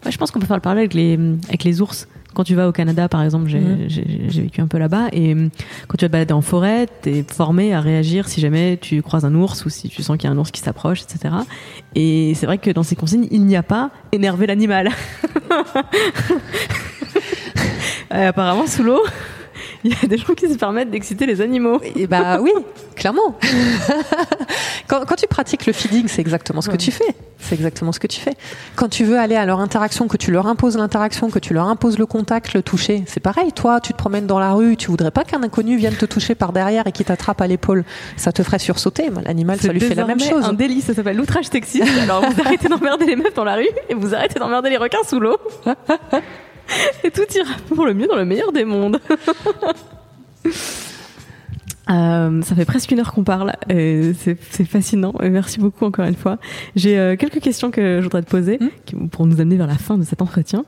je 0.07 0.17
pense 0.17 0.31
qu'on 0.31 0.39
peut 0.39 0.47
faire 0.47 0.57
le 0.57 0.61
parallèle 0.61 0.89
avec 1.47 1.63
les 1.63 1.81
ours 1.81 2.07
quand 2.37 2.43
tu 2.43 2.53
vas 2.53 2.69
au 2.69 2.71
Canada, 2.71 3.09
par 3.09 3.23
exemple, 3.23 3.47
j'ai 3.47 3.59
mhm. 3.59 4.27
vécu 4.29 4.61
un 4.61 4.67
peu 4.67 4.77
là-bas, 4.77 5.07
et 5.11 5.33
hum, 5.33 5.49
quand 5.87 5.97
tu 5.97 6.05
vas 6.05 6.09
te 6.09 6.11
balader 6.11 6.33
en 6.33 6.43
forêt, 6.43 6.85
tu 7.01 7.09
es 7.09 7.25
formé 7.27 7.73
à 7.73 7.81
réagir 7.81 8.29
si 8.29 8.39
jamais 8.41 8.77
tu 8.79 9.01
croises 9.01 9.25
un 9.25 9.33
ours 9.33 9.65
ou 9.65 9.69
si 9.71 9.89
tu 9.89 10.03
sens 10.03 10.17
qu'il 10.17 10.29
y 10.29 10.31
a 10.31 10.35
un 10.35 10.37
ours 10.37 10.51
qui 10.51 10.61
s'approche, 10.61 11.01
etc. 11.01 11.33
Et 11.95 12.33
c'est 12.35 12.45
vrai 12.45 12.59
que 12.59 12.69
dans 12.69 12.83
ces 12.83 12.95
consignes, 12.95 13.27
il 13.31 13.43
n'y 13.45 13.55
a 13.55 13.63
pas 13.63 13.89
énerver 14.11 14.45
l'animal. 14.45 14.91
Euh, 18.13 18.29
apparemment, 18.29 18.67
sous 18.67 18.83
l'eau, 18.83 19.01
il 19.83 19.91
y 19.91 20.05
a 20.05 20.07
des 20.07 20.17
gens 20.17 20.33
qui 20.33 20.49
se 20.49 20.57
permettent 20.57 20.91
d'exciter 20.91 21.25
les 21.25 21.41
animaux. 21.41 21.79
Et 21.95 22.07
bah 22.07 22.39
oui, 22.41 22.51
clairement. 22.95 23.37
quand, 24.87 25.15
tu 25.15 25.27
pratiques 25.27 25.65
le 25.65 25.73
feeding, 25.73 26.07
c'est 26.07 26.21
exactement 26.21 26.61
ce 26.61 26.69
que 26.69 26.77
tu 26.77 26.91
fais. 26.91 27.15
C'est 27.39 27.55
exactement 27.55 27.91
ce 27.91 27.99
que 27.99 28.07
tu 28.07 28.19
fais. 28.19 28.33
Quand 28.75 28.89
tu 28.89 29.03
veux 29.03 29.17
aller 29.19 29.35
à 29.35 29.45
leur 29.45 29.59
interaction, 29.59 30.07
que 30.07 30.17
tu 30.17 30.31
leur 30.31 30.47
imposes 30.47 30.77
l'interaction, 30.77 31.29
que 31.29 31.39
tu 31.39 31.53
leur 31.53 31.67
imposes 31.67 31.97
le 31.97 32.05
contact, 32.05 32.53
le 32.53 32.63
toucher, 32.63 33.03
c'est 33.05 33.19
pareil. 33.19 33.51
Toi, 33.53 33.79
tu 33.79 33.93
te 33.93 33.97
promènes 33.97 34.25
dans 34.25 34.39
la 34.39 34.53
rue, 34.53 34.75
tu 34.75 34.87
voudrais 34.87 35.11
pas 35.11 35.23
qu'un 35.23 35.43
inconnu 35.43 35.77
vienne 35.77 35.95
te 35.95 36.05
toucher 36.05 36.35
par 36.35 36.51
derrière 36.51 36.87
et 36.87 36.91
qui 36.91 37.03
t'attrape 37.03 37.41
à 37.41 37.47
l'épaule. 37.47 37.83
Ça 38.15 38.31
te 38.31 38.41
ferait 38.43 38.59
sursauter. 38.59 39.09
L'animal, 39.23 39.59
ça 39.59 39.71
lui 39.71 39.79
fait 39.79 39.95
la 39.95 40.05
même 40.05 40.19
chose. 40.19 40.43
un 40.43 40.53
délit, 40.53 40.81
ça 40.81 40.93
s'appelle 40.93 41.17
l'outrage 41.17 41.45
sexiste. 41.45 41.85
Alors 42.01 42.21
vous 42.21 42.41
arrêtez 42.41 42.67
d'emmerder 42.67 43.05
les 43.05 43.15
meufs 43.15 43.33
dans 43.33 43.43
la 43.43 43.55
rue 43.55 43.69
et 43.89 43.93
vous 43.93 44.13
arrêtez 44.13 44.39
d'emmerder 44.39 44.69
les 44.69 44.77
requins 44.77 45.03
sous 45.07 45.19
l'eau. 45.19 45.37
Et 47.03 47.11
tout 47.11 47.21
ira 47.35 47.53
pour 47.67 47.85
le 47.85 47.93
mieux 47.93 48.07
dans 48.07 48.15
le 48.15 48.25
meilleur 48.25 48.51
des 48.51 48.65
mondes. 48.65 48.99
Euh, 51.89 52.41
ça 52.41 52.53
fait 52.53 52.65
presque 52.65 52.91
une 52.91 52.99
heure 52.99 53.13
qu'on 53.13 53.23
parle. 53.23 53.53
C'est 53.69 54.65
fascinant. 54.65 55.13
merci 55.21 55.57
beaucoup 55.57 55.85
encore 55.85 56.05
une 56.05 56.15
fois. 56.15 56.37
J'ai 56.75 56.99
euh, 56.99 57.15
quelques 57.15 57.39
questions 57.39 57.71
que 57.71 57.99
je 57.99 58.03
voudrais 58.03 58.23
te 58.23 58.29
poser 58.29 58.59
hmm 58.59 59.07
pour 59.07 59.25
nous 59.25 59.39
amener 59.39 59.55
vers 59.55 59.67
la 59.67 59.77
fin 59.77 59.97
de 59.97 60.03
cet 60.03 60.21
entretien. 60.21 60.65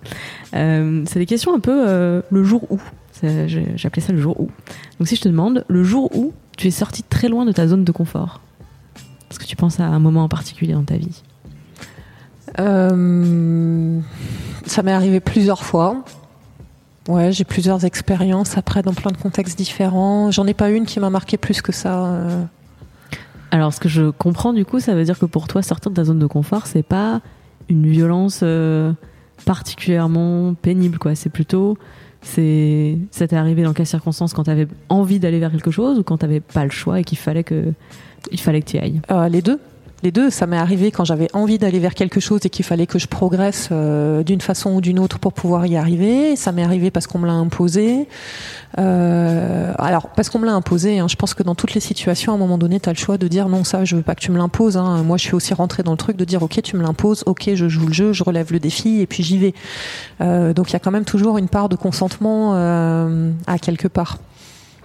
Euh, 0.56 1.04
c'est 1.06 1.20
des 1.20 1.26
questions 1.26 1.54
un 1.54 1.60
peu 1.60 2.22
le 2.30 2.44
jour 2.46 2.72
où. 2.72 2.80
J'ai 3.22 3.66
appelé 3.84 4.02
ça 4.02 4.14
le 4.14 4.22
jour 4.22 4.40
où. 4.40 4.50
Donc 4.98 5.10
si 5.10 5.18
je 5.18 5.22
te 5.22 5.28
demande 5.28 5.66
le 5.68 5.84
jour 5.84 6.16
où 6.16 6.34
tu 6.56 6.68
es 6.68 6.72
sorti 6.72 7.04
très 7.04 7.28
loin 7.28 7.44
de 7.44 7.52
ta 7.52 7.68
zone 7.68 7.84
de 7.84 7.92
confort, 7.92 8.40
est-ce 9.30 9.40
que 9.40 9.46
tu 9.46 9.58
penses 9.58 9.82
à 9.82 9.86
un 9.88 10.00
moment 10.00 10.24
en 10.24 10.30
particulier 10.30 10.72
dans 10.72 10.84
ta 10.84 10.96
vie? 10.96 11.22
Euh, 12.60 14.00
ça 14.66 14.84
m'est 14.84 14.92
arrivé 14.92 15.20
plusieurs 15.20 15.64
fois. 15.64 16.04
Ouais, 17.08 17.32
j'ai 17.32 17.44
plusieurs 17.44 17.86
expériences 17.86 18.58
après 18.58 18.82
dans 18.82 18.94
plein 18.94 19.12
de 19.12 19.18
contextes 19.18 19.58
différents. 19.58 20.32
J'en 20.32 20.46
ai 20.46 20.54
pas 20.54 20.70
une 20.70 20.86
qui 20.86 21.00
m'a 21.00 21.10
marqué 21.10 21.38
plus 21.38 21.62
que 21.62 21.72
ça. 21.72 22.06
Euh. 22.06 22.44
Alors, 23.52 23.74
ce 23.74 23.80
que 23.80 23.90
je 23.90 24.12
comprends 24.12 24.54
du 24.54 24.64
coup, 24.64 24.80
ça 24.80 24.94
veut 24.94 25.04
dire 25.04 25.18
que 25.18 25.26
pour 25.26 25.48
toi, 25.48 25.62
sortir 25.62 25.90
de 25.92 25.96
ta 25.96 26.04
zone 26.04 26.20
de 26.20 26.28
confort, 26.28 26.68
c'est 26.68 26.84
pas 26.84 27.22
une 27.68 27.88
violence 27.88 28.42
euh, 28.44 28.92
particulièrement 29.46 30.54
pénible, 30.54 31.00
quoi. 31.00 31.16
C'est 31.16 31.30
plutôt, 31.30 31.78
c'est, 32.22 32.98
ça 33.10 33.28
t'est 33.28 33.36
arrivé 33.36 33.64
dans 33.64 33.74
quelles 33.74 33.88
circonstances? 33.88 34.34
Quand 34.34 34.44
t'avais 34.44 34.68
envie 34.90 35.20
d'aller 35.20 35.40
vers 35.40 35.52
quelque 35.52 35.72
chose 35.72 35.98
ou 35.98 36.04
quand 36.04 36.18
t'avais 36.18 36.42
pas 36.42 36.64
le 36.64 36.72
choix 36.72 37.00
et 37.00 37.04
qu'il 37.04 37.18
fallait 37.18 37.44
que, 37.44 37.74
il 38.32 38.40
fallait 38.40 38.62
que 38.62 38.70
tu 38.70 38.78
ailles? 38.78 39.02
les 39.32 39.42
deux 39.42 39.60
les 40.02 40.12
deux, 40.12 40.30
ça 40.30 40.48
m'est 40.48 40.58
arrivé 40.58 40.92
quand 40.92 41.04
j'avais 41.04 41.28
envie 41.34 41.58
d'aller 41.58 41.80
vers 41.80 41.94
quelque 41.94 42.20
chose 42.20 42.42
et 42.46 42.50
qu'il 42.50 42.64
fallait 42.64 42.88
que 42.88 43.00
je 43.00 43.08
progresse 43.08 43.70
euh, 43.72 44.24
d'une 44.24 44.40
façon 44.40 44.72
ou 44.72 44.82
d'une 44.82 44.98
autre 44.98 45.20
pour 45.20 45.34
pouvoir 45.34 45.66
y 45.66 45.76
arriver. 45.76 46.36
Ça 46.36 46.52
m'est 46.52 46.64
arrivé 46.64 46.90
parce 46.90 47.06
qu'on 47.06 47.20
me 47.20 47.28
l'a 47.28 47.34
imposé. 47.34 48.08
Euh, 48.78 49.74
alors, 49.78 50.10
parce 50.10 50.30
qu'on 50.30 50.40
me 50.40 50.46
l'a 50.46 50.54
imposé, 50.54 51.00
hein, 51.00 51.08
je 51.10 51.16
pense 51.16 51.34
que 51.34 51.44
dans 51.44 51.56
toutes 51.56 51.74
les 51.74 51.82
situations, 51.82 52.32
à 52.32 52.36
un 52.36 52.38
moment 52.38 52.58
donné, 52.58 52.80
tu 52.80 52.88
as 52.88 52.94
le 52.94 52.98
choix 52.98 53.18
de 53.18 53.28
dire 53.28 53.50
non, 53.50 53.66
ça, 53.66 53.84
je 53.84 53.98
veux 53.98 54.02
pas 54.02 54.16
que 54.16 54.22
tu 54.22 54.32
me 54.32 54.38
l'imposes. 54.38 54.78
Hein. 54.78 55.04
Moi, 55.04 55.18
je 55.18 55.24
suis 55.24 55.36
aussi 55.36 55.54
rentrée 55.54 55.84
dans 55.84 55.92
le 55.92 55.98
truc 55.98 56.16
de 56.16 56.26
dire 56.26 56.44
ok, 56.44 56.62
tu 56.62 56.78
me 56.78 56.82
l'imposes, 56.82 57.24
ok, 57.26 57.50
je 57.54 57.68
joue 57.68 57.88
le 57.88 57.94
jeu, 57.94 58.14
je 58.14 58.24
relève 58.24 58.54
le 58.54 58.60
défi 58.60 59.02
et 59.02 59.08
puis 59.08 59.24
j'y 59.24 59.38
vais. 59.38 59.54
Euh, 60.22 60.54
donc, 60.54 60.70
il 60.70 60.74
y 60.74 60.78
a 60.78 60.80
quand 60.80 60.92
même 60.92 61.06
toujours 61.06 61.38
une 61.38 61.50
part 61.50 61.68
de 61.68 61.76
consentement 61.76 62.54
à 63.48 63.60
quelque 63.60 63.88
part. 63.88 64.18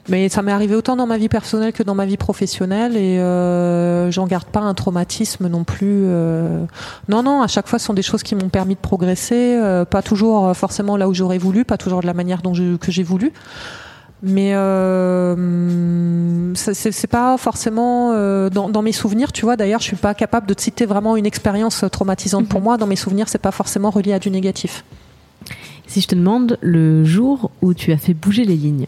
Mais 0.09 0.29
ça 0.29 0.43
m'est 0.43 0.53
arrivé 0.53 0.75
autant 0.75 0.97
dans 0.97 1.07
ma 1.07 1.17
vie 1.17 1.31
personnelle 1.31 1.73
que 1.73 1.83
dans 1.83 1.95
ma 1.95 2.05
vie 2.05 2.19
professionnelle 2.19 2.95
et 2.97 3.19
euh, 3.19 4.11
j'en 4.11 4.27
garde 4.27 4.45
pas 4.45 4.61
un 4.61 4.75
traumatisme 4.75 5.49
non 5.49 5.65
plus. 5.65 6.05
Euh. 6.05 6.65
Non, 7.09 7.23
non, 7.23 7.41
à 7.41 7.47
chaque 7.47 7.69
fois, 7.69 7.79
ce 7.79 7.87
sont 7.87 7.95
des 7.95 8.03
choses 8.03 8.23
qui 8.23 8.35
m'ont 8.35 8.51
permis 8.51 8.75
de 8.75 8.81
progresser, 8.81 9.57
euh, 9.57 9.87
pas 9.87 10.03
toujours 10.03 10.55
forcément 10.55 10.99
là 10.99 11.09
où 11.09 11.15
j'aurais 11.15 11.39
voulu, 11.39 11.65
pas 11.65 11.79
toujours 11.79 12.03
de 12.03 12.07
la 12.07 12.13
manière 12.13 12.43
dont 12.43 12.53
je, 12.53 12.77
que 12.77 12.93
j'ai 12.93 13.03
voulu. 13.03 13.33
Mais 14.23 14.55
euh, 14.55 15.35
c'est 16.55 17.07
pas 17.07 17.37
forcément 17.39 18.13
dans, 18.49 18.69
dans, 18.69 18.83
mes 18.83 18.93
souvenirs, 18.93 19.33
tu 19.33 19.45
vois. 19.45 19.57
D'ailleurs, 19.57 19.81
je 19.81 19.87
suis 19.87 19.97
pas 19.97 20.15
capable 20.15 20.47
de 20.47 20.55
te 20.55 20.63
citer 20.63 20.87
vraiment 20.87 21.17
une 21.17 21.27
expérience 21.27 21.85
traumatisante 21.91 22.49
pour 22.49 22.61
mhm. 22.61 22.65
moi. 22.65 22.77
Dans 22.77 22.87
mes 22.87 22.97
souvenirs, 22.97 23.29
c'est 23.29 23.39
pas 23.39 23.51
forcément 23.51 23.91
relié 23.91 24.13
à 24.15 24.19
du 24.19 24.31
négatif. 24.31 24.85
Si 25.87 26.01
je 26.01 26.09
te 26.09 26.15
demande 26.15 26.59
le 26.63 27.05
jour 27.05 27.51
où 27.61 27.75
tu 27.75 27.93
as 27.93 27.99
fait 27.99 28.15
bouger 28.15 28.45
les 28.45 28.57
lignes, 28.57 28.87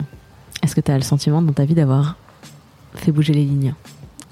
est-ce 0.66 0.74
que 0.74 0.80
tu 0.80 0.90
as 0.90 0.96
le 0.96 1.02
sentiment 1.02 1.40
dans 1.40 1.52
ta 1.52 1.64
vie 1.64 1.74
d'avoir 1.74 2.16
fait 2.94 3.12
bouger 3.12 3.32
les 3.32 3.44
lignes 3.44 3.74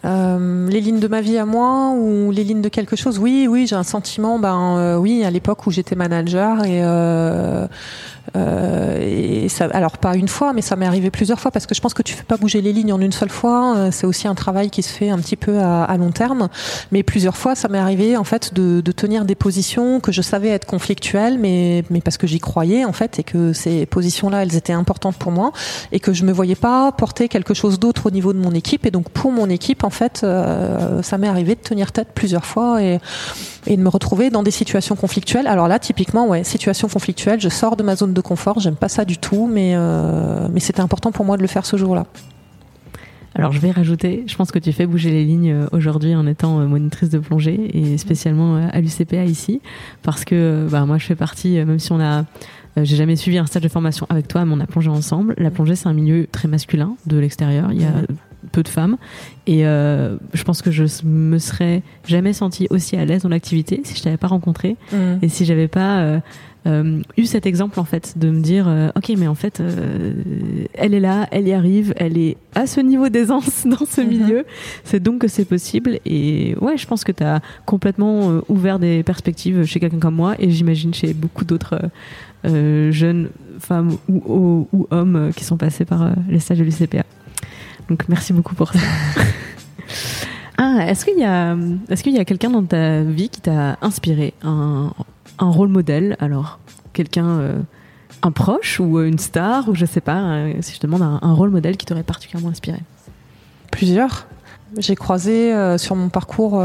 euh, 0.04 0.68
les 0.68 0.82
lignes 0.82 1.00
de 1.00 1.08
ma 1.08 1.22
vie 1.22 1.38
à 1.38 1.46
moi 1.46 1.92
ou 1.96 2.30
les 2.30 2.44
lignes 2.44 2.60
de 2.60 2.68
quelque 2.68 2.94
chose? 2.94 3.18
Oui, 3.18 3.46
oui, 3.48 3.66
j'ai 3.66 3.76
un 3.76 3.84
sentiment. 3.84 4.38
Ben 4.38 4.76
euh, 4.76 4.96
oui, 4.98 5.24
à 5.24 5.30
l'époque 5.30 5.66
où 5.66 5.70
j'étais 5.70 5.94
manager 5.94 6.62
et 6.64 6.80
euh, 6.84 7.66
euh, 8.36 9.44
et 9.44 9.48
ça, 9.48 9.66
alors 9.72 9.98
pas 9.98 10.16
une 10.16 10.28
fois, 10.28 10.52
mais 10.52 10.62
ça 10.62 10.76
m'est 10.76 10.86
arrivé 10.86 11.10
plusieurs 11.10 11.40
fois 11.40 11.50
parce 11.50 11.66
que 11.66 11.74
je 11.74 11.80
pense 11.80 11.94
que 11.94 12.02
tu 12.02 12.14
fais 12.14 12.22
pas 12.24 12.36
bouger 12.36 12.60
les 12.62 12.72
lignes 12.72 12.92
en 12.92 13.00
une 13.00 13.12
seule 13.12 13.30
fois. 13.30 13.76
Euh, 13.76 13.88
c'est 13.92 14.06
aussi 14.06 14.26
un 14.26 14.34
travail 14.34 14.70
qui 14.70 14.82
se 14.82 14.90
fait 14.90 15.10
un 15.10 15.18
petit 15.18 15.36
peu 15.36 15.58
à, 15.58 15.84
à 15.84 15.96
long 15.96 16.10
terme. 16.10 16.48
Mais 16.90 17.02
plusieurs 17.02 17.36
fois, 17.36 17.54
ça 17.54 17.68
m'est 17.68 17.78
arrivé 17.78 18.16
en 18.16 18.24
fait 18.24 18.54
de, 18.54 18.80
de, 18.80 18.92
tenir 18.92 19.24
des 19.24 19.34
positions 19.34 20.00
que 20.00 20.12
je 20.12 20.22
savais 20.22 20.48
être 20.48 20.66
conflictuelles, 20.66 21.38
mais, 21.38 21.84
mais 21.90 22.00
parce 22.00 22.16
que 22.16 22.26
j'y 22.26 22.38
croyais 22.38 22.84
en 22.84 22.92
fait 22.92 23.18
et 23.18 23.24
que 23.24 23.52
ces 23.52 23.86
positions-là, 23.86 24.42
elles 24.42 24.56
étaient 24.56 24.72
importantes 24.72 25.16
pour 25.16 25.32
moi 25.32 25.52
et 25.92 26.00
que 26.00 26.12
je 26.12 26.24
me 26.24 26.32
voyais 26.32 26.54
pas 26.54 26.92
porter 26.92 27.28
quelque 27.28 27.54
chose 27.54 27.78
d'autre 27.78 28.06
au 28.06 28.10
niveau 28.10 28.32
de 28.32 28.38
mon 28.38 28.52
équipe. 28.52 28.86
Et 28.86 28.90
donc 28.90 29.10
pour 29.10 29.32
mon 29.32 29.48
équipe, 29.50 29.84
en 29.84 29.90
fait, 29.90 30.22
euh, 30.24 31.02
ça 31.02 31.18
m'est 31.18 31.28
arrivé 31.28 31.54
de 31.54 31.60
tenir 31.60 31.92
tête 31.92 32.08
plusieurs 32.14 32.46
fois 32.46 32.82
et, 32.82 32.98
et 33.66 33.76
de 33.76 33.82
me 33.82 33.88
retrouver 33.88 34.30
dans 34.30 34.42
des 34.42 34.50
situations 34.50 34.96
conflictuelles. 34.96 35.46
Alors 35.46 35.68
là, 35.68 35.78
typiquement, 35.78 36.26
ouais, 36.26 36.44
situation 36.44 36.88
conflictuelle, 36.88 37.40
je 37.40 37.48
sors 37.48 37.76
de 37.76 37.82
ma 37.82 37.96
zone 37.96 38.13
de 38.14 38.20
confort. 38.20 38.60
J'aime 38.60 38.76
pas 38.76 38.88
ça 38.88 39.04
du 39.04 39.18
tout, 39.18 39.46
mais, 39.46 39.72
euh, 39.74 40.48
mais 40.52 40.60
c'était 40.60 40.80
important 40.80 41.12
pour 41.12 41.24
moi 41.24 41.36
de 41.36 41.42
le 41.42 41.48
faire 41.48 41.66
ce 41.66 41.76
jour-là. 41.76 42.06
Alors 43.36 43.50
je 43.50 43.58
vais 43.58 43.72
rajouter, 43.72 44.22
je 44.28 44.36
pense 44.36 44.52
que 44.52 44.60
tu 44.60 44.70
fais 44.72 44.86
bouger 44.86 45.10
les 45.10 45.24
lignes 45.24 45.50
euh, 45.50 45.66
aujourd'hui 45.72 46.14
en 46.14 46.24
étant 46.24 46.60
euh, 46.60 46.66
monitrice 46.66 47.10
de 47.10 47.18
plongée 47.18 47.76
et 47.76 47.98
spécialement 47.98 48.68
à 48.72 48.80
l'UCPA 48.80 49.24
ici, 49.24 49.60
parce 50.02 50.24
que 50.24 50.68
bah, 50.70 50.86
moi 50.86 50.98
je 50.98 51.06
fais 51.06 51.16
partie, 51.16 51.56
même 51.56 51.80
si 51.80 51.90
on 51.90 52.00
a 52.00 52.24
j'ai 52.76 52.96
jamais 52.96 53.14
suivi 53.14 53.38
un 53.38 53.46
stage 53.46 53.62
de 53.62 53.68
formation 53.68 54.04
avec 54.08 54.26
toi, 54.26 54.44
mais 54.44 54.52
on 54.52 54.58
a 54.58 54.66
plongé 54.66 54.90
ensemble. 54.90 55.34
La 55.38 55.52
plongée, 55.52 55.76
c'est 55.76 55.86
un 55.86 55.92
milieu 55.92 56.26
très 56.26 56.48
masculin 56.48 56.96
de 57.06 57.18
l'extérieur. 57.18 57.70
Il 57.70 57.80
y 57.80 57.84
a 57.84 57.92
peu 58.52 58.62
de 58.62 58.68
femmes. 58.68 58.96
Et 59.46 59.62
je 59.62 60.42
pense 60.44 60.62
que 60.62 60.70
je 60.70 60.84
me 61.04 61.38
serais 61.38 61.82
jamais 62.06 62.32
sentie 62.32 62.66
aussi 62.70 62.96
à 62.96 63.04
l'aise 63.04 63.22
dans 63.22 63.28
l'activité 63.28 63.82
si 63.84 63.96
je 63.96 64.02
t'avais 64.02 64.16
pas 64.16 64.28
rencontré 64.28 64.76
mmh. 64.92 64.96
et 65.20 65.28
si 65.28 65.44
j'avais 65.44 65.68
pas 65.68 66.20
euh, 66.66 67.02
eu 67.18 67.26
cet 67.26 67.44
exemple 67.44 67.78
en 67.78 67.84
fait 67.84 68.16
de 68.16 68.30
me 68.30 68.40
dire 68.40 68.66
euh, 68.68 68.88
ok 68.96 69.12
mais 69.18 69.26
en 69.26 69.34
fait 69.34 69.60
euh, 69.60 70.14
elle 70.72 70.94
est 70.94 71.00
là 71.00 71.28
elle 71.30 71.46
y 71.46 71.52
arrive 71.52 71.92
elle 71.98 72.16
est 72.16 72.38
à 72.54 72.66
ce 72.66 72.80
niveau 72.80 73.10
d'aisance 73.10 73.66
dans 73.66 73.84
ce 73.84 74.00
mhm. 74.00 74.08
milieu 74.08 74.46
c'est 74.82 75.00
donc 75.00 75.20
que 75.20 75.28
c'est 75.28 75.44
possible 75.44 75.98
et 76.06 76.56
ouais 76.62 76.78
je 76.78 76.86
pense 76.86 77.04
que 77.04 77.12
tu 77.12 77.22
as 77.22 77.42
complètement 77.66 78.30
euh, 78.30 78.40
ouvert 78.48 78.78
des 78.78 79.02
perspectives 79.02 79.64
chez 79.64 79.78
quelqu'un 79.78 79.98
comme 79.98 80.14
moi 80.14 80.36
et 80.38 80.50
j'imagine 80.50 80.94
chez 80.94 81.12
beaucoup 81.12 81.44
d'autres 81.44 81.78
jeunes 82.44 83.30
femmes 83.58 83.96
ou, 84.08 84.68
ou, 84.70 84.86
hommes 84.90 85.30
qui 85.34 85.44
sont 85.44 85.56
passés 85.56 85.86
par 85.86 86.10
les 86.28 86.40
stages 86.40 86.58
de 86.58 86.64
l'UCPA 86.64 87.04
donc 87.88 88.08
merci 88.08 88.32
beaucoup 88.32 88.54
pour 88.54 88.72
ça. 88.72 88.78
Ah, 90.56 90.86
est-ce 90.86 91.04
qu'il 91.04 91.18
y 91.18 91.24
a, 91.24 91.56
est-ce 91.88 92.04
qu'il 92.04 92.14
y 92.14 92.18
a 92.20 92.24
quelqu'un 92.24 92.50
dans 92.50 92.62
ta 92.62 93.02
vie 93.02 93.28
qui 93.28 93.40
t'a 93.40 93.76
inspiré, 93.82 94.34
un, 94.44 94.92
un 95.40 95.50
rôle 95.50 95.68
modèle, 95.68 96.16
alors? 96.20 96.60
Quelqu'un, 96.92 97.26
euh, 97.26 97.58
un 98.22 98.30
proche 98.30 98.78
ou 98.78 99.00
une 99.00 99.18
star, 99.18 99.68
ou 99.68 99.74
je 99.74 99.84
sais 99.84 100.00
pas, 100.00 100.20
euh, 100.20 100.54
si 100.60 100.74
je 100.74 100.78
te 100.78 100.86
demande 100.86 101.02
un, 101.02 101.32
rôle 101.32 101.50
modèle 101.50 101.76
qui 101.76 101.86
t'aurait 101.86 102.04
particulièrement 102.04 102.50
inspiré? 102.50 102.78
Plusieurs. 103.72 104.28
J'ai 104.78 104.94
croisé 104.94 105.52
sur 105.76 105.96
mon 105.96 106.08
parcours 106.08 106.62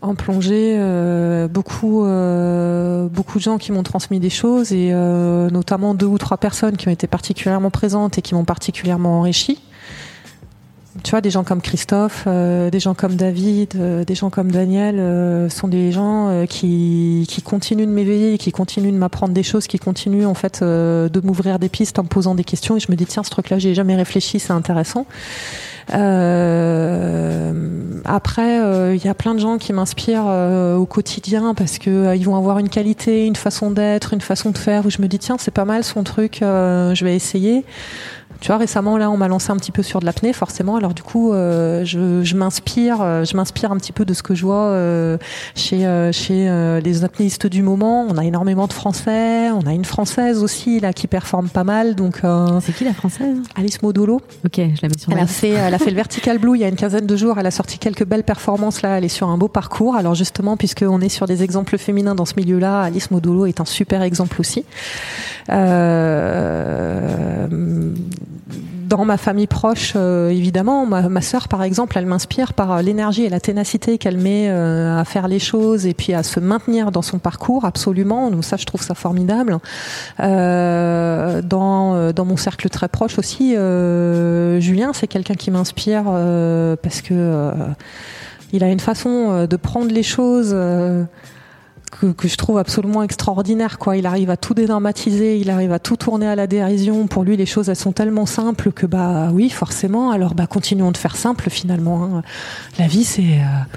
en 0.00 0.14
plongée, 0.14 0.76
euh, 0.78 1.48
beaucoup, 1.48 2.04
euh, 2.04 3.08
beaucoup 3.08 3.38
de 3.38 3.42
gens 3.42 3.58
qui 3.58 3.72
m'ont 3.72 3.82
transmis 3.82 4.20
des 4.20 4.30
choses 4.30 4.72
et 4.72 4.90
euh, 4.92 5.50
notamment 5.50 5.94
deux 5.94 6.06
ou 6.06 6.18
trois 6.18 6.36
personnes 6.36 6.76
qui 6.76 6.88
ont 6.88 6.92
été 6.92 7.06
particulièrement 7.06 7.70
présentes 7.70 8.18
et 8.18 8.22
qui 8.22 8.34
m'ont 8.34 8.44
particulièrement 8.44 9.18
enrichi. 9.18 9.60
Tu 11.04 11.10
vois, 11.10 11.20
des 11.20 11.30
gens 11.30 11.44
comme 11.44 11.60
Christophe, 11.60 12.26
des 12.26 12.80
gens 12.80 12.94
comme 12.94 13.14
David, 13.14 13.76
des 14.04 14.14
gens 14.16 14.30
comme 14.30 14.50
Daniel 14.50 15.48
sont 15.48 15.68
des 15.68 15.92
gens 15.92 16.44
qui, 16.48 17.24
qui 17.28 17.40
continuent 17.40 17.86
de 17.86 17.92
m'éveiller, 17.92 18.36
qui 18.36 18.50
continuent 18.50 18.90
de 18.90 18.98
m'apprendre 18.98 19.32
des 19.32 19.44
choses, 19.44 19.68
qui 19.68 19.78
continuent 19.78 20.26
en 20.26 20.34
fait 20.34 20.60
de 20.60 21.20
m'ouvrir 21.22 21.60
des 21.60 21.68
pistes 21.68 22.00
en 22.00 22.02
me 22.02 22.08
posant 22.08 22.34
des 22.34 22.42
questions 22.42 22.76
et 22.76 22.80
je 22.80 22.90
me 22.90 22.96
dis 22.96 23.06
tiens 23.06 23.22
ce 23.22 23.30
truc-là 23.30 23.60
j'ai 23.60 23.76
jamais 23.76 23.94
réfléchi, 23.94 24.40
c'est 24.40 24.52
intéressant. 24.52 25.06
Euh, 25.94 27.52
après, 28.04 28.60
euh, 28.60 28.94
il 28.94 29.04
y 29.04 29.08
a 29.08 29.14
plein 29.14 29.34
de 29.34 29.40
gens 29.40 29.58
qui 29.58 29.72
m'inspirent 29.72 30.26
euh, 30.26 30.76
au 30.76 30.86
quotidien 30.86 31.54
parce 31.54 31.78
que 31.78 32.14
ils 32.16 32.24
vont 32.24 32.36
avoir 32.36 32.58
une 32.58 32.68
qualité, 32.68 33.26
une 33.26 33.36
façon 33.36 33.70
d'être, 33.70 34.12
une 34.12 34.20
façon 34.20 34.50
de 34.50 34.58
faire 34.58 34.86
où 34.86 34.90
je 34.90 35.00
me 35.00 35.08
dis 35.08 35.18
tiens 35.18 35.36
c'est 35.38 35.50
pas 35.50 35.64
mal 35.64 35.84
son 35.84 36.02
truc, 36.04 36.38
je 36.40 37.04
vais 37.04 37.16
essayer. 37.16 37.64
Tu 38.40 38.48
vois, 38.48 38.56
récemment, 38.56 38.96
là, 38.98 39.10
on 39.10 39.16
m'a 39.16 39.28
lancé 39.28 39.50
un 39.50 39.56
petit 39.56 39.72
peu 39.72 39.82
sur 39.82 40.00
de 40.00 40.06
l'apnée, 40.06 40.32
forcément. 40.32 40.76
Alors, 40.76 40.94
du 40.94 41.02
coup, 41.02 41.32
euh, 41.32 41.84
je, 41.84 42.22
je 42.22 42.36
m'inspire, 42.36 42.98
euh, 43.00 43.24
je 43.24 43.36
m'inspire 43.36 43.72
un 43.72 43.76
petit 43.76 43.92
peu 43.92 44.04
de 44.04 44.14
ce 44.14 44.22
que 44.22 44.34
je 44.34 44.44
vois 44.44 44.66
euh, 44.66 45.18
chez 45.54 45.78
chez 46.12 46.80
les 46.82 47.04
apnéistes 47.04 47.46
du 47.46 47.62
moment. 47.62 48.06
On 48.08 48.16
a 48.16 48.24
énormément 48.24 48.66
de 48.66 48.72
Français, 48.72 49.50
on 49.50 49.66
a 49.66 49.72
une 49.72 49.84
Française 49.84 50.42
aussi 50.42 50.80
là 50.80 50.92
qui 50.92 51.06
performe 51.06 51.48
pas 51.48 51.64
mal. 51.64 51.94
Donc, 51.94 52.20
c'est 52.60 52.72
qui 52.72 52.84
la 52.84 52.94
Française? 52.94 53.38
Alice 53.56 53.82
Modolo. 53.82 54.20
Ok, 54.44 54.56
je 54.56 54.82
la 54.82 54.88
mets 54.88 54.98
sur. 54.98 55.12
Elle 55.12 55.18
a 55.18 55.26
fait, 55.26 55.50
elle 55.50 55.74
a 55.74 55.78
fait 55.78 55.90
le 55.90 55.96
Vertical 55.96 56.38
Blue 56.38 56.56
il 56.56 56.60
y 56.60 56.64
a 56.64 56.68
une 56.68 56.76
quinzaine 56.76 57.06
de 57.06 57.16
jours. 57.16 57.38
Elle 57.38 57.46
a 57.46 57.50
sorti 57.50 57.78
quelques 57.78 58.04
belles 58.04 58.24
performances 58.24 58.82
là. 58.82 58.98
Elle 58.98 59.04
est 59.04 59.08
sur 59.08 59.28
un 59.28 59.38
beau 59.38 59.48
parcours. 59.48 59.96
Alors 59.96 60.14
justement, 60.14 60.56
puisqu'on 60.56 61.00
est 61.00 61.08
sur 61.08 61.26
des 61.26 61.42
exemples 61.42 61.76
féminins 61.78 62.14
dans 62.14 62.24
ce 62.24 62.34
milieu-là, 62.36 62.82
Alice 62.82 63.10
Modolo 63.10 63.46
est 63.46 63.60
un 63.60 63.64
super 63.64 64.02
exemple 64.02 64.40
aussi. 64.40 64.64
Euh, 65.50 67.46
dans 68.88 69.04
ma 69.04 69.18
famille 69.18 69.46
proche, 69.46 69.92
euh, 69.96 70.30
évidemment, 70.30 70.86
ma, 70.86 71.08
ma 71.08 71.20
sœur, 71.20 71.48
par 71.48 71.62
exemple, 71.62 71.98
elle 71.98 72.06
m'inspire 72.06 72.54
par 72.54 72.82
l'énergie 72.82 73.24
et 73.24 73.28
la 73.28 73.38
ténacité 73.38 73.98
qu'elle 73.98 74.16
met 74.16 74.48
euh, 74.48 74.98
à 74.98 75.04
faire 75.04 75.28
les 75.28 75.38
choses 75.38 75.86
et 75.86 75.94
puis 75.94 76.14
à 76.14 76.22
se 76.22 76.40
maintenir 76.40 76.90
dans 76.90 77.02
son 77.02 77.18
parcours, 77.18 77.64
absolument. 77.64 78.30
Donc 78.30 78.44
ça, 78.44 78.56
je 78.56 78.64
trouve 78.64 78.82
ça 78.82 78.94
formidable. 78.94 79.58
Euh, 80.20 81.42
dans, 81.42 82.12
dans 82.12 82.24
mon 82.24 82.36
cercle 82.36 82.68
très 82.70 82.88
proche 82.88 83.18
aussi, 83.18 83.52
Julien, 83.52 84.92
c'est 84.94 85.06
quelqu'un 85.06 85.34
qui 85.34 85.50
m'inspire 85.50 86.04
parce 86.82 87.02
que 87.02 87.52
il 88.52 88.64
a 88.64 88.68
une 88.68 88.80
façon 88.80 89.46
de 89.46 89.56
prendre 89.56 89.92
les 89.92 90.02
choses 90.02 90.56
que, 91.90 92.28
je 92.28 92.36
trouve 92.36 92.58
absolument 92.58 93.02
extraordinaire. 93.02 93.78
Quoi. 93.78 93.96
Il 93.96 94.06
arrive 94.06 94.30
à 94.30 94.36
tout 94.36 94.54
dédramatiser, 94.54 95.38
il 95.38 95.50
arrive 95.50 95.72
à 95.72 95.78
tout 95.78 95.96
tourner 95.96 96.26
à 96.26 96.36
la 96.36 96.46
dérision. 96.46 97.06
Pour 97.06 97.24
lui, 97.24 97.36
les 97.36 97.46
choses, 97.46 97.68
elles 97.68 97.76
sont 97.76 97.92
tellement 97.92 98.26
simples 98.26 98.72
que, 98.72 98.86
bah 98.86 99.30
oui, 99.32 99.50
forcément, 99.50 100.10
alors 100.10 100.34
bah, 100.34 100.46
continuons 100.46 100.90
de 100.90 100.96
faire 100.96 101.16
simple 101.16 101.50
finalement. 101.50 102.04
Hein. 102.04 102.22
La 102.78 102.86
vie, 102.86 103.04
c'est... 103.04 103.22
Euh, 103.22 103.76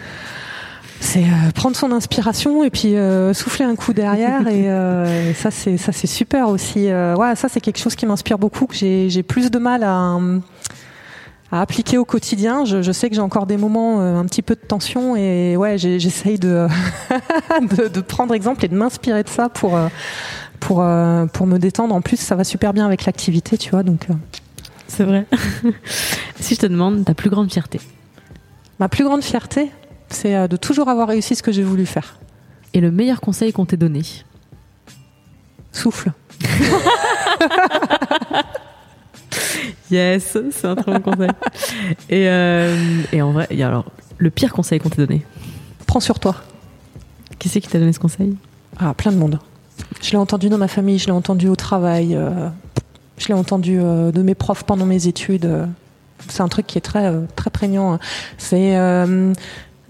c'est 1.04 1.24
euh, 1.24 1.52
prendre 1.56 1.76
son 1.76 1.92
inspiration 1.92 2.64
et 2.64 2.70
puis 2.70 2.96
euh, 2.96 3.34
souffler 3.34 3.66
un 3.66 3.76
coup 3.76 3.92
derrière 3.92 4.48
et, 4.48 4.66
et 4.66 5.34
ça 5.34 5.50
c'est 5.50 5.78
ça 5.78 5.92
c'est 5.92 6.06
super 6.06 6.48
aussi 6.50 6.94
ouais 6.94 7.36
ça 7.36 7.50
c'est 7.50 7.60
quelque 7.60 7.80
chose 7.80 7.96
qui 7.96 8.06
m'inspire 8.06 8.38
beaucoup 8.38 8.68
que 8.68 8.76
j'ai 8.76 9.24
plus 9.24 9.50
de 9.50 9.58
mal 9.58 9.84
à 9.84 10.20
à 11.52 11.62
appliquer 11.62 11.98
au 11.98 12.06
quotidien. 12.06 12.66
Je, 12.66 12.82
je 12.82 12.92
sais 12.92 13.10
que 13.10 13.16
j'ai 13.16 13.22
encore 13.22 13.46
des 13.46 13.58
moments 13.58 14.02
euh, 14.02 14.16
un 14.16 14.26
petit 14.26 14.42
peu 14.42 14.56
de 14.56 14.62
tension 14.62 15.16
et 15.16 15.56
ouais, 15.58 15.78
j'essaye 15.78 16.40
de, 16.40 16.68
de, 17.78 17.88
de, 17.88 18.02
prendre 18.02 18.34
exemple 18.34 18.64
et 18.66 18.68
de 18.68 18.76
m'inspirer 18.76 19.24
de 19.24 19.30
ça 19.30 19.50
pour 19.50 19.76
euh, 19.76 19.88
pour 20.60 20.82
euh, 20.82 21.26
pour 21.26 21.48
me 21.48 21.58
détendre. 21.58 21.94
En 21.94 22.02
plus, 22.02 22.18
ça 22.18 22.36
va 22.36 22.44
super 22.44 22.74
bien 22.74 22.86
avec 22.86 23.06
l'activité, 23.06 23.58
tu 23.58 23.72
vois. 23.72 23.84
Donc 23.84 24.08
c'est 24.88 25.04
vrai. 25.04 25.26
si 26.40 26.56
je 26.56 26.60
te 26.60 26.66
demande 26.66 27.06
ta 27.06 27.14
plus 27.14 27.30
grande 27.30 27.52
fierté. 27.52 27.80
Ma 28.80 28.90
plus 28.90 29.04
grande 29.04 29.24
fierté, 29.24 29.72
c'est 30.08 30.48
de 30.48 30.58
toujours 30.58 30.90
avoir 30.90 31.08
réussi 31.08 31.36
ce 31.36 31.44
que 31.44 31.52
j'ai 31.52 31.64
voulu 31.64 31.86
faire. 31.86 32.18
Et 32.74 32.80
le 32.80 32.90
meilleur 32.90 33.22
conseil 33.22 33.52
qu'on 33.52 33.66
t'ait 33.66 33.78
donné 33.78 34.02
Souffle. 35.72 36.12
Yes, 39.92 40.38
c'est 40.52 40.66
un 40.66 40.76
très 40.76 41.00
bon 41.00 41.12
conseil. 41.12 41.30
Et, 42.10 42.28
euh, 42.28 43.02
et 43.12 43.22
en 43.22 43.32
vrai, 43.32 43.48
y 43.52 43.64
a 43.64 43.68
alors 43.68 43.86
le 44.18 44.30
pire 44.30 44.54
conseil 44.54 44.80
qu'on 44.80 44.90
t'a 44.90 45.06
donné 45.06 45.26
Prends 45.88 46.00
sur 46.00 46.20
toi. 46.20 46.36
Qui 47.40 47.50
c'est 47.50 47.60
qui 47.60 47.68
t'a 47.68 47.80
donné 47.80 47.94
ce 47.94 48.00
conseil? 48.00 48.36
Ah, 48.80 48.94
plein 48.94 49.12
de 49.12 49.18
monde. 49.18 49.40
Je 50.02 50.12
l'ai 50.12 50.18
entendu 50.18 50.50
dans 50.50 50.58
ma 50.58 50.68
famille, 50.68 51.00
je 51.00 51.08
l'ai 51.08 51.12
entendu 51.12 51.48
au 51.48 51.56
travail, 51.56 52.16
euh, 52.16 52.48
je 53.18 53.28
l'ai 53.28 53.34
entendu 53.34 53.80
euh, 53.80 54.12
de 54.12 54.22
mes 54.22 54.36
profs 54.36 54.64
pendant 54.64 54.86
mes 54.86 55.08
études. 55.08 55.50
c'est 56.28 56.42
un 56.42 56.48
truc 56.48 56.68
qui 56.68 56.78
est 56.78 56.82
très 56.82 57.12
très 57.36 57.50
prégnant. 57.50 58.00
C'est 58.38 58.76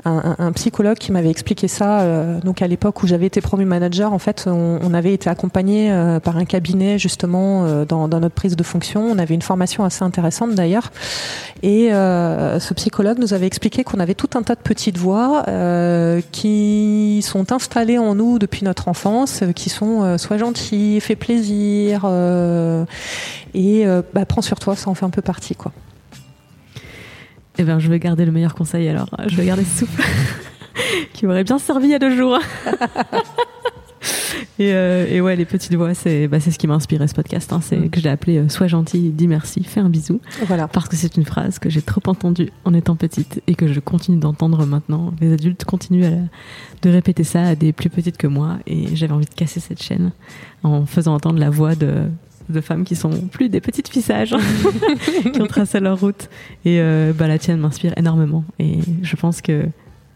un, 0.05 0.51
psychologue 0.53 0.97
qui 0.97 1.11
m'avait 1.11 1.29
expliqué 1.29 1.67
ça. 1.67 2.01
Euh, 2.01 2.39
donc 2.39 2.61
à 2.61 2.67
l'époque 2.67 3.03
où 3.03 3.07
j'avais 3.07 3.27
été 3.27 3.41
promu 3.41 3.65
manager, 3.65 4.13
en 4.13 4.19
fait, 4.19 4.45
on, 4.47 4.93
avait 4.93 5.13
été 5.13 5.29
accompagné 5.29 5.91
euh, 5.91 6.19
par 6.19 6.37
un 6.37 6.45
cabinet 6.45 6.99
justement 6.99 7.65
euh, 7.65 7.85
dans, 7.85 8.07
dans, 8.07 8.19
notre 8.19 8.35
prise 8.35 8.55
de 8.55 8.63
fonction. 8.63 9.03
On 9.03 9.17
avait 9.17 9.35
une 9.35 9.41
formation 9.41 9.83
assez 9.83 10.03
intéressante 10.03 10.55
d'ailleurs. 10.55 10.91
Et 11.63 11.89
ce 11.91 12.73
psychologue 12.73 13.19
nous 13.19 13.33
avait 13.33 13.45
expliqué 13.45 13.83
qu'on 13.83 13.99
avait 13.99 14.15
tout 14.15 14.29
un 14.35 14.41
tas 14.41 14.55
de 14.55 14.61
petites 14.61 14.97
voix 14.97 15.45
qui 16.31 17.21
sont 17.23 17.51
installées 17.51 17.99
en 17.99 18.15
nous 18.15 18.39
depuis 18.39 18.65
notre 18.65 18.87
enfance, 18.87 19.43
qui 19.55 19.69
sont 19.69 20.17
sois 20.17 20.37
gentil, 20.37 20.99
fais 21.01 21.15
plaisir 21.15 22.05
et 23.53 23.85
bah, 24.13 24.25
prends 24.25 24.41
sur 24.41 24.59
toi, 24.59 24.75
ça 24.75 24.89
en 24.89 24.95
fait 24.95 25.05
un 25.05 25.11
peu 25.11 25.21
partie 25.21 25.55
quoi. 25.55 25.71
Eh 27.57 27.63
bien, 27.63 27.79
je 27.79 27.89
vais 27.89 27.99
garder 27.99 28.25
le 28.25 28.31
meilleur 28.31 28.55
conseil 28.55 28.87
alors. 28.87 29.09
Je 29.27 29.35
vais 29.35 29.45
garder 29.45 29.63
ce 29.63 29.79
souffle 29.79 30.03
qui 31.13 31.25
m'aurait 31.25 31.43
bien 31.43 31.59
servi 31.59 31.87
il 31.87 31.91
y 31.91 31.95
a 31.95 31.99
deux 31.99 32.15
jours. 32.15 32.39
et, 34.59 34.73
euh, 34.73 35.05
et, 35.09 35.21
ouais, 35.21 35.35
les 35.35 35.45
petites 35.45 35.73
voix, 35.75 35.93
c'est 35.93 36.27
bah, 36.27 36.39
ce 36.39 36.49
qui 36.57 36.67
m'a 36.67 36.75
inspiré 36.75 37.07
ce 37.07 37.13
podcast. 37.13 37.51
Hein. 37.51 37.59
C'est 37.61 37.77
mm. 37.77 37.89
que 37.89 37.99
j'ai 37.99 38.09
appelé 38.09 38.37
euh, 38.37 38.49
Sois 38.49 38.67
gentil, 38.67 39.09
dis 39.09 39.27
merci, 39.27 39.63
fais 39.63 39.81
un 39.81 39.89
bisou. 39.89 40.21
Voilà. 40.47 40.67
Parce 40.67 40.87
que 40.87 40.95
c'est 40.95 41.17
une 41.17 41.25
phrase 41.25 41.59
que 41.59 41.69
j'ai 41.69 41.81
trop 41.81 42.01
entendue 42.07 42.49
en 42.63 42.73
étant 42.73 42.95
petite 42.95 43.41
et 43.47 43.55
que 43.55 43.67
je 43.67 43.79
continue 43.79 44.17
d'entendre 44.17 44.65
maintenant. 44.65 45.13
Les 45.19 45.33
adultes 45.33 45.65
continuent 45.65 46.05
à, 46.05 46.17
de 46.81 46.89
répéter 46.89 47.23
ça 47.23 47.43
à 47.43 47.55
des 47.55 47.73
plus 47.73 47.89
petites 47.89 48.17
que 48.17 48.27
moi 48.27 48.57
et 48.65 48.95
j'avais 48.95 49.13
envie 49.13 49.25
de 49.25 49.33
casser 49.33 49.59
cette 49.59 49.83
chaîne 49.83 50.11
en 50.63 50.85
faisant 50.85 51.13
entendre 51.13 51.39
la 51.39 51.49
voix 51.49 51.75
de 51.75 52.05
de 52.51 52.61
femmes 52.61 52.83
qui 52.83 52.95
sont 52.95 53.09
plus 53.09 53.49
des 53.49 53.61
petites 53.61 53.89
fissages, 53.89 54.35
qui 55.33 55.41
ont 55.41 55.47
tracé 55.47 55.79
leur 55.79 55.99
route. 55.99 56.29
Et 56.65 56.79
euh, 56.79 57.13
bah, 57.13 57.27
la 57.27 57.37
tienne 57.37 57.59
m'inspire 57.59 57.93
énormément. 57.97 58.43
Et 58.59 58.79
je 59.01 59.15
pense 59.15 59.41
que 59.41 59.65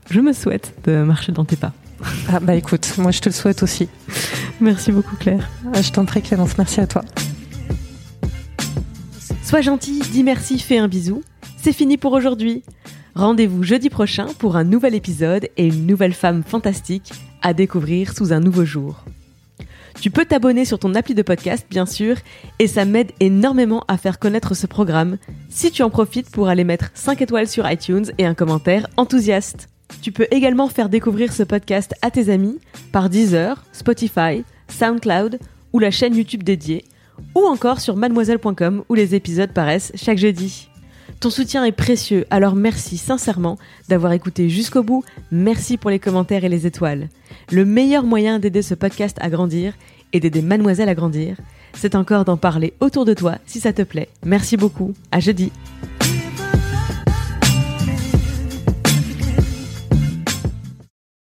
je 0.09 0.19
me 0.21 0.33
souhaite 0.33 0.73
de 0.85 1.03
marcher 1.03 1.31
dans 1.31 1.45
tes 1.45 1.55
pas. 1.55 1.73
Ah 2.29 2.39
bah 2.39 2.55
écoute, 2.55 2.93
moi 2.97 3.11
je 3.11 3.21
te 3.21 3.29
le 3.29 3.33
souhaite 3.33 3.63
aussi. 3.63 3.87
Merci 4.59 4.91
beaucoup 4.91 5.15
Claire. 5.15 5.49
Ah, 5.73 5.81
je 5.81 5.91
t'en 5.91 6.05
prie 6.05 6.21
Clémence, 6.21 6.57
merci 6.57 6.81
à 6.81 6.87
toi. 6.87 7.03
Sois 9.43 9.61
gentil, 9.61 10.01
dis 10.11 10.23
merci, 10.23 10.59
fais 10.59 10.77
un 10.77 10.87
bisou. 10.87 11.23
C'est 11.61 11.73
fini 11.73 11.97
pour 11.97 12.13
aujourd'hui. 12.13 12.63
Rendez-vous 13.15 13.63
jeudi 13.63 13.89
prochain 13.89 14.27
pour 14.39 14.57
un 14.57 14.63
nouvel 14.65 14.93
épisode 14.93 15.47
et 15.55 15.67
une 15.67 15.87
nouvelle 15.87 16.13
femme 16.13 16.43
fantastique 16.43 17.11
à 17.41 17.53
découvrir 17.53 18.13
sous 18.13 18.33
un 18.33 18.39
nouveau 18.39 18.65
jour. 18.65 19.05
Tu 20.01 20.11
peux 20.11 20.25
t'abonner 20.25 20.65
sur 20.65 20.77
ton 20.77 20.93
appli 20.93 21.15
de 21.15 21.21
podcast, 21.21 21.65
bien 21.69 21.85
sûr, 21.85 22.17
et 22.59 22.67
ça 22.67 22.85
m'aide 22.85 23.11
énormément 23.19 23.83
à 23.87 23.97
faire 23.97 24.19
connaître 24.19 24.53
ce 24.53 24.67
programme 24.67 25.17
si 25.49 25.71
tu 25.71 25.83
en 25.83 25.89
profites 25.89 26.29
pour 26.29 26.47
aller 26.47 26.63
mettre 26.63 26.91
5 26.93 27.21
étoiles 27.21 27.47
sur 27.47 27.69
iTunes 27.69 28.05
et 28.17 28.25
un 28.25 28.33
commentaire 28.33 28.87
enthousiaste. 28.97 29.69
Tu 30.01 30.11
peux 30.11 30.27
également 30.31 30.67
faire 30.67 30.89
découvrir 30.89 31.33
ce 31.33 31.43
podcast 31.43 31.93
à 32.01 32.11
tes 32.11 32.29
amis 32.29 32.59
par 32.91 33.09
Deezer, 33.09 33.63
Spotify, 33.71 34.43
SoundCloud 34.69 35.39
ou 35.73 35.79
la 35.79 35.91
chaîne 35.91 36.15
YouTube 36.15 36.43
dédiée, 36.43 36.85
ou 37.33 37.45
encore 37.45 37.79
sur 37.79 37.95
mademoiselle.com 37.95 38.83
où 38.87 38.93
les 38.93 39.15
épisodes 39.15 39.51
paraissent 39.51 39.91
chaque 39.95 40.17
jeudi. 40.17 40.69
Ton 41.25 41.31
soutien 41.31 41.65
est 41.65 41.71
précieux, 41.71 42.27
alors 42.29 42.53
merci 42.53 42.97
sincèrement 42.97 43.57
d'avoir 43.89 44.11
écouté 44.11 44.47
jusqu'au 44.47 44.83
bout. 44.83 45.03
Merci 45.31 45.75
pour 45.75 45.89
les 45.89 45.97
commentaires 45.97 46.45
et 46.45 46.49
les 46.49 46.67
étoiles. 46.67 47.09
Le 47.51 47.65
meilleur 47.65 48.03
moyen 48.03 48.37
d'aider 48.37 48.61
ce 48.61 48.75
podcast 48.75 49.17
à 49.21 49.31
grandir 49.31 49.73
et 50.13 50.19
d'aider 50.19 50.43
Mademoiselle 50.43 50.87
à 50.87 50.93
grandir, 50.93 51.37
c'est 51.73 51.95
encore 51.95 52.25
d'en 52.25 52.37
parler 52.37 52.75
autour 52.79 53.05
de 53.05 53.15
toi 53.15 53.39
si 53.47 53.59
ça 53.59 53.73
te 53.73 53.81
plaît. 53.81 54.09
Merci 54.23 54.55
beaucoup. 54.55 54.93
À 55.11 55.19
jeudi. 55.19 55.51